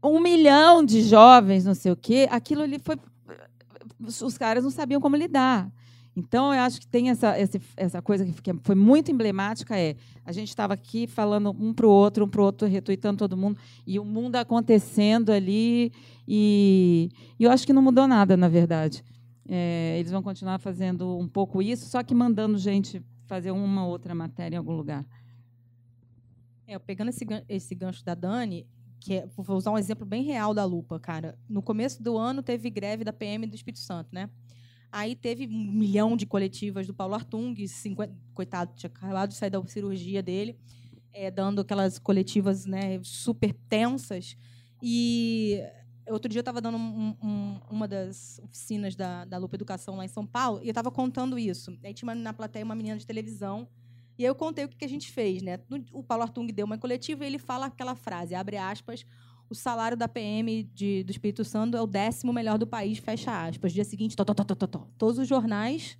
um 0.03 0.19
milhão 0.19 0.83
de 0.83 1.03
jovens, 1.03 1.63
não 1.63 1.75
sei 1.75 1.91
o 1.91 1.95
quê, 1.95 2.27
aquilo 2.31 2.63
ali 2.63 2.79
foi. 2.79 2.97
Os 3.99 4.37
caras 4.37 4.63
não 4.63 4.71
sabiam 4.71 4.99
como 4.99 5.15
lidar. 5.15 5.71
Então, 6.15 6.53
eu 6.53 6.61
acho 6.61 6.81
que 6.81 6.87
tem 6.87 7.09
essa, 7.09 7.35
essa 7.77 8.01
coisa 8.01 8.25
que 8.25 8.53
foi 8.63 8.75
muito 8.75 9.11
emblemática, 9.11 9.77
é 9.77 9.95
a 10.25 10.31
gente 10.31 10.49
estava 10.49 10.73
aqui 10.73 11.07
falando 11.07 11.55
um 11.57 11.73
para 11.73 11.85
o 11.85 11.89
outro, 11.89 12.25
um 12.25 12.27
para 12.27 12.41
o 12.41 12.43
outro, 12.43 12.67
retuitando 12.67 13.17
todo 13.17 13.37
mundo, 13.37 13.57
e 13.85 13.99
o 13.99 14.03
mundo 14.03 14.35
acontecendo 14.35 15.31
ali, 15.31 15.93
e, 16.27 17.09
e 17.39 17.43
eu 17.43 17.51
acho 17.51 17.65
que 17.65 17.71
não 17.71 17.81
mudou 17.81 18.07
nada, 18.07 18.35
na 18.35 18.49
verdade. 18.49 19.03
É, 19.51 19.97
eles 19.97 20.11
vão 20.11 20.21
continuar 20.21 20.59
fazendo 20.59 21.17
um 21.17 21.27
pouco 21.27 21.59
isso, 21.59 21.89
só 21.89 22.03
que 22.03 22.13
mandando 22.13 22.55
gente 22.57 23.03
fazer 23.25 23.49
uma 23.49 23.85
outra 23.85 24.13
matéria 24.13 24.55
em 24.55 24.59
algum 24.59 24.73
lugar. 24.73 25.03
É, 26.67 26.77
pegando 26.77 27.09
esse, 27.09 27.25
esse 27.47 27.73
gancho 27.73 28.05
da 28.05 28.13
Dani, 28.13 28.67
que 28.99 29.15
é, 29.15 29.27
vou 29.35 29.57
usar 29.57 29.71
um 29.71 29.77
exemplo 29.77 30.05
bem 30.05 30.23
real 30.23 30.53
da 30.53 30.63
lupa, 30.65 30.99
cara. 30.99 31.35
No 31.49 31.63
começo 31.63 32.03
do 32.03 32.15
ano 32.15 32.43
teve 32.43 32.69
greve 32.69 33.03
da 33.03 33.11
PM 33.11 33.47
do 33.47 33.55
Espírito 33.55 33.79
Santo, 33.79 34.09
né? 34.11 34.29
Aí 34.91 35.15
teve 35.15 35.47
um 35.47 35.71
milhão 35.71 36.15
de 36.15 36.27
coletivas 36.27 36.85
do 36.85 36.93
Paulo 36.93 37.15
Artung, 37.15 37.55
50, 37.55 38.13
coitado, 38.33 38.73
tinha 38.75 38.87
acabado 38.87 39.29
de 39.29 39.35
sair 39.35 39.49
da 39.49 39.63
cirurgia 39.65 40.21
dele, 40.21 40.57
é, 41.11 41.31
dando 41.31 41.61
aquelas 41.61 41.97
coletivas 41.97 42.65
né, 42.65 42.99
super 43.03 43.53
tensas. 43.67 44.35
E 44.81 45.59
Outro 46.09 46.29
dia 46.29 46.39
eu 46.39 46.41
estava 46.41 46.59
dando 46.59 46.77
um, 46.77 47.15
um, 47.21 47.59
uma 47.69 47.87
das 47.87 48.39
oficinas 48.43 48.95
da, 48.95 49.25
da 49.25 49.37
Lupa 49.37 49.55
Educação 49.55 49.95
lá 49.95 50.05
em 50.05 50.07
São 50.07 50.25
Paulo 50.25 50.59
e 50.61 50.67
eu 50.67 50.71
estava 50.71 50.89
contando 50.89 51.37
isso. 51.37 51.77
Aí 51.83 51.93
tinha 51.93 52.13
na 52.15 52.33
plateia 52.33 52.65
uma 52.65 52.75
menina 52.75 52.97
de 52.97 53.05
televisão 53.05 53.67
e 54.17 54.23
aí 54.23 54.29
eu 54.29 54.35
contei 54.35 54.65
o 54.65 54.67
que, 54.67 54.75
que 54.75 54.85
a 54.85 54.89
gente 54.89 55.11
fez. 55.11 55.41
Né? 55.41 55.59
O 55.93 56.03
Paulo 56.03 56.23
Artung 56.23 56.47
deu 56.51 56.65
uma 56.65 56.77
coletiva 56.77 57.23
e 57.23 57.27
ele 57.27 57.39
fala 57.39 57.67
aquela 57.67 57.95
frase, 57.95 58.35
abre 58.35 58.57
aspas, 58.57 59.05
o 59.49 59.55
salário 59.55 59.97
da 59.97 60.07
PM 60.07 60.63
de, 60.63 61.03
do 61.03 61.11
Espírito 61.11 61.43
Santo 61.45 61.75
é 61.75 61.81
o 61.81 61.87
décimo 61.87 62.31
melhor 62.31 62.57
do 62.57 62.67
país, 62.67 62.99
fecha 62.99 63.47
aspas. 63.47 63.71
Dia 63.71 63.83
seguinte, 63.85 64.15
todos 64.97 65.17
os 65.17 65.27
jornais 65.27 65.97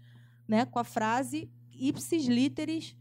né, 0.48 0.66
com 0.66 0.80
a 0.80 0.84
frase 0.84 1.50
ipsis 1.72 2.26
literis, 2.26 2.96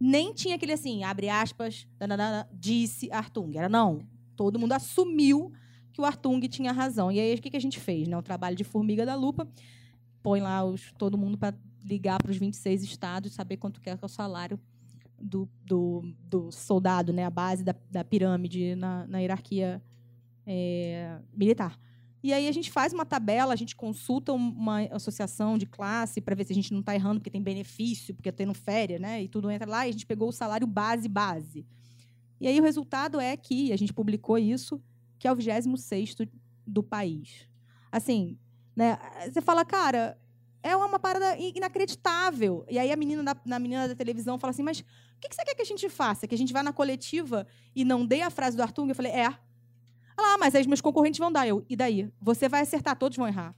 nem 0.00 0.32
tinha 0.32 0.56
aquele 0.56 0.72
assim, 0.72 1.04
abre 1.04 1.28
aspas, 1.28 1.86
dananana, 1.98 2.48
disse 2.52 3.10
Artung. 3.12 3.56
Era 3.56 3.68
não. 3.68 4.06
Todo 4.34 4.58
mundo 4.58 4.72
assumiu 4.72 5.52
que 5.92 6.00
o 6.00 6.04
Artung 6.04 6.40
tinha 6.48 6.72
razão. 6.72 7.12
E 7.12 7.20
aí, 7.20 7.34
o 7.34 7.40
que, 7.40 7.50
que 7.50 7.56
a 7.56 7.60
gente 7.60 7.78
fez? 7.78 8.08
Né? 8.08 8.16
O 8.16 8.22
trabalho 8.22 8.56
de 8.56 8.64
formiga 8.64 9.04
da 9.04 9.14
lupa, 9.14 9.46
põe 10.22 10.40
lá 10.40 10.64
os, 10.64 10.92
todo 10.98 11.18
mundo 11.18 11.36
para 11.36 11.54
ligar 11.84 12.20
para 12.22 12.30
os 12.30 12.36
26 12.36 12.82
estados, 12.82 13.32
saber 13.32 13.56
quanto 13.56 13.80
quer 13.80 13.98
que 13.98 14.04
é 14.04 14.06
o 14.06 14.08
salário 14.08 14.58
do, 15.20 15.48
do, 15.64 16.02
do, 16.24 16.50
soldado, 16.50 17.12
né? 17.12 17.24
a 17.24 17.30
base 17.30 17.62
da, 17.62 17.74
da 17.90 18.04
pirâmide 18.04 18.74
na, 18.74 19.06
na 19.06 19.18
hierarquia 19.18 19.82
é, 20.46 21.18
militar. 21.34 21.78
E 22.22 22.32
aí 22.32 22.46
a 22.46 22.52
gente 22.52 22.70
faz 22.70 22.92
uma 22.92 23.04
tabela, 23.04 23.52
a 23.52 23.56
gente 23.56 23.74
consulta 23.74 24.32
uma 24.32 24.82
associação 24.92 25.58
de 25.58 25.66
classe 25.66 26.20
para 26.20 26.36
ver 26.36 26.44
se 26.44 26.52
a 26.52 26.54
gente 26.54 26.72
não 26.72 26.78
está 26.78 26.94
errando, 26.94 27.18
porque 27.18 27.30
tem 27.30 27.42
benefício, 27.42 28.14
porque 28.14 28.30
tendo 28.30 28.54
férias, 28.54 29.00
né? 29.00 29.24
E 29.24 29.28
tudo 29.28 29.50
entra 29.50 29.68
lá, 29.68 29.86
e 29.86 29.90
a 29.90 29.92
gente 29.92 30.06
pegou 30.06 30.28
o 30.28 30.32
salário 30.32 30.64
base, 30.64 31.08
base. 31.08 31.66
E 32.40 32.46
aí 32.46 32.60
o 32.60 32.62
resultado 32.62 33.18
é 33.18 33.36
que, 33.36 33.72
a 33.72 33.76
gente 33.76 33.92
publicou 33.92 34.38
isso, 34.38 34.80
que 35.22 35.28
é 35.28 35.30
o 35.30 35.36
26 35.36 36.16
do 36.66 36.82
país. 36.82 37.48
Assim, 37.92 38.36
né? 38.74 38.98
Você 39.32 39.40
fala, 39.40 39.64
cara, 39.64 40.18
é 40.60 40.74
uma 40.74 40.98
parada 40.98 41.36
inacreditável. 41.38 42.66
E 42.68 42.76
aí 42.76 42.90
a 42.90 42.96
menina 42.96 43.22
da, 43.22 43.36
na 43.44 43.60
menina 43.60 43.86
da 43.86 43.94
televisão 43.94 44.36
fala 44.36 44.50
assim, 44.50 44.64
mas 44.64 44.80
o 44.80 44.84
que 45.20 45.32
você 45.32 45.44
quer 45.44 45.54
que 45.54 45.62
a 45.62 45.64
gente 45.64 45.88
faça? 45.88 46.26
Que 46.26 46.34
a 46.34 46.38
gente 46.38 46.52
vá 46.52 46.60
na 46.60 46.72
coletiva 46.72 47.46
e 47.72 47.84
não 47.84 48.04
dê 48.04 48.20
a 48.20 48.30
frase 48.30 48.56
do 48.56 48.64
Arthur? 48.64 48.88
Eu 48.88 48.96
falei, 48.96 49.12
é. 49.12 49.28
Ah, 50.16 50.36
mas 50.40 50.56
aí 50.56 50.62
os 50.62 50.66
meus 50.66 50.80
concorrentes 50.80 51.20
vão 51.20 51.30
dar. 51.30 51.46
Eu, 51.46 51.64
e 51.68 51.76
daí? 51.76 52.10
Você 52.20 52.48
vai 52.48 52.62
acertar, 52.62 52.96
todos 52.96 53.16
vão 53.16 53.28
errar. 53.28 53.54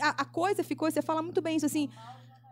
A, 0.00 0.22
a 0.22 0.24
coisa 0.24 0.62
ficou, 0.62 0.88
você 0.88 1.02
fala 1.02 1.22
muito 1.22 1.42
bem 1.42 1.56
isso, 1.56 1.66
assim... 1.66 1.90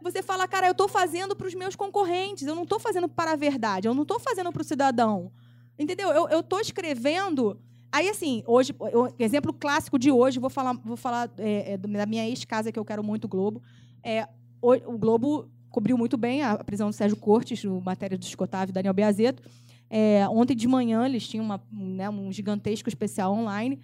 Você 0.00 0.20
fala, 0.20 0.48
cara, 0.48 0.66
eu 0.66 0.72
estou 0.72 0.88
fazendo 0.88 1.34
para 1.36 1.46
os 1.46 1.54
meus 1.54 1.76
concorrentes, 1.76 2.46
eu 2.46 2.54
não 2.56 2.62
estou 2.64 2.78
fazendo 2.78 3.08
para 3.08 3.32
a 3.32 3.36
verdade, 3.36 3.86
eu 3.86 3.94
não 3.94 4.02
estou 4.02 4.20
fazendo 4.20 4.52
para 4.52 4.62
o 4.62 4.64
cidadão. 4.64 5.32
Entendeu? 5.78 6.10
Eu 6.10 6.40
estou 6.40 6.60
escrevendo 6.60 7.58
Aí, 7.90 8.08
assim, 8.08 8.42
hoje, 8.46 8.74
o 8.78 9.10
exemplo 9.18 9.52
clássico 9.52 9.98
de 9.98 10.10
hoje, 10.10 10.38
vou 10.38 10.50
falar, 10.50 10.74
vou 10.84 10.96
falar 10.96 11.30
é, 11.38 11.72
é, 11.72 11.76
da 11.78 12.04
minha 12.04 12.26
ex-casa, 12.28 12.70
que 12.70 12.78
eu 12.78 12.84
quero 12.84 13.02
muito, 13.02 13.24
o 13.24 13.28
Globo. 13.28 13.62
É, 14.02 14.28
o, 14.60 14.72
o 14.72 14.98
Globo 14.98 15.48
cobriu 15.70 15.96
muito 15.96 16.16
bem 16.16 16.42
a 16.42 16.62
prisão 16.62 16.90
do 16.90 16.94
Sérgio 16.94 17.16
Cortes, 17.16 17.64
no 17.64 17.80
matéria 17.80 18.18
do 18.18 18.22
Escotávio 18.22 18.72
e 18.72 18.74
Daniel 18.74 18.92
Beazeto. 18.92 19.42
É, 19.88 20.28
ontem 20.28 20.54
de 20.54 20.68
manhã 20.68 21.06
eles 21.06 21.26
tinham 21.26 21.44
uma, 21.44 21.62
né, 21.72 22.10
um 22.10 22.30
gigantesco 22.30 22.90
especial 22.90 23.32
online. 23.32 23.80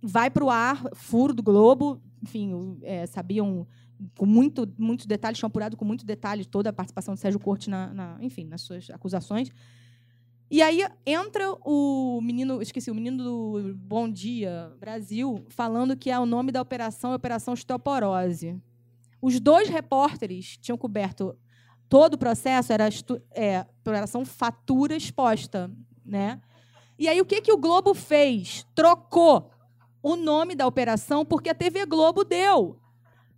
Vai 0.00 0.30
para 0.30 0.44
o 0.44 0.50
ar, 0.50 0.84
furo 0.94 1.34
do 1.34 1.42
Globo, 1.42 2.00
enfim, 2.22 2.78
é, 2.82 3.06
sabiam 3.06 3.66
com 4.16 4.26
muito, 4.26 4.68
muitos 4.78 5.06
detalhes, 5.06 5.38
tinham 5.38 5.48
apurado 5.48 5.76
com 5.76 5.84
muito 5.84 6.04
detalhe 6.04 6.44
toda 6.44 6.70
a 6.70 6.72
participação 6.72 7.14
do 7.14 7.20
Sérgio 7.20 7.40
Cortes 7.40 7.68
na, 7.68 7.92
na, 7.92 8.16
enfim, 8.20 8.44
nas 8.44 8.62
suas 8.62 8.88
acusações. 8.90 9.50
E 10.52 10.60
aí 10.60 10.86
entra 11.06 11.50
o 11.64 12.20
menino, 12.20 12.60
esqueci, 12.60 12.90
o 12.90 12.94
menino 12.94 13.24
do 13.24 13.74
Bom 13.74 14.06
Dia 14.06 14.70
Brasil, 14.78 15.46
falando 15.48 15.96
que 15.96 16.10
é 16.10 16.18
o 16.18 16.26
nome 16.26 16.52
da 16.52 16.60
operação 16.60 17.12
é 17.12 17.14
Operação 17.14 17.54
Osteoporose. 17.54 18.60
Os 19.22 19.40
dois 19.40 19.70
repórteres 19.70 20.58
tinham 20.58 20.76
coberto 20.76 21.34
todo 21.88 22.14
o 22.14 22.18
processo, 22.18 22.70
era 22.70 22.86
é, 23.34 23.64
operação 23.80 24.26
fatura 24.26 24.94
exposta. 24.94 25.70
Né? 26.04 26.38
E 26.98 27.08
aí 27.08 27.18
o 27.18 27.24
que, 27.24 27.40
que 27.40 27.52
o 27.52 27.56
Globo 27.56 27.94
fez? 27.94 28.66
Trocou 28.74 29.50
o 30.02 30.16
nome 30.16 30.54
da 30.54 30.66
operação 30.66 31.24
porque 31.24 31.48
a 31.48 31.54
TV 31.54 31.86
Globo 31.86 32.24
deu. 32.24 32.78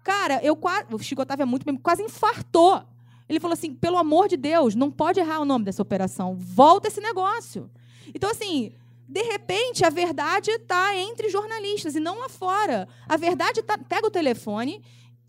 Cara, 0.02 0.42
eu 0.42 0.56
quase. 0.56 0.92
O 0.92 0.98
Chico 0.98 1.22
Otávio 1.22 1.44
é 1.44 1.46
muito 1.46 1.64
quase 1.80 2.02
infartou. 2.02 2.82
Ele 3.28 3.40
falou 3.40 3.54
assim: 3.54 3.74
pelo 3.74 3.96
amor 3.96 4.28
de 4.28 4.36
Deus, 4.36 4.74
não 4.74 4.90
pode 4.90 5.20
errar 5.20 5.40
o 5.40 5.44
nome 5.44 5.64
dessa 5.64 5.82
operação. 5.82 6.34
Volta 6.36 6.88
esse 6.88 7.00
negócio. 7.00 7.70
Então, 8.14 8.30
assim, 8.30 8.72
de 9.08 9.22
repente, 9.22 9.84
a 9.84 9.90
verdade 9.90 10.50
está 10.50 10.96
entre 10.96 11.28
jornalistas 11.28 11.94
e 11.94 12.00
não 12.00 12.18
lá 12.18 12.28
fora. 12.28 12.88
A 13.08 13.16
verdade 13.16 13.62
tá. 13.62 13.78
Pega 13.78 14.06
o 14.06 14.10
telefone, 14.10 14.82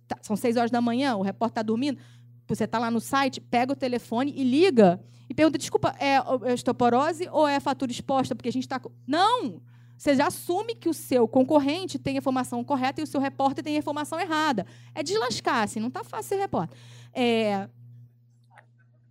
tá, 0.08 0.18
são 0.22 0.36
seis 0.36 0.58
horas 0.58 0.72
da 0.72 0.82
manhã, 0.82 1.16
o 1.16 1.22
repórter 1.22 1.52
está 1.52 1.62
dormindo. 1.62 1.98
Você 2.48 2.66
está 2.66 2.78
lá 2.78 2.92
no 2.92 3.02
site, 3.02 3.42
pega 3.42 3.74
o 3.74 3.76
telefone 3.76 4.34
e 4.36 4.44
liga 4.44 5.02
e 5.30 5.34
pergunta: 5.34 5.58
desculpa, 5.58 5.96
é, 6.00 6.16
é 6.16 6.54
osteoporose 6.54 7.28
ou 7.32 7.48
é 7.48 7.60
fatura 7.60 7.92
exposta? 7.92 8.36
Porque 8.36 8.50
a 8.50 8.52
gente 8.52 8.64
está. 8.64 8.80
Não! 9.08 9.62
Você 9.98 10.14
já 10.14 10.28
assume 10.28 10.76
que 10.76 10.90
o 10.90 10.94
seu 10.94 11.26
concorrente 11.28 11.98
tem 11.98 12.16
a 12.16 12.18
informação 12.18 12.64
correta 12.64 13.00
e 13.00 13.04
o 13.04 13.08
seu 13.08 13.20
repórter 13.22 13.64
tem 13.64 13.76
a 13.76 13.80
informação 13.80 14.20
errada. 14.20 14.66
É 14.94 15.02
deslascar, 15.02 15.64
assim, 15.64 15.80
não 15.80 15.88
está 15.88 16.04
fácil 16.04 16.30
ser 16.30 16.36
repórter. 16.36 16.78
É, 17.14 17.70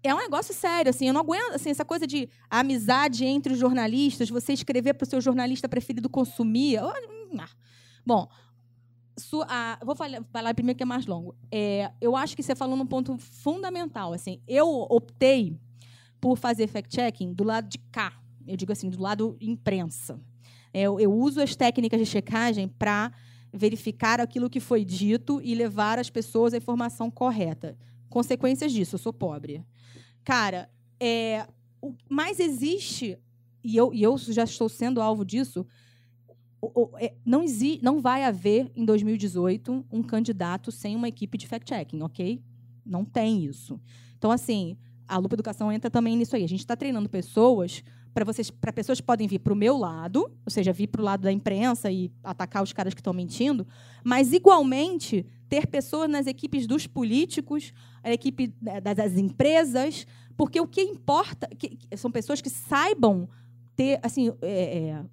é 0.04 0.14
um 0.14 0.18
negócio 0.18 0.54
sério, 0.54 0.90
assim, 0.90 1.08
eu 1.08 1.14
não 1.14 1.22
aguento, 1.22 1.54
assim, 1.54 1.70
essa 1.70 1.84
coisa 1.84 2.06
de 2.06 2.28
amizade 2.50 3.24
entre 3.24 3.54
os 3.54 3.58
jornalistas, 3.58 4.28
você 4.28 4.52
escrever 4.52 4.92
para 4.94 5.04
o 5.04 5.08
seu 5.08 5.20
jornalista 5.20 5.66
preferido 5.66 6.10
consumir. 6.10 6.78
Hum, 6.82 7.38
ah. 7.40 7.48
Bom, 8.04 8.28
a, 9.48 9.78
vou 9.82 9.96
falar, 9.96 10.22
falar, 10.30 10.54
primeiro 10.54 10.76
que 10.76 10.82
é 10.82 10.86
mais 10.86 11.06
longo. 11.06 11.34
É, 11.50 11.90
eu 12.02 12.14
acho 12.14 12.36
que 12.36 12.42
você 12.42 12.54
falou 12.54 12.76
num 12.76 12.86
ponto 12.86 13.16
fundamental, 13.16 14.12
assim, 14.12 14.40
eu 14.46 14.68
optei 14.90 15.58
por 16.20 16.36
fazer 16.36 16.66
fact-checking 16.66 17.32
do 17.32 17.42
lado 17.42 17.68
de 17.68 17.78
cá, 17.78 18.12
eu 18.46 18.56
digo 18.58 18.72
assim, 18.72 18.90
do 18.90 19.00
lado 19.00 19.36
imprensa. 19.40 20.20
É, 20.72 20.82
eu, 20.82 21.00
eu 21.00 21.12
uso 21.12 21.40
as 21.40 21.56
técnicas 21.56 21.98
de 21.98 22.06
checagem 22.06 22.68
para 22.68 23.10
verificar 23.50 24.20
aquilo 24.20 24.50
que 24.50 24.60
foi 24.60 24.84
dito 24.84 25.40
e 25.42 25.54
levar 25.54 25.98
as 25.98 26.10
pessoas 26.10 26.52
à 26.52 26.58
informação 26.58 27.10
correta. 27.10 27.78
Consequências 28.10 28.72
disso, 28.72 28.96
eu 28.96 28.98
sou 28.98 29.12
pobre. 29.12 29.64
Cara, 30.24 30.70
é, 30.98 31.46
o, 31.80 31.94
mas 32.08 32.40
existe, 32.40 33.18
e 33.62 33.76
eu, 33.76 33.92
e 33.92 34.02
eu 34.02 34.16
já 34.16 34.44
estou 34.44 34.68
sendo 34.68 35.00
alvo 35.00 35.24
disso, 35.24 35.66
é, 36.98 37.12
não, 37.24 37.42
exi, 37.42 37.78
não 37.82 38.00
vai 38.00 38.24
haver, 38.24 38.70
em 38.74 38.84
2018, 38.84 39.84
um 39.92 40.02
candidato 40.02 40.72
sem 40.72 40.96
uma 40.96 41.08
equipe 41.08 41.36
de 41.36 41.46
fact-checking, 41.46 42.02
ok? 42.02 42.42
Não 42.84 43.04
tem 43.04 43.44
isso. 43.44 43.78
Então, 44.16 44.30
assim, 44.30 44.76
a 45.06 45.18
Lupa 45.18 45.34
Educação 45.34 45.70
entra 45.70 45.90
também 45.90 46.16
nisso 46.16 46.34
aí. 46.34 46.44
A 46.44 46.48
gente 46.48 46.60
está 46.60 46.74
treinando 46.74 47.08
pessoas 47.08 47.84
para 48.14 48.24
vocês, 48.24 48.50
para 48.50 48.72
pessoas 48.72 49.00
que 49.00 49.06
podem 49.06 49.26
vir 49.26 49.40
para 49.40 49.52
o 49.52 49.56
meu 49.56 49.76
lado, 49.76 50.30
ou 50.46 50.50
seja, 50.50 50.72
vir 50.72 50.86
para 50.86 51.02
o 51.02 51.04
lado 51.04 51.22
da 51.22 51.32
imprensa 51.32 51.90
e 51.90 52.10
atacar 52.22 52.62
os 52.62 52.72
caras 52.72 52.94
que 52.94 53.00
estão 53.00 53.12
mentindo, 53.12 53.66
mas 54.04 54.32
igualmente 54.32 55.26
ter 55.48 55.66
pessoas 55.66 56.08
nas 56.08 56.26
equipes 56.26 56.66
dos 56.66 56.86
políticos, 56.86 57.72
a 58.02 58.12
equipe 58.12 58.52
das 58.82 59.16
empresas, 59.16 60.06
porque 60.36 60.60
o 60.60 60.66
que 60.66 60.82
importa 60.82 61.48
que, 61.58 61.78
são 61.96 62.10
pessoas 62.10 62.40
que 62.40 62.50
saibam 62.50 63.28
ter, 63.76 64.00
assim, 64.02 64.32
é, 64.42 64.78
é, 64.78 65.04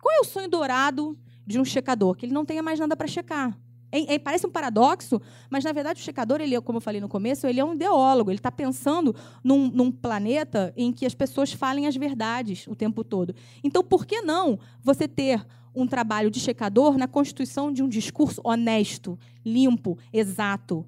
qual 0.00 0.14
é 0.14 0.20
o 0.20 0.24
sonho 0.24 0.48
dourado 0.48 1.18
de 1.46 1.58
um 1.58 1.64
checador? 1.64 2.14
Que 2.16 2.26
ele 2.26 2.32
não 2.32 2.44
tenha 2.44 2.62
mais 2.62 2.78
nada 2.78 2.96
para 2.96 3.06
checar. 3.06 3.58
É, 3.94 4.14
é, 4.14 4.18
parece 4.18 4.44
um 4.44 4.50
paradoxo, 4.50 5.20
mas 5.48 5.62
na 5.62 5.72
verdade 5.72 6.00
o 6.00 6.04
checador, 6.04 6.40
ele, 6.40 6.60
como 6.60 6.78
eu 6.78 6.80
falei 6.80 7.00
no 7.00 7.08
começo, 7.08 7.46
ele 7.46 7.60
é 7.60 7.64
um 7.64 7.74
ideólogo. 7.74 8.30
Ele 8.30 8.38
está 8.38 8.50
pensando 8.50 9.14
num, 9.42 9.70
num, 9.70 9.92
planeta 9.92 10.72
em 10.76 10.92
que 10.92 11.06
as 11.06 11.14
pessoas 11.14 11.52
falem 11.52 11.86
as 11.86 11.94
verdades 11.94 12.66
o 12.66 12.74
tempo 12.74 13.04
todo. 13.04 13.34
Então, 13.62 13.84
por 13.84 14.04
que 14.04 14.20
não 14.20 14.58
você 14.82 15.06
ter 15.06 15.46
um 15.74 15.86
trabalho 15.86 16.30
de 16.30 16.40
checador 16.40 16.96
na 16.96 17.08
constituição 17.08 17.72
de 17.72 17.82
um 17.82 17.88
discurso 17.88 18.40
honesto, 18.44 19.18
limpo, 19.44 19.98
exato, 20.12 20.86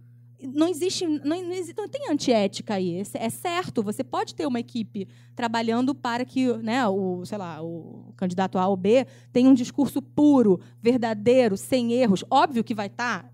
não 0.54 0.68
existe, 0.68 1.06
não, 1.06 1.42
não, 1.42 1.52
existe, 1.52 1.76
não 1.76 1.88
tem 1.88 2.10
antiética 2.10 2.74
aí. 2.74 3.02
É 3.14 3.30
certo, 3.30 3.82
você 3.82 4.04
pode 4.04 4.34
ter 4.34 4.46
uma 4.46 4.60
equipe 4.60 5.08
trabalhando 5.34 5.94
para 5.94 6.24
que 6.24 6.52
né, 6.58 6.86
o, 6.86 7.24
sei 7.24 7.38
lá, 7.38 7.62
o 7.62 8.12
candidato 8.16 8.58
A 8.58 8.66
ou 8.68 8.76
B 8.76 9.06
tenha 9.32 9.48
um 9.48 9.54
discurso 9.54 10.02
puro, 10.02 10.60
verdadeiro, 10.82 11.56
sem 11.56 11.92
erros. 11.92 12.24
Óbvio 12.30 12.64
que 12.64 12.74
vai 12.74 12.86
estar 12.86 13.24
tá 13.24 13.30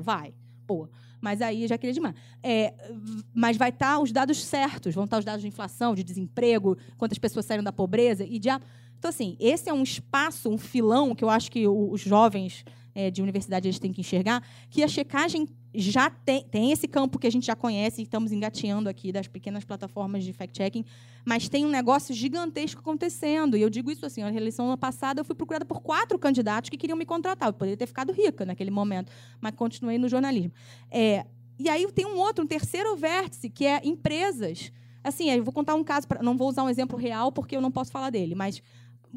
vai. 0.00 0.32
Pô, 0.66 0.88
mas 1.20 1.42
aí 1.42 1.66
já 1.66 1.76
queria 1.76 1.94
demais. 1.94 2.14
É, 2.42 2.74
mas 3.34 3.56
vai 3.56 3.70
estar 3.70 3.94
tá 3.94 3.98
os 3.98 4.12
dados 4.12 4.42
certos, 4.44 4.94
vão 4.94 5.04
estar 5.04 5.16
tá 5.16 5.18
os 5.18 5.24
dados 5.24 5.42
de 5.42 5.48
inflação, 5.48 5.94
de 5.94 6.04
desemprego, 6.04 6.76
quantas 6.96 7.18
pessoas 7.18 7.44
saíram 7.46 7.64
da 7.64 7.72
pobreza 7.72 8.24
e 8.24 8.38
de 8.38 8.48
Então, 9.04 9.10
assim, 9.10 9.36
esse 9.38 9.68
é 9.68 9.72
um 9.74 9.82
espaço, 9.82 10.48
um 10.48 10.56
filão 10.56 11.14
que 11.14 11.22
eu 11.22 11.28
acho 11.28 11.50
que 11.50 11.68
os 11.68 12.00
jovens 12.00 12.64
é, 12.94 13.10
de 13.10 13.20
universidade 13.20 13.68
eles 13.68 13.78
têm 13.78 13.92
que 13.92 14.00
enxergar, 14.00 14.42
que 14.70 14.82
a 14.82 14.88
checagem 14.88 15.46
já 15.74 16.08
tem, 16.08 16.42
tem 16.44 16.72
esse 16.72 16.88
campo 16.88 17.18
que 17.18 17.26
a 17.26 17.30
gente 17.30 17.44
já 17.44 17.54
conhece 17.54 18.00
e 18.00 18.04
estamos 18.04 18.32
engateando 18.32 18.88
aqui 18.88 19.12
das 19.12 19.28
pequenas 19.28 19.62
plataformas 19.62 20.24
de 20.24 20.32
fact-checking, 20.32 20.86
mas 21.22 21.50
tem 21.50 21.66
um 21.66 21.68
negócio 21.68 22.14
gigantesco 22.14 22.80
acontecendo. 22.80 23.58
E 23.58 23.60
eu 23.60 23.68
digo 23.68 23.90
isso 23.90 24.06
assim, 24.06 24.22
na 24.22 24.32
eleição 24.32 24.74
passada 24.78 25.20
eu 25.20 25.24
fui 25.26 25.34
procurada 25.34 25.66
por 25.66 25.82
quatro 25.82 26.18
candidatos 26.18 26.70
que 26.70 26.78
queriam 26.78 26.96
me 26.96 27.04
contratar. 27.04 27.50
Eu 27.50 27.52
poderia 27.52 27.76
ter 27.76 27.86
ficado 27.86 28.10
rica 28.10 28.46
naquele 28.46 28.70
momento, 28.70 29.12
mas 29.38 29.54
continuei 29.54 29.98
no 29.98 30.08
jornalismo. 30.08 30.52
É, 30.90 31.26
e 31.58 31.68
aí 31.68 31.86
tem 31.92 32.06
um 32.06 32.16
outro, 32.16 32.42
um 32.42 32.48
terceiro 32.48 32.96
vértice, 32.96 33.50
que 33.50 33.66
é 33.66 33.82
empresas. 33.84 34.72
Assim, 35.04 35.30
eu 35.30 35.44
vou 35.44 35.52
contar 35.52 35.74
um 35.74 35.84
caso, 35.84 36.08
pra, 36.08 36.22
não 36.22 36.34
vou 36.34 36.48
usar 36.48 36.62
um 36.62 36.70
exemplo 36.70 36.98
real 36.98 37.30
porque 37.30 37.54
eu 37.54 37.60
não 37.60 37.70
posso 37.70 37.92
falar 37.92 38.08
dele, 38.08 38.34
mas 38.34 38.62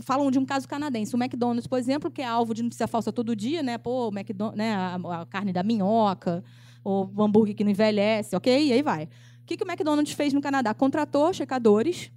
falam 0.01 0.29
de 0.31 0.39
um 0.39 0.45
caso 0.45 0.67
canadense. 0.67 1.15
O 1.15 1.21
McDonald's, 1.21 1.67
por 1.67 1.79
exemplo, 1.79 2.11
que 2.11 2.21
é 2.21 2.25
alvo 2.25 2.53
de 2.53 2.63
notícia 2.63 2.87
falsa 2.87 3.11
todo 3.11 3.35
dia, 3.35 3.63
né? 3.63 3.77
Pô, 3.77 4.09
McDonald's, 4.09 4.57
né? 4.57 4.73
A, 4.73 4.95
a, 4.95 5.25
carne 5.25 5.51
da 5.51 5.63
minhoca, 5.63 6.43
ou 6.83 7.11
o 7.15 7.23
hambúrguer 7.23 7.55
que 7.55 7.63
não 7.63 7.71
envelhece, 7.71 8.35
ok? 8.35 8.67
E 8.67 8.73
aí 8.73 8.81
vai. 8.81 9.05
O 9.05 9.45
que, 9.45 9.57
que 9.57 9.63
o 9.63 9.67
McDonald's 9.67 10.13
fez 10.13 10.33
no 10.33 10.41
Canadá? 10.41 10.73
Contratou 10.73 11.33
checadores 11.33 12.11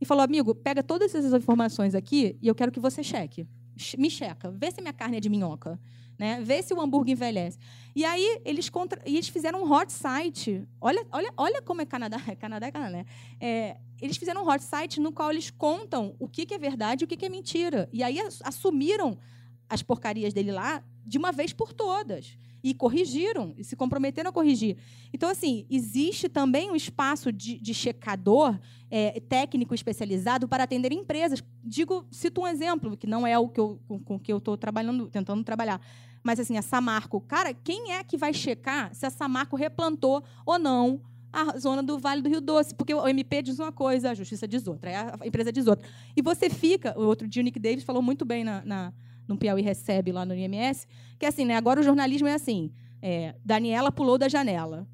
e 0.00 0.04
falou, 0.04 0.22
amigo, 0.22 0.54
pega 0.54 0.82
todas 0.82 1.14
essas 1.14 1.32
informações 1.32 1.94
aqui 1.94 2.36
e 2.40 2.48
eu 2.48 2.54
quero 2.54 2.70
que 2.70 2.80
você 2.80 3.02
cheque. 3.02 3.46
Me 3.96 4.10
checa, 4.10 4.50
vê 4.50 4.70
se 4.70 4.80
minha 4.80 4.92
carne 4.92 5.18
é 5.18 5.20
de 5.20 5.28
minhoca. 5.28 5.78
Né? 6.18 6.40
Vê 6.42 6.62
se 6.62 6.74
o 6.74 6.80
hambúrguer 6.80 7.12
envelhece. 7.12 7.58
E 7.94 8.04
aí 8.04 8.40
eles, 8.44 8.68
contra... 8.68 9.00
e 9.06 9.14
eles 9.16 9.28
fizeram 9.28 9.62
um 9.62 9.72
hot 9.72 9.92
site. 9.92 10.66
Olha, 10.80 11.06
olha, 11.12 11.32
olha 11.36 11.62
como 11.62 11.80
é 11.80 11.86
Canadá. 11.86 12.20
Canadá 12.38 12.66
é 12.66 12.72
Canadá. 12.72 12.98
Né? 12.98 13.06
É, 13.40 13.76
eles 14.00 14.16
fizeram 14.16 14.44
um 14.44 14.48
hot 14.48 14.62
site 14.62 15.00
no 15.00 15.12
qual 15.12 15.30
eles 15.30 15.50
contam 15.50 16.14
o 16.18 16.28
que, 16.28 16.52
é 16.52 16.58
verdade 16.58 17.02
e 17.02 17.04
o 17.04 17.08
que, 17.08 17.16
que 17.16 17.26
é 17.26 17.28
mentira. 17.28 17.88
E 17.92 18.02
aí 18.02 18.18
assumiram 18.42 19.16
as 19.68 19.82
porcarias 19.82 20.32
dele 20.32 20.50
lá 20.50 20.82
de 21.04 21.18
uma 21.18 21.32
vez 21.32 21.52
por 21.52 21.72
todas. 21.72 22.36
E 22.62 22.74
corrigiram, 22.74 23.54
e 23.56 23.62
se 23.62 23.76
comprometeram 23.76 24.30
a 24.30 24.32
corrigir. 24.32 24.76
Então, 25.12 25.30
assim, 25.30 25.64
existe 25.70 26.28
também 26.28 26.68
um 26.70 26.74
espaço 26.74 27.32
de, 27.32 27.56
de 27.56 27.72
checador 27.72 28.58
é, 28.90 29.20
técnico 29.20 29.74
especializado 29.74 30.48
para 30.48 30.64
atender 30.64 30.92
empresas. 30.92 31.42
Digo, 31.62 32.04
cito 32.10 32.40
um 32.40 32.46
exemplo, 32.48 32.96
que 32.96 33.06
não 33.06 33.24
é 33.24 33.38
o 33.38 33.48
que 33.48 33.60
eu, 33.60 33.80
com, 33.86 34.00
com 34.00 34.18
que 34.18 34.32
eu 34.32 34.38
estou 34.38 34.56
trabalhando, 34.56 35.08
tentando 35.08 35.44
trabalhar. 35.44 35.80
Mas, 36.22 36.40
assim, 36.40 36.56
a 36.56 36.62
Samarco. 36.62 37.20
Cara, 37.20 37.52
quem 37.54 37.92
é 37.92 38.04
que 38.04 38.16
vai 38.16 38.32
checar 38.32 38.94
se 38.94 39.06
a 39.06 39.10
Samarco 39.10 39.56
replantou 39.56 40.22
ou 40.44 40.58
não 40.58 41.00
a 41.32 41.58
zona 41.58 41.82
do 41.82 41.98
Vale 41.98 42.22
do 42.22 42.28
Rio 42.28 42.40
Doce, 42.40 42.74
porque 42.74 42.94
o 42.94 43.06
MP 43.06 43.42
diz 43.42 43.58
uma 43.58 43.70
coisa, 43.70 44.10
a 44.10 44.14
Justiça 44.14 44.48
diz 44.48 44.66
outra, 44.66 45.16
a 45.20 45.26
empresa 45.26 45.52
diz 45.52 45.66
outra. 45.66 45.86
E 46.16 46.22
você 46.22 46.48
fica, 46.48 46.98
o 46.98 47.04
outro 47.04 47.28
dia 47.28 47.42
o 47.42 47.44
Nick 47.44 47.58
Davis 47.58 47.84
falou 47.84 48.02
muito 48.02 48.24
bem 48.24 48.44
na, 48.44 48.64
na, 48.64 48.92
no 49.26 49.36
Piauí 49.36 49.62
Recebe, 49.62 50.10
lá 50.10 50.24
no 50.24 50.34
IMS, 50.34 50.86
que 51.18 51.26
assim, 51.26 51.44
né, 51.44 51.56
agora 51.56 51.80
o 51.80 51.82
jornalismo 51.82 52.26
é 52.26 52.34
assim, 52.34 52.72
é, 53.02 53.34
Daniela 53.44 53.92
pulou 53.92 54.18
da 54.18 54.28
janela. 54.28 54.86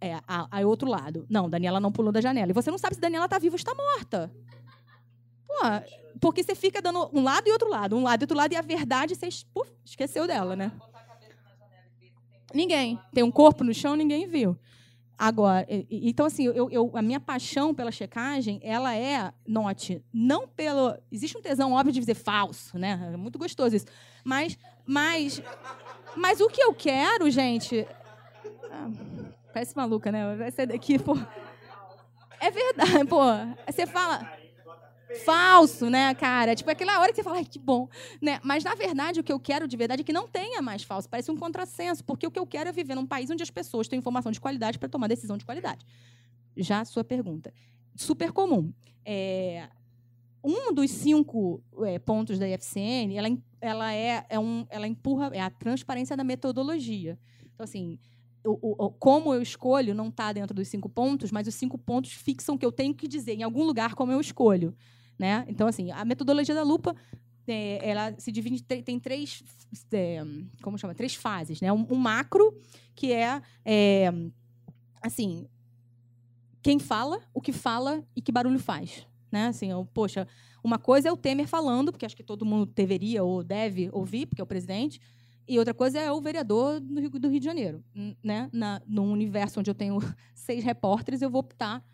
É, 0.00 0.20
a, 0.28 0.58
a 0.58 0.66
outro 0.66 0.86
lado. 0.86 1.24
Não, 1.30 1.48
Daniela 1.48 1.80
não 1.80 1.90
pulou 1.90 2.12
da 2.12 2.20
janela. 2.20 2.50
E 2.50 2.52
você 2.52 2.70
não 2.70 2.76
sabe 2.76 2.94
se 2.94 3.00
Daniela 3.00 3.24
está 3.24 3.38
viva 3.38 3.54
ou 3.54 3.56
está 3.56 3.74
morta. 3.74 4.30
Pô, 5.60 6.18
porque 6.20 6.42
você 6.42 6.54
fica 6.54 6.80
dando 6.80 7.10
um 7.12 7.22
lado 7.22 7.46
e 7.48 7.52
outro 7.52 7.68
lado, 7.68 7.96
um 7.96 8.02
lado 8.02 8.22
e 8.22 8.24
outro 8.24 8.36
lado, 8.36 8.52
e 8.52 8.56
a 8.56 8.62
verdade 8.62 9.14
você 9.14 9.28
puf, 9.52 9.70
esqueceu 9.84 10.26
dela, 10.26 10.56
né? 10.56 10.72
Ninguém. 12.52 12.98
Tem 13.12 13.24
um 13.24 13.30
corpo 13.30 13.64
no 13.64 13.74
chão, 13.74 13.96
ninguém 13.96 14.26
viu. 14.26 14.56
Agora, 15.16 15.66
então 15.90 16.26
assim, 16.26 16.44
eu, 16.44 16.68
eu- 16.70 16.90
a 16.94 17.00
minha 17.00 17.20
paixão 17.20 17.72
pela 17.72 17.92
checagem, 17.92 18.60
ela 18.62 18.96
é, 18.96 19.32
note, 19.46 20.02
não 20.12 20.46
pelo, 20.48 20.96
existe 21.10 21.38
um 21.38 21.42
tesão 21.42 21.72
óbvio 21.72 21.92
de 21.92 22.00
dizer 22.00 22.14
falso, 22.14 22.76
né? 22.76 23.10
É 23.12 23.16
muito 23.16 23.38
gostoso 23.38 23.76
isso. 23.76 23.86
Mas, 24.24 24.58
mas, 24.84 25.40
mas 26.16 26.40
o 26.40 26.48
que 26.48 26.60
eu 26.62 26.74
quero, 26.74 27.30
gente, 27.30 27.86
ah, 28.70 28.90
parece 29.52 29.76
maluca, 29.76 30.10
né? 30.10 30.34
Vai 30.34 30.50
sair 30.50 30.66
daqui, 30.66 30.98
pô. 30.98 31.16
É 32.40 32.50
verdade, 32.50 33.04
pô. 33.06 33.20
Você 33.70 33.86
fala 33.86 34.28
falso, 35.14 35.88
né, 35.88 36.14
cara? 36.14 36.54
Tipo, 36.54 36.70
aquela 36.70 37.00
hora 37.00 37.10
que 37.12 37.16
você 37.16 37.22
fala, 37.22 37.36
ai, 37.36 37.44
que 37.44 37.58
bom. 37.58 37.88
Né? 38.20 38.40
Mas, 38.42 38.64
na 38.64 38.74
verdade, 38.74 39.20
o 39.20 39.24
que 39.24 39.32
eu 39.32 39.38
quero 39.40 39.66
de 39.68 39.76
verdade 39.76 40.02
é 40.02 40.04
que 40.04 40.12
não 40.12 40.26
tenha 40.28 40.60
mais 40.62 40.82
falso. 40.82 41.08
Parece 41.08 41.30
um 41.30 41.36
contrassenso, 41.36 42.04
porque 42.04 42.26
o 42.26 42.30
que 42.30 42.38
eu 42.38 42.46
quero 42.46 42.68
é 42.68 42.72
viver 42.72 42.94
num 42.94 43.06
país 43.06 43.30
onde 43.30 43.42
as 43.42 43.50
pessoas 43.50 43.88
têm 43.88 43.98
informação 43.98 44.32
de 44.32 44.40
qualidade 44.40 44.78
para 44.78 44.88
tomar 44.88 45.06
decisão 45.08 45.36
de 45.36 45.44
qualidade. 45.44 45.84
Já 46.56 46.80
a 46.80 46.84
sua 46.84 47.04
pergunta. 47.04 47.52
Super 47.96 48.32
comum. 48.32 48.72
É, 49.04 49.68
um 50.42 50.72
dos 50.74 50.90
cinco 50.90 51.62
é, 51.84 51.98
pontos 51.98 52.38
da 52.38 52.48
IFCN, 52.48 53.16
ela, 53.16 53.28
ela, 53.60 53.92
é, 53.94 54.26
é 54.28 54.38
um, 54.38 54.66
ela 54.68 54.86
empurra 54.86 55.30
é 55.32 55.40
a 55.40 55.50
transparência 55.50 56.16
da 56.16 56.24
metodologia. 56.24 57.18
Então, 57.54 57.64
assim, 57.64 57.98
o- 58.44 58.84
o- 58.86 58.90
como 58.90 59.32
eu 59.32 59.40
escolho 59.40 59.94
não 59.94 60.08
está 60.08 60.32
dentro 60.32 60.54
dos 60.54 60.68
cinco 60.68 60.88
pontos, 60.88 61.32
mas 61.32 61.46
os 61.48 61.54
cinco 61.54 61.78
pontos 61.78 62.12
fixam 62.12 62.58
que 62.58 62.66
eu 62.66 62.70
tenho 62.72 62.94
que 62.94 63.08
dizer 63.08 63.32
em 63.34 63.42
algum 63.42 63.64
lugar 63.64 63.94
como 63.94 64.12
eu 64.12 64.20
escolho. 64.20 64.76
Né? 65.18 65.44
Então, 65.48 65.66
assim, 65.66 65.90
a 65.90 66.04
metodologia 66.04 66.54
da 66.54 66.62
lupa 66.62 66.94
é, 67.46 67.88
ela 67.88 68.14
se 68.18 68.32
divide, 68.32 68.62
tem, 68.62 68.98
três, 68.98 69.42
é, 69.92 70.24
como 70.62 70.78
chama? 70.78 70.94
Três 70.94 71.14
fases, 71.14 71.60
né? 71.60 71.72
Um, 71.72 71.86
um 71.90 71.96
macro, 71.96 72.58
que 72.94 73.12
é, 73.12 73.40
é, 73.64 74.12
assim, 75.02 75.46
quem 76.62 76.78
fala, 76.78 77.20
o 77.32 77.40
que 77.40 77.52
fala 77.52 78.02
e 78.16 78.22
que 78.22 78.32
barulho 78.32 78.58
faz. 78.58 79.06
Né? 79.30 79.48
Assim, 79.48 79.70
eu, 79.70 79.86
poxa, 79.92 80.26
uma 80.62 80.78
coisa 80.78 81.08
é 81.08 81.12
o 81.12 81.16
Temer 81.16 81.46
falando, 81.46 81.92
porque 81.92 82.06
acho 82.06 82.16
que 82.16 82.22
todo 82.22 82.46
mundo 82.46 82.66
deveria 82.66 83.22
ou 83.22 83.42
deve 83.42 83.90
ouvir, 83.92 84.26
porque 84.26 84.40
é 84.40 84.44
o 84.44 84.46
presidente, 84.46 85.00
e 85.46 85.58
outra 85.58 85.74
coisa 85.74 85.98
é 85.98 86.10
o 86.10 86.20
vereador 86.22 86.80
do 86.80 87.00
Rio, 87.00 87.10
do 87.10 87.28
Rio 87.28 87.40
de 87.40 87.44
Janeiro. 87.44 87.84
Né? 88.22 88.48
Na, 88.50 88.80
num 88.86 89.12
universo 89.12 89.60
onde 89.60 89.70
eu 89.70 89.74
tenho 89.74 89.98
seis 90.34 90.64
repórteres, 90.64 91.20
eu 91.20 91.28
vou 91.28 91.40
optar 91.40 91.84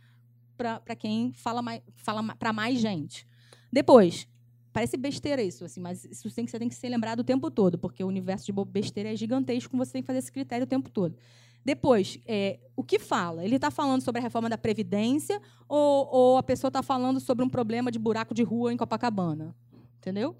para 0.65 0.95
quem 0.95 1.32
fala, 1.32 1.62
mais, 1.62 1.81
fala 1.95 2.23
para 2.37 2.53
mais 2.53 2.78
gente. 2.78 3.27
Depois, 3.73 4.28
parece 4.73 4.97
besteira 4.97 5.43
isso, 5.43 5.65
assim, 5.65 5.81
mas 5.81 6.05
isso 6.05 6.31
tem 6.35 6.45
que, 6.45 6.51
você 6.51 6.59
tem 6.59 6.69
que 6.69 6.74
ser 6.74 6.89
lembrado 6.89 7.20
o 7.20 7.24
tempo 7.24 7.51
todo, 7.51 7.78
porque 7.78 8.05
o 8.05 8.07
universo 8.07 8.47
de 8.47 8.53
besteira 8.66 9.12
é 9.12 9.16
gigantesco, 9.16 9.77
você 9.77 9.93
tem 9.93 10.03
que 10.03 10.07
fazer 10.07 10.19
esse 10.19 10.31
critério 10.31 10.65
o 10.65 10.69
tempo 10.69 10.91
todo. 10.91 11.16
Depois, 11.65 12.19
é, 12.27 12.59
o 12.74 12.82
que 12.82 12.99
fala? 12.99 13.45
Ele 13.45 13.57
está 13.57 13.70
falando 13.70 14.01
sobre 14.03 14.19
a 14.19 14.23
reforma 14.23 14.49
da 14.49 14.57
Previdência 14.57 15.41
ou, 15.69 16.09
ou 16.11 16.39
a 16.39 16.43
pessoa 16.43 16.69
está 16.69 16.82
falando 16.82 17.20
sobre 17.20 17.45
um 17.45 17.49
problema 17.49 17.91
de 17.91 17.99
buraco 17.99 18.32
de 18.35 18.43
rua 18.43 18.73
em 18.73 18.77
Copacabana? 18.77 19.55
Entendeu? 19.99 20.37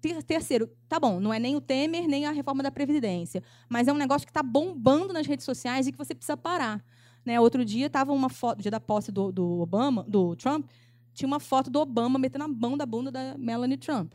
Ter- 0.00 0.22
Terceiro, 0.22 0.70
tá 0.88 0.98
bom, 0.98 1.20
não 1.20 1.32
é 1.32 1.38
nem 1.38 1.56
o 1.56 1.60
Temer, 1.60 2.06
nem 2.08 2.26
a 2.26 2.30
reforma 2.30 2.62
da 2.62 2.70
Previdência, 2.70 3.42
mas 3.68 3.88
é 3.88 3.92
um 3.92 3.96
negócio 3.96 4.26
que 4.26 4.30
está 4.30 4.42
bombando 4.42 5.12
nas 5.12 5.26
redes 5.26 5.44
sociais 5.44 5.86
e 5.86 5.92
que 5.92 5.98
você 5.98 6.14
precisa 6.14 6.36
parar. 6.36 6.82
Né? 7.26 7.40
Outro 7.40 7.64
dia 7.64 7.88
estava 7.88 8.12
uma 8.12 8.28
foto, 8.30 8.62
dia 8.62 8.70
da 8.70 8.78
posse 8.78 9.10
do, 9.10 9.32
do 9.32 9.60
Obama, 9.60 10.04
do 10.08 10.36
Trump, 10.36 10.70
tinha 11.12 11.26
uma 11.26 11.40
foto 11.40 11.68
do 11.68 11.80
Obama 11.80 12.20
metendo 12.20 12.44
a 12.44 12.48
mão 12.48 12.76
da 12.76 12.86
bunda 12.86 13.10
da 13.10 13.36
Melanie 13.36 13.76
Trump. 13.76 14.12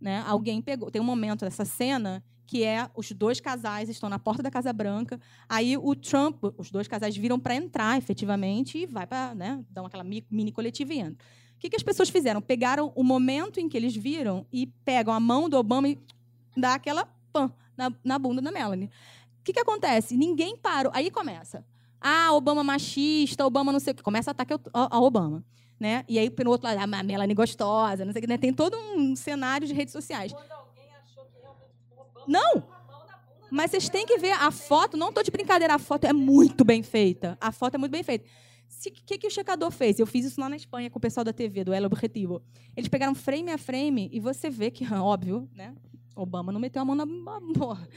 Né? 0.00 0.24
Alguém 0.26 0.62
pegou. 0.62 0.90
Tem 0.90 1.02
um 1.02 1.04
momento 1.04 1.44
dessa 1.44 1.66
cena 1.66 2.24
que 2.46 2.62
é 2.62 2.88
os 2.94 3.10
dois 3.12 3.40
casais 3.40 3.88
estão 3.88 4.08
na 4.08 4.18
porta 4.18 4.42
da 4.42 4.50
Casa 4.50 4.72
Branca. 4.72 5.20
Aí 5.48 5.76
o 5.76 5.94
Trump, 5.96 6.44
os 6.56 6.70
dois 6.70 6.86
casais 6.88 7.16
viram 7.16 7.38
para 7.38 7.56
entrar 7.56 7.98
efetivamente 7.98 8.78
e 8.78 8.86
vai 8.86 9.06
para, 9.06 9.34
né, 9.34 9.64
dar 9.68 9.84
aquela 9.84 10.04
mi- 10.04 10.24
mini 10.30 10.52
coletiva 10.52 10.94
e 10.94 11.00
entra. 11.00 11.26
O 11.56 11.58
que, 11.58 11.68
que 11.68 11.76
as 11.76 11.82
pessoas 11.82 12.08
fizeram? 12.08 12.40
Pegaram 12.40 12.92
o 12.94 13.02
momento 13.02 13.58
em 13.58 13.68
que 13.68 13.76
eles 13.76 13.96
viram 13.96 14.46
e 14.52 14.66
pegam 14.84 15.12
a 15.12 15.18
mão 15.18 15.48
do 15.48 15.56
Obama 15.56 15.88
e 15.88 15.98
dá 16.56 16.74
aquela 16.74 17.08
pã 17.32 17.50
na, 17.76 17.92
na 18.04 18.18
bunda 18.18 18.40
da 18.40 18.52
Melanie. 18.52 18.86
O 19.40 19.42
que, 19.42 19.52
que 19.52 19.60
acontece? 19.60 20.16
Ninguém 20.16 20.56
parou. 20.56 20.92
Aí 20.94 21.10
começa. 21.10 21.64
Ah, 22.00 22.32
Obama 22.32 22.62
machista, 22.62 23.46
Obama 23.46 23.72
não 23.72 23.80
sei 23.80 23.92
o 23.92 23.96
que. 23.96 24.02
Começa 24.02 24.30
ao, 24.30 24.60
ao 24.72 24.88
ao 24.94 25.04
Obama. 25.04 25.44
Né? 25.78 26.04
E 26.08 26.18
aí, 26.18 26.30
pelo 26.30 26.50
outro 26.50 26.66
lado, 26.66 26.78
a 26.78 27.02
Melanie 27.02 27.34
gostosa, 27.34 28.04
não 28.04 28.12
sei 28.12 28.20
o 28.20 28.22
que. 28.22 28.28
Né? 28.28 28.38
Tem 28.38 28.52
todo 28.52 28.76
um 28.76 29.14
cenário 29.14 29.66
de 29.66 29.74
redes 29.74 29.92
sociais. 29.92 30.32
Não! 32.26 32.64
Mas 33.50 33.70
vocês 33.70 33.88
têm 33.88 34.04
que 34.04 34.18
ver 34.18 34.32
a 34.32 34.50
foto, 34.50 34.96
não 34.96 35.08
estou 35.08 35.22
de 35.22 35.30
brincadeira, 35.30 35.74
a 35.74 35.78
foto 35.78 36.04
é 36.04 36.12
muito 36.12 36.64
bem 36.64 36.82
feita. 36.82 37.38
A 37.40 37.52
foto 37.52 37.76
é 37.76 37.78
muito 37.78 37.92
bem 37.92 38.02
feita. 38.02 38.24
O 38.24 38.90
que, 38.90 39.18
que 39.18 39.26
o 39.26 39.30
checador 39.30 39.70
fez? 39.70 39.98
Eu 39.98 40.06
fiz 40.06 40.24
isso 40.24 40.40
lá 40.40 40.48
na 40.48 40.56
Espanha 40.56 40.90
com 40.90 40.98
o 40.98 41.00
pessoal 41.00 41.24
da 41.24 41.32
TV, 41.32 41.62
do 41.62 41.72
El 41.72 41.84
Objetivo. 41.84 42.42
Eles 42.76 42.88
pegaram 42.88 43.14
frame 43.14 43.50
a 43.50 43.58
frame 43.58 44.10
e 44.12 44.18
você 44.18 44.50
vê 44.50 44.70
que, 44.70 44.84
óbvio, 44.92 45.48
né? 45.54 45.74
Obama 46.14 46.50
não 46.50 46.58
meteu 46.58 46.82
a 46.82 46.84
mão 46.84 46.96
na. 46.96 47.06
Porra. 47.54 47.88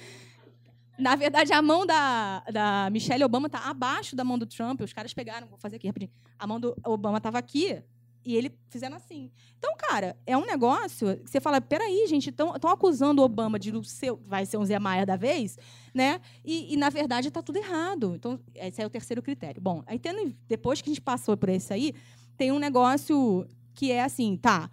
Na 1.00 1.16
verdade, 1.16 1.54
a 1.54 1.62
mão 1.62 1.86
da, 1.86 2.42
da 2.52 2.90
Michelle 2.92 3.24
Obama 3.24 3.48
está 3.48 3.70
abaixo 3.70 4.16
da 4.16 4.24
mão 4.24 4.38
do 4.38 4.46
Trump. 4.46 4.82
Os 4.82 4.92
caras 4.92 5.14
pegaram, 5.14 5.48
vou 5.48 5.58
fazer 5.58 5.78
aqui 5.78 5.88
rapidinho. 5.88 6.12
A 6.38 6.46
mão 6.46 6.60
do 6.60 6.76
Obama 6.86 7.18
estava 7.18 7.38
aqui 7.38 7.82
e 8.26 8.36
ele 8.36 8.52
fizeram 8.70 8.98
assim. 8.98 9.32
Então, 9.58 9.74
cara, 9.78 10.18
é 10.26 10.38
um 10.38 10.46
negócio 10.46 11.18
que 11.18 11.30
você 11.30 11.40
fala: 11.40 11.62
peraí, 11.62 12.06
gente, 12.08 12.30
estão 12.30 12.52
acusando 12.52 13.22
o 13.22 13.26
Obama 13.26 13.58
de 13.58 13.72
ser, 13.88 14.14
vai 14.26 14.46
ser 14.46 14.58
um 14.58 14.66
Zé 14.66 14.78
Maia 14.78 15.06
da 15.06 15.16
vez, 15.16 15.58
né? 15.94 16.20
E, 16.44 16.74
e, 16.74 16.78
na 16.78 16.90
verdade, 16.90 17.30
está 17.30 17.42
tudo 17.42 17.58
errado. 17.58 18.14
Então, 18.16 18.40
esse 18.54 18.82
é 18.82 18.86
o 18.86 18.90
terceiro 18.90 19.22
critério. 19.22 19.62
Bom, 19.62 19.84
aí 19.88 19.98
tendo, 19.98 20.36
depois 20.48 20.82
que 20.82 20.90
a 20.90 20.92
gente 20.92 21.02
passou 21.02 21.38
por 21.38 21.50
esse 21.50 21.74
aí, 21.74 21.94
tem 22.38 22.52
um 22.52 22.60
negócio 22.60 23.48
que 23.74 23.92
é 23.92 24.04
assim, 24.04 24.36
tá? 24.36 24.70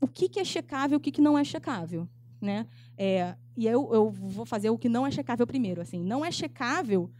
O 0.00 0.08
que, 0.08 0.28
que 0.28 0.40
é 0.40 0.44
checável 0.44 0.96
e 0.96 0.98
o 0.98 1.00
que, 1.00 1.12
que 1.12 1.22
não 1.22 1.38
é 1.38 1.44
checável? 1.44 2.08
Né? 2.40 2.66
É, 2.96 3.34
e 3.56 3.66
eu, 3.66 3.88
eu 3.92 4.10
vou 4.10 4.46
fazer 4.46 4.70
o 4.70 4.78
que 4.78 4.88
não 4.88 5.06
é 5.06 5.10
checável 5.10 5.46
primeiro. 5.46 5.80
Assim, 5.80 6.02
não 6.02 6.24
é 6.24 6.30
checável 6.30 7.10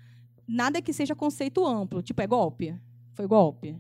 nada 0.46 0.80
que 0.80 0.92
seja 0.92 1.14
conceito 1.14 1.64
amplo. 1.66 2.02
Tipo, 2.02 2.22
é 2.22 2.26
golpe? 2.26 2.74
Foi 3.14 3.26
golpe? 3.26 3.76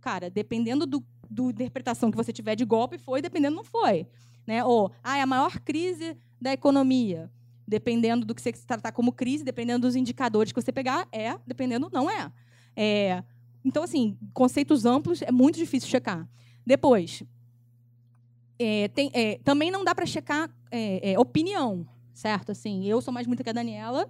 Cara, 0.00 0.30
dependendo 0.30 0.86
do, 0.86 1.04
do 1.28 1.50
interpretação 1.50 2.10
que 2.10 2.16
você 2.16 2.32
tiver 2.32 2.54
de 2.54 2.64
golpe, 2.64 2.98
foi, 2.98 3.20
dependendo 3.20 3.56
não 3.56 3.64
foi. 3.64 4.06
Né? 4.46 4.64
Ou, 4.64 4.90
ah, 5.02 5.18
é 5.18 5.22
a 5.22 5.26
maior 5.26 5.58
crise 5.60 6.16
da 6.40 6.52
economia. 6.52 7.30
Dependendo 7.66 8.26
do 8.26 8.34
que 8.34 8.42
você 8.42 8.52
tratar 8.52 8.92
como 8.92 9.12
crise, 9.12 9.44
dependendo 9.44 9.86
dos 9.86 9.94
indicadores 9.94 10.52
que 10.52 10.60
você 10.60 10.72
pegar, 10.72 11.06
é, 11.12 11.38
dependendo, 11.46 11.88
não 11.92 12.10
é. 12.10 12.32
é 12.74 13.22
então, 13.64 13.82
assim, 13.82 14.16
conceitos 14.32 14.84
amplos 14.86 15.22
é 15.22 15.30
muito 15.30 15.56
difícil 15.56 15.88
checar. 15.88 16.28
Depois, 16.66 17.22
é, 18.58 18.88
tem, 18.88 19.10
é, 19.12 19.38
também 19.44 19.70
não 19.70 19.84
dá 19.84 19.94
para 19.94 20.06
checar 20.06 20.50
é, 20.70 21.18
opinião, 21.18 21.86
certo? 22.12 22.52
Assim, 22.52 22.86
eu 22.86 23.00
sou 23.00 23.12
mais 23.12 23.26
muito 23.26 23.42
que 23.42 23.50
a 23.50 23.52
Daniela, 23.52 24.08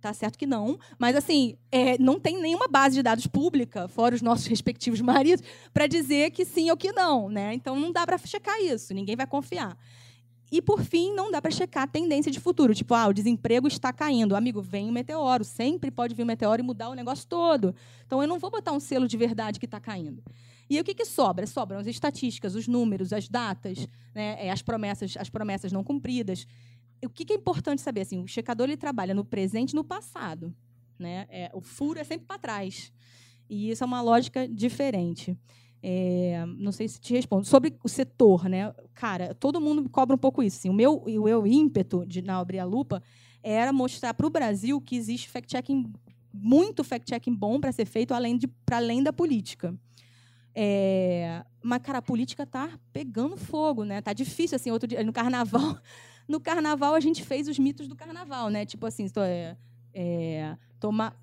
tá 0.00 0.12
certo 0.12 0.38
que 0.38 0.46
não, 0.46 0.78
mas 0.98 1.16
assim, 1.16 1.56
é, 1.70 1.96
não 1.98 2.18
tem 2.18 2.40
nenhuma 2.40 2.68
base 2.68 2.96
de 2.96 3.02
dados 3.02 3.26
pública, 3.26 3.88
fora 3.88 4.14
os 4.14 4.22
nossos 4.22 4.46
respectivos 4.46 5.00
maridos, 5.02 5.44
para 5.72 5.86
dizer 5.86 6.30
que 6.30 6.44
sim 6.44 6.70
ou 6.70 6.76
que 6.76 6.92
não, 6.92 7.28
né? 7.28 7.54
Então 7.54 7.78
não 7.78 7.92
dá 7.92 8.06
para 8.06 8.18
checar 8.18 8.60
isso, 8.60 8.92
ninguém 8.92 9.16
vai 9.16 9.26
confiar. 9.26 9.76
E 10.52 10.60
por 10.62 10.82
fim, 10.82 11.12
não 11.14 11.30
dá 11.32 11.40
para 11.42 11.50
checar 11.50 11.84
a 11.84 11.86
tendência 11.86 12.30
de 12.30 12.38
futuro, 12.38 12.74
tipo, 12.74 12.94
ah, 12.94 13.08
o 13.08 13.12
desemprego 13.12 13.66
está 13.66 13.92
caindo, 13.92 14.36
amigo, 14.36 14.60
vem 14.60 14.88
um 14.88 14.92
meteoro, 14.92 15.42
sempre 15.42 15.90
pode 15.90 16.14
vir 16.14 16.22
um 16.22 16.26
meteoro 16.26 16.60
e 16.60 16.64
mudar 16.64 16.90
o 16.90 16.94
negócio 16.94 17.26
todo. 17.26 17.74
Então 18.06 18.22
eu 18.22 18.28
não 18.28 18.38
vou 18.38 18.50
botar 18.50 18.72
um 18.72 18.80
selo 18.80 19.08
de 19.08 19.16
verdade 19.16 19.58
que 19.58 19.64
está 19.64 19.80
caindo. 19.80 20.22
E 20.68 20.80
o 20.80 20.84
que, 20.84 20.94
que 20.94 21.04
sobra? 21.04 21.46
Sobram 21.46 21.78
as 21.78 21.86
estatísticas, 21.86 22.54
os 22.54 22.66
números, 22.66 23.12
as 23.12 23.28
datas, 23.28 23.88
né, 24.14 24.50
as 24.50 24.62
promessas, 24.62 25.14
as 25.18 25.28
promessas 25.28 25.72
não 25.72 25.84
cumpridas. 25.84 26.46
O 27.04 27.08
que, 27.08 27.24
que 27.24 27.32
é 27.32 27.36
importante 27.36 27.82
saber? 27.82 28.02
Assim, 28.02 28.22
o 28.22 28.26
checador 28.26 28.66
ele 28.66 28.76
trabalha 28.76 29.14
no 29.14 29.24
presente 29.24 29.72
e 29.72 29.74
no 29.74 29.84
passado. 29.84 30.54
Né? 30.98 31.26
É, 31.28 31.50
o 31.52 31.60
furo 31.60 31.98
é 31.98 32.04
sempre 32.04 32.26
para 32.26 32.38
trás. 32.38 32.92
E 33.48 33.70
isso 33.70 33.84
é 33.84 33.86
uma 33.86 34.00
lógica 34.00 34.48
diferente. 34.48 35.36
É, 35.82 36.42
não 36.56 36.72
sei 36.72 36.88
se 36.88 36.98
te 36.98 37.12
respondo. 37.12 37.44
Sobre 37.44 37.76
o 37.84 37.88
setor, 37.88 38.48
né? 38.48 38.72
Cara, 38.94 39.34
todo 39.34 39.60
mundo 39.60 39.86
cobra 39.90 40.16
um 40.16 40.18
pouco 40.18 40.42
isso. 40.42 40.56
Assim, 40.58 40.70
o, 40.70 40.72
meu, 40.72 40.96
o 40.96 41.24
meu 41.24 41.46
ímpeto 41.46 42.06
de 42.06 42.22
na 42.22 42.38
abrir 42.38 42.58
a 42.58 42.64
lupa 42.64 43.02
era 43.42 43.70
mostrar 43.70 44.14
para 44.14 44.26
o 44.26 44.30
Brasil 44.30 44.80
que 44.80 44.96
existe 44.96 45.28
fact-checking, 45.28 45.92
muito 46.32 46.82
fact-checking 46.82 47.34
bom 47.34 47.60
para 47.60 47.70
ser 47.70 47.84
feito 47.84 48.14
além 48.14 48.38
de 48.38 48.46
para 48.46 48.78
além 48.78 49.02
da 49.02 49.12
política. 49.12 49.78
É, 50.54 51.44
mas, 51.62 51.82
cara, 51.82 51.98
a 51.98 52.02
política 52.02 52.46
tá 52.46 52.70
pegando 52.92 53.36
fogo, 53.36 53.84
né? 53.84 54.00
Tá 54.00 54.12
difícil, 54.12 54.56
assim, 54.56 54.70
outro 54.70 54.86
dia, 54.88 55.02
no 55.02 55.12
carnaval. 55.12 55.78
No 56.26 56.40
carnaval, 56.40 56.94
a 56.94 57.00
gente 57.00 57.22
fez 57.22 57.48
os 57.48 57.58
mitos 57.58 57.86
do 57.86 57.94
carnaval, 57.94 58.48
né? 58.48 58.64
Tipo 58.64 58.86
assim, 58.86 59.06
é, 59.18 59.54
é, 59.92 60.56
tomar. 60.80 61.14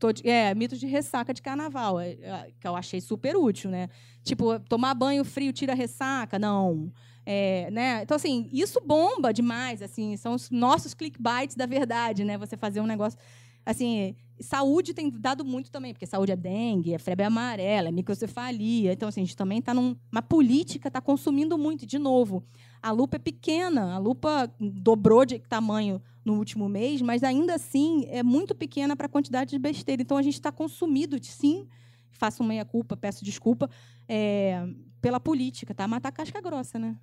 tô 0.00 0.10
de- 0.10 0.28
é, 0.28 0.52
mitos 0.52 0.80
de 0.80 0.86
ressaca 0.88 1.32
de 1.32 1.40
carnaval, 1.40 2.00
é, 2.00 2.10
é, 2.14 2.50
que 2.58 2.66
eu 2.66 2.74
achei 2.74 3.00
super 3.00 3.36
útil, 3.36 3.70
né? 3.70 3.88
Tipo, 4.24 4.58
tomar 4.58 4.94
banho 4.94 5.24
frio 5.24 5.52
tira 5.52 5.74
ressaca? 5.74 6.40
Não. 6.40 6.92
É, 7.24 7.70
né? 7.70 8.02
Então, 8.02 8.16
assim, 8.16 8.48
isso 8.52 8.80
bomba 8.84 9.32
demais, 9.32 9.80
assim, 9.80 10.16
são 10.16 10.34
os 10.34 10.50
nossos 10.50 10.92
clickbaits 10.92 11.54
da 11.54 11.64
verdade, 11.64 12.24
né? 12.24 12.36
Você 12.36 12.56
fazer 12.56 12.80
um 12.80 12.86
negócio... 12.86 13.16
Assim, 13.64 14.16
saúde 14.40 14.94
tem 14.94 15.10
dado 15.10 15.44
muito 15.44 15.70
também, 15.70 15.92
porque 15.92 16.06
saúde 16.06 16.32
é 16.32 16.36
dengue, 16.36 16.94
é 16.94 16.98
febre 16.98 17.24
amarela, 17.26 17.88
é 17.88 17.92
microcefalia. 17.92 18.92
Então, 18.92 19.08
assim, 19.08 19.20
a 19.20 19.24
gente 19.24 19.36
também 19.36 19.58
está 19.58 19.74
numa 19.74 20.22
política, 20.22 20.88
está 20.88 21.00
consumindo 21.00 21.56
muito. 21.58 21.86
De 21.86 21.98
novo, 21.98 22.44
a 22.82 22.90
lupa 22.90 23.16
é 23.16 23.18
pequena, 23.18 23.94
a 23.94 23.98
lupa 23.98 24.52
dobrou 24.60 25.24
de 25.24 25.38
tamanho 25.38 26.00
no 26.24 26.36
último 26.36 26.68
mês, 26.68 27.00
mas 27.00 27.22
ainda 27.22 27.54
assim 27.54 28.06
é 28.08 28.22
muito 28.22 28.54
pequena 28.54 28.96
para 28.96 29.06
a 29.06 29.08
quantidade 29.08 29.50
de 29.50 29.58
besteira. 29.58 30.02
Então, 30.02 30.16
a 30.16 30.22
gente 30.22 30.34
está 30.34 30.52
consumido, 30.52 31.18
sim, 31.22 31.66
faço 32.10 32.42
meia-culpa, 32.44 32.96
peço 32.96 33.24
desculpa, 33.24 33.70
é, 34.08 34.66
pela 35.00 35.20
política, 35.20 35.74
tá? 35.74 35.86
Matar 35.86 36.12
casca 36.12 36.40
grossa, 36.40 36.78
né? 36.78 36.96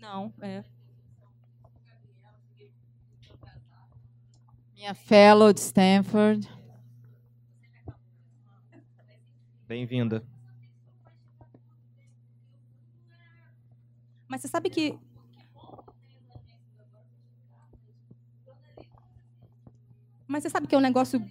Não, 0.00 0.32
é. 0.40 0.62
Minha 4.84 4.92
fellow 4.94 5.50
de 5.50 5.60
Stanford. 5.60 6.46
Bem-vinda. 9.66 10.22
Mas 14.28 14.42
você 14.42 14.48
sabe 14.48 14.68
que. 14.68 14.98
Mas 20.26 20.42
você 20.42 20.50
sabe 20.50 20.66
que 20.66 20.74
é 20.74 20.78
um 20.78 20.82
negócio. 20.82 21.26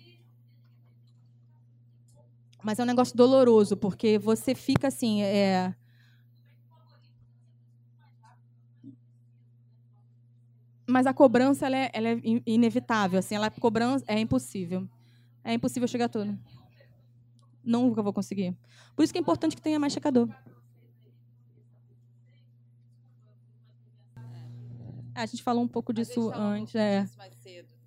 Mas 2.63 2.79
é 2.79 2.81
um 2.81 2.87
negócio 2.87 3.15
doloroso, 3.15 3.77
porque 3.77 4.17
você 4.17 4.55
fica 4.55 4.87
assim. 4.87 5.21
É... 5.21 5.75
Mas 10.93 11.07
a 11.07 11.13
cobrança 11.13 11.65
ela 11.65 11.75
é, 11.75 11.89
ela 11.91 12.09
é 12.09 12.21
in- 12.23 12.43
inevitável, 12.45 13.17
assim, 13.17 13.33
ela 13.33 13.49
cobrança 13.49 14.05
é 14.07 14.19
impossível. 14.19 14.87
É 15.43 15.51
impossível 15.51 15.87
chegar 15.87 16.05
a 16.05 16.09
tudo. 16.09 16.37
Nunca 17.63 18.03
vou 18.03 18.13
conseguir. 18.13 18.55
Por 18.95 19.01
isso 19.01 19.11
que 19.11 19.17
é 19.17 19.21
importante 19.21 19.55
que 19.55 19.61
tenha 19.61 19.79
mais 19.79 19.91
checador. 19.91 20.29
É, 25.15 25.21
A 25.21 25.25
gente 25.25 25.41
falou 25.41 25.63
um 25.63 25.67
pouco 25.67 25.91
disso 25.91 26.31
antes. 26.31 26.75
É. 26.75 27.07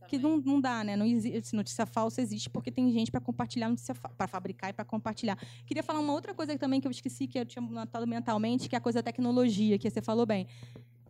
Que 0.09 0.19
não, 0.19 0.39
não 0.39 0.61
dá, 0.61 0.83
né? 0.83 0.97
Não 0.97 1.07
existe, 1.07 1.55
notícia 1.55 1.87
falsa 1.87 2.21
existe 2.21 2.51
porque 2.51 2.73
tem 2.73 2.91
gente 2.93 3.11
para 3.13 3.21
compartilhar 3.21 3.69
notícia 3.69 3.95
para 3.95 4.27
fabricar 4.27 4.71
e 4.71 4.73
para 4.73 4.85
compartilhar. 4.85 5.39
Queria 5.65 5.83
falar 5.83 6.01
uma 6.01 6.13
outra 6.13 6.35
coisa 6.35 6.59
também 6.59 6.81
que 6.81 6.89
eu 6.89 6.91
esqueci, 6.91 7.29
que 7.29 7.39
eu 7.39 7.47
tinha 7.47 7.63
notado 7.63 8.05
mentalmente, 8.07 8.69
que 8.69 8.75
é 8.75 8.79
a 8.79 8.81
coisa 8.81 8.99
da 8.99 9.05
tecnologia, 9.05 9.79
que 9.79 9.89
você 9.89 10.03
falou 10.03 10.27
bem. 10.27 10.49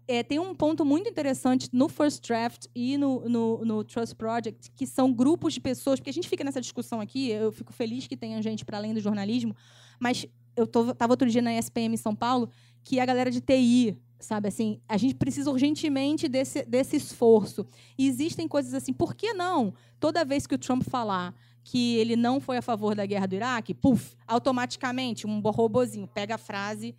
É, 0.08 0.22
tem 0.22 0.38
um 0.38 0.54
ponto 0.54 0.84
muito 0.84 1.08
interessante 1.08 1.68
no 1.72 1.88
First 1.88 2.24
Draft 2.24 2.66
e 2.74 2.96
no, 2.96 3.28
no, 3.28 3.64
no 3.64 3.84
Trust 3.84 4.14
Project, 4.14 4.70
que 4.76 4.86
são 4.86 5.12
grupos 5.12 5.54
de 5.54 5.60
pessoas, 5.60 5.98
porque 5.98 6.10
a 6.10 6.12
gente 6.12 6.28
fica 6.28 6.44
nessa 6.44 6.60
discussão 6.60 7.00
aqui, 7.00 7.30
eu 7.30 7.50
fico 7.50 7.72
feliz 7.72 8.06
que 8.06 8.16
tenha 8.16 8.40
gente 8.40 8.64
para 8.64 8.78
além 8.78 8.94
do 8.94 9.00
jornalismo, 9.00 9.54
mas 9.98 10.24
eu 10.56 10.64
estava 10.64 11.12
outro 11.12 11.28
dia 11.28 11.42
na 11.42 11.58
ESPM 11.58 11.94
em 11.94 11.96
São 11.96 12.14
Paulo, 12.14 12.48
que 12.84 13.00
a 13.00 13.04
galera 13.04 13.30
de 13.30 13.40
TI, 13.40 13.96
sabe 14.20 14.48
assim, 14.48 14.80
a 14.88 14.96
gente 14.96 15.16
precisa 15.16 15.50
urgentemente 15.50 16.28
desse, 16.28 16.64
desse 16.64 16.96
esforço. 16.96 17.66
E 17.98 18.06
existem 18.06 18.46
coisas 18.46 18.74
assim, 18.74 18.92
por 18.92 19.14
que 19.14 19.34
não? 19.34 19.74
Toda 19.98 20.24
vez 20.24 20.46
que 20.46 20.54
o 20.54 20.58
Trump 20.58 20.84
falar 20.84 21.34
que 21.64 21.96
ele 21.96 22.14
não 22.14 22.40
foi 22.40 22.56
a 22.56 22.62
favor 22.62 22.94
da 22.94 23.04
guerra 23.04 23.26
do 23.26 23.34
Iraque, 23.34 23.74
puf, 23.74 24.14
automaticamente 24.24 25.26
um 25.26 25.40
robozinho 25.40 26.06
pega 26.06 26.36
a 26.36 26.38
frase, 26.38 26.94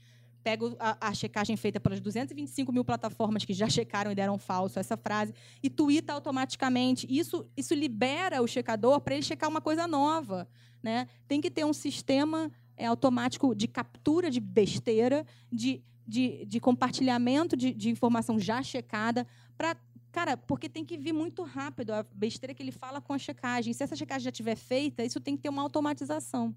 pega 0.48 0.66
o- 0.66 0.78
a, 0.80 1.10
a 1.10 1.14
checagem 1.14 1.58
feita 1.58 1.78
pelas 1.78 2.00
225 2.00 2.72
mil 2.72 2.86
plataformas 2.86 3.44
que 3.44 3.54
já 3.54 3.68
checaram 3.68 4.10
e 4.10 4.16
deram 4.16 4.38
falso 4.38 4.80
essa 4.80 4.96
frase 4.96 5.34
e 5.62 5.70
tuita 5.70 6.14
automaticamente. 6.14 7.06
Isso, 7.10 7.46
isso 7.58 7.74
libera 7.74 8.42
o 8.42 8.48
checador 8.48 9.02
para 9.02 9.14
ele 9.16 9.24
checar 9.24 9.50
uma 9.50 9.60
coisa 9.60 9.86
nova. 9.86 10.48
Né? 10.82 11.10
Tem 11.28 11.42
que 11.42 11.52
ter 11.52 11.66
um 11.66 11.74
sistema 11.74 12.50
é, 12.78 12.86
automático 12.86 13.54
de 13.54 13.68
captura 13.68 14.32
de 14.32 14.40
besteira, 14.40 15.26
de, 15.52 15.84
de, 16.08 16.46
de 16.46 16.62
compartilhamento 16.62 17.58
de, 17.58 17.74
de 17.74 17.90
informação 17.90 18.40
já 18.40 18.64
checada, 18.64 19.28
para 19.58 19.76
Cara, 20.10 20.36
porque 20.36 20.68
tem 20.68 20.84
que 20.84 20.98
vir 20.98 21.14
muito 21.14 21.44
rápido 21.44 21.92
a 21.92 22.04
besteira 22.12 22.52
que 22.52 22.64
ele 22.64 22.72
fala 22.72 23.00
com 23.00 23.14
a 23.14 23.20
checagem. 23.20 23.72
Se 23.72 23.84
essa 23.84 23.96
checagem 23.96 24.24
já 24.24 24.32
estiver 24.32 24.56
feita, 24.56 25.04
isso 25.04 25.20
tem 25.20 25.36
que 25.36 25.44
ter 25.44 25.50
uma 25.50 25.62
automatização. 25.62 26.56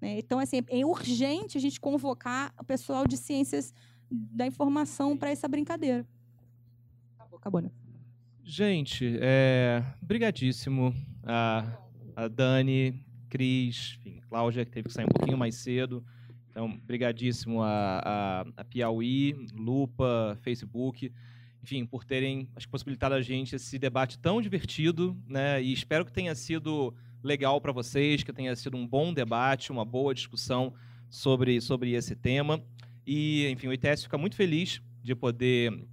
Né? 0.00 0.18
Então, 0.18 0.38
assim, 0.38 0.62
é 0.68 0.84
urgente 0.84 1.58
a 1.58 1.60
gente 1.60 1.80
convocar 1.80 2.52
o 2.58 2.64
pessoal 2.64 3.06
de 3.06 3.16
ciências 3.16 3.72
da 4.10 4.46
informação 4.46 5.16
para 5.16 5.30
essa 5.30 5.48
brincadeira. 5.48 6.06
Acabou, 7.18 7.38
acabou, 7.38 7.60
né? 7.60 7.70
Gente, 8.44 9.18
é, 9.20 9.82
brigadíssimo 10.00 10.94
a, 11.24 11.78
a 12.14 12.28
Dani, 12.28 13.04
Cris, 13.28 13.98
enfim, 13.98 14.20
Cláudia, 14.28 14.64
que 14.64 14.70
teve 14.70 14.88
que 14.88 14.94
sair 14.94 15.04
um 15.04 15.08
pouquinho 15.08 15.36
mais 15.36 15.56
cedo. 15.56 16.04
Então, 16.50 16.70
brigadíssimo 16.84 17.62
a, 17.62 18.00
a, 18.04 18.40
a 18.56 18.64
Piauí, 18.64 19.34
Lupa, 19.52 20.38
Facebook, 20.40 21.12
enfim, 21.62 21.84
por 21.84 22.04
terem 22.04 22.48
acho, 22.54 22.68
possibilitado 22.68 23.14
a 23.14 23.20
gente 23.20 23.56
esse 23.56 23.78
debate 23.78 24.18
tão 24.18 24.40
divertido, 24.40 25.16
né? 25.26 25.60
E 25.60 25.72
espero 25.72 26.04
que 26.04 26.12
tenha 26.12 26.34
sido 26.34 26.94
legal 27.26 27.60
para 27.60 27.72
vocês, 27.72 28.22
que 28.22 28.32
tenha 28.32 28.54
sido 28.56 28.76
um 28.76 28.86
bom 28.86 29.12
debate, 29.12 29.72
uma 29.72 29.84
boa 29.84 30.14
discussão 30.14 30.72
sobre, 31.10 31.60
sobre 31.60 31.92
esse 31.92 32.14
tema. 32.14 32.62
E, 33.06 33.48
enfim, 33.48 33.66
o 33.66 33.72
ITS 33.72 34.04
fica 34.04 34.16
muito 34.16 34.36
feliz 34.36 34.80
de 35.02 35.14
poder 35.14 35.84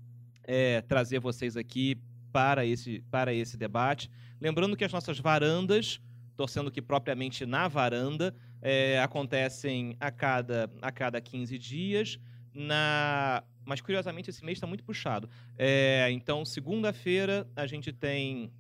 é, 0.44 0.82
trazer 0.82 1.20
vocês 1.20 1.58
aqui 1.58 1.98
para 2.32 2.66
esse, 2.66 3.04
para 3.12 3.34
esse 3.34 3.58
debate. 3.58 4.10
Lembrando 4.40 4.76
que 4.78 4.84
as 4.84 4.92
nossas 4.92 5.20
varandas, 5.20 6.00
torcendo 6.36 6.72
que 6.72 6.82
propriamente 6.82 7.46
na 7.46 7.68
varanda, 7.68 8.36
é, 8.62 9.00
acontecem 9.00 9.96
a 10.00 10.12
cada, 10.12 10.70
a 10.82 10.92
cada 10.92 11.20
15 11.20 11.58
dias. 11.58 12.20
Na... 12.54 13.44
Mas, 13.66 13.82
curiosamente, 13.82 14.30
esse 14.30 14.44
mês 14.44 14.58
está 14.58 14.68
muito 14.68 14.84
puxado. 14.84 15.30
É, 15.58 16.10
então, 16.12 16.44
segunda-feira, 16.44 17.48
a 17.56 17.66
gente 17.66 17.94
tem 17.94 18.52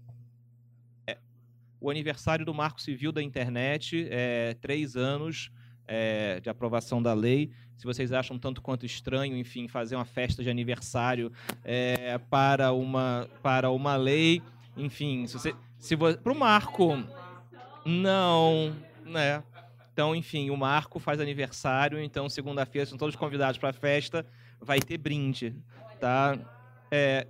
o 1.83 1.89
aniversário 1.89 2.45
do 2.45 2.53
Marco 2.53 2.81
Civil 2.81 3.11
da 3.11 3.21
Internet, 3.21 4.07
é, 4.09 4.55
três 4.61 4.95
anos 4.95 5.51
é, 5.85 6.39
de 6.39 6.49
aprovação 6.49 7.03
da 7.03 7.13
lei. 7.13 7.51
Se 7.75 7.83
vocês 7.83 8.13
acham 8.13 8.39
tanto 8.39 8.61
quanto 8.61 8.85
estranho, 8.85 9.35
enfim, 9.35 9.67
fazer 9.67 9.97
uma 9.97 10.05
festa 10.05 10.41
de 10.41 10.49
aniversário 10.49 11.29
é, 11.61 12.17
para, 12.29 12.71
uma, 12.71 13.27
para 13.41 13.69
uma 13.69 13.97
lei, 13.97 14.41
enfim, 14.77 15.27
se 15.27 15.33
você, 15.33 15.53
se 15.77 15.97
para 15.97 16.31
o 16.31 16.39
Marco, 16.39 17.03
não, 17.85 18.73
né? 19.05 19.43
Então, 19.91 20.15
enfim, 20.15 20.49
o 20.51 20.55
Marco 20.55 20.99
faz 20.99 21.19
aniversário, 21.19 21.99
então 21.99 22.29
segunda-feira 22.29 22.85
são 22.85 22.97
todos 22.97 23.17
convidados 23.17 23.57
para 23.57 23.71
a 23.71 23.73
festa, 23.73 24.25
vai 24.61 24.79
ter 24.79 24.97
brinde, 24.97 25.53
tá? 25.99 26.39
É, 26.89 27.27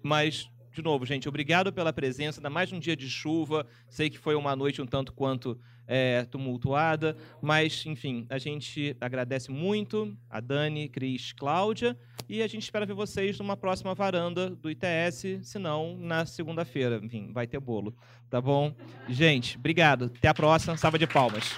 mas 0.00 0.48
de 0.78 0.84
novo, 0.84 1.04
gente, 1.04 1.28
obrigado 1.28 1.72
pela 1.72 1.92
presença. 1.92 2.38
Ainda 2.38 2.48
mais 2.48 2.72
um 2.72 2.78
dia 2.78 2.94
de 2.94 3.10
chuva. 3.10 3.66
Sei 3.88 4.08
que 4.08 4.16
foi 4.16 4.36
uma 4.36 4.54
noite 4.54 4.80
um 4.80 4.86
tanto 4.86 5.12
quanto 5.12 5.58
é, 5.88 6.24
tumultuada, 6.30 7.16
mas, 7.42 7.84
enfim, 7.84 8.26
a 8.30 8.38
gente 8.38 8.96
agradece 9.00 9.50
muito 9.50 10.16
a 10.30 10.38
Dani, 10.38 10.88
Cris, 10.88 11.32
Cláudia, 11.32 11.98
e 12.28 12.42
a 12.42 12.46
gente 12.46 12.62
espera 12.62 12.86
ver 12.86 12.94
vocês 12.94 13.36
numa 13.40 13.56
próxima 13.56 13.92
varanda 13.92 14.50
do 14.50 14.70
ITS, 14.70 15.40
se 15.42 15.58
não, 15.58 15.96
na 15.96 16.24
segunda-feira. 16.24 17.00
Enfim, 17.02 17.32
vai 17.32 17.48
ter 17.48 17.58
bolo, 17.58 17.92
tá 18.30 18.40
bom? 18.40 18.72
Gente, 19.08 19.58
obrigado. 19.58 20.12
Até 20.16 20.28
a 20.28 20.34
próxima. 20.34 20.76
Salva 20.76 20.96
de 20.96 21.08
palmas. 21.08 21.56